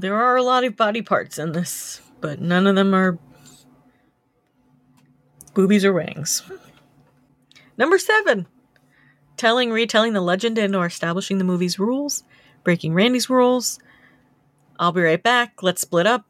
There 0.00 0.16
are 0.16 0.34
a 0.34 0.42
lot 0.42 0.64
of 0.64 0.76
body 0.76 1.02
parts 1.02 1.38
in 1.38 1.52
this, 1.52 2.00
but 2.22 2.40
none 2.40 2.66
of 2.66 2.74
them 2.74 2.94
are 2.94 3.18
boobies 5.52 5.84
or 5.84 5.92
wings. 5.92 6.42
Number 7.76 7.98
seven. 7.98 8.46
Telling, 9.36 9.70
retelling 9.70 10.14
the 10.14 10.22
legend 10.22 10.56
and 10.56 10.74
or 10.74 10.86
establishing 10.86 11.36
the 11.36 11.44
movie's 11.44 11.78
rules, 11.78 12.24
breaking 12.64 12.94
Randy's 12.94 13.28
rules. 13.28 13.78
I'll 14.78 14.92
be 14.92 15.02
right 15.02 15.22
back. 15.22 15.62
Let's 15.62 15.82
split 15.82 16.06
up. 16.06 16.24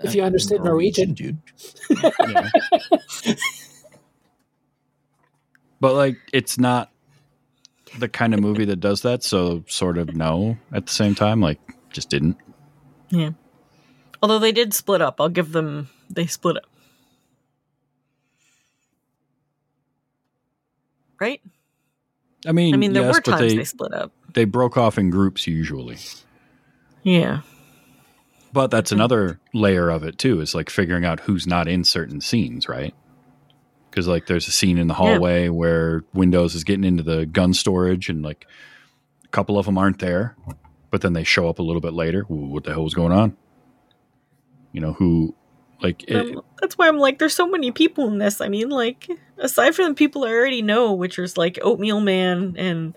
If 0.00 0.14
you 0.14 0.22
understood 0.22 0.64
Norwegian, 0.64 1.12
dude. 1.12 1.38
But 5.82 5.94
like, 5.94 6.16
it's 6.32 6.60
not 6.60 6.91
the 7.98 8.08
kind 8.08 8.34
of 8.34 8.40
movie 8.40 8.64
that 8.66 8.80
does 8.80 9.02
that. 9.02 9.22
So, 9.22 9.64
sort 9.68 9.98
of 9.98 10.14
no. 10.14 10.56
At 10.72 10.86
the 10.86 10.92
same 10.92 11.14
time, 11.14 11.40
like, 11.40 11.58
just 11.90 12.10
didn't. 12.10 12.36
Yeah. 13.10 13.30
Although 14.22 14.38
they 14.38 14.52
did 14.52 14.72
split 14.72 15.02
up. 15.02 15.20
I'll 15.20 15.28
give 15.28 15.52
them 15.52 15.88
they 16.08 16.26
split 16.26 16.56
up. 16.56 16.64
Right? 21.20 21.40
I 22.46 22.52
mean, 22.52 22.74
I 22.74 22.76
mean 22.76 22.92
there 22.92 23.04
yes, 23.04 23.14
were 23.14 23.20
times 23.20 23.40
they 23.52 23.56
they 23.56 23.64
split 23.64 23.92
up. 23.92 24.12
they 24.34 24.44
broke 24.44 24.76
off 24.76 24.98
in 24.98 25.10
groups 25.10 25.46
usually. 25.46 25.98
Yeah. 27.02 27.42
But 28.52 28.70
that's 28.70 28.92
another 28.92 29.40
layer 29.54 29.88
of 29.88 30.04
it 30.04 30.18
too. 30.18 30.40
Is 30.40 30.54
like 30.54 30.68
figuring 30.68 31.04
out 31.04 31.20
who's 31.20 31.46
not 31.46 31.68
in 31.68 31.84
certain 31.84 32.20
scenes, 32.20 32.68
right? 32.68 32.94
Because 33.92 34.08
like 34.08 34.24
there's 34.26 34.48
a 34.48 34.50
scene 34.50 34.78
in 34.78 34.86
the 34.86 34.94
hallway 34.94 35.50
where 35.50 36.02
Windows 36.14 36.54
is 36.54 36.64
getting 36.64 36.84
into 36.84 37.02
the 37.02 37.26
gun 37.26 37.52
storage, 37.52 38.08
and 38.08 38.22
like 38.22 38.46
a 39.22 39.28
couple 39.28 39.58
of 39.58 39.66
them 39.66 39.76
aren't 39.76 39.98
there, 39.98 40.34
but 40.90 41.02
then 41.02 41.12
they 41.12 41.24
show 41.24 41.46
up 41.46 41.58
a 41.58 41.62
little 41.62 41.82
bit 41.82 41.92
later. 41.92 42.24
Ooh, 42.30 42.46
what 42.46 42.64
the 42.64 42.72
hell 42.72 42.84
was 42.84 42.94
going 42.94 43.12
on? 43.12 43.36
You 44.72 44.80
know 44.80 44.94
who? 44.94 45.34
Like 45.82 46.04
it, 46.08 46.16
Um, 46.16 46.42
that's 46.58 46.78
why 46.78 46.88
I'm 46.88 46.96
like, 46.96 47.18
there's 47.18 47.34
so 47.34 47.46
many 47.46 47.70
people 47.70 48.08
in 48.08 48.16
this. 48.16 48.40
I 48.40 48.48
mean, 48.48 48.70
like, 48.70 49.08
aside 49.36 49.74
from 49.74 49.88
the 49.88 49.94
people 49.94 50.24
I 50.24 50.28
already 50.30 50.62
know, 50.62 50.94
which 50.94 51.18
is 51.18 51.36
like 51.36 51.58
Oatmeal 51.60 52.00
Man 52.00 52.54
and 52.56 52.96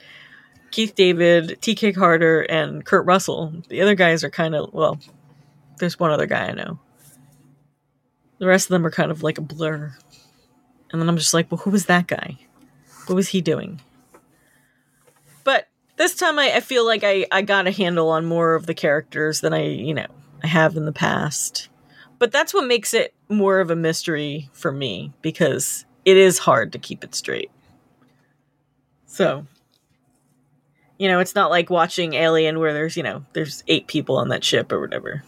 Keith 0.72 0.96
David, 0.96 1.58
TK 1.62 1.94
Carter, 1.94 2.42
and 2.44 2.86
Kurt 2.86 3.06
Russell, 3.06 3.54
the 3.68 3.82
other 3.82 3.96
guys 3.96 4.24
are 4.24 4.30
kind 4.30 4.56
of, 4.56 4.74
well, 4.74 4.98
there's 5.80 6.00
one 6.00 6.12
other 6.12 6.26
guy 6.26 6.46
I 6.46 6.54
know. 6.54 6.80
The 8.38 8.48
rest 8.48 8.68
of 8.68 8.70
them 8.70 8.86
are 8.86 8.92
kind 8.92 9.12
of 9.12 9.24
like 9.24 9.38
a 9.38 9.42
blur. 9.42 9.98
And 10.92 11.02
then 11.02 11.10
I'm 11.10 11.18
just 11.18 11.34
like, 11.34 11.52
well, 11.52 11.60
who 11.60 11.72
was 11.72 11.86
that 11.86 12.08
guy? 12.08 12.38
What 13.08 13.16
was 13.16 13.30
he 13.30 13.42
doing? 13.42 13.82
But 15.44 15.68
this 15.98 16.16
time 16.16 16.40
I, 16.40 16.56
I 16.56 16.60
feel 16.60 16.86
like 16.86 17.04
I, 17.04 17.26
I 17.32 17.42
got 17.42 17.68
a 17.68 17.72
handle 17.72 18.10
on 18.10 18.26
more 18.26 18.56
of 18.56 18.66
the 18.66 18.74
characters 18.74 19.42
than 19.42 19.54
I, 19.54 19.66
you 19.66 19.94
know, 19.94 20.08
I 20.44 20.48
have 20.48 20.76
in 20.78 20.86
the 20.86 20.92
past 20.92 21.70
but 22.20 22.32
that's 22.32 22.54
what 22.54 22.68
makes 22.68 22.94
it 22.94 23.14
more 23.30 23.60
of 23.60 23.70
a 23.70 23.76
mystery 23.76 24.50
for 24.54 24.72
me 24.72 25.14
because 25.22 25.86
it 26.06 26.18
is 26.18 26.40
hard 26.40 26.72
to 26.74 26.80
keep 26.80 27.04
it 27.04 27.16
straight. 27.16 27.52
So, 29.06 29.46
you 30.98 31.08
know, 31.08 31.20
it's 31.20 31.36
not 31.36 31.50
like 31.50 31.70
watching 31.70 32.14
Alien 32.14 32.60
where 32.60 32.74
there's, 32.74 32.96
you 32.96 33.04
know, 33.04 33.26
there's 33.34 33.64
eight 33.68 33.88
people 33.88 34.18
on 34.18 34.30
that 34.30 34.44
ship 34.44 34.72
or 34.72 34.80
whatever. 34.80 35.24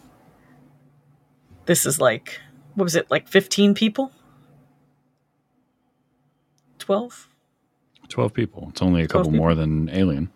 This 1.65 1.85
is 1.85 1.99
like, 1.99 2.39
what 2.75 2.85
was 2.85 2.95
it, 2.95 3.11
like 3.11 3.27
15 3.27 3.73
people? 3.73 4.11
12? 6.87 7.27
twelve 8.07 8.33
people. 8.33 8.67
It's 8.69 8.81
only 8.81 9.01
a 9.03 9.07
couple 9.07 9.25
people. 9.25 9.37
more 9.37 9.53
than 9.53 9.89
Alien. 9.89 10.31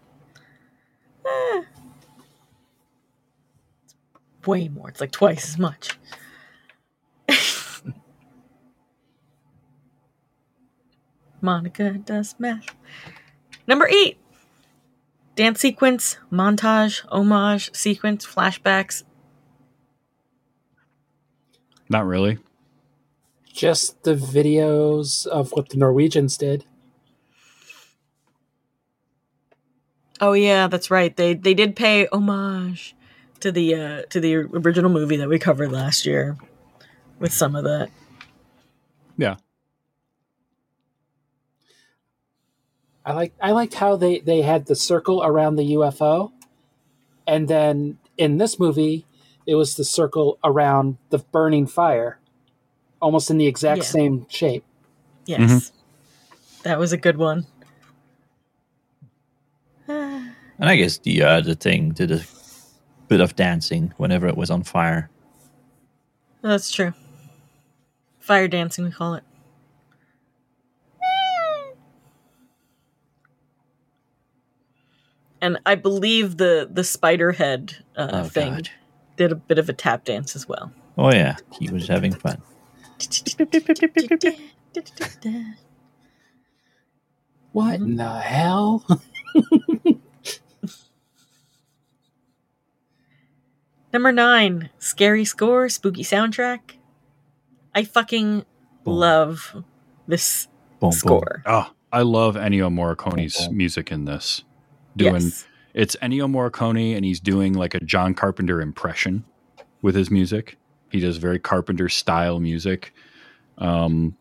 Eh. 1.26 1.61
It's 3.86 3.95
way 4.45 4.68
more. 4.68 4.90
It's 4.90 4.99
like 4.99 5.11
twice 5.11 5.48
as 5.48 5.57
much. 5.57 5.98
Monica 11.41 11.91
does 11.91 12.36
math. 12.38 12.76
Number 13.65 13.88
eight. 13.88 14.18
Dance 15.38 15.61
sequence, 15.61 16.18
montage, 16.30 17.06
homage, 17.07 17.73
sequence, 17.73 18.26
flashbacks. 18.26 19.03
Not 21.88 22.06
really. 22.06 22.40
Just 23.52 24.03
the 24.03 24.15
videos 24.15 25.26
of 25.28 25.52
what 25.52 25.69
the 25.69 25.78
Norwegians 25.78 26.38
did. 26.38 26.65
Oh 30.19 30.34
yeah, 30.34 30.68
that's 30.68 30.91
right. 30.91 31.15
They 31.15 31.34
they 31.34 31.53
did 31.53 31.76
pay 31.76 32.07
homage 32.11 32.95
to 33.40 33.52
the 33.52 33.76
uh 33.76 34.02
to 34.10 34.19
the 34.19 34.36
original 34.36 34.91
movie 34.91 35.18
that 35.18 35.30
we 35.30 35.40
covered 35.40 35.72
last 35.72 36.06
year 36.06 36.38
with 37.19 37.34
some 37.34 37.56
of 37.56 37.64
that. 37.64 37.90
Yeah. 39.18 39.36
I 43.03 43.14
like 43.14 43.34
I 43.41 43.52
liked 43.52 43.73
how 43.76 43.95
they 43.95 44.19
they 44.19 44.44
had 44.44 44.68
the 44.68 44.76
circle 44.76 45.23
around 45.23 45.56
the 45.56 45.73
UFO, 45.73 46.32
and 47.26 47.48
then 47.48 47.98
in 48.18 48.38
this 48.38 48.60
movie, 48.60 49.07
it 49.48 49.56
was 49.56 49.76
the 49.76 49.84
circle 49.84 50.38
around 50.44 50.98
the 51.10 51.18
burning 51.18 51.65
fire, 51.65 52.19
almost 53.02 53.30
in 53.30 53.38
the 53.38 53.48
exact 53.48 53.80
Yeah. 53.80 53.84
same 53.84 54.26
shape. 54.30 54.64
Yes. 55.26 55.72
That 56.64 56.80
was 56.80 56.91
a 56.94 56.98
good 56.98 57.18
one. 57.18 57.45
And 59.88 60.69
I 60.69 60.76
guess 60.76 60.99
the 60.99 61.23
uh, 61.23 61.41
the 61.41 61.56
thing 61.56 61.90
did 61.90 62.11
a 62.11 62.22
bit 63.07 63.19
of 63.19 63.36
dancing 63.36 63.94
whenever 63.98 64.28
it 64.28 64.38
was 64.38 64.49
on 64.52 64.64
fire. 64.64 65.10
That's 66.41 66.72
true. 66.72 66.94
Fire 68.19 68.48
dancing, 68.48 68.86
we 68.86 68.91
call 68.91 69.15
it. 69.15 69.23
And 75.41 75.57
I 75.65 75.76
believe 75.76 76.38
the 76.38 76.69
the 76.72 76.84
spider 76.84 77.32
head 77.32 77.78
uh, 77.95 78.10
Oh, 78.14 78.23
thing 78.30 78.53
God. 78.53 78.69
did 79.18 79.32
a 79.32 79.36
bit 79.36 79.57
of 79.57 79.69
a 79.69 79.73
tap 79.73 80.03
dance 80.06 80.36
as 80.36 80.48
well. 80.48 80.72
Oh 80.98 81.11
yeah, 81.11 81.36
he 81.60 81.69
was 81.69 81.88
having 81.88 82.14
fun. 82.14 82.41
What 87.52 87.76
in 87.82 87.98
the 87.98 88.10
hell? 88.19 88.86
Number 93.94 94.11
nine, 94.11 94.69
scary 94.80 95.26
score, 95.26 95.68
spooky 95.69 96.03
soundtrack. 96.03 96.60
I 97.76 97.84
fucking 97.84 98.45
Boom. 98.84 98.98
love 98.98 99.64
this 100.07 100.48
Boom, 100.80 100.90
boom. 100.90 100.91
score. 100.91 101.44
Oh, 101.45 101.72
I 101.91 102.02
love 102.03 102.36
Ennio 102.36 102.72
Morricone's 102.73 103.36
Boom, 103.38 103.48
boom. 103.49 103.57
music 103.57 103.91
in 103.91 104.06
this. 104.06 104.44
Doing 104.95 105.14
Yes. 105.15 105.45
it's 105.73 105.95
Ennio 105.98 106.30
Morricone 106.30 106.95
and 106.95 107.03
he's 107.06 107.19
doing 107.19 107.53
like 107.53 107.73
a 107.76 107.80
John 107.82 108.14
Carpenter 108.14 108.61
impression 108.61 109.26
with 109.82 109.95
his 109.95 110.10
music. 110.11 110.57
He 110.92 111.00
does 111.00 111.18
very 111.18 111.40
Carpenter 111.40 111.90
style 111.90 112.40
music. 112.40 112.94
Um 113.58 114.16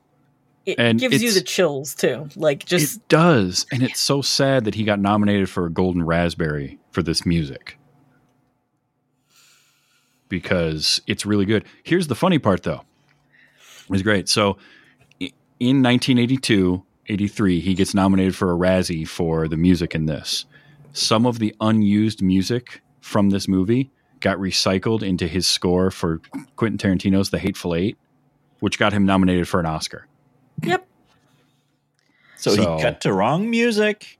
It 0.67 0.79
And 0.79 0.99
gives 1.01 1.23
you 1.23 1.33
the 1.33 1.43
chills 1.43 1.95
too. 1.95 2.29
Like 2.37 2.65
just 2.65 2.97
it 2.99 3.09
does, 3.09 3.67
and 3.73 3.83
it's 3.83 4.01
so 4.01 4.23
sad 4.23 4.65
that 4.65 4.75
he 4.75 4.85
got 4.85 5.01
nominated 5.01 5.49
for 5.49 5.67
a 5.67 5.71
Golden 5.71 6.05
Raspberry 6.05 6.79
for 6.91 7.03
this 7.03 7.27
music 7.27 7.79
because 10.31 11.03
it's 11.07 11.27
really 11.27 11.45
good. 11.45 11.67
Here's 11.83 12.07
the 12.07 12.15
funny 12.15 12.39
part, 12.39 12.63
though. 12.63 12.81
It's 13.91 14.03
great. 14.03 14.31
So, 14.31 14.57
in 15.19 15.83
1982, 15.83 16.83
83, 17.09 17.61
he 17.61 17.75
gets 17.75 17.93
nominated 17.93 18.35
for 18.35 18.51
a 18.51 18.57
Razzie 18.57 19.07
for 19.07 19.47
the 19.47 19.59
music 19.59 19.95
in 19.95 20.07
this. 20.07 20.47
Some 20.95 21.27
of 21.27 21.39
the 21.39 21.55
unused 21.61 22.23
music 22.23 22.81
from 23.01 23.31
this 23.31 23.47
movie 23.47 23.91
got 24.21 24.39
recycled 24.39 25.03
into 25.03 25.27
his 25.27 25.47
score 25.47 25.91
for 25.91 26.21
Quentin 26.57 26.79
Tarantino's 26.79 27.31
The 27.31 27.39
Hateful 27.39 27.75
Eight, 27.75 27.97
which 28.61 28.79
got 28.79 28.93
him 28.93 29.05
nominated 29.07 29.49
for 29.49 29.61
an 29.61 29.67
Oscar. 29.67 30.07
yep. 30.63 30.87
So, 32.37 32.55
So- 32.55 32.77
he 32.77 32.83
cut 32.83 33.01
to 33.03 33.13
wrong 33.13 33.51
music. 33.51 34.19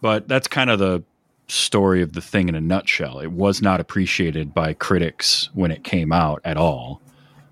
But 0.00 0.26
that's 0.28 0.48
kind 0.48 0.70
of 0.70 0.78
the 0.78 1.02
story 1.48 2.02
of 2.02 2.12
the 2.12 2.20
thing 2.20 2.48
in 2.48 2.54
a 2.54 2.60
nutshell. 2.60 3.20
It 3.20 3.30
was 3.32 3.62
not 3.62 3.80
appreciated 3.80 4.52
by 4.54 4.72
critics 4.74 5.48
when 5.54 5.70
it 5.70 5.84
came 5.84 6.12
out 6.12 6.40
at 6.44 6.56
all. 6.56 7.00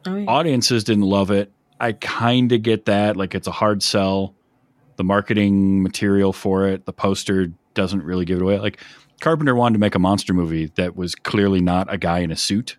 Oh, 0.06 0.16
yeah. 0.16 0.24
Audiences 0.26 0.82
didn't 0.84 1.04
love 1.04 1.30
it. 1.30 1.52
I 1.78 1.92
kind 1.92 2.50
of 2.52 2.62
get 2.62 2.86
that. 2.86 3.16
Like 3.16 3.34
it's 3.34 3.46
a 3.46 3.52
hard 3.52 3.82
sell. 3.82 4.34
The 4.96 5.04
marketing 5.04 5.82
material 5.82 6.32
for 6.32 6.66
it, 6.66 6.84
the 6.86 6.92
poster 6.92 7.52
doesn't 7.74 8.02
really 8.02 8.24
give 8.24 8.38
it 8.38 8.42
away. 8.42 8.58
Like 8.58 8.80
Carpenter 9.20 9.54
wanted 9.54 9.74
to 9.74 9.80
make 9.80 9.94
a 9.94 9.98
monster 9.98 10.32
movie 10.32 10.66
that 10.76 10.96
was 10.96 11.14
clearly 11.14 11.60
not 11.60 11.92
a 11.92 11.98
guy 11.98 12.20
in 12.20 12.30
a 12.30 12.36
suit. 12.36 12.76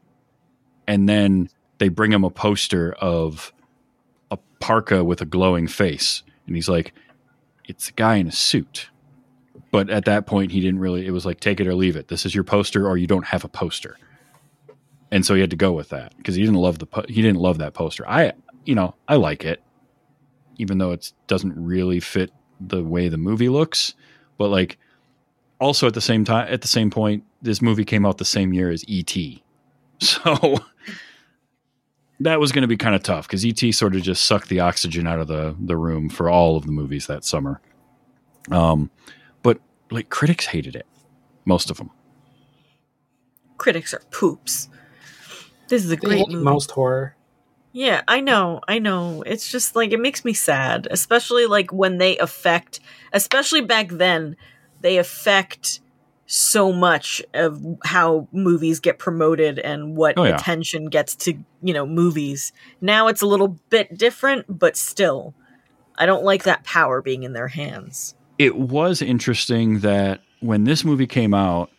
And 0.87 1.07
then 1.07 1.49
they 1.77 1.89
bring 1.89 2.11
him 2.11 2.23
a 2.23 2.29
poster 2.29 2.93
of 2.93 3.53
a 4.29 4.37
parka 4.59 5.03
with 5.03 5.21
a 5.21 5.25
glowing 5.25 5.67
face. 5.67 6.23
And 6.47 6.55
he's 6.55 6.67
like, 6.67 6.93
it's 7.65 7.89
a 7.89 7.93
guy 7.93 8.15
in 8.15 8.27
a 8.27 8.31
suit. 8.31 8.89
But 9.71 9.89
at 9.89 10.05
that 10.05 10.25
point, 10.25 10.51
he 10.51 10.59
didn't 10.59 10.79
really, 10.79 11.05
it 11.07 11.11
was 11.11 11.25
like, 11.25 11.39
take 11.39 11.59
it 11.59 11.67
or 11.67 11.75
leave 11.75 11.95
it. 11.95 12.09
This 12.09 12.25
is 12.25 12.35
your 12.35 12.43
poster, 12.43 12.87
or 12.87 12.97
you 12.97 13.07
don't 13.07 13.27
have 13.27 13.45
a 13.45 13.47
poster. 13.47 13.97
And 15.11 15.25
so 15.25 15.33
he 15.35 15.41
had 15.41 15.51
to 15.51 15.55
go 15.55 15.71
with 15.71 15.89
that 15.89 16.17
because 16.17 16.35
he 16.35 16.41
didn't 16.41 16.57
love 16.57 16.79
the, 16.79 16.87
po- 16.87 17.05
he 17.07 17.21
didn't 17.21 17.39
love 17.39 17.59
that 17.59 17.73
poster. 17.73 18.07
I, 18.07 18.33
you 18.65 18.75
know, 18.75 18.95
I 19.07 19.15
like 19.15 19.45
it, 19.45 19.61
even 20.57 20.77
though 20.77 20.91
it 20.91 21.13
doesn't 21.27 21.53
really 21.55 21.99
fit 21.99 22.31
the 22.59 22.83
way 22.83 23.07
the 23.07 23.17
movie 23.17 23.49
looks. 23.49 23.93
But 24.37 24.49
like, 24.49 24.77
also 25.61 25.87
at 25.87 25.93
the 25.93 26.01
same 26.01 26.25
time, 26.25 26.51
at 26.51 26.61
the 26.61 26.67
same 26.67 26.89
point, 26.89 27.23
this 27.41 27.61
movie 27.61 27.85
came 27.85 28.05
out 28.05 28.17
the 28.17 28.25
same 28.25 28.51
year 28.51 28.69
as 28.69 28.83
E.T. 28.87 29.43
So 29.99 30.57
that 32.19 32.39
was 32.39 32.51
going 32.51 32.63
to 32.63 32.67
be 32.67 32.75
kind 32.75 32.95
of 32.95 33.03
tough 33.03 33.27
because 33.27 33.45
E.T. 33.45 33.71
sort 33.71 33.95
of 33.95 34.01
just 34.01 34.25
sucked 34.25 34.49
the 34.49 34.59
oxygen 34.59 35.05
out 35.05 35.19
of 35.19 35.27
the 35.27 35.55
the 35.59 35.77
room 35.77 36.09
for 36.09 36.27
all 36.27 36.57
of 36.57 36.65
the 36.65 36.71
movies 36.71 37.05
that 37.05 37.23
summer. 37.23 37.61
Um, 38.49 38.89
but 39.43 39.59
like 39.91 40.09
critics 40.09 40.47
hated 40.47 40.75
it, 40.75 40.87
most 41.45 41.69
of 41.69 41.77
them. 41.77 41.91
Critics 43.57 43.93
are 43.93 44.01
poops. 44.09 44.69
This 45.67 45.85
is 45.85 45.91
a 45.91 45.97
great 45.97 46.27
movie. 46.27 46.43
most 46.43 46.71
horror. 46.71 47.15
Yeah, 47.73 48.01
I 48.07 48.19
know, 48.19 48.59
I 48.67 48.79
know. 48.79 49.21
It's 49.21 49.49
just 49.49 49.75
like 49.75 49.91
it 49.91 49.99
makes 49.99 50.25
me 50.25 50.33
sad, 50.33 50.87
especially 50.89 51.45
like 51.45 51.71
when 51.71 51.99
they 51.99 52.17
affect, 52.17 52.79
especially 53.13 53.61
back 53.61 53.89
then, 53.89 54.35
they 54.81 54.97
affect 54.97 55.79
so 56.25 56.71
much 56.71 57.21
of 57.33 57.61
how 57.83 58.27
movies 58.31 58.79
get 58.79 58.97
promoted 58.97 59.59
and 59.59 59.97
what 59.97 60.17
Oh, 60.17 60.23
yeah. 60.23 60.35
attention 60.35 60.85
gets 60.85 61.15
to, 61.15 61.33
you 61.61 61.73
know, 61.73 61.85
movies. 61.85 62.53
Now 62.79 63.07
it's 63.07 63.21
a 63.21 63.25
little 63.27 63.59
bit 63.69 63.97
different, 63.97 64.45
but 64.47 64.77
still, 64.77 65.33
I 65.97 66.05
don't 66.05 66.23
like 66.23 66.43
that 66.43 66.63
power 66.63 67.01
being 67.01 67.23
in 67.23 67.33
their 67.33 67.49
hands. 67.49 68.15
It 68.37 68.55
was 68.55 69.01
interesting 69.01 69.79
that 69.79 70.21
when 70.39 70.63
this 70.63 70.85
movie 70.85 71.05
came 71.05 71.33
out, 71.33 71.69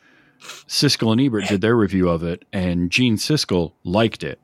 Siskel 0.68 1.12
and 1.12 1.20
Ebert 1.20 1.46
did 1.48 1.60
their 1.60 1.76
review 1.76 2.08
of 2.08 2.22
it, 2.22 2.44
and 2.52 2.90
Gene 2.90 3.16
Siskel 3.16 3.72
liked 3.84 4.22
it, 4.22 4.38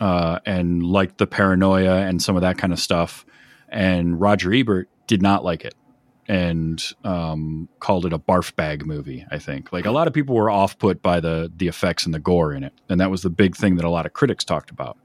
uh, 0.00 0.40
and 0.44 0.82
liked 0.82 1.18
the 1.18 1.26
paranoia 1.26 1.98
and 2.02 2.22
some 2.22 2.36
of 2.36 2.42
that 2.42 2.58
kind 2.58 2.72
of 2.72 2.78
stuff, 2.78 3.24
and 3.68 4.20
Roger 4.20 4.52
Ebert 4.52 4.88
did 5.06 5.22
not 5.22 5.44
like 5.44 5.64
it, 5.64 5.74
and 6.28 6.92
um, 7.04 7.68
called 7.80 8.04
it 8.04 8.12
a 8.12 8.18
barf 8.18 8.54
bag 8.54 8.86
movie. 8.86 9.24
I 9.30 9.38
think 9.38 9.72
like 9.72 9.86
a 9.86 9.90
lot 9.90 10.06
of 10.06 10.12
people 10.12 10.36
were 10.36 10.50
off 10.50 10.78
put 10.78 11.02
by 11.02 11.20
the 11.20 11.50
the 11.56 11.68
effects 11.68 12.04
and 12.04 12.14
the 12.14 12.18
gore 12.18 12.52
in 12.52 12.62
it, 12.62 12.74
and 12.88 13.00
that 13.00 13.10
was 13.10 13.22
the 13.22 13.30
big 13.30 13.56
thing 13.56 13.76
that 13.76 13.84
a 13.84 13.90
lot 13.90 14.06
of 14.06 14.12
critics 14.12 14.44
talked 14.44 14.70
about. 14.70 14.98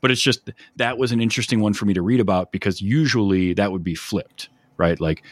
But 0.00 0.10
it's 0.10 0.22
just 0.22 0.50
that 0.76 0.96
was 0.96 1.12
an 1.12 1.20
interesting 1.20 1.60
one 1.60 1.74
for 1.74 1.84
me 1.84 1.92
to 1.94 2.02
read 2.02 2.20
about 2.20 2.50
because 2.50 2.80
usually 2.80 3.52
that 3.54 3.70
would 3.70 3.84
be 3.84 3.94
flipped, 3.94 4.48
right? 4.78 4.98
Like 4.98 5.22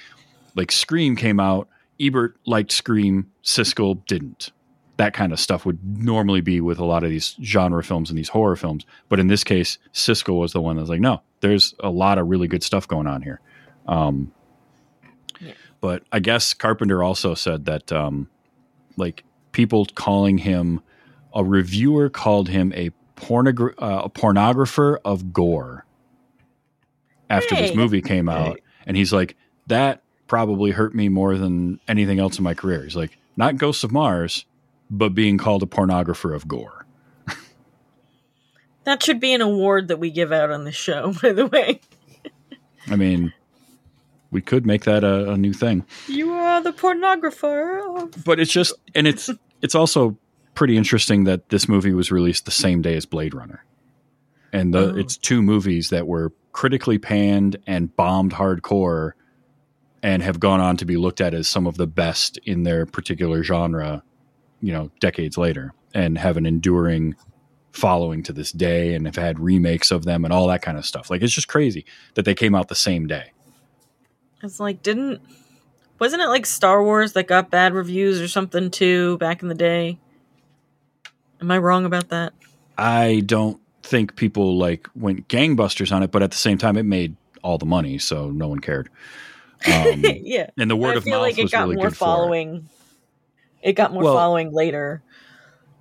like 0.55 0.71
Scream 0.71 1.17
came 1.17 1.41
out, 1.41 1.69
Ebert 1.99 2.37
liked 2.47 2.71
Scream, 2.71 3.31
Siskel 3.43 4.05
didn't. 4.07 4.53
That 4.99 5.15
kind 5.15 5.33
of 5.33 5.41
stuff 5.41 5.65
would 5.65 5.79
normally 5.83 6.41
be 6.41 6.61
with 6.61 6.79
a 6.79 6.85
lot 6.85 7.05
of 7.05 7.11
these 7.11 7.37
genre 7.43 7.83
films 7.85 8.11
and 8.11 8.19
these 8.19 8.29
horror 8.29 8.57
films. 8.57 8.85
But 9.09 9.21
in 9.21 9.29
this 9.29 9.45
case, 9.45 9.79
Siskel 9.95 10.41
was 10.41 10.53
the 10.53 10.61
one 10.61 10.75
that 10.75 10.83
was 10.83 10.91
like, 10.91 11.01
no, 11.01 11.23
there's 11.41 11.75
a 11.79 11.89
lot 11.89 12.19
of 12.19 12.27
really 12.27 12.49
good 12.49 12.63
stuff 12.63 12.87
going 12.87 13.07
on 13.07 13.23
here. 13.23 13.41
Um. 13.87 14.33
But 15.81 16.03
I 16.11 16.19
guess 16.19 16.55
Carpenter 16.55 17.03
also 17.03 17.35
said 17.35 17.65
that, 17.67 17.93
um, 17.93 18.29
like, 18.97 19.25
people 19.53 19.87
calling 19.95 20.39
him, 20.39 20.81
a 21.35 21.45
reviewer 21.45 22.09
called 22.11 22.49
him 22.49 22.73
a, 22.75 22.91
pornogra- 23.17 23.75
uh, 23.79 24.03
a 24.05 24.11
pornographer 24.11 24.99
of 25.05 25.33
gore 25.33 25.85
after 27.31 27.55
this 27.55 27.75
movie 27.75 28.03
came 28.03 28.29
out. 28.29 28.61
And 28.87 28.97
he's 28.97 29.13
like, 29.13 29.37
that 29.67 30.03
probably 30.27 30.71
hurt 30.73 30.95
me 30.95 31.09
more 31.09 31.37
than 31.37 31.79
anything 31.87 32.19
else 32.19 32.39
in 32.39 32.45
my 32.45 32.55
career. 32.55 32.83
He's 32.83 32.97
like, 32.97 33.17
not 33.37 33.57
Ghosts 33.57 33.85
of 33.85 33.93
Mars, 33.93 34.47
but 34.91 35.15
being 35.15 35.39
called 35.39 35.63
a 35.63 35.67
pornographer 35.67 36.35
of 36.35 36.49
gore. 36.49 36.87
That 38.85 39.03
should 39.03 39.21
be 39.21 39.35
an 39.35 39.43
award 39.43 39.89
that 39.89 39.99
we 39.99 40.11
give 40.11 40.33
out 40.33 40.51
on 40.51 40.65
the 40.65 40.73
show, 40.73 41.13
by 41.23 41.33
the 41.33 41.47
way. 41.47 41.81
I 42.87 42.97
mean, 42.97 43.35
we 44.31 44.41
could 44.41 44.67
make 44.67 44.85
that 44.85 45.05
a, 45.05 45.33
a 45.33 45.37
new 45.37 45.53
thing, 45.53 45.85
You 46.07 46.33
are 46.33 46.63
the 46.63 46.73
pornographer. 46.73 48.25
but 48.25 48.39
it's 48.41 48.53
just, 48.53 48.73
and 48.95 49.07
it's 49.07 49.31
it's 49.63 49.75
also 49.75 50.17
pretty 50.55 50.77
interesting 50.77 51.25
that 51.25 51.49
this 51.51 51.69
movie 51.69 51.93
was 51.95 52.11
released 52.11 52.45
the 52.45 52.51
same 52.51 52.83
day 52.83 52.95
as 52.97 53.07
Blade 53.07 53.35
Runner, 53.35 53.65
and 54.53 54.75
the 54.75 54.93
Oh. 54.93 54.97
it's 54.97 55.17
two 55.17 55.43
movies 55.43 55.91
that 55.91 56.07
were 56.07 56.33
critically 56.53 56.99
panned 56.99 57.57
and 57.67 57.95
bombed 57.97 58.33
hardcore, 58.33 59.13
and 60.03 60.23
have 60.23 60.41
gone 60.41 60.61
on 60.61 60.77
to 60.79 60.85
be 60.85 60.97
looked 60.97 61.21
at 61.21 61.35
as 61.35 61.49
some 61.49 61.67
of 61.67 61.77
the 61.77 61.87
best 61.87 62.39
in 62.45 62.63
their 62.65 62.85
particular 62.87 63.43
genre, 63.43 64.03
you 64.61 64.73
know, 64.73 64.91
decades 65.01 65.39
later, 65.39 65.73
and 65.95 66.19
have 66.19 66.37
an 66.37 66.47
enduring 66.47 67.15
following 67.73 68.23
to 68.25 68.33
this 68.33 68.51
day, 68.53 68.95
and 68.95 69.07
have 69.07 69.17
had 69.17 69.39
remakes 69.39 69.91
of 69.91 70.05
them 70.05 70.25
and 70.25 70.33
all 70.33 70.49
that 70.49 70.63
kind 70.63 70.77
of 70.79 70.85
stuff. 70.85 71.11
Like 71.11 71.23
it's 71.23 71.33
just 71.33 71.49
crazy 71.49 71.85
that 72.15 72.25
they 72.25 72.35
came 72.35 72.55
out 72.55 72.69
the 72.69 72.75
same 72.75 73.07
day. 73.07 73.33
It's 74.43 74.61
like, 74.61 74.83
didn't. 74.83 75.21
Wasn't 75.99 76.23
it 76.23 76.27
like 76.29 76.47
Star 76.47 76.83
Wars 76.83 77.15
that 77.15 77.27
got 77.27 77.51
bad 77.51 77.75
reviews 77.75 78.21
or 78.21 78.29
something 78.29 78.71
too 78.71 79.19
back 79.19 79.43
in 79.43 79.49
the 79.49 79.55
day? 79.55 79.99
Am 81.41 81.51
I 81.51 81.59
wrong 81.59 81.85
about 81.85 82.09
that? 82.11 82.33
I 82.77 83.23
don't 83.27 83.61
think 83.83 84.15
people 84.17 84.57
like 84.59 84.89
went 84.95 85.27
gangbusters 85.29 85.91
on 85.91 86.03
it, 86.03 86.11
but 86.13 86.23
at 86.23 86.31
the 86.31 86.37
same 86.37 86.59
time, 86.59 86.77
it 86.77 86.85
made 86.85 87.17
all 87.43 87.59
the 87.59 87.67
money, 87.67 87.99
so 87.99 88.31
no 88.31 88.47
one 88.49 88.61
cared. 88.61 88.89
Um, 89.67 90.03
yeah. 90.05 90.51
and 90.57 90.71
the 90.71 90.77
word 90.77 90.95
I 90.95 90.99
of 90.99 91.05
feel 91.05 91.15
mouth 91.15 91.23
like 91.23 91.39
it 91.39 91.43
was 91.43 91.51
got 91.53 91.63
really 91.63 91.77
more 91.77 91.89
good 91.89 91.97
following. 91.97 92.69
It. 93.63 93.73
got 93.73 93.93
more 93.93 94.05
Well- 94.05 94.15
following 94.15 94.53
later. 94.53 95.03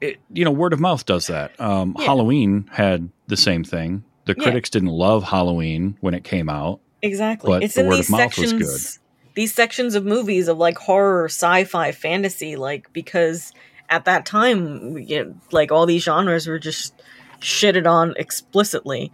it. 0.01 0.07
it. 0.13 0.19
You 0.33 0.45
know, 0.45 0.51
word 0.51 0.73
of 0.73 0.79
mouth 0.79 1.05
does 1.05 1.27
that. 1.27 1.59
Um, 1.61 1.95
Yeah. 1.99 2.05
Halloween 2.05 2.69
had 2.71 3.09
the 3.27 3.37
same 3.37 3.63
thing. 3.63 4.03
The 4.25 4.33
Yeah. 4.35 4.43
critics 4.43 4.71
didn't 4.71 4.89
love 4.89 5.23
Halloween 5.23 5.95
when 6.01 6.13
it 6.15 6.23
came 6.23 6.49
out. 6.49 6.79
Exactly. 7.01 7.49
But 7.49 7.63
it's 7.63 7.77
in 7.77 7.89
these 7.89 8.07
of 8.07 8.11
mouth 8.11 8.37
was 8.37 8.49
sections. 8.49 8.99
These 9.35 9.53
sections 9.53 9.93
of 9.95 10.03
movies 10.05 10.47
of 10.47 10.57
like 10.57 10.77
horror, 10.77 11.25
sci-fi, 11.25 11.91
fantasy, 11.91 12.55
like 12.55 12.91
because 12.93 13.53
at 13.89 14.05
that 14.05 14.25
time, 14.25 14.97
you 14.97 15.23
know, 15.23 15.35
like 15.51 15.71
all 15.71 15.85
these 15.85 16.03
genres 16.03 16.47
were 16.47 16.57
just 16.59 16.93
shitted 17.39 17.85
on 17.89 18.13
explicitly. 18.17 19.11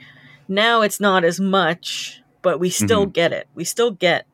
Now 0.48 0.82
it's 0.82 1.00
not 1.00 1.24
as 1.26 1.40
much, 1.40 2.22
but 2.42 2.60
we 2.60 2.70
still 2.70 3.04
Mm-hmm. 3.04 3.12
get 3.12 3.34
it. 3.34 3.48
We 3.54 3.64
still 3.66 3.92
get 3.92 4.26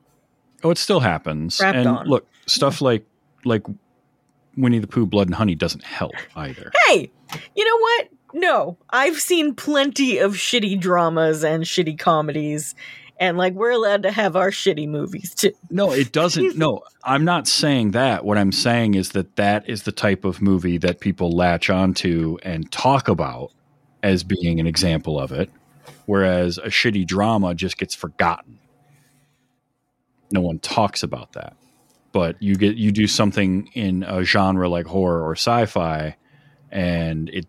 Oh, 0.62 0.70
it 0.70 0.78
still 0.78 1.00
happens. 1.00 1.60
And 1.60 1.88
on. 1.88 2.06
look, 2.06 2.26
stuff 2.46 2.80
like 2.80 3.04
like 3.44 3.62
Winnie 4.56 4.78
the 4.78 4.86
Pooh, 4.86 5.06
Blood 5.06 5.26
and 5.28 5.34
Honey 5.34 5.54
doesn't 5.54 5.84
help 5.84 6.12
either. 6.36 6.70
hey, 6.86 7.10
you 7.56 7.64
know 7.64 7.78
what? 7.78 8.08
No, 8.32 8.76
I've 8.90 9.18
seen 9.20 9.54
plenty 9.54 10.18
of 10.18 10.34
shitty 10.34 10.78
dramas 10.78 11.42
and 11.42 11.64
shitty 11.64 11.98
comedies, 11.98 12.74
and 13.20 13.36
like 13.38 13.52
we're 13.52 13.70
allowed 13.70 14.02
to 14.02 14.10
have 14.10 14.34
our 14.34 14.50
shitty 14.50 14.88
movies 14.88 15.34
too. 15.34 15.52
No, 15.70 15.92
it 15.92 16.10
doesn't. 16.10 16.56
No, 16.56 16.80
I'm 17.04 17.24
not 17.24 17.46
saying 17.46 17.92
that. 17.92 18.24
What 18.24 18.38
I'm 18.38 18.50
saying 18.50 18.94
is 18.94 19.10
that 19.10 19.36
that 19.36 19.68
is 19.68 19.84
the 19.84 19.92
type 19.92 20.24
of 20.24 20.42
movie 20.42 20.78
that 20.78 20.98
people 21.00 21.30
latch 21.30 21.70
onto 21.70 22.38
and 22.42 22.72
talk 22.72 23.06
about 23.06 23.52
as 24.02 24.24
being 24.24 24.58
an 24.58 24.66
example 24.66 25.20
of 25.20 25.30
it. 25.30 25.50
whereas 26.10 26.58
a 26.58 26.66
shitty 26.66 27.06
drama 27.06 27.54
just 27.54 27.78
gets 27.78 27.94
forgotten. 27.94 28.58
No 30.32 30.40
one 30.40 30.58
talks 30.58 31.04
about 31.04 31.34
that. 31.34 31.56
But 32.10 32.42
you 32.42 32.56
get 32.56 32.76
you 32.76 32.90
do 32.90 33.06
something 33.06 33.70
in 33.74 34.02
a 34.02 34.24
genre 34.24 34.68
like 34.68 34.86
horror 34.86 35.22
or 35.24 35.32
sci-fi 35.36 36.16
and 36.70 37.28
it 37.28 37.46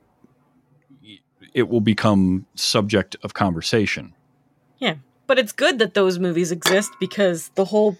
it 1.55 1.69
will 1.69 1.81
become 1.81 2.45
subject 2.53 3.15
of 3.23 3.33
conversation. 3.33 4.13
Yeah, 5.31 5.35
but 5.35 5.39
it's 5.39 5.51
good 5.53 5.79
that 5.79 5.93
those 5.93 6.19
movies 6.19 6.51
exist 6.51 6.91
because 6.99 7.49
the 7.55 7.65
whole 7.65 7.97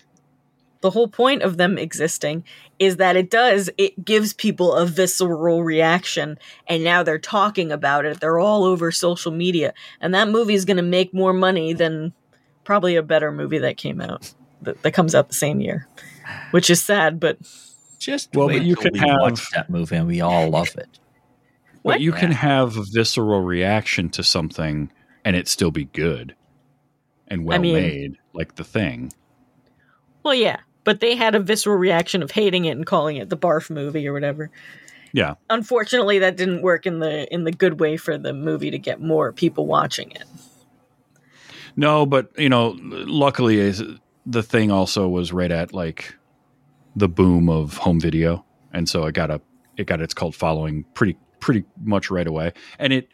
the 0.82 0.90
whole 0.90 1.08
point 1.08 1.44
of 1.44 1.58
them 1.58 1.78
existing 1.78 2.44
is 2.80 2.98
that 2.98 3.16
it 3.16 3.30
does 3.30 3.70
it 3.78 4.04
gives 4.04 4.34
people 4.34 4.74
a 4.74 4.86
visceral 4.86 5.64
reaction 5.64 6.38
and 6.68 6.84
now 6.84 7.04
they're 7.04 7.20
talking 7.20 7.72
about 7.72 8.04
it. 8.06 8.20
They're 8.20 8.40
all 8.40 8.64
over 8.66 8.92
social 8.92 9.32
media 9.32 9.74
and 10.02 10.14
that 10.14 10.28
movie 10.28 10.56
is 10.56 10.66
going 10.66 10.78
to 10.78 10.84
make 10.84 11.14
more 11.14 11.34
money 11.34 11.74
than 11.74 12.14
probably 12.64 12.96
a 12.96 13.04
better 13.04 13.32
movie 13.32 13.60
that 13.60 13.78
came 13.78 14.02
out 14.02 14.34
that, 14.64 14.82
that 14.82 14.92
comes 14.94 15.14
out 15.16 15.28
the 15.30 15.36
same 15.36 15.62
year. 15.62 15.88
Which 16.52 16.70
is 16.70 16.84
sad, 16.84 17.20
but 17.20 17.38
Just 18.00 18.36
Well, 18.36 18.48
wait 18.48 18.58
but 18.60 18.66
you 18.66 18.76
till 18.76 18.84
can 18.92 18.94
we 18.94 19.00
have- 19.00 19.22
watch 19.22 19.50
that 19.52 19.70
movie 19.70 19.96
and 19.96 20.08
we 20.08 20.20
all 20.22 20.50
love 20.50 20.76
it. 20.76 21.00
What? 21.84 21.94
But 21.94 22.02
you 22.02 22.12
can 22.12 22.32
have 22.32 22.76
a 22.78 22.84
visceral 22.84 23.42
reaction 23.42 24.10
to 24.10 24.24
something 24.24 24.92
and 25.24 25.36
it 25.36 25.48
still 25.48 25.72
be 25.72 25.86
good 25.86 26.36
and 27.32 27.46
well 27.46 27.60
mean- 27.60 27.74
made, 27.74 28.18
like 28.34 28.56
the 28.56 28.64
thing. 28.64 29.12
well 30.24 30.36
yeah, 30.36 30.58
but 30.84 31.00
they 31.00 31.16
had 31.16 31.34
a 31.34 31.40
visceral 31.40 31.78
reaction 31.78 32.22
of 32.22 32.32
hating 32.32 32.66
it 32.66 32.72
and 32.72 32.86
calling 32.86 33.18
it 33.18 33.30
the 33.30 33.38
barf 33.38 33.70
movie 33.70 34.08
or 34.08 34.14
whatever. 34.14 34.52
Yeah. 35.14 35.36
Unfortunately, 35.50 36.20
that 36.20 36.38
didn't 36.38 36.62
work 36.62 36.86
in 36.86 37.00
the 37.00 37.32
in 37.34 37.44
the 37.44 37.52
good 37.52 37.80
way 37.80 37.98
for 37.98 38.18
the 38.18 38.34
movie 38.34 38.72
to 38.72 38.78
get 38.78 39.02
more 39.02 39.34
people 39.34 39.66
watching 39.66 40.12
it. 40.12 40.24
No, 41.76 42.06
but 42.06 42.32
you 42.38 42.50
know, 42.50 42.76
luckily 42.80 43.74
the 44.26 44.44
thing 44.44 44.72
also 44.72 45.08
was 45.08 45.34
right 45.34 45.52
at 45.52 45.74
like 45.74 46.16
the 46.96 47.08
boom 47.10 47.50
of 47.50 47.78
home 47.78 48.00
video, 48.00 48.46
and 48.74 48.88
so 48.88 49.06
it 49.06 49.14
got 49.14 49.32
a 49.32 49.42
it 49.78 49.88
got 49.88 50.02
its 50.02 50.14
cult 50.14 50.36
following 50.36 50.86
pretty 50.94 51.18
pretty 51.40 51.64
much 51.84 52.10
right 52.12 52.28
away, 52.28 52.54
and 52.80 52.94
it 52.94 53.10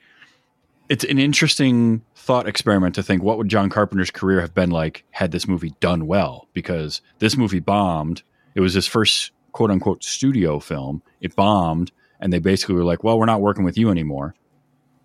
it's 0.89 1.03
an 1.03 1.19
interesting 1.19 2.01
thought 2.15 2.47
experiment 2.47 2.95
to 2.95 3.03
think 3.03 3.23
what 3.23 3.37
would 3.37 3.49
John 3.49 3.69
Carpenter's 3.69 4.11
career 4.11 4.41
have 4.41 4.53
been 4.53 4.71
like 4.71 5.03
had 5.11 5.31
this 5.31 5.47
movie 5.47 5.73
done 5.79 6.07
well 6.07 6.47
because 6.53 7.01
this 7.19 7.37
movie 7.37 7.59
bombed. 7.59 8.23
It 8.55 8.61
was 8.61 8.73
his 8.73 8.87
first 8.87 9.31
quote 9.51 9.71
unquote 9.71 10.03
studio 10.03 10.59
film. 10.59 11.01
It 11.21 11.35
bombed, 11.35 11.91
and 12.19 12.31
they 12.31 12.39
basically 12.39 12.75
were 12.75 12.83
like, 12.83 13.03
"Well, 13.03 13.19
we're 13.19 13.25
not 13.25 13.41
working 13.41 13.63
with 13.63 13.77
you 13.77 13.89
anymore," 13.89 14.35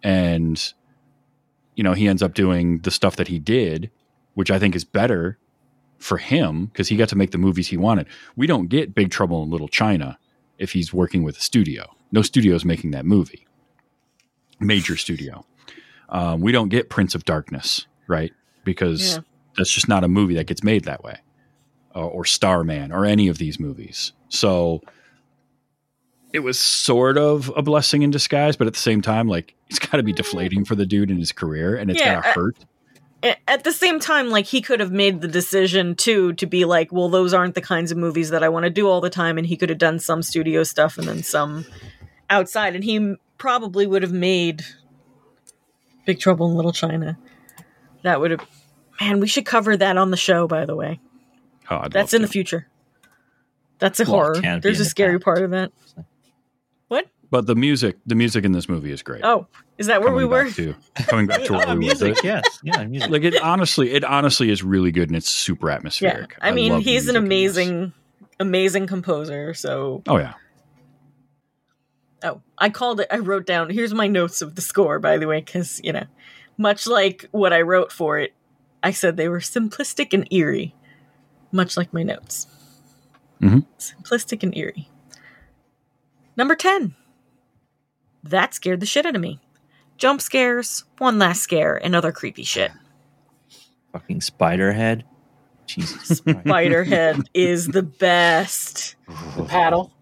and 0.02 0.72
you 1.74 1.82
know, 1.82 1.92
he 1.94 2.09
ends 2.09 2.22
up 2.22 2.34
doing 2.34 2.78
the 2.80 2.90
stuff 2.90 3.16
that 3.16 3.28
he 3.28 3.38
did, 3.38 3.90
which 4.34 4.50
I 4.50 4.59
think 4.59 4.76
is 4.76 4.84
better 4.84 5.38
for 5.98 6.18
him 6.18 6.66
because 6.66 6.88
he 6.88 6.96
got 6.96 7.09
to 7.10 7.16
make 7.16 7.30
the 7.30 7.38
movies 7.38 7.68
he 7.68 7.76
wanted. 7.76 8.06
We 8.36 8.46
don't 8.46 8.68
get 8.68 8.94
Big 8.94 9.10
Trouble 9.10 9.42
in 9.42 9.50
Little 9.50 9.68
China 9.68 10.18
if 10.59 10.72
he's 10.72 10.92
working 10.92 11.22
with 11.22 11.38
a 11.38 11.40
studio. 11.40 11.94
No 12.10 12.22
studio 12.22 12.54
is 12.54 12.64
making 12.64 12.90
that 12.90 13.06
movie. 13.06 13.46
Major 14.60 14.96
studio. 14.96 15.46
Um, 16.12 16.40
we 16.40 16.52
don't 16.52 16.68
get 16.68 16.90
Prince 16.90 17.14
of 17.16 17.24
Darkness, 17.24 17.86
right? 18.06 18.32
Because 18.64 19.14
Yeah. 19.14 19.20
that's 19.56 19.72
just 19.72 19.89
not 19.89 20.05
a 20.05 20.09
movie 20.09 20.34
that 20.34 20.47
gets 20.47 20.62
made 20.62 20.84
that 20.84 21.02
way. 21.02 21.18
Uh, 21.94 22.06
or 22.06 22.24
Starman 22.24 22.93
or 22.93 23.05
any 23.05 23.28
of 23.28 23.36
these 23.39 23.59
movies. 23.59 24.12
So 24.28 24.80
it 26.32 26.39
was 26.39 26.59
sort 26.59 27.18
of 27.18 27.52
a 27.55 27.60
blessing 27.62 28.01
in 28.02 28.10
disguise, 28.10 28.56
but 28.56 28.66
at 28.66 28.72
the 28.72 28.78
same 28.78 29.02
time, 29.02 29.28
like 29.28 29.55
it's 29.68 29.78
got 29.78 29.98
to 29.98 30.02
be 30.02 30.12
deflating 30.12 30.64
for 30.64 30.74
the 30.74 30.86
dude 30.86 31.10
in 31.10 31.18
his 31.18 31.32
career, 31.32 31.76
and 31.76 31.90
it's 31.90 32.01
Yeah, 32.01 32.14
got 32.14 32.22
to 32.22 32.30
hurt. 32.30 32.56
A- 33.22 33.51
At 33.51 33.64
the 33.64 33.72
same 33.72 34.01
time, 34.01 34.30
like 34.30 34.47
he 34.47 34.62
could 34.62 34.80
have 34.80 34.90
made 34.90 35.20
the 35.20 35.28
decision 35.28 35.94
too 35.94 36.32
to 36.34 36.47
be 36.47 36.64
like, 36.64 36.93
well, 36.93 37.10
those 37.10 37.34
aren't 37.34 37.55
the 37.55 37.60
kinds 37.60 37.93
of 37.93 37.98
movies 37.98 38.30
that 38.30 38.43
I 38.43 38.48
want 38.48 38.64
to 38.64 38.70
do 38.70 38.89
all 38.89 39.01
the 39.02 39.10
time, 39.10 39.36
and 39.36 39.47
he 39.47 39.56
could 39.56 39.68
have 39.68 39.78
done 39.78 39.98
some 39.98 40.22
studio 40.22 40.62
stuff 40.62 40.97
and 40.97 41.06
then 41.06 41.22
some 41.22 41.66
outside, 42.30 42.74
and 42.74 42.84
he 42.84 43.16
probably 43.36 43.86
would 43.86 44.02
have 44.02 44.12
made 44.12 44.64
Big 46.05 46.19
Trouble 46.19 46.51
in 46.51 46.57
Little 46.57 46.73
China. 46.73 47.19
That 48.03 48.20
would 48.20 48.33
have, 48.33 48.47
man. 49.01 49.20
We 49.20 49.29
should 49.29 49.47
cover 49.47 49.77
that 49.77 49.97
on 49.97 50.11
the 50.11 50.16
show. 50.16 50.47
By 50.49 50.65
the 50.66 50.74
way, 50.77 51.01
Oh, 51.70 51.79
I'd 51.83 51.93
that's 51.93 52.12
in 52.15 52.23
the 52.23 52.29
future. 52.29 52.66
That's 53.79 53.99
a 54.01 54.05
Well, 54.05 54.12
horror. 54.12 54.61
There's 54.61 54.81
a 54.81 54.85
scary 54.85 55.19
part 55.19 55.43
of 55.43 55.51
that. 55.51 55.73
What? 56.89 57.07
But 57.31 57.47
the 57.47 57.55
music, 57.57 57.97
the 58.07 58.15
music 58.15 58.45
in 58.45 58.53
this 58.53 58.69
movie 58.69 58.93
is 58.93 59.03
great. 59.03 59.23
Oh, 59.24 59.47
is 59.79 59.87
that 59.87 60.01
where 60.01 60.11
coming 60.11 60.19
we 60.29 60.29
were? 60.29 60.51
to 60.51 60.74
coming 61.09 61.27
back 61.27 61.43
to 61.45 61.53
where 61.55 61.62
Oh, 61.66 61.70
we 61.70 61.74
were. 61.74 61.81
music, 61.81 62.23
yes, 62.23 62.45
yeah, 62.62 62.85
music. 62.85 63.11
Like 63.11 63.23
it 63.24 63.41
honestly, 63.43 63.93
it 63.93 64.05
honestly 64.05 64.51
is 64.51 64.62
really 64.62 64.93
good 64.93 65.09
and 65.09 65.16
it's 65.16 65.31
super 65.31 65.70
atmospheric. 65.70 66.12
Yeah, 66.15 66.23
atmospheric. 66.23 66.39
I 66.43 66.53
mean, 66.55 66.81
he's 66.83 67.09
an 67.09 67.15
music 67.15 67.16
in 67.16 67.24
this. 67.24 67.27
amazing, 67.27 67.93
amazing 68.41 68.87
composer. 68.87 69.55
So 69.55 70.03
Oh 70.07 70.19
yeah, 70.19 70.35
Oh, 72.24 72.40
I 72.59 72.70
called 72.70 73.01
it. 73.01 73.09
I 73.11 73.19
wrote 73.19 73.47
down. 73.47 73.70
Here's 73.70 73.94
my 73.94 74.07
notes 74.07 74.43
of 74.43 74.55
the 74.55 74.61
score, 74.62 74.99
by 74.99 75.19
the 75.19 75.27
way, 75.27 75.40
because 75.40 75.81
you 75.82 75.93
know, 75.93 76.05
much 76.57 76.86
like 76.86 77.28
what 77.32 77.53
I 77.53 77.62
wrote 77.62 77.90
for 77.93 78.19
it, 78.19 78.32
I 78.82 78.90
said 78.93 79.16
they 79.16 79.28
were 79.28 79.40
simplistic 79.40 80.12
and 80.12 80.27
eerie, 80.32 80.74
much 81.51 81.77
like 81.77 81.93
my 81.93 82.03
notes. 82.03 82.47
Mhm. 83.40 83.66
Simplistic 83.78 84.43
and 84.43 84.57
eerie. 84.57 84.89
Number 86.36 86.55
ten. 86.55 86.94
That 88.23 88.55
scared 88.55 88.81
the 88.81 88.86
shit 88.86 89.05
out 89.05 89.16
of 89.16 89.20
me. 89.20 89.40
Jump 89.99 90.20
scares, 90.20 90.85
one 90.99 91.19
last 91.19 91.43
scare, 91.43 91.77
and 91.77 91.94
other 91.94 92.12
creepy 92.12 92.44
shit. 92.44 92.70
Fucking 93.93 94.20
spider 94.20 94.73
head. 94.73 95.05
Jesus. 95.66 96.19
Spider 96.24 96.85
head 96.85 97.28
is 97.35 97.69
the 97.69 97.82
best. 97.82 98.97
The 99.36 99.44
paddle. 99.44 99.93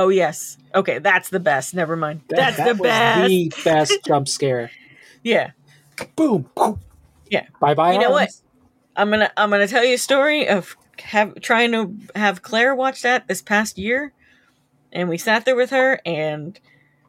Oh 0.00 0.08
yes. 0.08 0.56
Okay, 0.74 0.98
that's 0.98 1.28
the 1.28 1.38
best. 1.40 1.74
Never 1.74 1.94
mind. 1.94 2.22
That, 2.28 2.36
That's 2.36 2.56
that 2.56 2.76
the 2.78 2.82
best. 2.82 3.28
the 3.28 3.52
best 3.64 3.98
jump 4.06 4.28
scare. 4.28 4.70
Yeah. 5.22 5.50
Boom. 6.16 6.48
Yeah. 7.30 7.46
Bye 7.60 7.74
bye. 7.74 7.92
You 7.92 7.98
know 7.98 8.10
what? 8.10 8.30
I'm 8.96 9.10
gonna 9.10 9.30
I'm 9.36 9.50
gonna 9.50 9.68
tell 9.68 9.84
you 9.84 9.96
a 9.96 9.98
story 9.98 10.48
of 10.48 10.74
have 11.00 11.38
trying 11.42 11.72
to 11.72 11.94
have 12.18 12.40
Claire 12.40 12.74
watch 12.74 13.02
that 13.02 13.28
this 13.28 13.42
past 13.42 13.76
year, 13.76 14.14
and 14.90 15.06
we 15.10 15.18
sat 15.18 15.44
there 15.44 15.54
with 15.56 15.68
her 15.68 16.00
and 16.06 16.58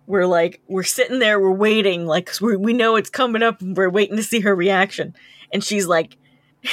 we're 0.05 0.25
like 0.25 0.59
we're 0.67 0.83
sitting 0.83 1.19
there 1.19 1.39
we're 1.39 1.49
waiting 1.49 2.05
like 2.05 2.25
'cause 2.25 2.41
we 2.41 2.57
we 2.57 2.73
know 2.73 2.97
it's 2.97 3.09
coming 3.09 3.41
up 3.41 3.61
and 3.61 3.77
we're 3.77 3.89
waiting 3.89 4.17
to 4.17 4.23
see 4.23 4.41
her 4.41 4.53
reaction, 4.53 5.15
and 5.53 5.63
she's 5.63 5.87
like. 5.87 6.17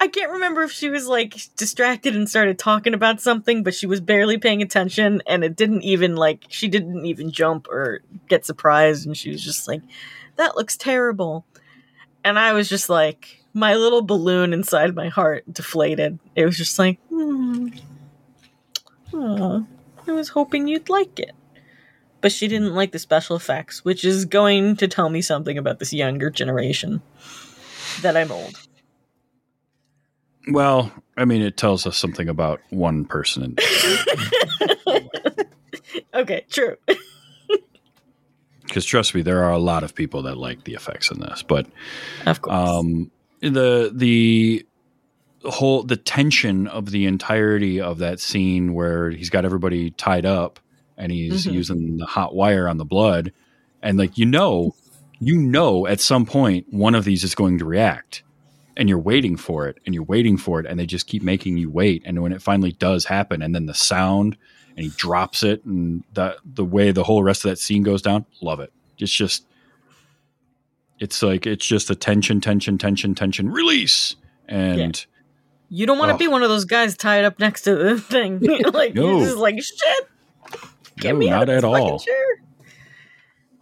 I 0.00 0.08
can't 0.08 0.32
remember 0.32 0.62
if 0.62 0.72
she 0.72 0.88
was 0.90 1.06
like 1.06 1.36
distracted 1.56 2.14
and 2.14 2.28
started 2.28 2.58
talking 2.58 2.94
about 2.94 3.20
something, 3.20 3.62
but 3.62 3.74
she 3.74 3.86
was 3.86 4.00
barely 4.00 4.38
paying 4.38 4.62
attention 4.62 5.22
and 5.26 5.42
it 5.42 5.56
didn't 5.56 5.82
even 5.82 6.16
like 6.16 6.44
she 6.48 6.68
didn't 6.68 7.06
even 7.06 7.30
jump 7.30 7.68
or 7.68 8.00
get 8.28 8.46
surprised 8.46 9.06
and 9.06 9.16
she 9.16 9.30
was 9.30 9.42
just 9.42 9.66
like, 9.66 9.82
That 10.36 10.56
looks 10.56 10.76
terrible. 10.76 11.44
And 12.24 12.38
I 12.38 12.52
was 12.52 12.68
just 12.68 12.88
like, 12.88 13.42
my 13.54 13.74
little 13.74 14.02
balloon 14.02 14.52
inside 14.52 14.94
my 14.94 15.08
heart 15.08 15.44
deflated. 15.52 16.18
It 16.36 16.44
was 16.44 16.56
just 16.56 16.78
like, 16.78 16.98
hmm. 17.08 17.68
Aw, 19.14 19.62
I 20.06 20.12
was 20.12 20.30
hoping 20.30 20.68
you'd 20.68 20.88
like 20.88 21.18
it. 21.18 21.32
But 22.20 22.32
she 22.32 22.46
didn't 22.46 22.74
like 22.74 22.92
the 22.92 22.98
special 22.98 23.34
effects, 23.34 23.84
which 23.84 24.04
is 24.04 24.24
going 24.24 24.76
to 24.76 24.88
tell 24.88 25.08
me 25.08 25.20
something 25.20 25.58
about 25.58 25.80
this 25.80 25.92
younger 25.92 26.30
generation. 26.30 27.02
That 28.00 28.16
I'm 28.16 28.30
old. 28.30 28.56
Well, 30.48 30.92
I 31.16 31.24
mean, 31.24 31.42
it 31.42 31.56
tells 31.56 31.86
us 31.86 31.96
something 31.96 32.28
about 32.28 32.60
one 32.70 33.04
person. 33.04 33.56
In 33.56 35.08
okay, 36.14 36.44
true. 36.50 36.76
because 38.64 38.84
trust 38.84 39.14
me, 39.14 39.22
there 39.22 39.44
are 39.44 39.52
a 39.52 39.58
lot 39.58 39.84
of 39.84 39.94
people 39.94 40.22
that 40.22 40.36
like 40.36 40.64
the 40.64 40.74
effects 40.74 41.10
in 41.10 41.20
this. 41.20 41.42
But 41.42 41.66
Of 42.26 42.40
course. 42.42 42.54
um, 42.54 43.10
the 43.40 43.90
the 43.94 44.64
whole 45.44 45.82
the 45.82 45.96
tension 45.96 46.66
of 46.68 46.90
the 46.90 47.06
entirety 47.06 47.80
of 47.80 47.98
that 47.98 48.20
scene 48.20 48.74
where 48.74 49.10
he's 49.10 49.30
got 49.30 49.44
everybody 49.44 49.90
tied 49.90 50.24
up 50.24 50.60
and 50.96 51.10
he's 51.12 51.46
Mhm. 51.46 51.52
using 51.52 51.96
the 51.98 52.06
hot 52.06 52.34
wire 52.34 52.68
on 52.68 52.76
the 52.78 52.84
blood, 52.84 53.32
and 53.82 53.98
like 53.98 54.16
you 54.18 54.26
know, 54.26 54.74
you 55.18 55.36
know, 55.36 55.86
at 55.86 56.00
some 56.00 56.24
point 56.26 56.66
one 56.70 56.94
of 56.94 57.04
these 57.04 57.24
is 57.24 57.34
going 57.34 57.58
to 57.58 57.64
react. 57.64 58.22
And 58.76 58.88
you're 58.88 58.98
waiting 58.98 59.36
for 59.36 59.68
it, 59.68 59.78
and 59.84 59.94
you're 59.94 60.04
waiting 60.04 60.36
for 60.38 60.58
it, 60.60 60.66
and 60.66 60.78
they 60.80 60.86
just 60.86 61.06
keep 61.06 61.22
making 61.22 61.58
you 61.58 61.68
wait. 61.68 62.02
And 62.06 62.22
when 62.22 62.32
it 62.32 62.40
finally 62.40 62.72
does 62.72 63.04
happen, 63.04 63.42
and 63.42 63.54
then 63.54 63.66
the 63.66 63.74
sound, 63.74 64.36
and 64.76 64.84
he 64.84 64.90
drops 64.96 65.42
it, 65.42 65.62
and 65.66 66.04
the 66.14 66.36
the 66.44 66.64
way 66.64 66.90
the 66.90 67.04
whole 67.04 67.22
rest 67.22 67.44
of 67.44 67.50
that 67.50 67.58
scene 67.58 67.82
goes 67.82 68.00
down, 68.00 68.24
love 68.40 68.60
it. 68.60 68.72
It's 68.98 69.12
just, 69.12 69.44
it's 70.98 71.22
like 71.22 71.46
it's 71.46 71.66
just 71.66 71.90
a 71.90 71.94
tension, 71.94 72.40
tension, 72.40 72.78
tension, 72.78 73.14
tension, 73.14 73.50
release, 73.50 74.16
and 74.48 75.04
you 75.68 75.86
don't 75.86 75.98
want 75.98 76.10
to 76.10 76.14
Ugh. 76.14 76.18
be 76.20 76.28
one 76.28 76.42
of 76.42 76.48
those 76.48 76.64
guys 76.64 76.96
tied 76.96 77.24
up 77.24 77.38
next 77.38 77.62
to 77.62 77.74
the 77.74 78.00
thing. 78.00 78.40
like, 78.72 78.94
No. 78.94 79.18
you're 79.18 79.26
just 79.26 79.36
like, 79.38 79.60
shit. 79.62 80.08
Get 80.98 81.12
no, 81.14 81.18
me 81.18 81.30
out 81.30 81.48
not 81.48 81.48
of 81.50 81.56
at 81.56 81.64
all. 81.64 81.98
chair. 81.98 82.14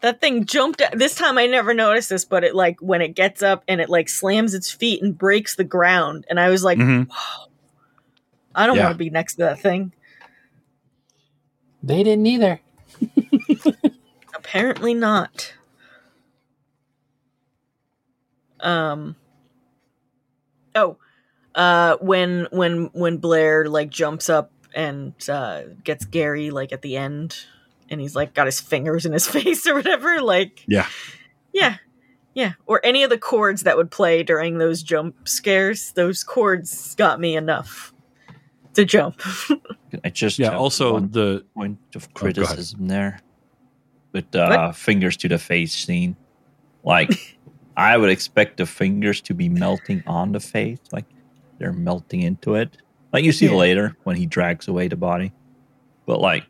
That 0.03 0.21
thing 0.21 0.47
jumped. 0.47 0.83
This 0.95 1.15
time 1.15 1.37
I 1.37 1.47
never 1.47 1.75
noticed 1.75 2.09
this, 2.09 2.25
but 2.25 2.43
it 2.43 2.55
like 2.55 2.81
when 2.81 3.03
it 3.03 3.15
gets 3.15 3.43
up 3.43 3.63
and 3.69 3.81
it 3.81 3.91
like 3.91 4.09
slams 4.09 4.55
its 4.55 4.71
feet 4.71 5.03
and 5.03 5.17
breaks 5.17 5.57
the 5.57 5.65
ground, 5.65 6.25
and 6.31 6.41
I 6.41 6.49
was 6.49 6.65
like, 6.65 6.79
Mhm. 6.79 7.09
I 8.55 8.67
don't 8.67 8.77
Yeah. 8.77 8.85
want 8.85 8.95
to 8.95 8.99
be 8.99 9.11
next 9.11 9.35
to 9.35 9.43
that 9.43 9.61
thing. 9.61 9.93
They 11.83 12.03
didn't 12.03 12.27
either. 12.27 12.61
Apparently 14.35 14.95
not. 14.95 15.53
Um. 18.61 19.17
Oh, 20.75 20.97
uh, 21.55 21.97
when 22.01 22.47
when 22.51 22.91
when 22.93 23.17
Blair 23.19 23.69
like 23.69 23.91
jumps 23.91 24.29
up 24.29 24.51
and 24.75 25.15
uh, 25.29 25.63
gets 25.85 26.05
Gary 26.05 26.51
like 26.51 26.73
at 26.73 26.83
the 26.83 26.97
end, 26.97 27.37
and 27.91 28.01
he's 28.01 28.15
like 28.15 28.35
got 28.35 28.47
his 28.47 28.61
fingers 28.61 29.05
in 29.07 29.13
his 29.13 29.27
face 29.37 29.67
or 29.67 29.75
whatever. 29.75 30.21
Like, 30.21 30.65
Yeah. 30.67 30.87
yeah, 31.53 31.77
yeah. 32.35 32.53
Or 32.67 32.81
any 32.85 33.03
of 33.03 33.11
the 33.11 33.19
chords 33.19 33.63
that 33.65 33.77
would 33.77 33.91
play 33.91 34.23
during 34.23 34.59
those 34.59 34.83
jump 34.83 35.29
scares. 35.29 35.93
Those 35.93 36.23
chords 36.25 36.95
got 36.95 37.21
me 37.21 37.37
enough 37.37 37.93
to 38.75 38.85
jump. 38.85 39.21
I 40.05 40.11
just 40.11 40.39
Yeah. 40.39 40.57
Also, 40.57 40.93
one 40.95 41.11
the 41.11 41.45
point 41.55 41.79
of 41.97 42.05
Oh, 42.09 42.13
criticism 42.15 42.87
there 42.89 43.21
with 44.13 44.35
uh, 44.35 44.73
fingers 44.73 45.17
to 45.19 45.29
the 45.29 45.39
face 45.39 45.73
scene. 45.75 46.17
Like, 46.85 47.11
I 47.77 47.97
would 47.97 48.11
expect 48.11 48.57
the 48.59 48.67
fingers 48.67 49.21
to 49.23 49.35
be 49.35 49.49
melting 49.49 50.03
on 50.07 50.33
the 50.33 50.41
face, 50.41 50.79
like 50.93 51.07
they're 51.59 51.73
melting 51.73 52.23
into 52.23 52.55
it. 52.55 52.77
Like 53.13 53.25
you 53.25 53.33
see 53.33 53.47
Yeah. 53.47 53.55
later 53.55 53.97
when 54.05 54.17
he 54.17 54.27
drags 54.27 54.69
away 54.69 54.89
the 54.89 54.97
body. 54.97 55.33
But 56.07 56.21
like 56.21 56.45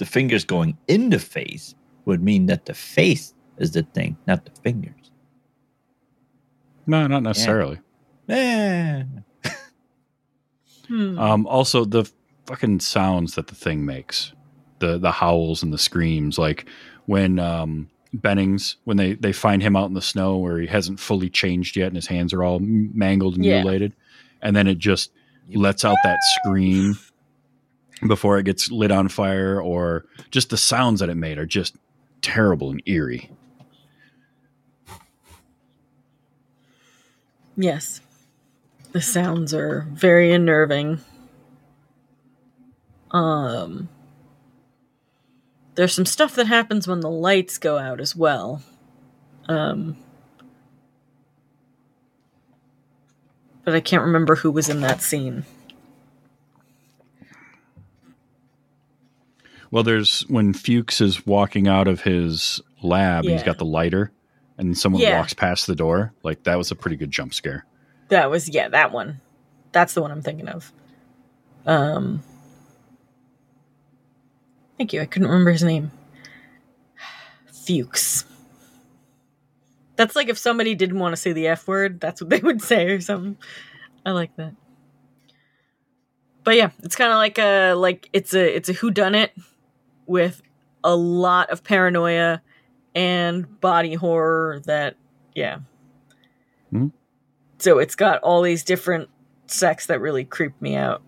the 0.00 0.06
fingers 0.06 0.44
going 0.44 0.76
in 0.88 1.10
the 1.10 1.18
face 1.20 1.74
would 2.06 2.22
mean 2.24 2.46
that 2.46 2.64
the 2.66 2.74
face 2.74 3.32
is 3.58 3.70
the 3.70 3.82
thing, 3.94 4.16
not 4.26 4.44
the 4.44 4.50
fingers. 4.62 5.10
no, 6.86 7.06
not 7.06 7.22
necessarily. 7.22 7.78
Eh. 8.28 9.04
Hmm. 10.88 11.16
Um, 11.20 11.46
also, 11.46 11.84
the 11.84 12.10
fucking 12.46 12.80
sounds 12.80 13.36
that 13.36 13.46
the 13.46 13.54
thing 13.54 13.84
makes, 13.86 14.32
the 14.80 14.98
the 14.98 15.12
howls 15.12 15.62
and 15.62 15.72
the 15.72 15.78
screams, 15.78 16.36
like 16.36 16.68
when 17.06 17.38
um, 17.38 17.88
Bennings 18.12 18.74
when 18.84 18.96
they 18.96 19.12
they 19.14 19.32
find 19.32 19.62
him 19.62 19.76
out 19.76 19.86
in 19.86 19.94
the 19.94 20.02
snow 20.02 20.36
where 20.38 20.58
he 20.58 20.66
hasn't 20.66 20.98
fully 20.98 21.30
changed 21.30 21.76
yet 21.76 21.86
and 21.86 21.94
his 21.94 22.08
hands 22.08 22.32
are 22.32 22.42
all 22.42 22.58
mangled 22.60 23.36
and 23.36 23.44
Yeah. 23.44 23.58
mutilated, 23.62 23.94
and 24.42 24.56
then 24.56 24.66
it 24.66 24.78
just 24.78 25.12
lets 25.54 25.84
out 25.84 25.96
that 26.02 26.18
scream 26.42 26.98
before 28.06 28.38
it 28.38 28.44
gets 28.44 28.70
lit 28.70 28.90
on 28.90 29.08
fire, 29.08 29.60
or 29.60 30.06
just 30.30 30.50
the 30.50 30.56
sounds 30.56 31.00
that 31.00 31.08
it 31.08 31.16
made 31.16 31.38
are 31.38 31.46
just 31.46 31.76
terrible 32.22 32.70
and 32.70 32.82
eerie. 32.86 33.30
Yes. 37.56 38.00
The 38.92 39.00
sounds 39.00 39.52
are 39.54 39.86
very 39.92 40.32
unnerving. 40.32 41.00
Um 43.10 43.88
There's 45.74 45.94
some 45.94 46.06
stuff 46.06 46.34
that 46.36 46.46
happens 46.46 46.88
when 46.88 47.00
the 47.00 47.10
lights 47.10 47.58
go 47.58 47.78
out 47.78 48.00
as 48.00 48.16
well. 48.16 48.62
Um 49.48 49.96
But 53.64 53.74
I 53.74 53.80
can't 53.80 54.04
remember 54.04 54.36
who 54.36 54.50
was 54.50 54.68
in 54.68 54.80
that 54.80 55.02
scene. 55.02 55.44
Well, 59.70 59.82
there's 59.82 60.22
when 60.22 60.52
Fuchs 60.52 61.00
is 61.00 61.24
walking 61.26 61.68
out 61.68 61.86
of 61.86 62.00
his 62.00 62.60
lab, 62.82 63.24
and 63.24 63.32
he's 63.32 63.40
Yeah. 63.40 63.46
got 63.46 63.58
the 63.58 63.64
lighter, 63.64 64.10
and 64.58 64.76
someone 64.76 65.02
Yeah. 65.02 65.18
walks 65.18 65.32
past 65.32 65.66
the 65.66 65.76
door. 65.76 66.12
Like 66.22 66.42
that 66.44 66.56
was 66.58 66.70
a 66.70 66.74
pretty 66.74 66.96
good 66.96 67.10
jump 67.10 67.34
scare. 67.34 67.64
That 68.08 68.30
was 68.30 68.48
yeah, 68.48 68.68
that 68.68 68.90
one. 68.92 69.20
That's 69.72 69.94
the 69.94 70.02
one 70.02 70.10
I'm 70.10 70.22
thinking 70.22 70.48
of. 70.48 70.72
Um 71.66 72.22
Thank 74.78 74.92
you. 74.94 75.02
I 75.02 75.06
couldn't 75.06 75.28
remember 75.28 75.50
his 75.52 75.62
name. 75.62 75.90
Fuchs. 77.52 78.24
That's 79.96 80.16
like 80.16 80.30
if 80.30 80.38
somebody 80.38 80.74
didn't 80.74 80.98
want 80.98 81.12
to 81.12 81.16
say 81.18 81.32
the 81.34 81.48
F 81.48 81.68
word, 81.68 82.00
that's 82.00 82.20
what 82.22 82.30
they 82.30 82.40
would 82.40 82.62
say 82.62 82.86
or 82.86 83.00
something. 83.00 83.36
I 84.06 84.12
like 84.12 84.34
that. 84.36 84.54
But 86.42 86.56
yeah, 86.56 86.70
it's 86.82 86.96
kind 86.96 87.12
of 87.12 87.16
like 87.16 87.38
a 87.38 87.74
like 87.74 88.08
it's 88.12 88.34
a 88.34 88.56
it's 88.56 88.68
a 88.70 88.72
who 88.72 88.90
done 88.90 89.14
it 89.14 89.32
with 90.10 90.42
a 90.84 90.94
lot 90.96 91.48
of 91.50 91.62
paranoia 91.64 92.42
and 92.94 93.60
body 93.60 93.94
horror 93.94 94.60
that 94.66 94.96
yeah. 95.34 95.60
Mhm. 96.72 96.92
So 97.58 97.78
it's 97.78 97.94
got 97.94 98.20
all 98.22 98.42
these 98.42 98.64
different 98.64 99.08
sects 99.46 99.86
that 99.86 100.00
really 100.00 100.24
creep 100.24 100.60
me 100.60 100.74
out. 100.74 101.02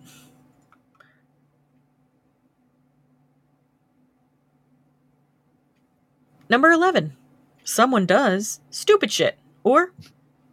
Number 6.48 6.70
11. 6.70 7.16
Someone 7.64 8.06
does 8.06 8.60
stupid 8.70 9.10
shit. 9.10 9.38
Or, 9.64 9.92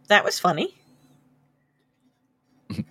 that 0.08 0.24
was 0.24 0.38
funny. 0.38 0.74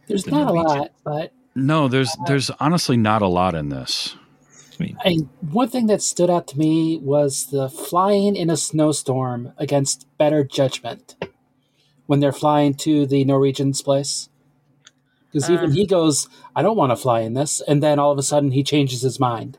There's 0.07 0.27
not 0.27 0.49
a 0.49 0.53
lot, 0.53 0.91
but 1.03 1.31
No, 1.56 1.88
there's 1.88 2.15
there's 2.27 2.49
honestly 2.60 2.98
not 2.98 3.22
a 3.22 3.27
lot 3.27 3.56
in 3.56 3.69
this. 3.69 4.15
I 4.80 4.84
mean, 4.84 4.97
I, 5.03 5.18
one 5.51 5.68
thing 5.69 5.88
that 5.88 6.01
stood 6.01 6.30
out 6.30 6.47
to 6.49 6.57
me 6.57 6.97
was 6.97 7.47
the 7.47 7.69
flying 7.69 8.35
in 8.35 8.49
a 8.49 8.57
snowstorm 8.57 9.53
against 9.57 10.07
better 10.18 10.43
judgment 10.43 11.15
when 12.06 12.19
they're 12.19 12.31
flying 12.31 12.73
to 12.76 13.06
the 13.06 13.26
Norwegian's 13.26 13.81
place. 13.81 14.30
Because 15.31 15.49
even 15.49 15.72
Uh. 15.72 15.73
he 15.73 15.85
goes, 15.85 16.27
I 16.56 16.61
don't 16.61 16.77
want 16.77 16.91
to 16.91 16.95
fly 16.95 17.22
in 17.22 17.34
this. 17.34 17.61
And 17.68 17.84
then 17.84 17.99
all 17.99 18.11
of 18.11 18.18
a 18.18 18.23
sudden 18.23 18.51
he 18.51 18.64
changes 18.64 19.01
his 19.01 19.19
mind. 19.19 19.57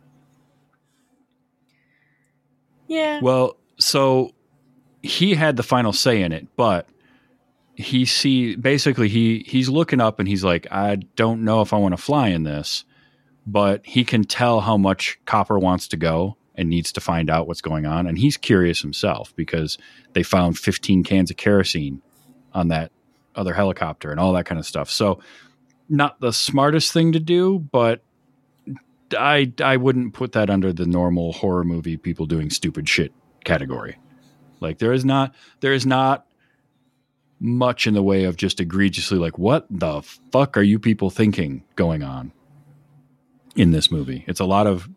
Yeah. 2.88 3.20
Well, 3.22 3.56
so 3.78 4.32
he 5.02 5.34
had 5.34 5.56
the 5.56 5.62
final 5.62 5.92
say 5.92 6.22
in 6.22 6.32
it, 6.32 6.48
but 6.56 6.88
he 7.74 8.04
see 8.04 8.56
basically 8.56 9.08
he 9.08 9.44
he's 9.46 9.68
looking 9.68 10.00
up 10.00 10.18
and 10.18 10.28
he's 10.28 10.42
like, 10.42 10.66
I 10.72 10.96
don't 11.16 11.44
know 11.44 11.60
if 11.62 11.72
I 11.72 11.76
want 11.78 11.96
to 11.96 12.02
fly 12.02 12.28
in 12.28 12.42
this, 12.42 12.84
but 13.46 13.84
he 13.84 14.04
can 14.04 14.24
tell 14.24 14.60
how 14.60 14.76
much 14.76 15.18
Copper 15.24 15.58
wants 15.58 15.88
to 15.88 15.96
go 15.96 16.36
and 16.54 16.68
needs 16.68 16.92
to 16.92 17.00
find 17.00 17.30
out 17.30 17.46
what's 17.46 17.60
going 17.60 17.86
on, 17.86 18.06
and 18.06 18.18
he's 18.18 18.36
curious 18.36 18.80
himself 18.82 19.34
because 19.36 19.78
they 20.12 20.22
found 20.22 20.58
15 20.58 21.04
cans 21.04 21.30
of 21.30 21.36
kerosene 21.36 22.02
on 22.52 22.68
that 22.68 22.92
other 23.34 23.54
helicopter 23.54 24.10
and 24.10 24.20
all 24.20 24.32
that 24.32 24.46
kind 24.46 24.58
of 24.58 24.66
stuff. 24.66 24.90
So, 24.90 25.20
not 25.88 26.20
the 26.20 26.32
smartest 26.32 26.92
thing 26.92 27.12
to 27.12 27.20
do, 27.20 27.58
but 27.58 28.02
I 29.16 29.52
I 29.62 29.76
wouldn't 29.76 30.14
put 30.14 30.32
that 30.32 30.50
under 30.50 30.72
the 30.72 30.86
normal 30.86 31.32
horror 31.32 31.64
movie 31.64 31.96
people 31.96 32.26
doing 32.26 32.50
stupid 32.50 32.88
shit 32.88 33.12
category. 33.44 33.98
Like 34.60 34.78
there 34.78 34.92
is 34.92 35.04
not 35.04 35.34
there 35.60 35.72
is 35.72 35.86
not 35.86 36.26
much 37.40 37.86
in 37.86 37.94
the 37.94 38.02
way 38.02 38.24
of 38.24 38.36
just 38.36 38.60
egregiously 38.60 39.18
like 39.18 39.38
what 39.38 39.66
the 39.70 40.02
fuck 40.30 40.56
are 40.58 40.62
you 40.62 40.78
people 40.78 41.08
thinking 41.08 41.64
going 41.74 42.02
on 42.02 42.32
in 43.56 43.70
this 43.72 43.90
movie. 43.90 44.24
It's 44.26 44.40
a 44.40 44.44
lot 44.44 44.66
of 44.66 44.88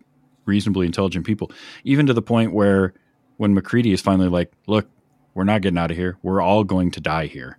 reasonably 0.46 0.86
intelligent 0.86 1.26
people, 1.26 1.52
even 1.84 2.06
to 2.08 2.14
the 2.14 2.22
point 2.22 2.54
where 2.54 2.94
when 3.38 3.54
MacReady 3.54 3.94
is 3.94 4.02
finally 4.02 4.30
like, 4.30 4.52
"Look, 4.68 4.88
we're 5.34 5.44
not 5.44 5.62
getting 5.62 5.78
out 5.78 5.92
of 5.92 5.98
here. 5.98 6.18
We're 6.22 6.42
all 6.42 6.64
going 6.64 6.92
to 6.92 7.02
die 7.02 7.28
here. 7.28 7.58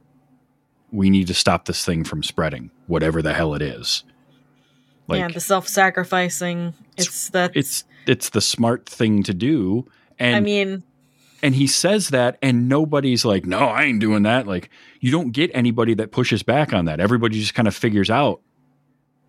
We 0.93 1.11
need 1.11 1.27
to 1.27 1.35
stop 1.35 1.65
this 1.65 1.85
thing 1.85 2.05
from 2.05 2.23
spreading, 2.23 2.71
whatever 2.87 3.23
the 3.23 3.35
hell 3.35 3.55
it 3.55 3.63
is." 3.63 4.05
Like 5.07 5.21
yeah, 5.21 5.29
the 5.29 5.41
self-sacrificing. 5.41 6.75
It's 6.97 7.29
that. 7.31 7.53
it's 7.55 7.85
it's 8.07 8.31
the 8.31 8.41
smart 8.41 8.87
thing 8.87 9.23
to 9.25 9.35
do 9.35 9.87
and 10.19 10.37
I 10.37 10.41
mean, 10.41 10.83
and 11.43 11.55
he 11.55 11.67
says 11.67 12.09
that 12.11 12.39
and 12.43 12.69
nobody's 12.69 13.25
like 13.25 13.45
no 13.45 13.59
i 13.59 13.85
ain't 13.85 14.01
doing 14.01 14.23
that 14.23 14.47
like 14.47 14.71
you 15.01 15.11
don't 15.11 15.31
get 15.31 15.51
anybody 15.55 15.95
that 15.95 16.11
pushes 16.11 16.43
back 16.43 16.73
on 16.73 16.85
that 16.87 17.01
everybody 17.01 17.39
just 17.39 17.55
kind 17.55 17.69
of 17.69 17.75
figures 17.75 18.11
out 18.11 18.41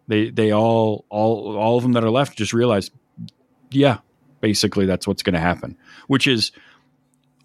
they 0.07 0.29
they 0.29 0.51
all 0.51 1.05
all 1.09 1.55
all 1.57 1.77
of 1.77 1.83
them 1.83 1.93
that 1.93 2.03
are 2.03 2.09
left 2.09 2.37
just 2.37 2.53
realize 2.53 2.91
yeah 3.71 3.99
basically 4.41 4.85
that's 4.85 5.07
what's 5.07 5.23
going 5.23 5.33
to 5.33 5.39
happen 5.39 5.77
which 6.07 6.27
is 6.27 6.51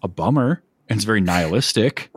a 0.03 0.07
bummer 0.07 0.61
and 0.89 0.97
it's 0.97 1.05
very 1.05 1.21
nihilistic 1.21 2.09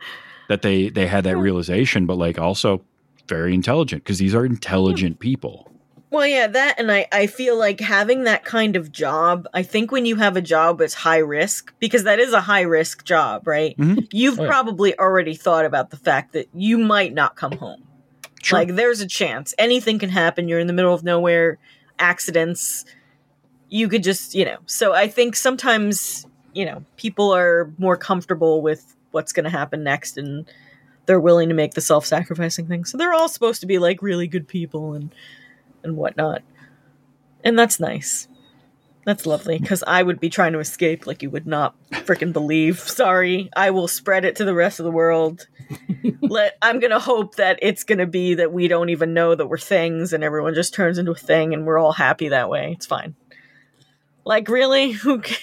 that 0.48 0.62
they 0.62 0.88
they 0.88 1.06
had 1.06 1.24
that 1.24 1.36
realization 1.36 2.06
but 2.06 2.16
like 2.16 2.38
also 2.38 2.82
very 3.28 3.54
intelligent 3.54 4.02
because 4.02 4.18
these 4.18 4.34
are 4.34 4.44
intelligent 4.44 5.18
people 5.20 5.68
Well, 6.10 6.26
yeah, 6.26 6.46
that, 6.46 6.78
and 6.78 6.92
I, 6.92 7.06
I 7.10 7.26
feel 7.26 7.56
like 7.58 7.80
having 7.80 8.24
that 8.24 8.44
kind 8.44 8.76
of 8.76 8.92
job, 8.92 9.46
I 9.54 9.62
think 9.62 9.90
when 9.90 10.04
you 10.04 10.16
have 10.16 10.36
a 10.36 10.42
job 10.42 10.78
that's 10.78 10.92
high 10.92 11.24
risk, 11.24 11.72
because 11.78 12.04
that 12.04 12.18
is 12.20 12.34
a 12.34 12.40
high 12.42 12.66
risk 12.68 13.04
job, 13.06 13.46
right? 13.48 13.74
Mhm. 13.78 14.08
You've 14.12 14.38
Oh, 14.38 14.42
yeah. 14.42 14.48
probably 14.50 14.98
already 14.98 15.34
thought 15.34 15.64
about 15.64 15.88
the 15.88 15.96
fact 15.96 16.34
that 16.34 16.48
you 16.52 16.76
might 16.76 17.14
not 17.14 17.34
come 17.36 17.52
home. 17.52 17.82
Sure. 18.42 18.58
Like, 18.58 18.74
there's 18.74 19.00
a 19.00 19.06
chance. 19.06 19.54
Anything 19.58 19.98
can 19.98 20.10
happen. 20.10 20.48
You're 20.48 20.60
in 20.60 20.66
the 20.66 20.72
middle 20.74 20.92
of 20.92 21.02
nowhere, 21.02 21.58
accidents. 21.98 22.84
You 23.70 23.88
could 23.88 24.02
just, 24.02 24.34
you 24.34 24.44
know. 24.44 24.58
So 24.66 24.92
I 24.92 25.08
think 25.08 25.34
sometimes 25.36 26.26
you 26.52 26.64
know, 26.64 26.84
people 26.96 27.34
are 27.34 27.72
more 27.78 27.96
comfortable 27.96 28.62
with 28.62 28.94
what's 29.10 29.32
going 29.32 29.44
to 29.44 29.50
happen 29.50 29.82
next 29.82 30.16
and 30.16 30.50
they're 31.06 31.20
willing 31.20 31.48
to 31.48 31.54
make 31.54 31.74
the 31.74 31.80
self-sacrificing 31.80 32.66
thing. 32.68 32.84
So 32.84 32.96
they're 32.96 33.12
all 33.12 33.28
supposed 33.28 33.60
to 33.62 33.66
be 33.66 33.78
like 33.78 34.02
really 34.02 34.26
good 34.26 34.46
people 34.46 34.94
and 34.94 35.14
and 35.82 35.96
whatnot. 35.96 36.42
And 37.42 37.58
that's 37.58 37.80
nice. 37.80 38.28
That's 39.04 39.26
lovely 39.26 39.58
because 39.58 39.82
I 39.84 40.02
would 40.02 40.20
be 40.20 40.30
trying 40.30 40.52
to 40.52 40.60
escape 40.60 41.08
like 41.08 41.22
you 41.22 41.30
would 41.30 41.46
not 41.46 41.74
freaking 41.90 42.32
believe. 42.32 42.78
Sorry, 42.78 43.50
I 43.56 43.70
will 43.70 43.88
spread 43.88 44.24
it 44.24 44.36
to 44.36 44.44
the 44.44 44.54
rest 44.54 44.78
of 44.78 44.84
the 44.84 44.92
world. 44.92 45.48
Let 46.20 46.56
I'm 46.62 46.80
gonna 46.80 46.98
hope 46.98 47.36
that 47.36 47.58
it's 47.62 47.84
gonna 47.84 48.06
be 48.06 48.34
that 48.34 48.52
we 48.52 48.68
don't 48.68 48.88
even 48.90 49.14
know 49.14 49.34
that 49.34 49.46
we're 49.46 49.58
things 49.58 50.12
and 50.12 50.22
everyone 50.24 50.54
just 50.54 50.74
turns 50.74 50.98
into 50.98 51.12
a 51.12 51.16
thing 51.16 51.52
and 51.54 51.66
we're 51.66 51.78
all 51.78 51.92
happy 51.92 52.28
that 52.28 52.48
way. 52.48 52.72
It's 52.72 52.86
fine. 52.86 53.14
Like 54.24 54.48
really, 54.48 54.90
who? 55.02 55.20
ca- 55.20 55.36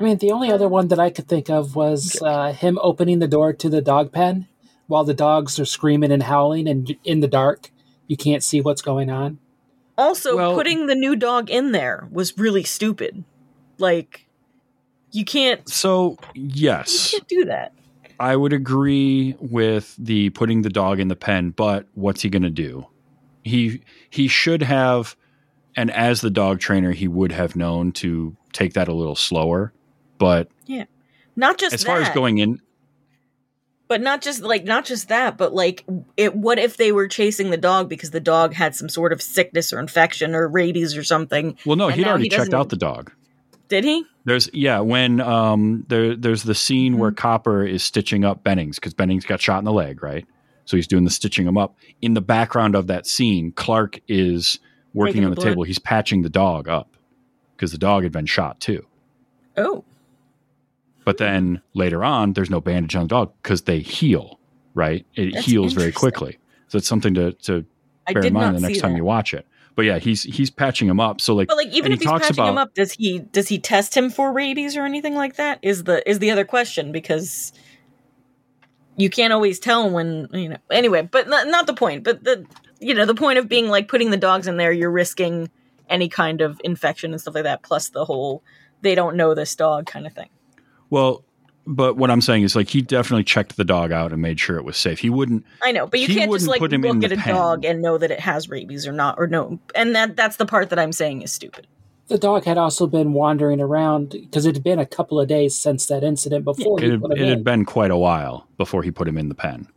I 0.00 0.04
mean, 0.04 0.18
the 0.18 0.30
only 0.32 0.52
other 0.52 0.68
one 0.68 0.88
that 0.88 1.00
I 1.00 1.10
could 1.10 1.26
think 1.28 1.50
of 1.50 1.74
was 1.74 2.20
uh, 2.22 2.52
him 2.52 2.78
opening 2.82 3.18
the 3.18 3.26
door 3.26 3.52
to 3.52 3.68
the 3.68 3.80
dog 3.82 4.12
pen 4.12 4.46
while 4.86 5.04
the 5.04 5.14
dogs 5.14 5.58
are 5.58 5.64
screaming 5.64 6.12
and 6.12 6.22
howling, 6.22 6.68
and 6.68 6.96
in 7.04 7.20
the 7.20 7.26
dark, 7.28 7.70
you 8.06 8.16
can't 8.16 8.42
see 8.44 8.60
what's 8.60 8.80
going 8.80 9.10
on. 9.10 9.38
Also, 9.98 10.36
Well- 10.36 10.54
putting 10.54 10.86
the 10.86 10.94
new 10.94 11.16
dog 11.16 11.50
in 11.50 11.72
there 11.72 12.08
was 12.12 12.38
really 12.38 12.62
stupid. 12.62 13.24
Like, 13.78 14.26
you 15.10 15.24
can't, 15.24 15.68
So 15.68 16.16
yes, 16.34 17.12
you 17.12 17.18
can't 17.18 17.28
do 17.28 17.44
that. 17.46 17.72
I 18.20 18.34
would 18.34 18.52
agree 18.52 19.36
with 19.38 19.94
the 19.98 20.30
putting 20.30 20.62
the 20.62 20.70
dog 20.70 21.00
in 21.00 21.08
the 21.08 21.16
pen, 21.16 21.50
but 21.50 21.86
what's 21.94 22.22
he 22.22 22.28
going 22.28 22.42
to 22.42 22.50
do? 22.50 22.86
He 23.44 23.82
he 24.10 24.28
should 24.28 24.62
have, 24.62 25.16
and 25.76 25.90
as 25.90 26.20
the 26.20 26.30
dog 26.30 26.60
trainer, 26.60 26.92
he 26.92 27.08
would 27.08 27.32
have 27.32 27.56
known 27.56 27.92
to 27.92 28.36
take 28.52 28.74
that 28.74 28.88
a 28.88 28.92
little 28.92 29.14
slower. 29.14 29.72
But 30.18 30.48
Yeah. 30.66 30.84
Not 31.36 31.58
just 31.58 31.74
as 31.74 31.84
that, 31.84 31.86
far 31.86 32.00
as 32.00 32.08
going 32.10 32.38
in, 32.38 32.60
but 33.88 34.02
not 34.02 34.20
just 34.20 34.42
like 34.42 34.64
not 34.64 34.84
just 34.84 35.08
that, 35.08 35.38
but 35.38 35.54
like, 35.54 35.84
it. 36.16 36.36
What 36.36 36.58
if 36.58 36.76
they 36.76 36.92
were 36.92 37.08
chasing 37.08 37.50
the 37.50 37.56
dog 37.56 37.88
because 37.88 38.10
the 38.10 38.20
dog 38.20 38.52
had 38.52 38.74
some 38.74 38.88
sort 38.88 39.12
of 39.12 39.22
sickness 39.22 39.72
or 39.72 39.80
infection 39.80 40.34
or 40.34 40.46
rabies 40.46 40.96
or 40.96 41.02
something? 41.02 41.56
well, 41.64 41.76
no, 41.76 41.88
he'd 41.88 42.06
already 42.06 42.24
he 42.24 42.30
checked 42.30 42.54
out 42.54 42.68
the 42.68 42.76
dog. 42.76 43.12
Did 43.68 43.84
he? 43.84 44.04
There's 44.24 44.48
yeah, 44.52 44.80
when 44.80 45.20
um 45.20 45.84
there 45.88 46.16
there's 46.16 46.42
the 46.42 46.54
scene 46.54 46.92
Mm-hmm. 46.92 47.00
where 47.00 47.12
Copper 47.12 47.64
is 47.64 47.82
stitching 47.82 48.24
up 48.24 48.42
Bennings 48.44 48.76
because 48.78 48.94
Bennings 48.94 49.24
got 49.24 49.40
shot 49.40 49.58
in 49.58 49.64
the 49.64 49.72
leg, 49.72 50.02
right? 50.02 50.26
So 50.64 50.76
he's 50.76 50.86
doing 50.86 51.04
the 51.04 51.10
stitching 51.10 51.46
him 51.46 51.56
up. 51.56 51.76
In 52.02 52.14
the 52.14 52.20
background 52.20 52.74
of 52.74 52.86
that 52.88 53.06
scene, 53.06 53.52
Clark 53.52 54.00
is 54.08 54.58
working 54.94 55.14
Taking 55.14 55.24
on 55.24 55.30
the 55.30 55.36
the 55.36 55.42
table. 55.42 55.62
He's 55.64 55.78
patching 55.78 56.22
the 56.22 56.28
dog 56.30 56.68
up 56.68 56.96
because 57.56 57.72
the 57.72 57.78
dog 57.78 58.02
had 58.02 58.12
been 58.12 58.26
shot 58.26 58.60
too. 58.60 58.84
Oh, 59.56 59.84
But 61.04 61.16
then 61.18 61.62
later 61.74 62.04
on, 62.04 62.34
there's 62.34 62.50
no 62.50 62.60
bandage 62.60 62.94
on 62.96 63.02
the 63.04 63.08
dog 63.08 63.32
because 63.42 63.62
they 63.62 63.80
heal, 63.80 64.38
right? 64.74 65.06
It 65.14 65.32
That's 65.34 65.46
heals 65.46 65.72
very 65.72 65.90
quickly. 65.92 66.38
So 66.68 66.76
it's 66.78 66.86
something 66.88 67.14
to 67.14 67.32
to 67.32 67.64
I 68.06 68.12
bear 68.12 68.24
in 68.24 68.32
mind 68.34 68.56
the 68.56 68.60
next 68.60 68.80
time 68.80 68.92
that. 68.92 68.98
you 68.98 69.04
watch 69.04 69.32
it. 69.34 69.46
But 69.78 69.84
yeah, 69.84 70.00
he's 70.00 70.24
he's 70.24 70.50
patching 70.50 70.88
him 70.88 70.98
up. 70.98 71.20
So 71.20 71.36
like, 71.36 71.46
But 71.46 71.58
like, 71.58 71.68
even 71.68 71.92
if 71.92 72.00
he 72.00 72.04
he's 72.04 72.20
patching 72.20 72.44
him 72.44 72.58
up, 72.58 72.74
does 72.74 72.90
he 72.90 73.20
does 73.20 73.46
he 73.46 73.60
test 73.60 73.96
him 73.96 74.10
for 74.10 74.32
rabies 74.32 74.76
or 74.76 74.84
anything 74.84 75.14
like 75.14 75.36
that? 75.36 75.60
Is 75.62 75.84
the 75.84 76.02
is 76.10 76.18
the 76.18 76.32
other 76.32 76.44
question 76.44 76.90
because 76.90 77.52
you 78.96 79.08
can't 79.08 79.32
always 79.32 79.60
tell 79.60 79.88
when 79.88 80.26
you 80.32 80.48
know. 80.48 80.56
Anyway, 80.68 81.02
but 81.02 81.28
not, 81.28 81.46
not 81.46 81.68
the 81.68 81.74
point. 81.74 82.02
But 82.02 82.24
the 82.24 82.44
you 82.80 82.92
know 82.92 83.06
the 83.06 83.14
point 83.14 83.38
of 83.38 83.48
being 83.48 83.68
like 83.68 83.86
putting 83.86 84.10
the 84.10 84.16
dogs 84.16 84.48
in 84.48 84.56
there, 84.56 84.72
you're 84.72 84.90
risking 84.90 85.48
any 85.88 86.08
kind 86.08 86.40
of 86.40 86.60
infection 86.64 87.12
and 87.12 87.20
stuff 87.20 87.36
like 87.36 87.44
that. 87.44 87.62
Plus 87.62 87.90
the 87.90 88.04
whole 88.04 88.42
they 88.82 88.96
don't 88.96 89.14
know 89.14 89.32
this 89.32 89.54
dog 89.54 89.86
kind 89.86 90.08
of 90.08 90.12
thing. 90.12 90.30
well, 90.90 91.22
but 91.70 91.98
what 91.98 92.10
I'm 92.10 92.22
saying 92.22 92.44
is 92.44 92.56
like 92.56 92.70
he 92.70 92.80
definitely 92.80 93.24
checked 93.24 93.58
the 93.58 93.64
dog 93.64 93.92
out 93.92 94.10
and 94.10 94.22
made 94.22 94.40
sure 94.40 94.56
it 94.56 94.64
was 94.64 94.78
safe. 94.78 95.00
He 95.00 95.10
wouldn't. 95.10 95.44
I 95.62 95.70
know, 95.70 95.86
but 95.86 96.00
you 96.00 96.06
can't 96.06 96.32
just 96.32 96.48
like 96.48 96.60
put 96.60 96.72
him 96.72 96.80
look 96.80 97.04
at 97.04 97.12
a 97.12 97.16
pen. 97.16 97.34
dog 97.34 97.64
and 97.66 97.82
know 97.82 97.98
that 97.98 98.10
it 98.10 98.20
has 98.20 98.48
rabies 98.48 98.86
or 98.86 98.92
not 98.92 99.16
or 99.18 99.26
no. 99.26 99.58
And 99.74 99.94
that 99.94 100.16
that's 100.16 100.36
the 100.36 100.46
part 100.46 100.70
that 100.70 100.78
I'm 100.78 100.92
saying 100.92 101.20
is 101.20 101.30
stupid. 101.30 101.66
The 102.06 102.16
dog 102.16 102.44
had 102.44 102.56
also 102.56 102.86
been 102.86 103.12
wandering 103.12 103.60
around 103.60 104.12
because 104.12 104.46
it 104.46 104.54
had 104.54 104.64
been 104.64 104.78
a 104.78 104.86
couple 104.86 105.20
of 105.20 105.28
days 105.28 105.58
since 105.58 105.84
that 105.86 106.02
incident 106.02 106.42
before 106.42 106.80
It 106.80 106.84
he 106.84 106.90
had, 106.92 107.02
put 107.02 107.12
him 107.12 107.18
it 107.18 107.22
in. 107.24 107.28
had 107.28 107.44
been 107.44 107.66
quite 107.66 107.90
a 107.90 107.98
while 107.98 108.48
before 108.56 108.82
he 108.82 108.90
put 108.90 109.06
him 109.06 109.18
in 109.18 109.28
the 109.28 109.34
pen. 109.34 109.68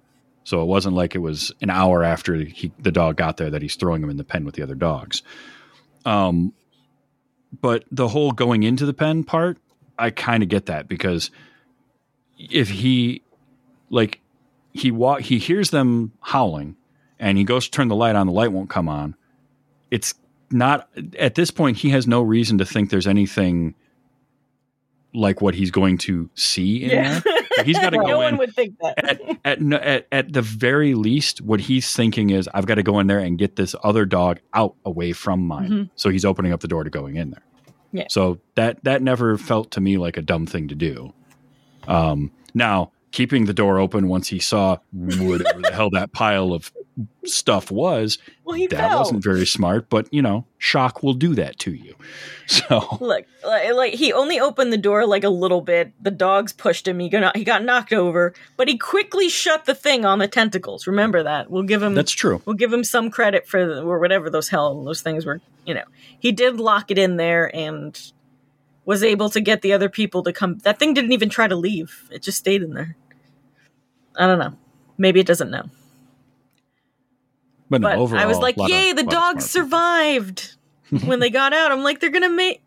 So 0.46 0.62
it 0.62 0.66
wasn't 0.68 0.96
like 0.96 1.14
it 1.14 1.20
was 1.20 1.52
an 1.62 1.70
hour 1.70 2.06
after 2.06 2.36
he, 2.36 2.72
the 2.80 2.92
dog 2.92 3.18
got 3.18 3.36
there 3.36 3.50
that 3.50 3.62
he's 3.62 3.76
throwing 3.76 4.02
him 4.02 4.10
in 4.10 4.16
the 4.16 4.24
pen 4.24 4.46
with 4.46 4.56
the 4.56 4.64
other 4.64 4.76
dogs. 4.76 5.24
Um, 6.06 6.54
but 7.60 7.84
the 7.92 8.08
whole 8.08 8.32
going 8.32 8.64
into 8.64 8.86
the 8.86 8.94
pen 8.94 9.26
part, 9.26 9.58
I 10.00 10.10
kind 10.10 10.42
of 10.42 10.48
get 10.48 10.68
that 10.68 10.88
because 10.88 11.32
if 12.50 12.70
he 12.70 13.22
like 13.90 14.20
he 14.74 14.90
wa- 14.92 15.18
he 15.20 15.38
hears 15.38 15.70
them 15.70 16.12
howling 16.22 16.76
and 17.20 17.38
he 17.38 17.44
goes 17.44 17.66
to 17.66 17.72
turn 17.72 17.88
the 17.88 17.96
light 17.96 18.16
on, 18.16 18.28
the 18.28 18.34
light 18.34 18.52
won't 18.52 18.70
come 18.70 18.88
on. 18.90 19.16
It's 19.92 20.14
not 20.50 20.88
at 21.20 21.36
this 21.36 21.52
point 21.52 21.78
he 21.78 21.90
has 21.90 22.08
no 22.08 22.22
reason 22.22 22.58
to 22.58 22.66
think 22.66 22.90
there's 22.90 23.08
anything 23.08 23.76
like 25.14 25.42
what 25.42 25.54
he's 25.56 25.72
going 25.72 25.98
to 25.98 26.30
see 26.36 26.84
in 26.84 26.90
there. 26.90 27.22
Like, 27.58 27.66
he's 27.66 27.78
got 27.78 27.90
to 27.90 27.98
no 28.02 28.06
go 28.06 28.18
one 28.20 28.34
in 28.34 28.38
would 28.38 28.54
think 28.56 28.78
that. 28.80 28.98
at 29.04 29.22
at, 29.44 29.74
at 29.74 30.08
at 30.12 30.34
the 30.34 30.42
very 30.42 30.94
least, 30.94 31.42
what 31.42 31.60
he's 31.60 31.94
thinking 31.94 32.30
is, 32.30 32.50
I've 32.54 32.66
got 32.66 32.76
to 32.76 32.84
go 32.84 32.98
in 33.00 33.08
there 33.08 33.20
and 33.20 33.38
get 33.38 33.58
this 33.58 33.76
other 33.84 34.06
dog 34.06 34.40
out 34.54 34.76
away 34.86 35.12
from 35.12 35.46
mine. 35.46 35.70
Mhm. 35.70 35.90
So 35.96 36.10
he's 36.10 36.24
opening 36.24 36.54
up 36.54 36.62
the 36.62 36.70
door 36.70 36.84
to 36.86 36.90
going 36.90 37.18
in 37.18 37.32
there. 37.32 37.44
Yeah. 37.92 38.06
So 38.10 38.40
that 38.56 38.82
that 38.86 39.02
never 39.02 39.38
felt 39.38 39.72
to 39.72 39.82
me 39.82 39.98
like 39.98 40.16
a 40.16 40.22
dumb 40.22 40.46
thing 40.46 40.70
to 40.70 40.76
do. 40.76 41.14
Um, 41.88 42.32
now 42.54 42.92
keeping 43.12 43.46
the 43.46 43.54
door 43.54 43.78
open 43.78 44.08
once 44.08 44.28
he 44.30 44.40
saw 44.40 44.78
whatever 44.94 45.60
the 45.62 45.72
hell 45.74 45.90
that 45.90 46.14
pile 46.14 46.54
of 46.54 46.72
stuff 47.26 47.70
was, 47.72 48.18
Well, 48.46 48.58
that 48.58 48.70
fell. 48.72 49.00
wasn't 49.00 49.24
very 49.24 49.46
smart. 49.46 49.90
But 49.90 50.14
you 50.14 50.22
know, 50.22 50.46
shock 50.60 51.04
will 51.04 51.14
do 51.14 51.36
that 51.36 51.60
to 51.60 51.74
you. 51.74 51.96
So 52.48 52.98
Look, 53.00 53.26
like, 53.46 53.74
like 53.74 53.94
he 53.94 54.12
only 54.12 54.38
opened 54.38 54.74
the 54.74 54.78
door 54.78 55.06
like 55.06 55.24
a 55.24 55.30
little 55.30 55.62
bit. 55.62 55.94
The 56.04 56.12
dogs 56.12 56.52
pushed 56.52 56.86
him. 56.86 57.00
He 57.00 57.08
got 57.08 57.38
he 57.38 57.46
got 57.46 57.64
knocked 57.64 57.94
over, 57.94 58.34
but 58.58 58.68
he 58.68 58.78
quickly 58.78 59.30
shut 59.30 59.64
the 59.64 59.74
thing 59.76 60.04
on 60.04 60.20
the 60.20 60.28
tentacles. 60.28 60.86
Remember 60.86 61.24
that. 61.24 61.50
We'll 61.50 61.64
give 61.64 61.82
him 61.82 61.94
that's 61.94 62.12
true. 62.12 62.42
we'll 62.46 62.58
give 62.58 62.74
him 62.74 62.84
some 62.84 63.10
credit 63.10 63.48
for 63.48 63.66
the, 63.66 63.84
or 63.84 64.00
whatever 64.00 64.30
those 64.30 64.50
hell 64.50 64.84
those 64.84 65.02
things 65.02 65.26
were. 65.26 65.40
You 65.66 65.76
know, 65.76 65.86
he 66.20 66.34
did 66.34 66.60
lock 66.60 66.92
it 66.92 66.98
in 66.98 67.16
there 67.16 67.56
and 67.56 67.98
was 68.92 69.06
able 69.06 69.30
to 69.30 69.40
get 69.40 69.62
the 69.62 69.72
other 69.72 69.88
people 69.88 70.22
to 70.22 70.34
come. 70.34 70.58
That 70.64 70.78
thing 70.78 70.94
didn't 70.94 71.14
even 71.14 71.30
try 71.30 71.48
to 71.48 71.56
leave. 71.56 72.10
It 72.12 72.22
just 72.22 72.38
stayed 72.38 72.62
in 72.62 72.74
there. 72.74 72.98
I 74.18 74.28
don't 74.28 74.38
know. 74.38 74.58
Maybe 74.98 75.22
it 75.22 75.26
doesn't 75.26 75.50
know. 75.50 75.70
But, 77.70 77.80
no, 77.80 77.88
But 77.88 77.98
overall, 78.00 78.22
I 78.22 78.26
was 78.26 78.40
like, 78.40 78.58
lot 78.58 78.70
of- 78.70 78.76
"Yay, 78.76 78.92
the 78.92 79.04
dogs 79.04 79.50
survived!" 79.50 80.56
when 81.06 81.22
they 81.22 81.30
got 81.30 81.54
out, 81.54 81.72
I'm 81.72 81.84
like, 81.84 82.02
"They're 82.02 82.10
gonna 82.10 82.28
make 82.28 82.64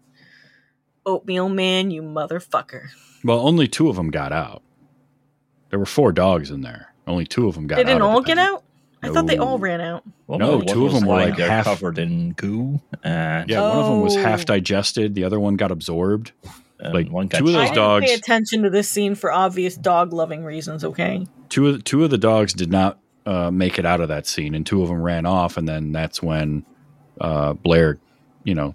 oatmeal 1.05 1.51
man, 1.51 1.91
you 1.91 2.01
motherfucker." 2.01 2.87
Well, 3.23 3.47
only 3.47 3.69
two 3.69 3.91
of 3.91 3.97
them 3.97 4.11
got 4.11 4.33
out. 4.33 4.63
There 5.69 5.79
were 5.79 5.85
four 5.85 6.11
dogs 6.11 6.51
in 6.51 6.63
there. 6.63 6.95
Only 7.07 7.27
two 7.27 7.49
of 7.49 7.55
them 7.55 7.67
got 7.67 7.77
They 7.77 7.85
didn't 7.85 8.01
all 8.01 8.23
get 8.23 8.39
out. 8.39 8.64
I 9.05 9.13
thought 9.13 9.27
they 9.27 9.39
all 9.39 9.59
ran 9.59 9.81
out. 9.81 10.05
Well, 10.27 10.39
No, 10.39 10.61
two 10.61 10.87
of 10.87 10.93
them 10.93 11.05
were 11.07 11.15
lying 11.15 11.29
like 11.31 11.39
there 11.39 11.49
half- 11.49 11.65
covered 11.65 11.99
in 11.99 12.33
goo, 12.33 12.81
and, 13.03 13.49
Yeah, 13.51 13.61
one 13.69 13.79
of 13.79 13.87
them 13.87 14.01
was 14.01 14.17
Oh. 14.17 14.21
half 14.23 14.45
digested. 14.47 15.15
The 15.15 15.25
other 15.25 15.39
one 15.41 15.57
got 15.57 15.71
absorbed. 15.71 16.33
and 16.81 16.93
like, 16.93 17.09
one 17.11 17.29
got 17.29 17.39
two 17.39 17.45
of 17.49 17.55
I 17.55 17.59
those 17.59 17.65
didn't 17.69 17.77
dogs- 17.77 18.07
pay 18.07 18.15
attention 18.15 18.63
to 18.65 18.71
this 18.71 18.89
scene 18.89 19.15
for 19.15 19.33
obvious 19.33 19.77
dog 19.77 20.13
loving 20.13 20.45
reasons. 20.45 20.85
Okay. 20.85 21.27
Two 21.49 21.69
of 21.69 21.85
two 21.85 22.03
of 22.05 22.11
the 22.11 22.19
dogs 22.19 22.53
did 22.53 22.71
not 22.71 22.99
uh, 23.27 23.51
make 23.51 23.79
it 23.79 23.87
out 23.87 24.01
of 24.01 24.09
that 24.09 24.27
scene, 24.27 24.55
and 24.55 24.67
two 24.67 24.83
of 24.83 24.89
them 24.89 25.01
ran 25.01 25.25
off. 25.25 25.57
And 25.57 25.67
then 25.69 25.93
that's 25.93 26.23
when 26.23 26.65
uh, 27.21 27.53
Blair, 27.55 27.99
you 28.43 28.55
know, 28.55 28.75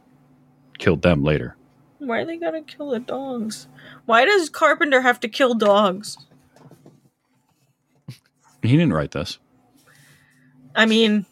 killed 0.80 1.01
them 1.01 1.23
later. 1.23 1.56
Why 1.99 2.19
are 2.19 2.26
they 2.26 2.38
gonna 2.38 2.61
kill 2.64 2.89
the 2.91 2.99
dogs? 2.99 3.68
Why 4.06 4.23
does 4.26 4.49
Carpenter 4.49 5.01
have 5.01 5.19
to 5.19 5.27
kill 5.27 5.53
dogs? 5.53 6.18
He 8.64 8.72
didn't 8.72 8.93
write 8.93 9.11
this. 9.11 9.39
I 10.80 10.85
mean, 10.85 11.26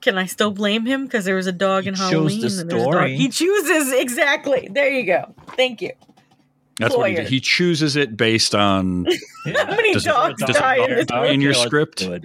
can 0.00 0.16
I 0.16 0.26
still 0.26 0.50
blame 0.50 0.86
him 0.86 1.04
because 1.04 1.24
there 1.24 1.36
was 1.36 1.46
a 1.46 1.52
dog 1.52 1.82
He 1.84 1.88
in 1.90 1.94
chose 1.94 2.10
Halloween? 2.10 2.40
the 2.40 2.60
and 2.60 2.72
a 2.72 2.74
dog- 2.76 2.80
story. 2.92 3.16
He 3.16 3.28
chooses 3.28 3.92
exactly. 3.92 4.68
There 4.72 4.88
you 4.88 5.04
go. 5.04 5.34
Thank 5.56 5.82
you. 5.82 5.90
That's 6.78 6.96
what 6.96 7.10
he 7.10 7.16
did. 7.16 7.28
He 7.28 7.40
chooses 7.40 7.96
it 7.96 8.16
based 8.16 8.54
on. 8.54 9.04
Yeah. 9.44 9.64
How 9.66 9.74
many 9.76 9.92
Does 9.94 10.04
dogs 10.04 10.40
does 10.40 10.56
it 10.56 10.60
died 10.60 10.78
in 10.78 10.86
bump 10.86 10.96
this 10.96 11.06
down 11.06 11.26
in 11.26 11.40
your 11.40 11.54
script? 11.54 12.02
Wait, 12.08 12.22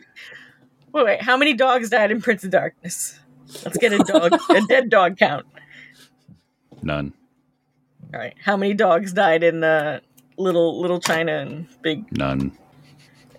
wait. 0.93 1.21
How 1.21 1.35
many 1.37 1.53
dogs 1.53 1.89
died 1.89 2.11
in 2.11 2.21
Prince 2.21 2.43
of 2.43 2.51
Darkness? 2.51 3.19
Let's 3.65 3.77
get 3.77 3.93
a 3.93 3.97
dog, 3.97 4.39
a 4.51 4.61
dead 4.67 4.89
dog 4.91 5.17
count. 5.17 5.45
None. 6.83 7.13
All 8.13 8.19
right. 8.19 8.35
How 8.43 8.55
many 8.55 8.73
dogs 8.75 9.11
died 9.11 9.43
in 9.43 9.63
uh, 9.63 10.01
Little 10.37 10.79
Little 10.79 10.99
China 10.99 11.33
and 11.39 11.67
Big? 11.81 12.15
None. 12.15 12.55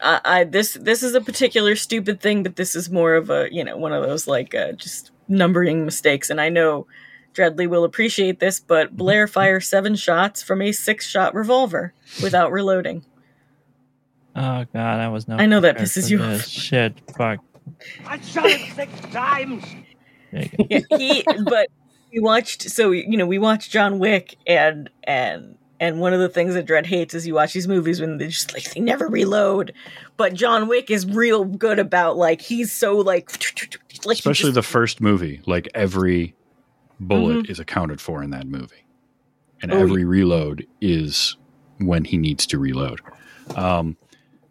I, 0.01 0.21
I 0.25 0.45
this 0.45 0.75
this 0.75 1.03
is 1.03 1.15
a 1.15 1.21
particular 1.21 1.77
stupid 1.77 2.21
thing, 2.21 2.43
but 2.43 2.57
this 2.57 2.75
is 2.75 2.91
more 2.91 3.15
of 3.15 3.31
a 3.31 3.49
you 3.51 3.65
know 3.65 3.77
one 3.77 3.93
of 3.93 4.03
those 4.03 4.27
like 4.27 4.55
uh, 4.55 4.73
just 4.73 5.11
numbering 5.29 5.85
mistakes. 5.85 6.31
And 6.31 6.41
I 6.41 6.49
know 6.49 6.87
Dreadly 7.35 7.66
will 7.69 7.85
appreciate 7.85 8.41
this, 8.41 8.61
but 8.61 8.97
Blair 8.97 9.27
fires 9.27 9.69
seven 9.69 9.95
shots 9.97 10.43
from 10.43 10.62
a 10.62 10.73
six 10.73 11.07
shot 11.07 11.35
revolver 11.35 11.93
without 12.23 12.53
reloading. 12.53 13.05
Oh 14.37 14.65
god, 14.73 15.01
I 15.01 15.09
was 15.09 15.29
not. 15.29 15.41
I 15.41 15.47
know 15.47 15.61
that 15.61 15.77
prepared 15.77 15.89
pisses 15.89 16.05
for 16.05 16.11
you 16.11 16.19
this. 16.19 16.43
off. 16.43 16.49
Shit, 16.49 17.01
fuck. 17.16 17.41
I 18.07 18.21
shot 18.21 18.47
it 18.47 18.73
six 18.75 18.93
times. 19.12 19.65
There 20.33 20.43
you 20.43 20.49
go. 20.49 20.66
Yeah, 20.71 20.99
he 20.99 21.25
but 21.45 21.69
we 22.12 22.21
watched 22.21 22.71
so 22.71 22.91
you 22.91 23.16
know 23.16 23.27
we 23.27 23.39
watched 23.39 23.71
John 23.71 23.99
Wick 23.99 24.37
and 24.47 24.91
and 25.05 25.57
and 25.80 26.01
one 26.01 26.12
of 26.12 26.20
the 26.20 26.28
things 26.28 26.55
that 26.55 26.66
Dread 26.66 26.86
hates 26.86 27.14
is 27.14 27.26
you 27.26 27.34
watch 27.34 27.52
these 27.52 27.66
movies 27.68 28.01
when 28.01 28.18
they 28.18 28.28
just 28.28 28.52
like 28.55 28.72
they 28.72 28.80
never 28.80 29.06
reload. 29.09 29.72
But 30.16 30.34
John 30.34 30.68
Wick 30.68 30.90
is 30.90 31.06
real 31.06 31.44
good 31.44 31.78
about 31.78 32.16
like 32.16 32.40
he's 32.40 32.72
so 32.72 32.96
like 32.96 33.30
like 34.05 34.18
Especially 34.18 34.48
just- 34.51 34.55
the 34.55 34.62
first 34.62 35.01
movie, 35.01 35.40
like 35.46 35.68
every 35.74 36.34
bullet 37.01 37.51
is 37.51 37.59
accounted 37.59 38.01
for 38.01 38.22
in 38.22 38.30
that 38.30 38.46
movie, 38.46 38.84
and 39.62 39.70
Mm-hmm. 39.72 39.80
Oh, 39.80 39.82
every 39.82 40.05
reload 40.05 40.66
is 40.80 41.36
when 41.78 42.05
he 42.05 42.16
needs 42.16 42.46
to 42.46 42.59
reload. 42.59 43.01
Um, 43.56 43.96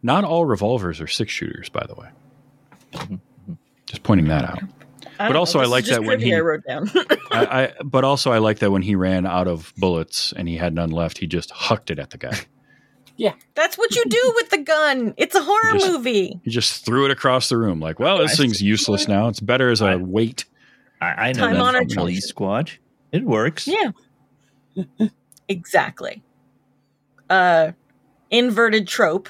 not 0.02 0.24
all 0.26 0.46
revolvers 0.46 1.00
are 1.00 1.08
six 1.08 1.32
shooters, 1.32 1.70
by 1.70 1.86
the 1.88 1.96
way. 1.96 3.20
Just 3.86 4.04
pointing 4.04 4.28
that 4.28 4.44
out. 4.44 4.60
I 5.20 5.28
but 5.28 5.34
don't 5.34 5.34
know, 5.34 5.40
also 5.40 5.60
I 5.60 5.66
like 5.66 5.86
that 5.86 6.04
when 6.04 6.20
he- 6.20 6.34
I 6.34 6.40
wrote 6.40 6.64
down. 6.68 6.90
I, 7.32 7.46
I, 7.64 7.74
but 7.84 8.04
also 8.04 8.32
I 8.32 8.40
like 8.40 8.60
that 8.60 8.72
when 8.72 8.82
he 8.82 8.96
ran 8.96 9.26
out 9.26 9.48
of 9.48 9.74
bullets 9.78 10.34
and 10.36 10.48
he 10.48 10.58
had 10.58 10.74
none 10.74 10.90
left, 10.92 11.18
he 11.20 11.28
just 11.28 11.52
hucked 11.52 11.92
it 11.92 12.00
at 12.00 12.10
the 12.10 12.18
guy. 12.18 12.38
Yeah, 13.16 13.34
that's 13.54 13.78
what 13.78 13.96
you 13.96 14.04
do 14.06 14.34
with 14.38 14.50
the 14.50 14.58
gun. 14.58 15.14
It's 15.18 15.36
a 15.36 15.42
horror 15.44 15.74
Just- 15.74 15.88
movie. 15.88 16.40
He 16.44 16.50
just 16.50 16.84
threw 16.84 17.06
it 17.06 17.12
across 17.12 17.48
the 17.50 17.58
room, 17.58 17.80
like, 17.80 18.00
"Well, 18.00 18.18
this 18.18 18.34
I 18.34 18.44
thing's 18.44 18.62
useless 18.62 19.08
now. 19.08 19.28
It's 19.28 19.40
better 19.40 19.70
as 19.70 19.82
a 19.82 19.86
I- 19.86 19.96
weight." 19.98 20.46
I, 21.00 21.06
I 21.30 21.32
know 21.34 21.42
Time 21.42 21.54
that 21.54 21.62
honored 21.62 21.92
from 21.92 21.96
Police 22.02 22.16
tradition. 22.16 22.28
Squad. 22.30 22.72
It 23.12 23.24
works. 23.24 23.68
Yeah. 23.68 23.92
exactly. 25.48 26.24
Uh 27.30 27.72
inverted 28.32 28.88
trope. 28.88 29.30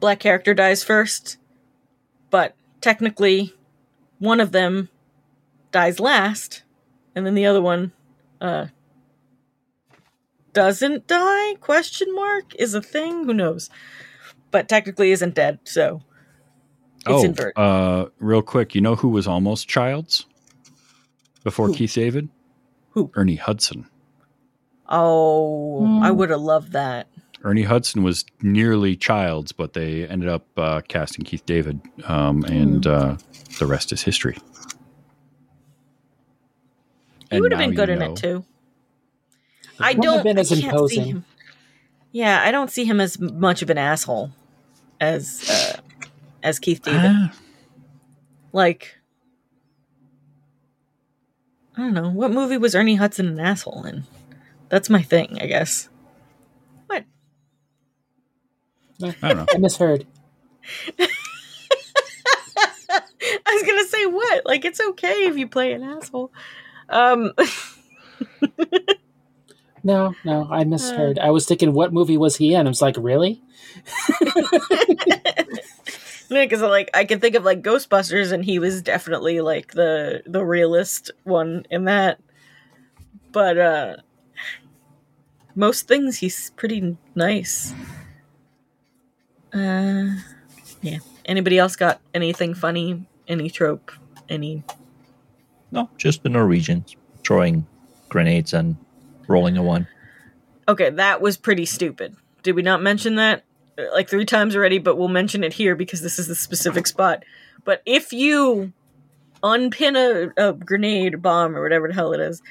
Black 0.00 0.20
character 0.20 0.54
dies 0.54 0.82
first, 0.84 1.36
but 2.30 2.54
technically 2.80 3.52
one 4.18 4.40
of 4.40 4.52
them 4.52 4.88
dies 5.72 6.00
last, 6.00 6.62
and 7.14 7.26
then 7.26 7.34
the 7.34 7.46
other 7.46 7.62
one 7.62 7.92
uh 8.40 8.66
doesn't 10.52 11.06
die? 11.06 11.54
Question 11.56 12.14
mark 12.14 12.54
is 12.58 12.74
a 12.74 12.80
thing. 12.82 13.24
Who 13.24 13.34
knows? 13.34 13.68
But 14.50 14.68
technically 14.68 15.10
isn't 15.12 15.34
dead. 15.34 15.58
So 15.64 16.02
it's 17.00 17.08
oh, 17.08 17.24
inverted. 17.24 17.58
uh, 17.58 18.06
real 18.18 18.42
quick, 18.42 18.74
you 18.74 18.80
know 18.80 18.94
who 18.96 19.08
was 19.08 19.26
almost 19.26 19.68
Childs 19.68 20.24
before 21.44 21.68
Who? 21.68 21.74
Keith 21.74 21.92
David? 21.92 22.28
Who? 22.92 23.10
Ernie 23.14 23.36
Hudson. 23.36 23.86
oh, 24.88 25.84
I 26.02 26.10
Hmm. 26.10 26.16
would 26.16 26.30
have 26.30 26.40
loved 26.40 26.72
that. 26.72 27.08
Ernie 27.46 27.62
Hudson 27.62 28.02
was 28.02 28.24
nearly 28.42 28.96
Childs, 28.96 29.52
but 29.52 29.72
they 29.72 30.04
ended 30.04 30.28
up 30.28 30.46
uh, 30.56 30.80
casting 30.88 31.24
Keith 31.24 31.46
David, 31.46 31.80
um, 32.04 32.42
and 32.44 32.84
uh, 32.84 33.16
the 33.60 33.66
rest 33.66 33.92
is 33.92 34.02
history. 34.02 34.36
He 37.30 37.40
would 37.40 37.52
have 37.52 37.60
been 37.60 37.74
good 37.74 37.88
in 37.88 38.00
know- 38.00 38.12
it 38.12 38.16
too. 38.16 38.44
I 39.78 39.94
don't. 39.94 40.24
been 40.24 40.38
I 40.38 40.42
can't 40.42 40.90
see 40.90 41.00
him. 41.00 41.24
Yeah, 42.10 42.42
I 42.42 42.50
don't 42.50 42.70
see 42.70 42.84
him 42.84 43.00
as 43.00 43.20
much 43.20 43.62
of 43.62 43.70
an 43.70 43.78
asshole 43.78 44.32
as 45.00 45.48
uh, 45.48 45.80
as 46.42 46.58
Keith 46.58 46.82
David. 46.82 47.00
Ah, 47.04 47.32
like, 48.52 48.96
I 51.76 51.82
don't 51.82 51.94
know 51.94 52.10
what 52.10 52.32
movie 52.32 52.56
was 52.56 52.74
Ernie 52.74 52.96
Hudson 52.96 53.28
an 53.28 53.38
asshole 53.38 53.84
in. 53.84 54.04
That's 54.68 54.90
my 54.90 55.02
thing, 55.02 55.38
I 55.40 55.46
guess. 55.46 55.88
What? 56.86 57.04
I 59.02 59.28
don't 59.28 59.36
know. 59.36 59.46
I 59.54 59.58
misheard. 59.58 60.06
I 60.98 61.08
was 63.52 63.62
gonna 63.62 63.86
say 63.86 64.06
what? 64.06 64.46
Like, 64.46 64.64
it's 64.64 64.80
okay 64.80 65.26
if 65.26 65.36
you 65.36 65.48
play 65.48 65.72
an 65.72 65.82
asshole. 65.82 66.30
Um, 66.88 67.32
No, 69.84 70.16
no, 70.24 70.48
I 70.50 70.64
misheard. 70.64 71.18
I 71.20 71.30
was 71.30 71.46
thinking, 71.46 71.72
what 71.72 71.92
movie 71.92 72.16
was 72.16 72.36
he 72.36 72.54
in? 72.54 72.66
I 72.66 72.70
was 72.70 72.82
like, 72.82 72.96
really? 72.98 73.40
because 74.18 74.60
Yeah, 76.28 76.44
because 76.44 76.60
like 76.60 76.90
I 76.92 77.04
can 77.04 77.20
think 77.20 77.36
of 77.36 77.44
like 77.44 77.62
Ghostbusters, 77.62 78.32
and 78.32 78.44
he 78.44 78.58
was 78.58 78.82
definitely 78.82 79.40
like 79.40 79.74
the 79.74 80.22
the 80.26 80.44
realist 80.44 81.12
one 81.22 81.64
in 81.70 81.84
that. 81.84 82.18
But 83.30 83.58
uh 83.58 83.96
most 85.54 85.86
things 85.86 86.18
he's 86.18 86.50
pretty 86.50 86.96
nice. 87.14 87.72
Uh, 89.52 90.16
yeah. 90.82 90.98
Anybody 91.24 91.58
else 91.58 91.76
got 91.76 92.00
anything 92.14 92.54
funny? 92.54 93.06
Any 93.26 93.50
trope? 93.50 93.90
Any? 94.28 94.64
No, 95.72 95.90
just 95.96 96.22
the 96.22 96.28
Norwegians 96.28 96.96
throwing 97.24 97.66
grenades 98.08 98.52
and 98.52 98.76
rolling 99.26 99.56
a 99.56 99.62
one. 99.62 99.88
Okay, 100.68 100.90
that 100.90 101.20
was 101.20 101.36
pretty 101.36 101.66
stupid. 101.66 102.16
Did 102.42 102.54
we 102.54 102.62
not 102.62 102.82
mention 102.82 103.16
that 103.16 103.44
uh, 103.78 103.84
like 103.92 104.08
three 104.08 104.24
times 104.24 104.54
already? 104.54 104.78
But 104.78 104.96
we'll 104.96 105.08
mention 105.08 105.42
it 105.42 105.52
here 105.52 105.74
because 105.74 106.02
this 106.02 106.18
is 106.18 106.28
the 106.28 106.34
specific 106.34 106.86
spot. 106.86 107.24
But 107.64 107.82
if 107.84 108.12
you 108.12 108.72
unpin 109.42 109.96
a, 109.96 110.32
a 110.36 110.52
grenade 110.52 111.22
bomb 111.22 111.56
or 111.56 111.62
whatever 111.62 111.88
the 111.88 111.94
hell 111.94 112.12
it 112.12 112.20
is, 112.20 112.42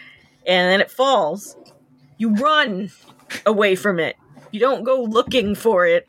and 0.46 0.72
then 0.72 0.82
it 0.82 0.92
falls, 0.92 1.56
you 2.18 2.36
run 2.36 2.92
away 3.46 3.76
from 3.76 4.00
it. 4.00 4.16
You 4.52 4.60
don't 4.60 4.84
go 4.84 5.02
looking 5.02 5.56
for 5.56 5.86
it. 5.86 6.08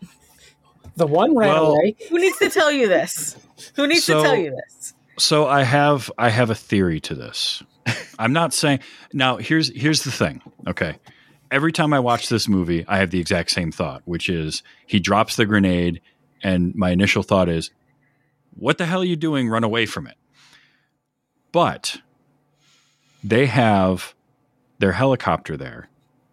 The 0.97 1.07
one 1.07 1.35
ran 1.37 1.49
Well- 1.53 1.73
away. 1.73 1.97
Who 2.11 2.19
needs 2.19 2.39
to 2.39 2.49
tell 2.49 2.71
you 2.73 2.89
this? 2.89 3.37
Who 3.77 3.87
needs 3.87 4.05
So- 4.05 4.23
to 4.23 4.23
tell 4.29 4.37
you 4.37 4.51
this? 4.51 4.95
So 5.19 5.47
I 5.47 5.63
have 5.63 6.11
I 6.19 6.29
have 6.31 6.51
a 6.51 6.55
theory 6.55 7.01
to 7.01 7.15
this. 7.15 7.63
I'm 8.19 8.33
not 8.33 8.53
saying 8.53 8.81
now 9.13 9.37
here's 9.37 9.75
here's 9.75 10.03
the 10.03 10.11
thing. 10.11 10.43
Okay. 10.67 10.97
Every 11.51 11.73
time 11.73 11.93
I 11.95 12.01
watch 12.01 12.29
this 12.29 12.49
movie, 12.49 12.85
I 12.89 12.99
have 12.99 13.11
the 13.13 13.21
exact 13.21 13.51
same 13.51 13.71
thought, 13.73 14.03
which 14.05 14.29
is 14.29 14.63
he 14.87 14.99
drops 15.01 15.37
the 15.37 15.47
grenade 15.47 16.01
and 16.43 16.75
my 16.75 16.91
initial 16.91 17.23
thought 17.23 17.49
is 17.49 17.71
what 18.55 18.79
the 18.79 18.87
hell 18.87 19.01
are 19.03 19.05
you 19.07 19.17
doing? 19.17 19.49
Run 19.49 19.65
away 19.65 19.87
from 19.87 20.07
it. 20.07 20.17
But 21.53 21.99
they 23.25 23.47
have 23.47 24.15
their 24.79 24.93
helicopter 24.93 25.57
there 25.57 25.89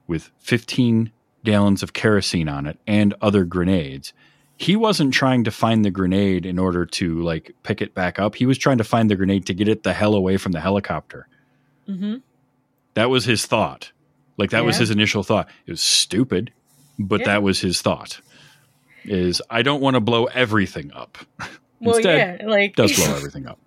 with 0.07 0.31
15 0.39 1.11
gallons 1.45 1.83
of 1.83 1.93
kerosene 1.93 2.49
on 2.49 2.65
it 2.65 2.79
and 2.87 3.13
other 3.21 3.43
grenades 3.45 4.13
he 4.57 4.75
wasn't 4.75 5.13
trying 5.13 5.43
to 5.45 5.51
find 5.51 5.83
the 5.83 5.91
grenade 5.91 6.45
in 6.45 6.59
order 6.59 6.85
to 6.85 7.21
like 7.21 7.55
pick 7.63 7.81
it 7.81 7.93
back 7.93 8.19
up. 8.19 8.35
He 8.35 8.45
was 8.45 8.57
trying 8.57 8.77
to 8.77 8.83
find 8.83 9.09
the 9.09 9.15
grenade 9.15 9.45
to 9.47 9.53
get 9.53 9.67
it 9.67 9.83
the 9.83 9.93
hell 9.93 10.13
away 10.13 10.37
from 10.37 10.51
the 10.51 10.59
helicopter. 10.61 11.27
Mm-hmm. 11.89 12.17
That 12.93 13.09
was 13.09 13.25
his 13.25 13.45
thought. 13.45 13.91
Like 14.37 14.51
that 14.51 14.63
was 14.65 14.77
his 14.77 14.89
initial 14.91 15.23
thought. 15.23 15.47
It 15.65 15.71
was 15.71 15.81
stupid, 15.81 16.51
but 16.97 17.21
Yeah. 17.21 17.25
that 17.27 17.43
was 17.43 17.59
his 17.61 17.81
thought. 17.81 18.19
Is 19.05 19.41
I 19.49 19.63
don't 19.63 19.81
want 19.81 19.95
to 19.95 19.99
blow 19.99 20.25
everything 20.25 20.91
up. 20.93 21.17
Well, 21.81 21.95
Instead, 21.97 22.39
yeah, 22.41 22.47
like 22.47 22.75
does 22.75 22.95
blow 22.95 23.13
everything 23.15 23.47
up. 23.47 23.59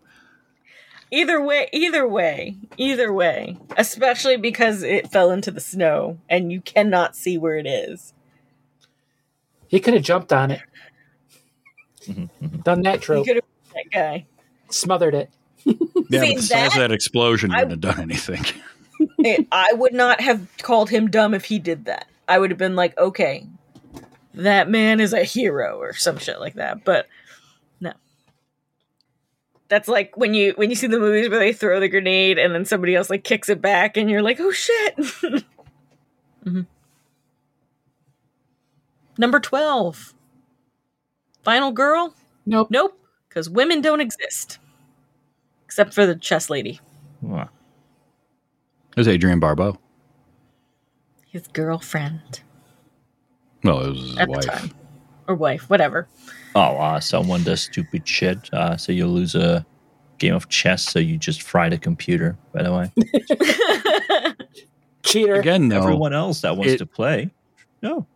either 1.11 1.41
way, 1.41 1.69
either 1.73 2.09
way, 2.09 2.57
either 2.79 3.13
way. 3.13 3.59
Especially 3.77 4.37
because 4.39 4.83
it 4.83 5.11
fell 5.13 5.31
into 5.31 5.51
the 5.51 5.61
snow 5.61 6.19
and 6.29 6.51
you 6.51 6.61
cannot 6.63 7.15
see 7.17 7.37
where 7.37 7.57
it 7.57 7.67
is. 7.67 8.15
He 9.69 9.81
could 9.81 9.95
have 9.95 10.03
jumped 10.05 10.33
on 10.33 10.51
it. 10.53 10.63
Mhm, 12.07 12.63
Done 12.65 12.83
that 12.83 12.95
You 12.95 13.01
trope. 13.01 13.27
could 13.27 13.37
have 13.37 13.45
that 13.75 13.91
guy. 13.93 14.27
Smothered 14.71 15.15
it. 15.15 15.31
Yeah, 15.65 15.73
See, 15.73 16.35
but 16.35 16.37
the 16.37 16.43
size 16.43 16.49
that- 16.49 16.67
of 16.69 16.75
that 16.81 16.93
explosion 16.93 17.51
I- 17.53 17.65
wouldn't 17.65 17.85
have 17.85 17.95
done 17.97 18.03
anything. 18.03 18.45
It- 19.19 19.47
I 19.53 19.73
would 19.75 19.93
not 19.93 20.21
have 20.23 20.49
called 20.63 20.89
him 20.89 21.11
dumb 21.11 21.35
if 21.35 21.45
he 21.45 21.59
did 21.59 21.85
that. 21.85 22.07
I 22.29 22.39
would 22.39 22.51
have 22.51 22.59
been 22.59 22.77
like, 22.77 22.97
okay, 22.97 23.47
that 24.35 24.71
man 24.71 25.01
is 25.01 25.13
a 25.13 25.23
hero 25.23 25.79
or 25.79 25.93
some 25.93 26.17
shit 26.19 26.41
like 26.41 26.55
that. 26.55 26.83
But 26.85 27.07
no. 27.81 27.93
That's 29.69 29.87
like 29.89 30.17
when 30.17 30.33
you 30.33 30.55
when 30.57 30.71
you 30.71 30.77
see 30.77 30.87
the 30.87 30.99
movies 30.99 31.29
where 31.29 31.39
they 31.39 31.53
throw 31.53 31.79
the 31.79 31.89
grenade 31.89 32.39
and 32.39 32.55
then 32.55 32.65
somebody 32.65 32.95
else 32.95 33.11
like 33.11 33.23
kicks 33.25 33.49
it 33.51 33.61
back 33.61 33.97
and 33.99 34.09
you're 34.11 34.23
like, 34.23 34.39
oh 34.41 34.51
shit. 34.53 34.97
Mhm. 36.47 36.67
Number 39.19 39.41
twelve. 39.41 40.15
Final 41.47 41.71
girl? 41.71 42.13
Nope. 42.45 42.69
Nope. 42.73 42.99
Because 43.29 43.49
women 43.49 43.81
don't 43.81 44.01
exist. 44.01 44.59
Except 45.65 45.95
for 45.95 46.05
the 46.05 46.17
chess 46.17 46.51
lady. 46.51 46.81
Wow. 47.23 47.49
It 48.91 48.97
was 48.97 49.07
Adrienne 49.07 49.39
Barbeau. 49.39 49.79
His 51.29 51.47
girlfriend. 51.47 52.41
No, 53.63 53.79
it 53.81 53.91
was 53.91 54.01
his 54.01 54.19
at 54.19 54.29
wife. 54.29 54.41
the 54.41 54.47
time. 54.49 54.71
Or 55.29 55.37
wife, 55.37 55.71
whatever. 55.71 56.09
Oh, 56.57 56.79
uh, 56.79 56.99
someone 56.99 57.45
does 57.45 57.61
stupid 57.61 58.09
shit, 58.09 58.53
uh, 58.53 58.77
so 58.77 58.91
you 58.91 59.07
lose 59.07 59.37
a 59.37 59.65
game 60.19 60.35
of 60.35 60.49
chess, 60.49 60.83
so 60.83 60.99
you 60.99 61.17
just 61.17 61.43
fry 61.43 61.69
the 61.69 61.79
computer. 61.79 62.37
By 62.53 62.63
the 62.65 62.73
way, 62.73 64.35
Cheater. 65.05 65.35
Again, 65.35 65.69
though, 65.69 65.79
everyone 65.83 66.13
else 66.13 66.41
that 66.41 66.57
wants 66.57 66.73
it- 66.73 66.79
to 66.79 66.87
play, 66.87 67.31
no. 67.87 68.07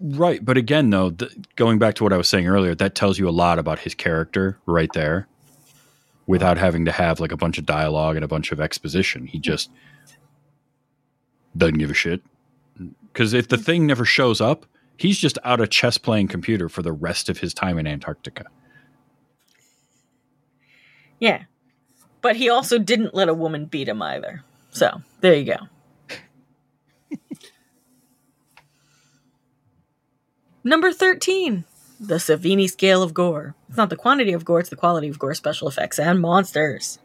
Right, 0.00 0.44
but 0.44 0.56
again, 0.56 0.90
though, 0.90 1.10
th- 1.10 1.32
going 1.56 1.78
back 1.78 1.94
to 1.96 2.04
what 2.04 2.12
I 2.12 2.16
was 2.16 2.28
saying 2.28 2.46
earlier, 2.46 2.74
that 2.74 2.94
tells 2.94 3.18
you 3.18 3.28
a 3.28 3.30
lot 3.30 3.58
about 3.58 3.80
his 3.80 3.94
character 3.94 4.58
right 4.66 4.92
there, 4.94 5.26
without 6.26 6.56
having 6.58 6.84
to 6.84 6.92
have 6.92 7.18
like 7.18 7.32
a 7.32 7.36
bunch 7.36 7.58
of 7.58 7.66
dialogue 7.66 8.14
and 8.14 8.24
a 8.24 8.28
bunch 8.28 8.52
of 8.52 8.60
exposition. 8.60 9.26
He 9.26 9.38
just 9.38 9.68
doesn't 11.56 11.78
give 11.78 11.90
a 11.90 11.94
shit. 11.94 12.22
Because 13.12 13.32
if 13.32 13.48
the 13.48 13.58
thing 13.58 13.86
never 13.86 14.04
shows 14.04 14.40
up, 14.40 14.64
he's 14.96 15.18
just 15.18 15.38
out 15.42 15.60
a 15.60 15.66
chess 15.66 15.98
playing 15.98 16.28
computer 16.28 16.68
for 16.68 16.82
the 16.82 16.92
rest 16.92 17.28
of 17.28 17.38
his 17.38 17.52
time 17.52 17.78
in 17.78 17.86
Antarctica. 17.86 18.44
yeah. 21.18 21.42
But 22.22 22.36
he 22.36 22.48
also 22.48 22.78
didn't 22.78 23.14
let 23.14 23.28
a 23.28 23.34
woman 23.34 23.64
beat 23.64 23.88
him 23.88 24.02
either. 24.02 24.44
So 24.70 25.02
there 25.20 25.34
you 25.34 25.44
go. 25.44 25.56
Number 30.64 30.92
13. 30.92 31.64
The 31.98 32.14
Savini 32.16 32.68
scale 32.70 33.02
of 33.02 33.12
gore. 33.12 33.54
It's 33.68 33.76
not 33.76 33.90
the 33.90 33.96
quantity 33.96 34.32
of 34.32 34.44
gore, 34.44 34.60
it's 34.60 34.70
the 34.70 34.76
quality 34.76 35.08
of 35.08 35.18
gore, 35.18 35.34
special 35.34 35.68
effects, 35.68 35.98
and 35.98 36.18
monsters. 36.20 36.98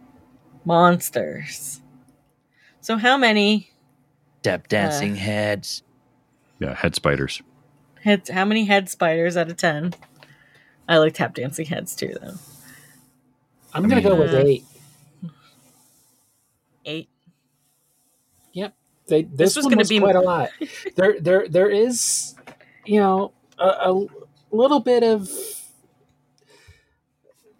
Monsters. 0.64 1.82
So 2.82 2.98
how 2.98 3.18
many 3.18 3.72
Step 4.41 4.68
dancing 4.68 5.15
heads. 5.15 5.82
Yeah, 6.60 6.76
head 6.76 6.95
spiders. 6.95 7.41
heads 8.03 8.30
how 8.30 8.45
many 8.45 8.65
head 8.65 8.90
spiders 8.90 9.36
out 9.36 9.49
of 9.49 9.57
ten? 9.57 9.94
I 10.88 10.98
like 10.98 11.15
tap 11.15 11.34
dancing 11.34 11.65
heads 11.65 11.95
too 11.95 12.15
though. 12.22 12.36
I'm 13.73 13.88
gonna 13.90 14.02
go 14.02 14.15
with 14.15 14.34
Uh, 14.34 14.38
eight. 14.38 14.64
Eight. 16.86 17.10
Yep. 18.53 18.73
They, 19.07 19.23
this, 19.23 19.56
was 19.56 19.65
gonna 19.65 19.84
be- 19.84 19.99
quite 19.99 20.15
a 20.15 20.22
lot. 20.22 20.49
there, 20.95 21.19
there, 21.19 21.48
there 21.49 21.69
is, 21.69 22.36
you 22.86 22.99
know, 22.99 23.34
a, 23.57 23.91
a 23.91 24.07
little 24.52 24.80
bit 24.80 25.03
of 25.03 25.30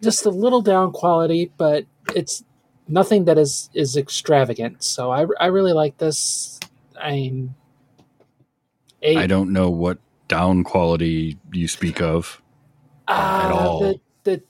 just 0.02 0.26
a 0.26 0.30
little 0.30 0.62
down 0.62 0.92
quality, 0.92 1.50
but 1.56 1.86
it's 2.14 2.44
nothing 2.88 3.24
that 3.24 3.38
is 3.38 3.70
is 3.74 3.96
extravagant. 3.96 4.82
So 4.82 5.10
I, 5.10 5.26
I 5.40 5.46
really 5.46 5.72
like 5.72 5.98
this. 5.98 6.60
I 7.00 7.10
mean, 7.12 7.54
eight. 9.02 9.18
I 9.18 9.26
don't 9.26 9.52
know 9.52 9.70
what 9.70 9.98
down 10.28 10.64
quality 10.64 11.38
you 11.52 11.68
speak 11.68 12.00
of. 12.00 12.42
at 13.08 13.50
Uh, 13.50 13.54
all. 13.54 13.80
The, 13.80 14.00
the, 14.24 14.42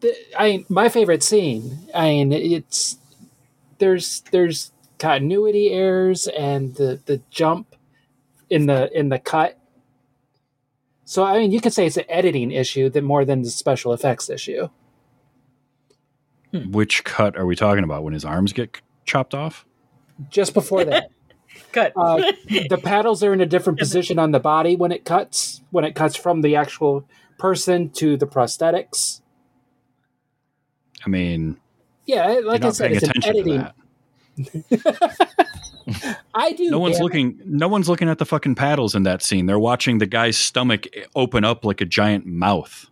the, 0.00 0.16
I 0.38 0.64
my 0.68 0.88
favorite 0.88 1.22
scene. 1.22 1.88
I 1.94 2.08
mean, 2.08 2.32
it's 2.32 2.98
there's 3.78 4.22
there's 4.32 4.72
continuity 4.98 5.70
errors 5.70 6.28
and 6.28 6.74
the 6.76 7.00
the 7.06 7.20
jump 7.30 7.74
in 8.50 8.66
the 8.66 8.96
in 8.96 9.08
the 9.08 9.18
cut. 9.18 9.58
So 11.12 11.24
I 11.24 11.36
mean, 11.36 11.52
you 11.52 11.60
could 11.60 11.74
say 11.74 11.84
it's 11.86 11.98
an 11.98 12.06
editing 12.08 12.50
issue 12.50 12.88
that 12.88 13.04
more 13.04 13.26
than 13.26 13.42
the 13.42 13.50
special 13.50 13.92
effects 13.92 14.30
issue. 14.30 14.70
Which 16.70 17.04
cut 17.04 17.36
are 17.36 17.44
we 17.44 17.54
talking 17.54 17.84
about? 17.84 18.02
When 18.02 18.14
his 18.14 18.24
arms 18.24 18.54
get 18.54 18.80
chopped 19.04 19.34
off? 19.34 19.66
Just 20.30 20.54
before 20.54 20.86
that, 20.86 21.10
Cut. 21.72 21.92
uh, 21.96 22.32
the 22.48 22.80
paddles 22.82 23.22
are 23.22 23.34
in 23.34 23.42
a 23.42 23.46
different 23.46 23.78
position 23.78 24.18
on 24.18 24.30
the 24.30 24.40
body 24.40 24.74
when 24.74 24.90
it 24.90 25.04
cuts. 25.04 25.60
When 25.70 25.84
it 25.84 25.94
cuts 25.94 26.16
from 26.16 26.40
the 26.40 26.56
actual 26.56 27.06
person 27.38 27.90
to 27.90 28.16
the 28.16 28.26
prosthetics. 28.26 29.20
I 31.04 31.10
mean, 31.10 31.58
Yeah, 32.06 32.32
you're 32.32 32.44
like 32.46 32.64
I 32.64 32.70
said, 32.70 32.92
it's 32.92 33.02
an 33.02 33.10
attention 33.10 33.44
to 33.44 33.72
editing. 34.38 34.80
that. 35.86 36.20
I 36.34 36.52
do. 36.52 36.70
No 36.70 36.78
one's 36.78 36.96
damn 36.96 37.00
it. 37.00 37.04
looking. 37.04 37.40
No 37.44 37.68
one's 37.68 37.88
looking 37.88 38.08
at 38.08 38.18
the 38.18 38.26
fucking 38.26 38.54
paddles 38.54 38.94
in 38.94 39.02
that 39.04 39.22
scene. 39.22 39.46
They're 39.46 39.58
watching 39.58 39.98
the 39.98 40.06
guy's 40.06 40.36
stomach 40.36 40.86
open 41.14 41.44
up 41.44 41.64
like 41.64 41.80
a 41.80 41.84
giant 41.84 42.26
mouth, 42.26 42.86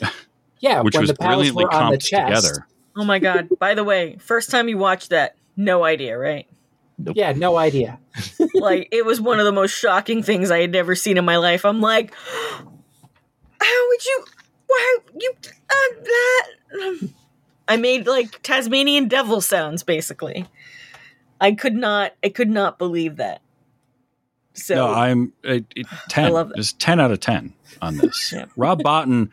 Yeah, 0.60 0.80
which 0.82 0.94
when 0.94 1.02
was 1.02 1.10
the 1.10 1.16
paddles 1.16 1.50
brilliantly 1.50 1.64
were 1.64 1.72
on 1.74 1.90
the 1.92 1.98
comped 1.98 2.02
chest. 2.04 2.46
together. 2.46 2.66
oh 2.96 3.04
my 3.04 3.18
god. 3.18 3.48
By 3.58 3.74
the 3.74 3.84
way, 3.84 4.16
first 4.20 4.50
time 4.50 4.68
you 4.68 4.78
watched 4.78 5.10
that, 5.10 5.36
no 5.56 5.84
idea, 5.84 6.18
right? 6.18 6.46
Yeah, 7.14 7.32
no 7.32 7.56
idea. 7.56 7.98
like 8.54 8.88
it 8.90 9.04
was 9.06 9.20
one 9.20 9.38
of 9.38 9.44
the 9.44 9.52
most 9.52 9.70
shocking 9.70 10.22
things 10.24 10.50
I 10.50 10.60
had 10.60 10.74
ever 10.74 10.96
seen 10.96 11.16
in 11.16 11.24
my 11.24 11.36
life. 11.36 11.64
I'm 11.64 11.80
like, 11.80 12.12
how 13.60 13.88
would 13.88 14.04
you? 14.04 14.24
Why 14.66 14.96
you? 15.18 15.32
Uh, 15.70 16.02
that? 16.02 17.08
I 17.68 17.76
made 17.76 18.06
like 18.06 18.42
Tasmanian 18.42 19.08
devil 19.08 19.40
sounds, 19.40 19.82
basically. 19.82 20.46
I 21.40 21.52
could 21.52 21.74
not. 21.74 22.14
I 22.22 22.28
could 22.28 22.50
not 22.50 22.78
believe 22.78 23.16
that. 23.16 23.42
So 24.54 24.74
no, 24.74 24.92
I'm 24.92 25.32
it, 25.44 25.66
it, 25.76 25.86
ten. 26.08 26.32
love 26.32 26.48
that. 26.50 26.58
It's 26.58 26.72
ten 26.74 27.00
out 27.00 27.10
of 27.10 27.20
ten 27.20 27.54
on 27.80 27.96
this. 27.98 28.32
Yeah. 28.32 28.46
Rob 28.56 28.80
Bottin 28.82 29.30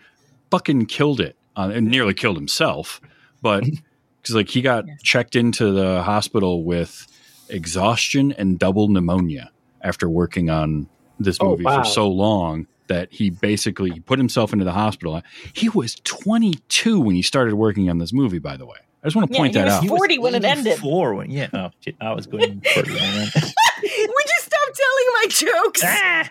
fucking 0.51 0.85
killed 0.85 1.19
it, 1.19 1.35
on, 1.55 1.71
and 1.71 1.87
nearly 1.87 2.13
killed 2.13 2.37
himself, 2.37 3.01
but 3.41 3.63
because 4.21 4.35
like 4.35 4.49
he 4.49 4.61
got 4.61 4.85
checked 5.03 5.35
into 5.35 5.71
the 5.71 6.03
hospital 6.03 6.63
with 6.63 7.07
exhaustion 7.49 8.31
and 8.33 8.57
double 8.59 8.87
pneumonia 8.87 9.51
after 9.81 10.09
working 10.09 10.49
on 10.49 10.87
this 11.19 11.37
Oh, 11.39 11.51
movie 11.51 11.63
wow. 11.63 11.83
for 11.83 11.89
so 11.89 12.07
long 12.09 12.67
that 12.87 13.11
he 13.11 13.29
basically 13.29 13.99
put 14.01 14.19
himself 14.19 14.53
into 14.53 14.65
the 14.65 14.71
hospital. 14.71 15.21
He 15.53 15.69
was 15.69 15.95
22 16.03 16.99
when 16.99 17.15
he 17.15 17.21
started 17.21 17.55
working 17.55 17.89
on 17.89 17.97
this 17.99 18.13
movie. 18.13 18.39
By 18.39 18.57
the 18.57 18.65
way, 18.65 18.77
I 19.05 19.07
just 19.07 19.15
want 19.15 19.31
to 19.31 19.37
point 19.37 19.53
he 19.53 19.61
that 19.61 19.67
out. 19.67 19.83
He 19.83 19.89
was 19.89 19.99
40 19.99 20.17
when 20.17 20.33
it 20.33 20.43
ended. 20.43 20.73
84 20.73 21.13
When, 21.13 21.29
yeah, 21.29 21.47
oh, 21.53 21.69
shit, 21.79 21.95
I 22.01 22.11
was 22.13 22.25
going 22.25 22.59
further 22.73 22.91
than 22.91 22.97
that. 22.97 23.33
would 23.35 23.85
you 23.85 24.39
stop 24.39 24.69
telling 24.73 25.07
my 25.13 25.25
jokes? 25.29 25.81
Ah! 25.85 26.29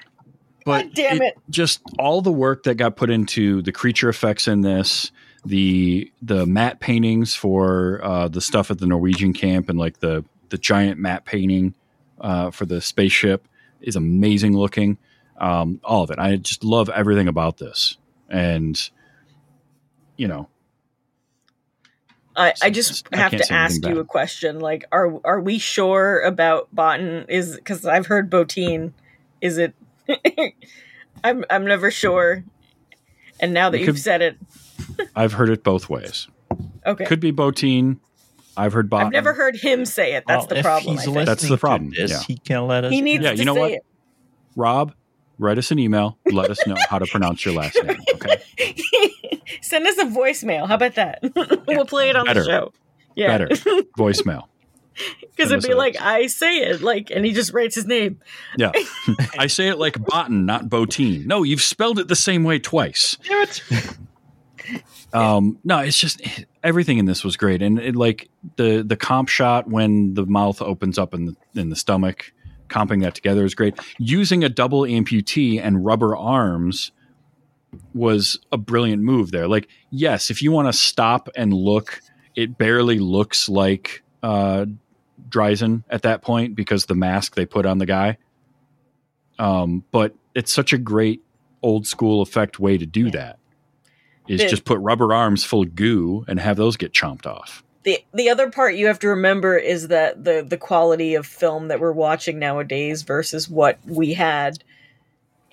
but 0.65 0.87
God 0.87 0.95
damn 0.95 1.23
it. 1.23 1.39
just 1.51 1.81
all 1.99 2.21
the 2.21 2.33
work 2.33 2.65
that 2.65 2.75
got 2.75 2.97
put 2.97 3.11
into 3.11 3.63
the 3.63 3.73
creature 3.73 4.09
effects 4.09 4.49
in 4.49 4.63
this 4.63 5.13
the 5.45 6.11
the 6.23 6.47
matte 6.47 6.81
paintings 6.81 7.35
for 7.35 8.01
uh, 8.03 8.29
the 8.29 8.41
stuff 8.41 8.71
at 8.71 8.79
the 8.79 8.87
norwegian 8.87 9.33
camp 9.33 9.69
and 9.69 9.79
like 9.79 10.01
the 10.01 10.25
the 10.49 10.59
giant 10.59 10.99
matte 10.99 11.25
painting 11.25 11.75
uh, 12.21 12.51
for 12.51 12.65
the 12.65 12.81
spaceship 12.81 13.47
is 13.83 13.95
amazing 13.95 14.57
looking 14.57 14.97
um, 15.39 15.81
all 15.85 16.03
of 16.03 16.11
it 16.11 16.19
i 16.19 16.37
just 16.37 16.65
love 16.65 16.89
everything 16.89 17.29
about 17.29 17.59
this 17.59 17.99
and 18.31 18.91
you 20.17 20.27
know 20.27 20.49
I, 22.37 22.53
I 22.63 22.71
just 22.71 23.07
I 23.13 23.17
have 23.19 23.31
can't 23.31 23.45
to 23.45 23.53
ask 23.53 23.77
you 23.85 23.95
bad. 23.95 23.99
a 23.99 24.05
question. 24.05 24.59
Like, 24.61 24.85
are 24.93 25.21
are 25.25 25.41
we 25.41 25.59
sure 25.59 26.21
about 26.23 26.75
Botan? 26.75 27.27
Is 27.29 27.55
because 27.57 27.85
I've 27.87 28.07
heard 28.07 28.31
Botine. 28.31 28.93
Is 29.41 29.59
it? 29.59 29.75
I'm 31.25 31.45
I'm 31.51 31.65
never 31.67 31.91
sure. 31.91 32.45
And 33.41 33.53
now 33.55 33.71
that 33.71 33.79
It 33.79 33.81
you've 33.87 33.97
could- 33.97 34.03
said 34.03 34.23
it, 34.23 34.37
i've 35.17 35.33
heard 35.35 35.51
it 35.51 35.63
both 35.65 35.89
ways 35.89 36.29
okay. 36.87 37.05
could 37.05 37.21
be 37.21 37.33
botine 37.33 37.99
i've 38.57 38.73
heard 38.73 38.89
bot 38.91 39.07
I've 39.07 39.13
never 39.13 39.33
heard 39.33 39.57
him 39.57 39.85
say 39.85 40.15
it. 40.15 40.25
That's 40.27 40.43
Well, 40.43 40.47
the 40.49 40.57
if 40.59 40.65
problem. 40.65 40.91
I 40.91 40.93
he's 40.93 41.05
think. 41.05 41.17
listening 41.17 41.27
That's 41.27 41.49
the 41.49 41.59
problem, 41.59 41.91
This, 41.97 42.11
yeah. 42.11 42.21
He 42.27 42.37
can 42.37 42.67
let 42.67 42.85
us. 42.85 42.93
He 42.93 43.01
needs 43.01 43.25
Yeah, 43.25 43.31
to 43.33 43.37
you 43.37 43.45
know 43.45 43.55
say 43.55 43.61
what? 43.61 43.73
it. 43.73 43.85
rob 44.57 44.95
write 45.39 45.59
us 45.59 45.71
an 45.71 45.79
email 45.79 46.19
let 46.33 46.51
us 46.51 46.65
know 46.67 46.77
how 46.89 46.99
to 46.99 47.07
pronounce 47.07 47.45
your 47.45 47.55
last 47.55 47.77
name 47.85 48.01
okay 48.15 48.43
Send 49.63 49.87
us 49.87 49.99
a 49.99 50.05
voicemail. 50.05 50.69
How 50.69 50.75
about 50.75 50.95
that? 50.95 51.21
we'll 51.67 51.87
play 51.87 52.11
it 52.11 52.17
on 52.17 52.27
Better. 52.27 52.41
the 52.41 52.47
show. 52.47 52.73
Yeah, 53.17 53.29
better 53.29 53.47
voicemail 53.99 54.49
because 55.37 55.51
it'd 55.51 55.65
be 55.65 55.75
like 55.75 55.97
I 56.01 56.27
say 56.27 56.59
it, 56.59 56.83
like, 56.83 57.11
and 57.11 57.25
he 57.25 57.33
just 57.33 57.53
writes 57.53 57.75
his 57.75 57.87
name. 57.87 58.21
Yeah. 58.57 58.73
I 59.39 59.47
say 59.47 59.69
it 59.69 59.79
like 59.79 59.95
Botan, 59.95 60.45
not 60.45 60.69
Botine. 60.69 61.27
No, 61.27 61.43
you've 61.43 61.63
spelled 61.63 61.99
it 61.99 62.09
the 62.09 62.17
same 62.17 62.45
way 62.45 62.59
twice. 62.59 63.17
Um, 65.13 65.59
no, 65.63 65.79
it's 65.79 65.99
just 65.99 66.21
everything 66.63 66.99
in 66.99 67.07
this 67.07 67.23
was 67.23 67.37
great, 67.37 67.63
and 67.63 67.79
it, 67.79 67.95
like 67.97 68.29
the 68.57 68.83
the 68.83 68.97
comp 68.97 69.29
shot 69.29 69.69
when 69.69 70.15
the 70.15 70.27
mouth 70.27 70.61
opens 70.63 70.99
up 70.99 71.15
in 71.15 71.27
the 71.27 71.37
in 71.55 71.71
the 71.71 71.77
stomach, 71.77 72.33
comping 72.69 73.03
that 73.03 73.15
together 73.15 73.45
is 73.45 73.55
great. 73.55 73.79
Using 73.99 74.43
a 74.43 74.49
double 74.49 74.83
amputee 74.83 75.61
and 75.63 75.85
rubber 75.85 76.17
arms 76.17 76.93
was 77.93 78.39
a 78.53 78.57
brilliant 78.57 79.03
move 79.03 79.31
there. 79.31 79.49
Like, 79.49 79.69
yes, 79.91 80.31
if 80.31 80.43
you 80.43 80.53
want 80.53 80.69
to 80.69 80.73
stop 80.73 81.29
and 81.37 81.53
look, 81.53 82.01
it 82.35 82.59
barely 82.59 82.99
looks 82.99 83.49
like 83.49 84.03
uh, 84.23 84.67
Dysart 85.29 85.83
at 85.91 86.03
that 86.03 86.23
point 86.23 86.55
because 86.57 86.87
the 86.87 86.95
mask 86.95 87.35
they 87.35 87.47
put 87.47 87.67
on 87.67 87.79
the 87.79 87.87
guy. 87.87 88.19
Um, 89.39 89.85
but 89.91 90.15
it's 90.35 90.53
such 90.53 90.73
a 90.73 90.79
great 90.79 91.23
old 91.63 91.87
school 91.87 92.23
effect 92.23 92.59
way 92.59 92.79
to 92.79 92.87
do 92.87 93.11
that. 93.11 93.39
Is 94.29 94.41
The- 94.41 94.49
just 94.49 94.65
put 94.65 94.79
rubber 94.81 95.13
arms 95.13 95.45
full 95.45 95.63
of 95.63 95.75
goo 95.75 96.25
and 96.29 96.41
have 96.41 96.57
those 96.57 96.77
get 96.77 96.93
chomped 96.93 97.27
off. 97.27 97.63
the 97.85 97.99
the 98.15 98.31
other 98.31 98.51
part 98.51 98.75
you 98.77 98.87
have 98.87 98.99
to 99.01 99.09
remember 99.09 99.59
is 99.59 99.89
that 99.89 100.25
the 100.25 100.43
the 100.49 100.57
quality 100.57 101.15
of 101.15 101.27
film 101.27 101.69
that 101.69 101.79
we're 101.81 101.93
watching 101.93 102.39
nowadays 102.39 103.03
versus 103.03 103.49
what 103.51 103.79
we 103.87 104.15
had 104.15 104.65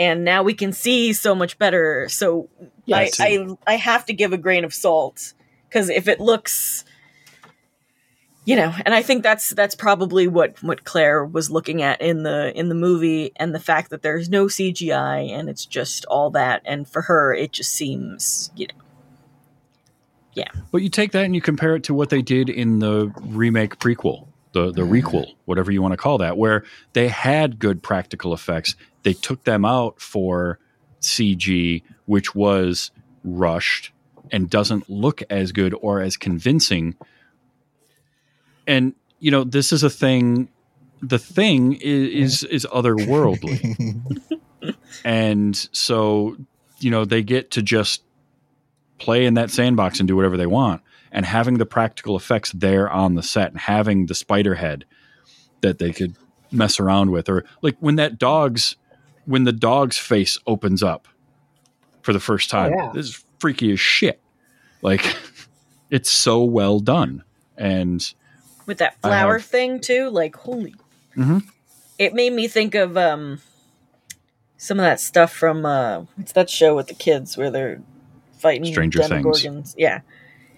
and 0.01 0.25
now 0.25 0.41
we 0.41 0.55
can 0.55 0.73
see 0.73 1.13
so 1.13 1.35
much 1.35 1.59
better. 1.59 2.09
So 2.09 2.49
Yeah, 2.85 2.97
I. 2.97 3.11
I 3.19 3.47
i 3.67 3.75
have 3.75 4.05
to 4.07 4.13
give 4.13 4.33
a 4.33 4.37
grain 4.37 4.65
of 4.65 4.73
salt 4.73 5.33
because 5.69 5.89
if 5.89 6.07
it 6.07 6.19
looks 6.19 6.83
you 8.43 8.55
know 8.55 8.73
and 8.85 8.95
i 8.95 9.03
think 9.03 9.21
that's 9.21 9.51
that's 9.51 9.75
probably 9.75 10.27
what 10.27 10.61
what 10.63 10.83
claire 10.83 11.23
was 11.23 11.51
looking 11.51 11.83
at 11.83 12.01
in 12.01 12.23
the 12.23 12.51
in 12.57 12.69
the 12.69 12.75
movie 12.75 13.31
and 13.35 13.53
the 13.53 13.59
fact 13.59 13.91
that 13.91 14.01
there's 14.01 14.29
no 14.29 14.47
cgi 14.47 15.29
and 15.29 15.47
it's 15.47 15.65
just 15.65 16.05
all 16.05 16.31
that. 16.31 16.63
And 16.65 16.87
for 16.87 17.03
her 17.03 17.33
it 17.33 17.51
just 17.51 17.71
seems 17.71 18.49
you 18.55 18.67
know 18.67 18.81
yeah. 20.33 20.47
But 20.71 20.81
you 20.81 20.89
take 20.89 21.11
that 21.11 21.25
and 21.25 21.35
you 21.35 21.41
compare 21.41 21.75
it 21.75 21.83
to 21.83 21.93
what 21.93 22.09
they 22.09 22.21
did 22.21 22.49
in 22.49 22.79
the 22.79 23.11
remake 23.19 23.79
prequel, 23.79 24.27
the 24.53 24.71
the 24.71 24.81
mm. 24.81 25.01
requel, 25.01 25.35
whatever 25.45 25.71
you 25.71 25.81
want 25.81 25.93
to 25.93 25.97
call 25.97 26.17
that, 26.19 26.37
where 26.37 26.63
they 26.93 27.07
had 27.07 27.59
good 27.59 27.81
practical 27.81 28.33
effects. 28.33 28.75
They 29.03 29.13
took 29.13 29.43
them 29.43 29.65
out 29.65 29.99
for 29.99 30.59
CG, 31.01 31.83
which 32.05 32.35
was 32.35 32.91
rushed 33.23 33.91
and 34.31 34.49
doesn't 34.49 34.89
look 34.89 35.21
as 35.29 35.51
good 35.51 35.73
or 35.81 36.01
as 36.01 36.17
convincing. 36.17 36.95
And 38.67 38.93
you 39.19 39.31
know, 39.31 39.43
this 39.43 39.71
is 39.71 39.83
a 39.83 39.89
thing. 39.89 40.49
The 41.01 41.19
thing 41.19 41.73
is 41.73 42.43
is, 42.43 42.65
is 42.65 42.67
otherworldly, 42.71 44.25
and 45.05 45.55
so 45.71 46.37
you 46.79 46.91
know 46.91 47.05
they 47.05 47.23
get 47.23 47.51
to 47.51 47.61
just 47.61 48.03
play 48.99 49.25
in 49.25 49.33
that 49.33 49.49
sandbox 49.49 49.99
and 49.99 50.07
do 50.07 50.15
whatever 50.15 50.37
they 50.37 50.45
want. 50.45 50.81
And 51.11 51.25
having 51.25 51.57
the 51.57 51.65
practical 51.65 52.15
effects 52.15 52.51
there 52.53 52.89
on 52.89 53.15
the 53.15 53.23
set 53.23 53.51
and 53.51 53.59
having 53.59 54.05
the 54.05 54.15
spider 54.15 54.55
head 54.55 54.85
that 55.61 55.77
they 55.77 55.91
could 55.91 56.15
mess 56.51 56.79
around 56.79 57.11
with, 57.11 57.27
or 57.29 57.43
like 57.61 57.75
when 57.79 57.95
that 57.97 58.17
dog's 58.17 58.75
when 59.25 59.43
the 59.43 59.51
dog's 59.51 59.97
face 59.97 60.38
opens 60.47 60.81
up 60.81 61.07
for 62.01 62.13
the 62.13 62.19
first 62.19 62.49
time, 62.49 62.73
yeah. 62.75 62.91
this 62.93 63.07
is 63.07 63.23
freaky 63.39 63.71
as 63.73 63.79
shit. 63.79 64.19
Like 64.81 65.15
it's 65.89 66.09
so 66.09 66.43
well 66.43 66.79
done, 66.79 67.23
and 67.57 68.13
with 68.65 68.77
that 68.79 68.99
flower 69.01 69.38
have- 69.39 69.45
thing 69.47 69.79
too 69.81 70.09
like 70.09 70.35
holy 70.35 70.75
Mhm. 71.17 71.43
it 71.99 72.13
made 72.13 72.31
me 72.31 72.47
think 72.47 72.73
of 72.73 72.95
um 72.95 73.41
some 74.55 74.79
of 74.79 74.83
that 74.83 74.99
stuff 75.01 75.33
from 75.33 75.65
uh 75.65 76.05
what's 76.15 76.31
that 76.31 76.49
show 76.49 76.73
with 76.75 76.88
the 76.88 76.93
kids 76.93 77.35
where 77.38 77.51
they're 77.51 77.81
fighting 78.38 78.63
Stranger 78.71 79.03
Things. 79.03 79.25
demogorgons 79.25 79.75
yeah 79.77 79.99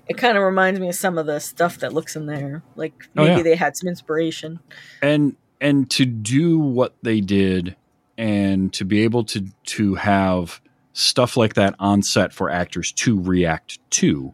it 0.07 0.17
kind 0.17 0.37
of 0.37 0.43
reminds 0.43 0.79
me 0.79 0.89
of 0.89 0.95
some 0.95 1.17
of 1.17 1.25
the 1.25 1.39
stuff 1.39 1.79
that 1.79 1.93
looks 1.93 2.15
in 2.15 2.25
there 2.25 2.61
like 2.75 2.93
Oh, 3.17 3.23
maybe 3.23 3.37
yeah. 3.37 3.43
they 3.43 3.55
had 3.55 3.75
some 3.77 3.87
inspiration 3.87 4.59
and 5.01 5.35
and 5.61 5.89
to 5.91 6.05
do 6.05 6.59
what 6.59 6.95
they 7.03 7.21
did 7.21 7.75
and 8.17 8.71
to 8.73 8.85
be 8.85 9.01
able 9.03 9.23
to 9.25 9.45
to 9.65 9.95
have 9.95 10.61
stuff 10.93 11.35
like 11.37 11.55
that 11.55 11.75
on 11.79 12.03
set 12.03 12.33
for 12.33 12.49
actors 12.49 12.91
to 12.91 13.19
react 13.19 13.79
to 13.91 14.33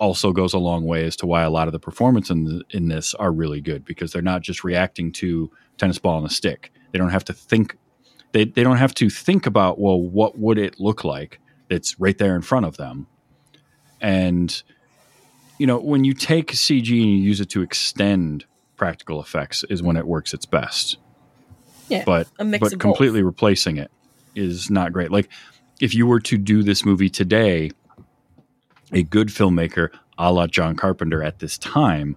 also 0.00 0.32
goes 0.32 0.52
a 0.52 0.58
long 0.58 0.84
way 0.84 1.04
as 1.04 1.16
to 1.16 1.26
why 1.26 1.42
a 1.42 1.50
lot 1.50 1.68
of 1.68 1.72
the 1.72 1.78
performance 1.78 2.28
in 2.28 2.44
the, 2.44 2.62
in 2.70 2.88
this 2.88 3.14
are 3.14 3.30
really 3.32 3.60
good 3.60 3.84
because 3.84 4.12
they're 4.12 4.20
not 4.22 4.42
just 4.42 4.64
reacting 4.64 5.12
to 5.12 5.50
tennis 5.78 5.98
ball 5.98 6.18
and 6.18 6.26
a 6.26 6.30
stick. 6.30 6.72
They 6.90 6.98
don't 6.98 7.10
have 7.10 7.24
to 7.26 7.32
think 7.32 7.76
they 8.32 8.44
they 8.44 8.64
don't 8.64 8.76
have 8.76 8.94
to 8.94 9.08
think 9.08 9.46
about 9.46 9.78
well 9.78 10.00
what 10.00 10.36
would 10.36 10.58
it 10.58 10.80
look 10.80 11.04
like 11.04 11.40
it's 11.70 11.98
right 12.00 12.18
there 12.18 12.34
in 12.34 12.42
front 12.42 12.66
of 12.66 12.76
them. 12.76 13.06
And 14.00 14.62
you 15.58 15.66
know, 15.66 15.78
when 15.78 16.04
you 16.04 16.14
take 16.14 16.52
CG 16.52 16.90
and 16.90 17.10
you 17.10 17.22
use 17.22 17.40
it 17.40 17.50
to 17.50 17.62
extend 17.62 18.44
practical 18.76 19.20
effects 19.20 19.64
is 19.70 19.82
when 19.82 19.96
it 19.96 20.06
works 20.06 20.34
its 20.34 20.46
best. 20.46 20.98
Yeah, 21.88 22.02
But 22.04 22.28
but 22.38 22.80
completely 22.80 23.22
replacing 23.22 23.76
it 23.76 23.90
is 24.34 24.70
not 24.70 24.92
great. 24.92 25.10
Like 25.10 25.28
if 25.80 25.94
you 25.94 26.06
were 26.06 26.20
to 26.20 26.38
do 26.38 26.62
this 26.62 26.84
movie 26.84 27.10
today, 27.10 27.70
a 28.92 29.02
good 29.02 29.28
filmmaker, 29.28 29.90
a 30.18 30.32
la 30.32 30.46
John 30.46 30.76
Carpenter 30.76 31.22
at 31.22 31.40
this 31.40 31.58
time, 31.58 32.16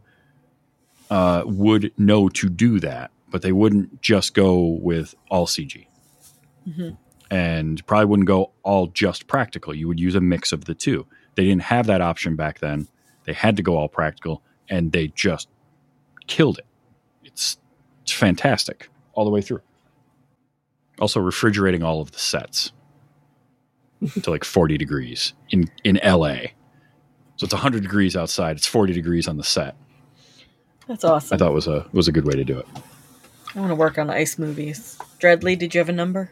uh, 1.10 1.44
would 1.46 1.92
know 1.98 2.30
to 2.30 2.50
do 2.50 2.80
that, 2.80 3.12
but 3.30 3.42
they 3.42 3.52
wouldn't 3.52 4.02
just 4.02 4.34
go 4.34 4.60
with 4.82 5.16
all 5.30 5.48
CG. 5.48 5.88
Mhm. 6.68 6.98
And 7.30 7.86
probably 7.86 8.06
wouldn't 8.06 8.28
go 8.28 8.52
all 8.64 8.88
just 8.88 9.28
practical. 9.28 9.76
You 9.76 9.88
would 9.90 10.00
use 10.00 10.16
a 10.16 10.22
mix 10.22 10.52
of 10.52 10.66
the 10.66 10.76
two. 10.76 11.06
They 11.36 11.44
didn't 11.44 11.64
have 11.64 11.88
that 11.88 12.02
option 12.02 12.36
back 12.36 12.60
then. 12.60 12.88
They 13.28 13.34
had 13.34 13.58
to 13.58 13.62
go 13.62 13.78
all 13.78 13.90
practical, 13.90 14.42
and 14.70 14.92
they 14.94 15.10
just 15.10 15.50
killed 16.28 16.58
it. 16.58 16.66
It's, 17.26 17.58
it's 18.02 18.14
fantastic 18.14 18.90
all 19.14 19.26
the 19.26 19.32
way 19.32 19.42
through. 19.42 19.62
Also, 21.00 21.20
refrigerating 21.20 21.84
all 21.84 22.02
of 22.02 22.14
the 22.14 22.20
sets 22.20 22.72
to 24.24 24.32
like 24.32 24.46
40 24.46 24.78
degrees 24.78 25.34
in, 25.52 25.70
in 25.84 26.00
LA. 26.04 26.38
So 27.36 27.44
it's 27.44 27.54
100 27.54 27.84
degrees 27.84 28.16
outside. 28.16 28.56
It's 28.56 28.66
40 28.66 28.94
degrees 28.94 29.28
on 29.28 29.36
the 29.36 29.44
set. 29.44 29.76
that's 30.88 31.04
awesome 31.04 31.36
I 31.36 31.38
thought 31.38 31.54
was 31.54 31.68
a 31.68 31.86
was 31.92 32.08
a 32.08 32.12
good 32.14 32.26
way 32.26 32.34
to 32.34 32.46
do 32.46 32.58
it. 32.58 32.66
I 33.54 33.60
want 33.60 33.70
to 33.72 33.76
work 33.76 34.00
on 34.00 34.10
ice 34.10 34.40
movies 34.40 34.98
dreadly 35.20 35.58
did 35.58 35.76
you 35.76 35.80
have 35.80 35.90
a 35.90 35.94
number 35.94 36.32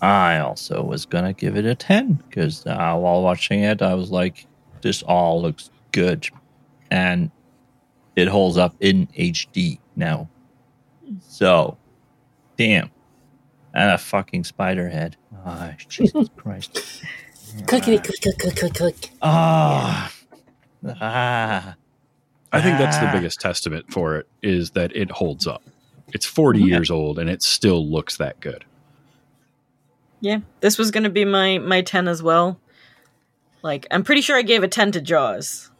I 0.00 0.38
also 0.38 0.82
was 0.82 1.06
gonna 1.06 1.32
give 1.32 1.56
it 1.56 1.64
a 1.64 1.74
ten 1.74 2.14
because 2.28 2.64
uh, 2.66 2.96
while 2.96 3.22
watching 3.22 3.60
it, 3.60 3.80
I 3.80 3.94
was 3.94 4.10
like, 4.10 4.46
"This 4.82 5.02
all 5.02 5.40
looks 5.40 5.70
good," 5.94 6.28
and 6.90 7.30
it 8.16 8.28
holds 8.28 8.58
up 8.58 8.74
in 8.80 9.06
HD 9.18 9.78
now. 9.96 10.28
So, 11.20 11.78
damn, 12.58 12.90
and 13.72 13.90
a 13.92 13.98
fucking 13.98 14.44
spider 14.44 14.88
head. 14.90 15.16
Oh, 15.46 15.70
Jesus 15.88 16.28
Christ! 16.36 17.02
Clickety 17.66 17.98
click 17.98 18.20
click 18.20 18.38
click 18.38 18.56
click 18.56 18.74
click. 18.74 19.10
Ah, 19.22 20.12
ah. 21.00 21.76
I 22.52 22.60
think 22.60 22.78
that's 22.78 22.98
the 22.98 23.08
Ah. 23.08 23.12
biggest 23.12 23.40
testament 23.40 23.86
for 23.92 24.16
it 24.16 24.28
is 24.42 24.70
that 24.72 24.94
it 24.94 25.10
holds 25.10 25.46
up. 25.46 25.62
It's 26.12 26.26
40 26.26 26.60
Yeah. 26.60 26.66
years 26.66 26.90
old 26.90 27.18
and 27.18 27.28
it 27.28 27.42
still 27.42 27.84
looks 27.88 28.16
that 28.18 28.38
good. 28.40 28.64
Yeah, 30.20 30.38
this 30.60 30.78
was 30.78 30.90
gonna 30.90 31.10
be 31.10 31.24
my 31.24 31.58
my 31.58 31.82
ten 31.82 32.06
as 32.08 32.22
well. 32.22 32.58
Like, 33.62 33.86
I'm 33.90 34.04
pretty 34.04 34.20
sure 34.20 34.36
I 34.36 34.42
gave 34.42 34.62
a 34.62 34.68
ten 34.68 34.92
to 34.92 35.00
Jaws, 35.00 35.70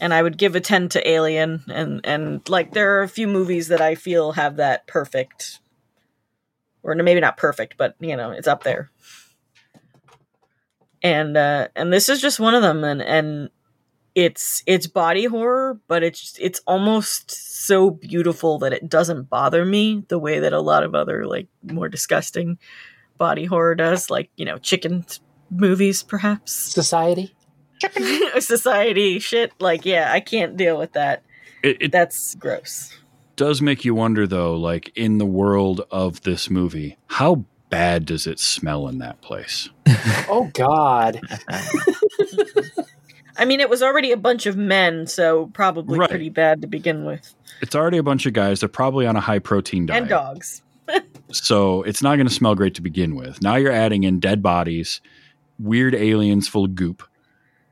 and 0.00 0.14
I 0.14 0.22
would 0.22 0.38
give 0.38 0.56
a 0.56 0.60
ten 0.60 0.88
to 0.90 1.08
Alien, 1.08 1.62
and 1.68 2.00
and 2.04 2.48
like 2.48 2.72
there 2.72 2.98
are 2.98 3.02
a 3.02 3.08
few 3.08 3.26
movies 3.26 3.68
that 3.68 3.80
I 3.80 3.94
feel 3.94 4.32
have 4.32 4.56
that 4.56 4.86
perfect, 4.86 5.60
or 6.82 6.94
maybe 6.94 7.20
not 7.20 7.36
perfect, 7.36 7.76
but 7.76 7.94
you 8.00 8.16
know 8.16 8.30
it's 8.30 8.48
up 8.48 8.64
there. 8.64 8.90
And 11.02 11.36
uh 11.36 11.68
and 11.76 11.92
this 11.92 12.08
is 12.08 12.20
just 12.20 12.40
one 12.40 12.54
of 12.54 12.62
them, 12.62 12.82
and 12.84 13.02
and 13.02 13.50
it's 14.14 14.62
it's 14.66 14.86
body 14.86 15.26
horror, 15.26 15.80
but 15.86 16.02
it's 16.02 16.36
it's 16.40 16.60
almost 16.66 17.30
so 17.30 17.90
beautiful 17.90 18.58
that 18.58 18.72
it 18.72 18.88
doesn't 18.88 19.30
bother 19.30 19.64
me 19.64 20.04
the 20.08 20.18
way 20.18 20.40
that 20.40 20.52
a 20.52 20.60
lot 20.60 20.82
of 20.82 20.94
other 20.94 21.26
like 21.26 21.46
more 21.62 21.88
disgusting 21.88 22.58
body 23.18 23.44
horror 23.44 23.74
does, 23.74 24.10
like 24.10 24.30
you 24.36 24.44
know, 24.44 24.58
chicken 24.58 25.04
movies, 25.50 26.02
perhaps 26.02 26.52
Society. 26.52 27.34
society 28.40 29.18
shit. 29.18 29.52
Like, 29.60 29.84
yeah, 29.84 30.12
I 30.12 30.20
can't 30.20 30.56
deal 30.56 30.78
with 30.78 30.92
that. 30.92 31.22
It, 31.62 31.76
it 31.80 31.92
That's 31.92 32.34
gross. 32.36 32.96
does 33.36 33.60
make 33.62 33.84
you 33.84 33.94
wonder, 33.94 34.26
though, 34.26 34.56
like 34.56 34.92
in 34.96 35.18
the 35.18 35.26
world 35.26 35.82
of 35.90 36.22
this 36.22 36.48
movie, 36.50 36.96
how 37.08 37.44
bad 37.68 38.04
does 38.06 38.26
it 38.26 38.38
smell 38.40 38.88
in 38.88 38.98
that 38.98 39.20
place? 39.20 39.68
Oh 40.32 40.48
God. 40.54 41.20
I 43.36 43.44
mean, 43.44 43.60
it 43.60 43.68
was 43.70 43.82
already 43.82 44.12
a 44.12 44.16
bunch 44.16 44.46
of 44.46 44.56
men, 44.56 45.06
so 45.06 45.46
probably 45.54 45.98
Right. 45.98 46.08
pretty 46.10 46.28
bad 46.28 46.60
to 46.62 46.66
begin 46.68 47.04
with, 47.04 47.34
It's 47.62 47.74
already 47.74 47.96
a 47.98 48.02
bunch 48.02 48.26
of 48.26 48.32
guys. 48.32 48.60
They're 48.60 48.68
probably 48.68 49.06
on 49.06 49.16
a 49.16 49.20
high 49.20 49.38
protein 49.38 49.86
diet. 49.86 50.02
and 50.02 50.08
dogs. 50.10 50.62
So 51.32 51.82
it's 51.84 52.02
not 52.02 52.16
going 52.16 52.26
to 52.26 52.32
smell 52.34 52.54
great 52.54 52.74
to 52.74 52.82
begin 52.82 53.14
with. 53.14 53.40
Now 53.42 53.56
you're 53.56 53.72
adding 53.72 54.02
in 54.04 54.18
dead 54.20 54.42
bodies, 54.42 55.00
weird 55.58 55.94
aliens 55.94 56.48
full 56.48 56.64
of 56.64 56.74
goop, 56.74 57.02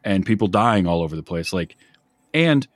and 0.05 0.25
people 0.25 0.49
dying 0.49 0.87
all 0.87 1.03
over 1.03 1.17
the 1.17 1.23
place. 1.23 1.53
Like, 1.53 1.77
and 2.33 2.67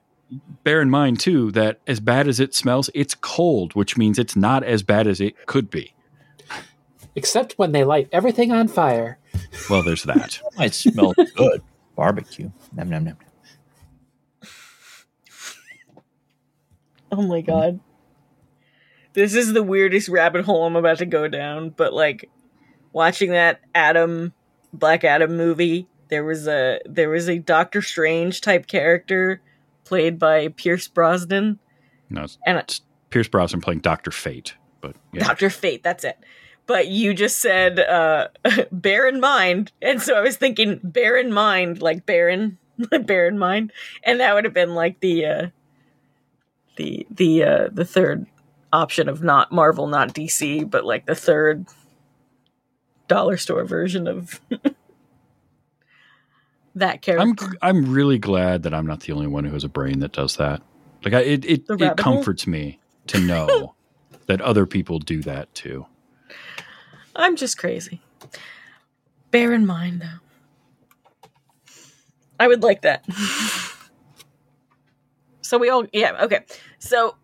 bear 0.64 0.80
in 0.80 0.90
mind 0.90 1.20
too 1.20 1.50
that 1.52 1.80
as 1.86 2.00
bad 2.00 2.28
as 2.28 2.40
it 2.40 2.54
smells, 2.54 2.90
it's 2.94 3.14
cold, 3.14 3.74
which 3.74 3.96
means 3.96 4.18
it's 4.18 4.36
not 4.36 4.64
as 4.64 4.82
bad 4.82 5.06
as 5.06 5.20
it 5.20 5.46
could 5.46 5.70
be. 5.70 5.94
Except 7.14 7.54
when 7.54 7.72
they 7.72 7.84
light 7.84 8.08
everything 8.10 8.52
on 8.52 8.68
fire. 8.68 9.18
Well, 9.68 9.82
there's 9.82 10.04
that. 10.04 10.40
might 10.56 10.74
smell 10.74 11.12
good. 11.34 11.62
Barbecue. 11.94 12.50
Nom, 12.74 12.88
nom, 12.88 13.04
nom. 13.04 13.16
Oh 17.10 17.22
my 17.22 17.42
god. 17.42 17.80
This 19.12 19.34
is 19.34 19.52
the 19.52 19.62
weirdest 19.62 20.08
rabbit 20.08 20.46
hole 20.46 20.64
I'm 20.64 20.76
about 20.76 20.98
to 20.98 21.06
go 21.06 21.28
down, 21.28 21.68
but 21.68 21.92
like 21.92 22.30
watching 22.92 23.32
that 23.32 23.60
Adam 23.74 24.32
Black 24.72 25.04
Adam 25.04 25.36
movie, 25.36 25.86
there 26.12 26.24
was 26.24 26.46
a 26.46 26.78
there 26.84 27.08
was 27.08 27.26
a 27.26 27.38
Doctor 27.38 27.80
Strange 27.80 28.42
type 28.42 28.66
character 28.66 29.40
played 29.84 30.18
by 30.18 30.48
Pierce 30.48 30.86
Brosnan. 30.86 31.58
No, 32.10 32.24
it's, 32.24 32.36
And- 32.46 32.58
it's 32.58 32.82
Pierce 33.08 33.28
Brosnan 33.28 33.62
playing 33.62 33.80
Doctor 33.80 34.10
Fate, 34.10 34.54
but 34.82 34.94
yeah. 35.14 35.26
Doctor 35.26 35.48
Fate, 35.48 35.82
that's 35.82 36.04
it. 36.04 36.18
But 36.66 36.88
you 36.88 37.14
just 37.14 37.38
said 37.38 37.80
uh 37.80 38.28
bear 38.72 39.08
in 39.08 39.20
mind, 39.20 39.72
and 39.80 40.02
so 40.02 40.12
I 40.12 40.20
was 40.20 40.36
thinking 40.36 40.80
bear 40.84 41.16
in 41.16 41.32
mind, 41.32 41.80
like 41.80 42.04
Baron 42.04 42.58
bear 43.04 43.26
in 43.26 43.38
mind, 43.38 43.72
and 44.02 44.20
that 44.20 44.34
would 44.34 44.44
have 44.44 44.52
been 44.52 44.74
like 44.74 45.00
the 45.00 45.24
uh, 45.24 45.46
the 46.76 47.06
the 47.10 47.42
uh, 47.42 47.68
the 47.72 47.86
third 47.86 48.26
option 48.70 49.08
of 49.08 49.22
not 49.22 49.50
Marvel, 49.50 49.86
not 49.86 50.12
DC, 50.12 50.70
but 50.70 50.84
like 50.84 51.06
the 51.06 51.14
third 51.14 51.64
dollar 53.08 53.38
store 53.38 53.64
version 53.64 54.06
of 54.06 54.40
that 56.74 57.02
character. 57.02 57.46
I'm 57.60 57.84
I'm 57.84 57.92
really 57.92 58.18
glad 58.18 58.62
that 58.62 58.74
I'm 58.74 58.86
not 58.86 59.00
the 59.00 59.12
only 59.12 59.26
one 59.26 59.44
who 59.44 59.52
has 59.52 59.64
a 59.64 59.68
brain 59.68 60.00
that 60.00 60.12
does 60.12 60.36
that. 60.36 60.62
Like 61.04 61.14
I, 61.14 61.20
it 61.20 61.44
it, 61.44 61.64
it 61.68 61.78
hole? 61.78 61.94
comforts 61.94 62.46
me 62.46 62.78
to 63.08 63.20
know 63.20 63.74
that 64.26 64.40
other 64.40 64.66
people 64.66 64.98
do 64.98 65.20
that 65.22 65.52
too. 65.54 65.86
I'm 67.14 67.36
just 67.36 67.58
crazy. 67.58 68.00
Bear 69.30 69.52
in 69.52 69.66
mind, 69.66 70.02
though. 70.02 70.20
I 72.38 72.48
would 72.48 72.62
like 72.62 72.82
that. 72.82 73.04
so 75.42 75.58
we 75.58 75.68
all, 75.68 75.84
yeah, 75.92 76.24
okay. 76.24 76.40
So 76.78 77.16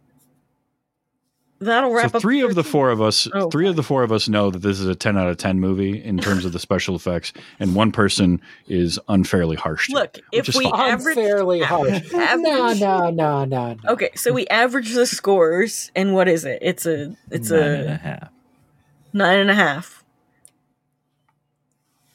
that'll 1.60 1.92
wrap 1.92 2.10
So 2.10 2.16
up. 2.16 2.22
three 2.22 2.40
of 2.42 2.54
the 2.54 2.62
13. 2.62 2.72
four 2.72 2.90
of 2.90 3.00
us, 3.02 3.28
Oh, 3.34 3.50
three 3.50 3.68
of 3.68 3.76
the 3.76 3.82
four 3.82 4.02
of 4.02 4.12
us 4.12 4.28
know 4.28 4.50
that 4.50 4.60
this 4.60 4.78
is 4.80 4.86
a 4.86 4.94
ten 4.94 5.16
out 5.18 5.28
of 5.28 5.36
ten 5.36 5.58
movie 5.60 6.02
in 6.02 6.18
terms 6.18 6.44
of 6.44 6.52
the 6.52 6.58
special 6.58 6.94
effects, 6.96 7.32
and 7.58 7.74
one 7.74 7.92
person 7.92 8.40
is 8.68 8.98
unfairly 9.08 9.56
harsh. 9.56 9.88
To 9.88 9.94
Look, 9.94 10.18
it, 10.18 10.24
if 10.48 10.54
we 10.54 10.64
fine. 10.70 10.92
average, 10.92 11.16
Unfairly 11.16 11.60
harsh. 11.60 12.12
No, 12.12 12.20
average- 12.20 12.80
no, 12.80 13.10
no, 13.10 13.44
no, 13.44 13.44
no. 13.44 13.76
okay, 13.92 14.10
so 14.14 14.32
we 14.32 14.46
average 14.48 14.92
the 14.94 15.06
scores, 15.06 15.90
and 15.96 16.14
what 16.14 16.28
is 16.28 16.44
it? 16.44 16.58
It's 16.62 16.86
a, 16.86 17.16
it's 17.30 17.50
Nine 17.50 17.60
and 17.62 17.88
a 17.88 17.92
a 17.94 17.96
half. 17.96 18.28
nine 19.12 19.38
and 19.40 19.50
a 19.50 19.54
half. 19.54 20.04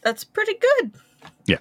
That's 0.01 0.23
pretty 0.23 0.55
good. 0.55 0.91
Yeah. 1.45 1.57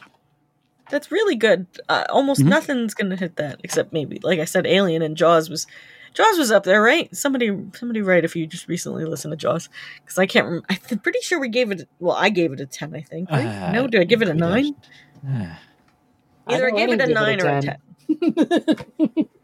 That's 0.91 1.11
really 1.13 1.37
good. 1.37 1.67
Uh, 1.89 2.05
almost 2.11 2.41
Mhm. 2.41 2.47
nothing's 2.49 2.93
gonna 2.95 3.17
hit 3.17 3.37
that 3.37 3.61
except 3.63 3.93
maybe, 3.93 4.19
like 4.23 4.41
I 4.41 4.45
said, 4.45 4.67
Alien 4.67 5.03
and 5.03 5.17
Jaws 5.17 5.49
was. 5.49 5.67
Jaws 6.15 6.39
was 6.39 6.51
up 6.51 6.65
there, 6.65 6.83
right? 6.83 7.15
Somebody, 7.17 7.49
somebody, 7.75 8.03
write 8.03 8.25
if 8.25 8.37
you 8.37 8.47
just 8.47 8.69
recently 8.69 9.05
listened 9.05 9.33
to 9.33 9.37
Jaws, 9.37 9.69
because 10.03 10.19
I 10.19 10.27
can't. 10.27 10.47
Rem- 10.47 10.63
I'm 10.91 10.99
pretty 10.99 11.21
sure 11.23 11.41
we 11.41 11.49
gave 11.49 11.71
it. 11.71 11.89
Well, 12.01 12.17
I 12.17 12.29
gave 12.29 12.53
it 12.53 12.61
a 12.61 12.67
ten. 12.67 12.95
I 12.95 13.01
think. 13.01 13.31
Right? 13.31 13.47
Uh, 13.47 13.73
no, 13.73 13.87
did 13.87 14.01
I 14.01 14.05
give 14.05 14.23
it 14.23 14.29
a 14.29 14.35
nine? 14.35 14.75
just- 14.75 14.89
Ah. 15.27 15.59
Either 16.49 16.67
I, 16.67 16.71
know 16.71 16.77
gave 16.77 16.89
it 16.91 16.95
a 16.95 16.97
didn't 17.07 17.15
nine 17.15 17.41
or 17.41 17.49
a 17.49 17.63
ten. 17.63 19.29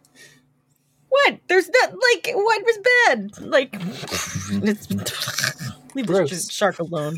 What? 1.10 1.38
There's 1.48 1.68
not 1.68 1.92
like 1.92 2.30
what 2.34 2.62
was 2.64 2.78
bad? 3.06 3.40
Like 3.40 3.74
it's 4.62 4.90
leave 5.94 6.06
Gross. 6.06 6.30
this 6.30 6.50
shark 6.50 6.78
alone. 6.78 7.16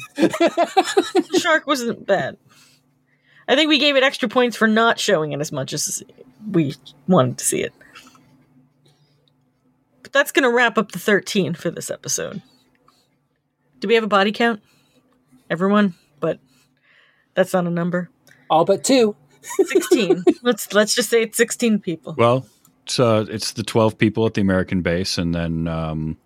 shark 1.39 1.67
wasn't 1.67 2.07
bad. 2.07 2.37
I 3.49 3.57
think 3.57 3.69
we 3.69 3.79
gave 3.79 3.97
it 3.97 4.05
extra 4.05 4.29
points 4.29 4.57
for 4.57 4.69
not 4.69 5.01
showing 5.01 5.33
it 5.33 5.41
as 5.41 5.51
much 5.51 5.73
as 5.73 6.05
we 6.53 6.77
wanted 7.09 7.39
to 7.39 7.45
see 7.45 7.63
it. 7.63 7.73
But 10.11 10.19
that's 10.19 10.32
gonna 10.32 10.51
wrap 10.51 10.77
up 10.77 10.91
the 10.91 10.99
thirteen 10.99 11.55
for 11.55 11.70
this 11.70 11.89
episode. 11.91 12.43
Do 13.78 13.87
we 13.87 13.95
have 13.95 14.03
a 14.03 14.09
body 14.09 14.32
count? 14.32 14.61
Everyone, 15.49 15.95
but 16.19 16.41
that's 17.35 17.53
not 17.53 17.66
a 17.66 17.70
number. 17.70 18.11
All 18.49 18.65
but 18.65 18.82
two. 18.82 19.15
Sixteen. 19.43 20.24
let's 20.43 20.73
let's 20.73 20.95
just 20.97 21.11
say 21.11 21.23
it's 21.23 21.37
sixteen 21.37 21.78
people. 21.78 22.15
Well, 22.19 22.45
it's 22.85 22.99
uh, 22.99 23.24
it's 23.28 23.53
the 23.53 23.62
twelve 23.62 23.99
people 23.99 24.27
at 24.27 24.35
the 24.35 24.41
American 24.41 24.82
base, 24.82 25.16
and 25.16 25.32
then 25.35 25.69
um, 25.69 26.16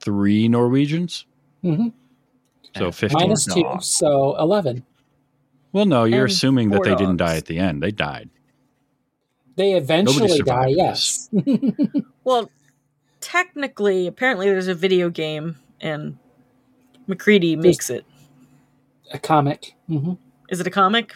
three 0.00 0.46
Norwegians. 0.46 1.24
Mhm. 1.64 1.92
So 2.76 2.92
fifteen. 2.92 3.20
Minus 3.22 3.46
two, 3.46 3.64
so 3.80 4.36
11. 4.38 4.84
well, 5.72 5.86
no, 5.86 6.04
you're 6.04 6.24
And 6.24 6.30
assuming 6.30 6.68
that 6.70 6.76
four 6.76 6.84
they 6.84 6.94
didn't 6.94 7.16
die 7.16 7.36
at 7.36 7.46
the 7.46 7.58
end. 7.58 7.82
They 7.82 7.90
died. 7.90 8.28
They 9.56 9.72
eventually 9.72 10.38
die, 10.42 10.66
yes. 10.68 11.30
Well, 12.24 12.50
technically, 13.36 14.06
apparently, 14.06 14.46
there's 14.46 14.68
a 14.68 14.74
video 14.74 15.10
game, 15.10 15.58
and 15.80 16.18
MacReady 17.06 17.54
makes 17.56 17.90
it. 17.90 18.06
A 19.12 19.18
comic. 19.18 19.74
hmm 19.86 20.14
Is 20.48 20.60
it 20.60 20.66
a 20.66 20.70
comic? 20.70 21.12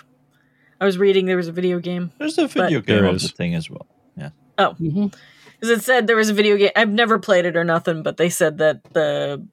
I 0.80 0.84
was 0.84 0.98
reading 0.98 1.26
there 1.26 1.36
was 1.36 1.48
a 1.48 1.52
video 1.52 1.78
game. 1.78 2.12
There's 2.18 2.38
a 2.38 2.46
video 2.46 2.80
game 2.80 3.04
of 3.04 3.16
is. 3.16 3.22
the 3.22 3.28
thing 3.28 3.54
as 3.54 3.68
well. 3.70 3.86
Yeah. 4.16 4.30
hmm 4.58 5.06
Because 5.58 5.70
it 5.70 5.82
said 5.82 6.06
there 6.06 6.16
was 6.16 6.28
a 6.30 6.34
video 6.34 6.56
game. 6.56 6.70
I've 6.76 6.90
never 6.90 7.18
played 7.18 7.46
it 7.46 7.56
or 7.56 7.64
nothing, 7.64 8.02
but 8.02 8.16
they 8.16 8.28
said 8.28 8.58
that 8.58 8.84
the 8.92 9.46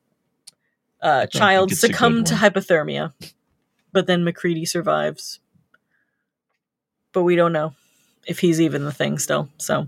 uh, 1.02 1.26
child 1.28 1.72
it's 1.72 1.84
a 1.84 1.88
good 1.88 1.96
succumbed 1.96 2.28
to 2.28 2.36
hypothermia, 2.36 3.14
but 3.92 4.08
then 4.08 4.24
MacReady 4.24 4.66
survives. 4.66 5.40
But 7.14 7.24
we 7.24 7.36
don't 7.36 7.54
know 7.54 7.74
if 8.28 8.40
he's 8.40 8.60
even 8.62 8.84
the 8.84 8.92
thing 8.92 9.18
still. 9.20 9.50
So, 9.58 9.88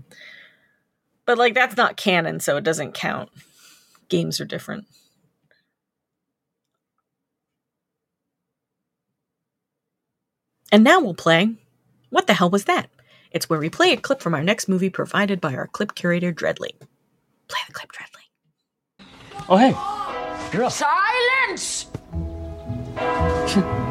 but 1.30 1.38
like 1.38 1.54
that's 1.54 1.76
not 1.76 1.96
canon, 1.96 2.40
so 2.40 2.56
it 2.56 2.64
doesn't 2.64 2.92
count. 2.92 3.28
Games 4.08 4.40
are 4.40 4.44
different. 4.44 4.88
And 10.72 10.82
now 10.82 10.98
we'll 10.98 11.14
play. 11.14 11.54
What 12.08 12.26
the 12.26 12.34
hell 12.34 12.50
was 12.50 12.64
that? 12.64 12.90
It's 13.30 13.48
where 13.48 13.60
we 13.60 13.70
play 13.70 13.92
a 13.92 13.96
clip 13.96 14.20
from 14.20 14.34
our 14.34 14.42
next 14.42 14.68
movie 14.68 14.90
provided 14.90 15.40
by 15.40 15.54
our 15.54 15.68
clip 15.68 15.94
curator, 15.94 16.32
Dreadly. 16.32 16.72
Play 17.46 17.60
the 17.68 17.74
clip, 17.74 17.92
Dreadly. 17.92 18.26
Oh, 19.48 19.56
hey. 19.56 19.76
You're 20.52 20.64
up. 20.64 20.72
Silence! 20.72 21.86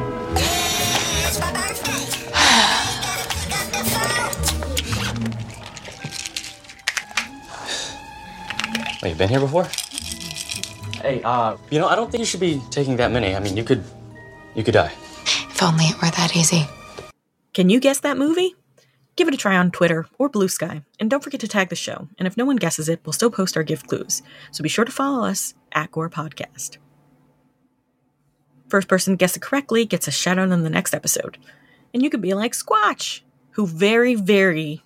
Wait, 9.01 9.09
you 9.09 9.15
been 9.15 9.29
here 9.29 9.39
before? 9.39 9.65
Hey, 11.01 11.21
uh, 11.23 11.55
you 11.69 11.79
know, 11.79 11.87
I 11.87 11.95
don't 11.95 12.11
think 12.11 12.19
you 12.19 12.25
should 12.25 12.41
be 12.41 12.61
taking 12.69 12.97
that 12.97 13.11
many. 13.11 13.33
I 13.33 13.39
mean, 13.39 13.55
you 13.55 13.63
could, 13.63 13.83
you 14.55 14.63
could 14.63 14.73
die. 14.73 14.91
If 15.25 15.63
only 15.63 15.85
it 15.85 15.95
were 16.01 16.09
that 16.09 16.35
easy. 16.35 16.67
Can 17.53 17.69
you 17.69 17.79
guess 17.79 18.01
that 18.01 18.17
movie? 18.17 18.55
Give 19.15 19.27
it 19.27 19.33
a 19.33 19.37
try 19.37 19.57
on 19.57 19.71
Twitter 19.71 20.05
or 20.17 20.29
Blue 20.29 20.47
Sky, 20.47 20.83
and 20.99 21.09
don't 21.09 21.23
forget 21.23 21.41
to 21.41 21.47
tag 21.47 21.69
the 21.69 21.75
show. 21.75 22.07
And 22.17 22.27
if 22.27 22.37
no 22.37 22.45
one 22.45 22.55
guesses 22.55 22.87
it, 22.89 23.01
we'll 23.05 23.13
still 23.13 23.31
post 23.31 23.57
our 23.57 23.63
gift 23.63 23.87
clues. 23.87 24.21
So 24.51 24.63
be 24.63 24.69
sure 24.69 24.85
to 24.85 24.91
follow 24.91 25.25
us 25.25 25.53
at 25.71 25.91
Gore 25.91 26.09
Podcast. 26.09 26.77
First 28.69 28.87
person 28.87 29.13
to 29.13 29.17
guess 29.17 29.35
it 29.35 29.41
correctly 29.41 29.83
gets 29.85 30.07
a 30.07 30.11
shout 30.11 30.37
out 30.39 30.51
on 30.51 30.63
the 30.63 30.69
next 30.69 30.93
episode. 30.93 31.37
And 31.93 32.03
you 32.03 32.09
could 32.09 32.21
be 32.21 32.33
like 32.33 32.53
Squatch, 32.53 33.21
who 33.51 33.65
very, 33.65 34.15
very 34.15 34.83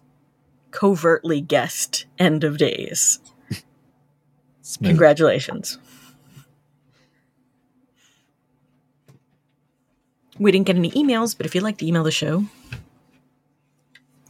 covertly 0.72 1.42
guessed 1.42 2.06
End 2.18 2.44
of 2.44 2.58
Days. 2.58 3.20
Smooth. 4.64 4.92
Congratulations. 4.92 5.78
We 10.40 10.52
didn't 10.52 10.66
get 10.66 10.78
any 10.78 10.90
emails, 10.92 11.38
but 11.38 11.46
if 11.46 11.54
you'd 11.54 11.64
like 11.64 11.78
to 11.78 11.86
email 11.86 12.04
the 12.04 12.12
show, 12.12 12.46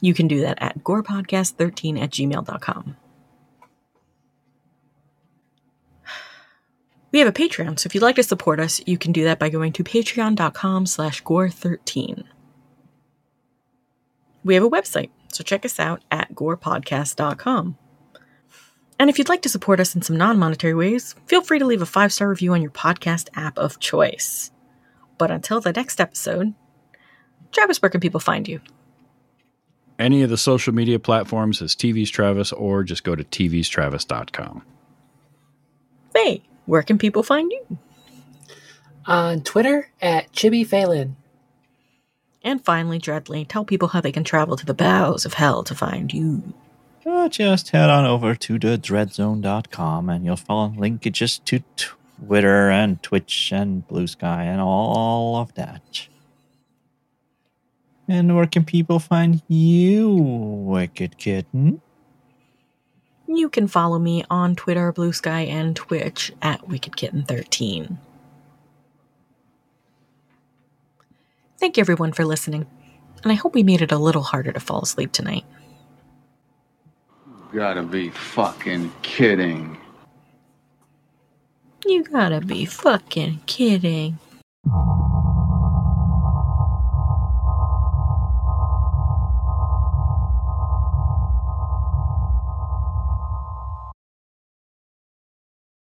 you 0.02 0.14
can 0.14 0.28
do 0.28 0.42
that 0.42 0.58
at 0.60 0.84
gorepodcast13 0.84 2.02
at 2.02 2.10
gmail.com. 2.10 2.98
We 7.12 7.20
have 7.20 7.28
a 7.28 7.32
Patreon, 7.32 7.80
so 7.80 7.88
if 7.88 7.94
you'd 7.94 8.02
like 8.02 8.16
to 8.16 8.24
support 8.24 8.60
us, 8.60 8.82
you 8.88 8.98
can 8.98 9.12
do 9.12 9.24
that 9.26 9.38
by 9.38 9.50
going 9.50 9.72
to 9.74 9.84
patreon.com 9.84 10.88
slash 10.88 11.24
gore13. 11.24 12.24
We 14.44 14.56
have 14.56 14.64
a 14.64 14.70
website, 14.70 15.12
so 15.32 15.44
check 15.44 15.64
us 15.64 15.80
out 15.80 16.02
at 16.10 16.34
gorepodcast.com. 16.34 17.78
And 19.04 19.10
if 19.10 19.18
you'd 19.18 19.28
like 19.28 19.42
to 19.42 19.50
support 19.50 19.82
us 19.82 19.96
in 19.96 20.02
some 20.02 20.16
non 20.16 20.40
monetary 20.40 20.74
ways, 20.74 21.14
feel 21.26 21.42
free 21.42 21.60
to 21.60 21.66
leave 21.66 21.82
a 21.82 21.86
five 21.86 22.14
star 22.14 22.30
review 22.30 22.54
on 22.54 22.62
your 22.62 22.72
podcast 22.72 23.28
app 23.36 23.58
of 23.58 23.78
choice. 23.82 24.50
But 25.18 25.30
until 25.30 25.60
the 25.60 25.74
next 25.74 26.00
episode, 26.00 26.54
Travis, 27.52 27.82
where 27.82 27.90
can 27.90 28.00
people 28.00 28.22
find 28.22 28.48
you? 28.48 28.62
Any 30.00 30.22
of 30.22 30.30
the 30.30 30.38
social 30.38 30.74
media 30.74 31.00
platforms 31.00 31.62
is 31.62 31.76
TV's 31.76 32.10
Travis, 32.12 32.54
or 32.54 32.82
just 32.82 33.04
go 33.04 33.14
to 33.14 33.26
tvstravis.com. 33.26 34.64
Hey, 36.16 36.42
where 36.66 36.84
can 36.84 36.98
people 36.98 37.24
find 37.24 37.52
you? 37.52 37.78
On 39.06 39.42
Twitter 39.42 39.92
at 40.02 40.32
Chibi 40.32 40.66
Phelan. 40.66 41.18
And 42.42 42.64
finally, 42.64 43.00
Dreadly, 43.00 43.46
tell 43.50 43.66
people 43.66 43.90
how 43.90 44.00
they 44.00 44.14
can 44.14 44.24
travel 44.24 44.56
to 44.56 44.66
the 44.66 44.74
bowels 44.74 45.26
of 45.26 45.34
hell 45.34 45.62
to 45.66 45.76
find 45.76 46.14
you. 46.14 46.54
Uh, 47.06 47.28
just 47.28 47.70
head 47.72 47.90
on 47.90 48.06
over 48.06 48.34
to 48.34 48.58
the 48.58 48.78
dreadzone.com 48.78 50.10
and 50.10 50.24
you'll 50.24 50.38
find 50.38 50.78
linkages 50.78 51.44
to 51.44 51.62
Twitter 51.76 52.70
and 52.70 53.04
Twitch 53.04 53.52
and 53.52 53.86
Blue 53.88 54.08
Sky 54.08 54.44
and 54.44 54.62
all 54.62 55.36
of 55.36 55.54
that. 55.56 56.08
And 58.08 58.36
where 58.36 58.48
can 58.48 58.64
people 58.64 59.00
find 59.00 59.42
you, 59.48 60.10
Wicked 60.10 61.18
Kitten? 61.18 61.82
You 63.28 63.50
can 63.50 63.68
follow 63.68 64.00
me 64.00 64.24
on 64.30 64.56
Twitter, 64.56 64.92
Blue 64.92 65.14
Sky, 65.14 65.42
and 65.42 65.76
Twitch 65.76 66.32
at 66.42 66.62
WickedKitten13. 66.68 67.98
Thank 71.60 71.78
you 71.78 71.82
everyone 71.82 72.12
for 72.12 72.26
listening. 72.26 72.68
And 73.24 73.32
I 73.32 73.36
hope 73.36 73.56
we 73.56 73.64
made 73.64 73.82
it 73.82 73.92
a 73.94 73.98
little 73.98 74.24
harder 74.24 74.52
to 74.52 74.60
fall 74.60 74.82
asleep 74.82 75.14
tonight. 75.14 75.46
You 77.54 77.60
gotta 77.60 77.84
be 77.84 78.10
fucking 78.10 78.92
kidding. 79.04 79.78
You 81.86 82.04
gotta 82.04 82.42
be 82.42 82.66
fucking 82.66 83.42
kidding. 83.46 84.18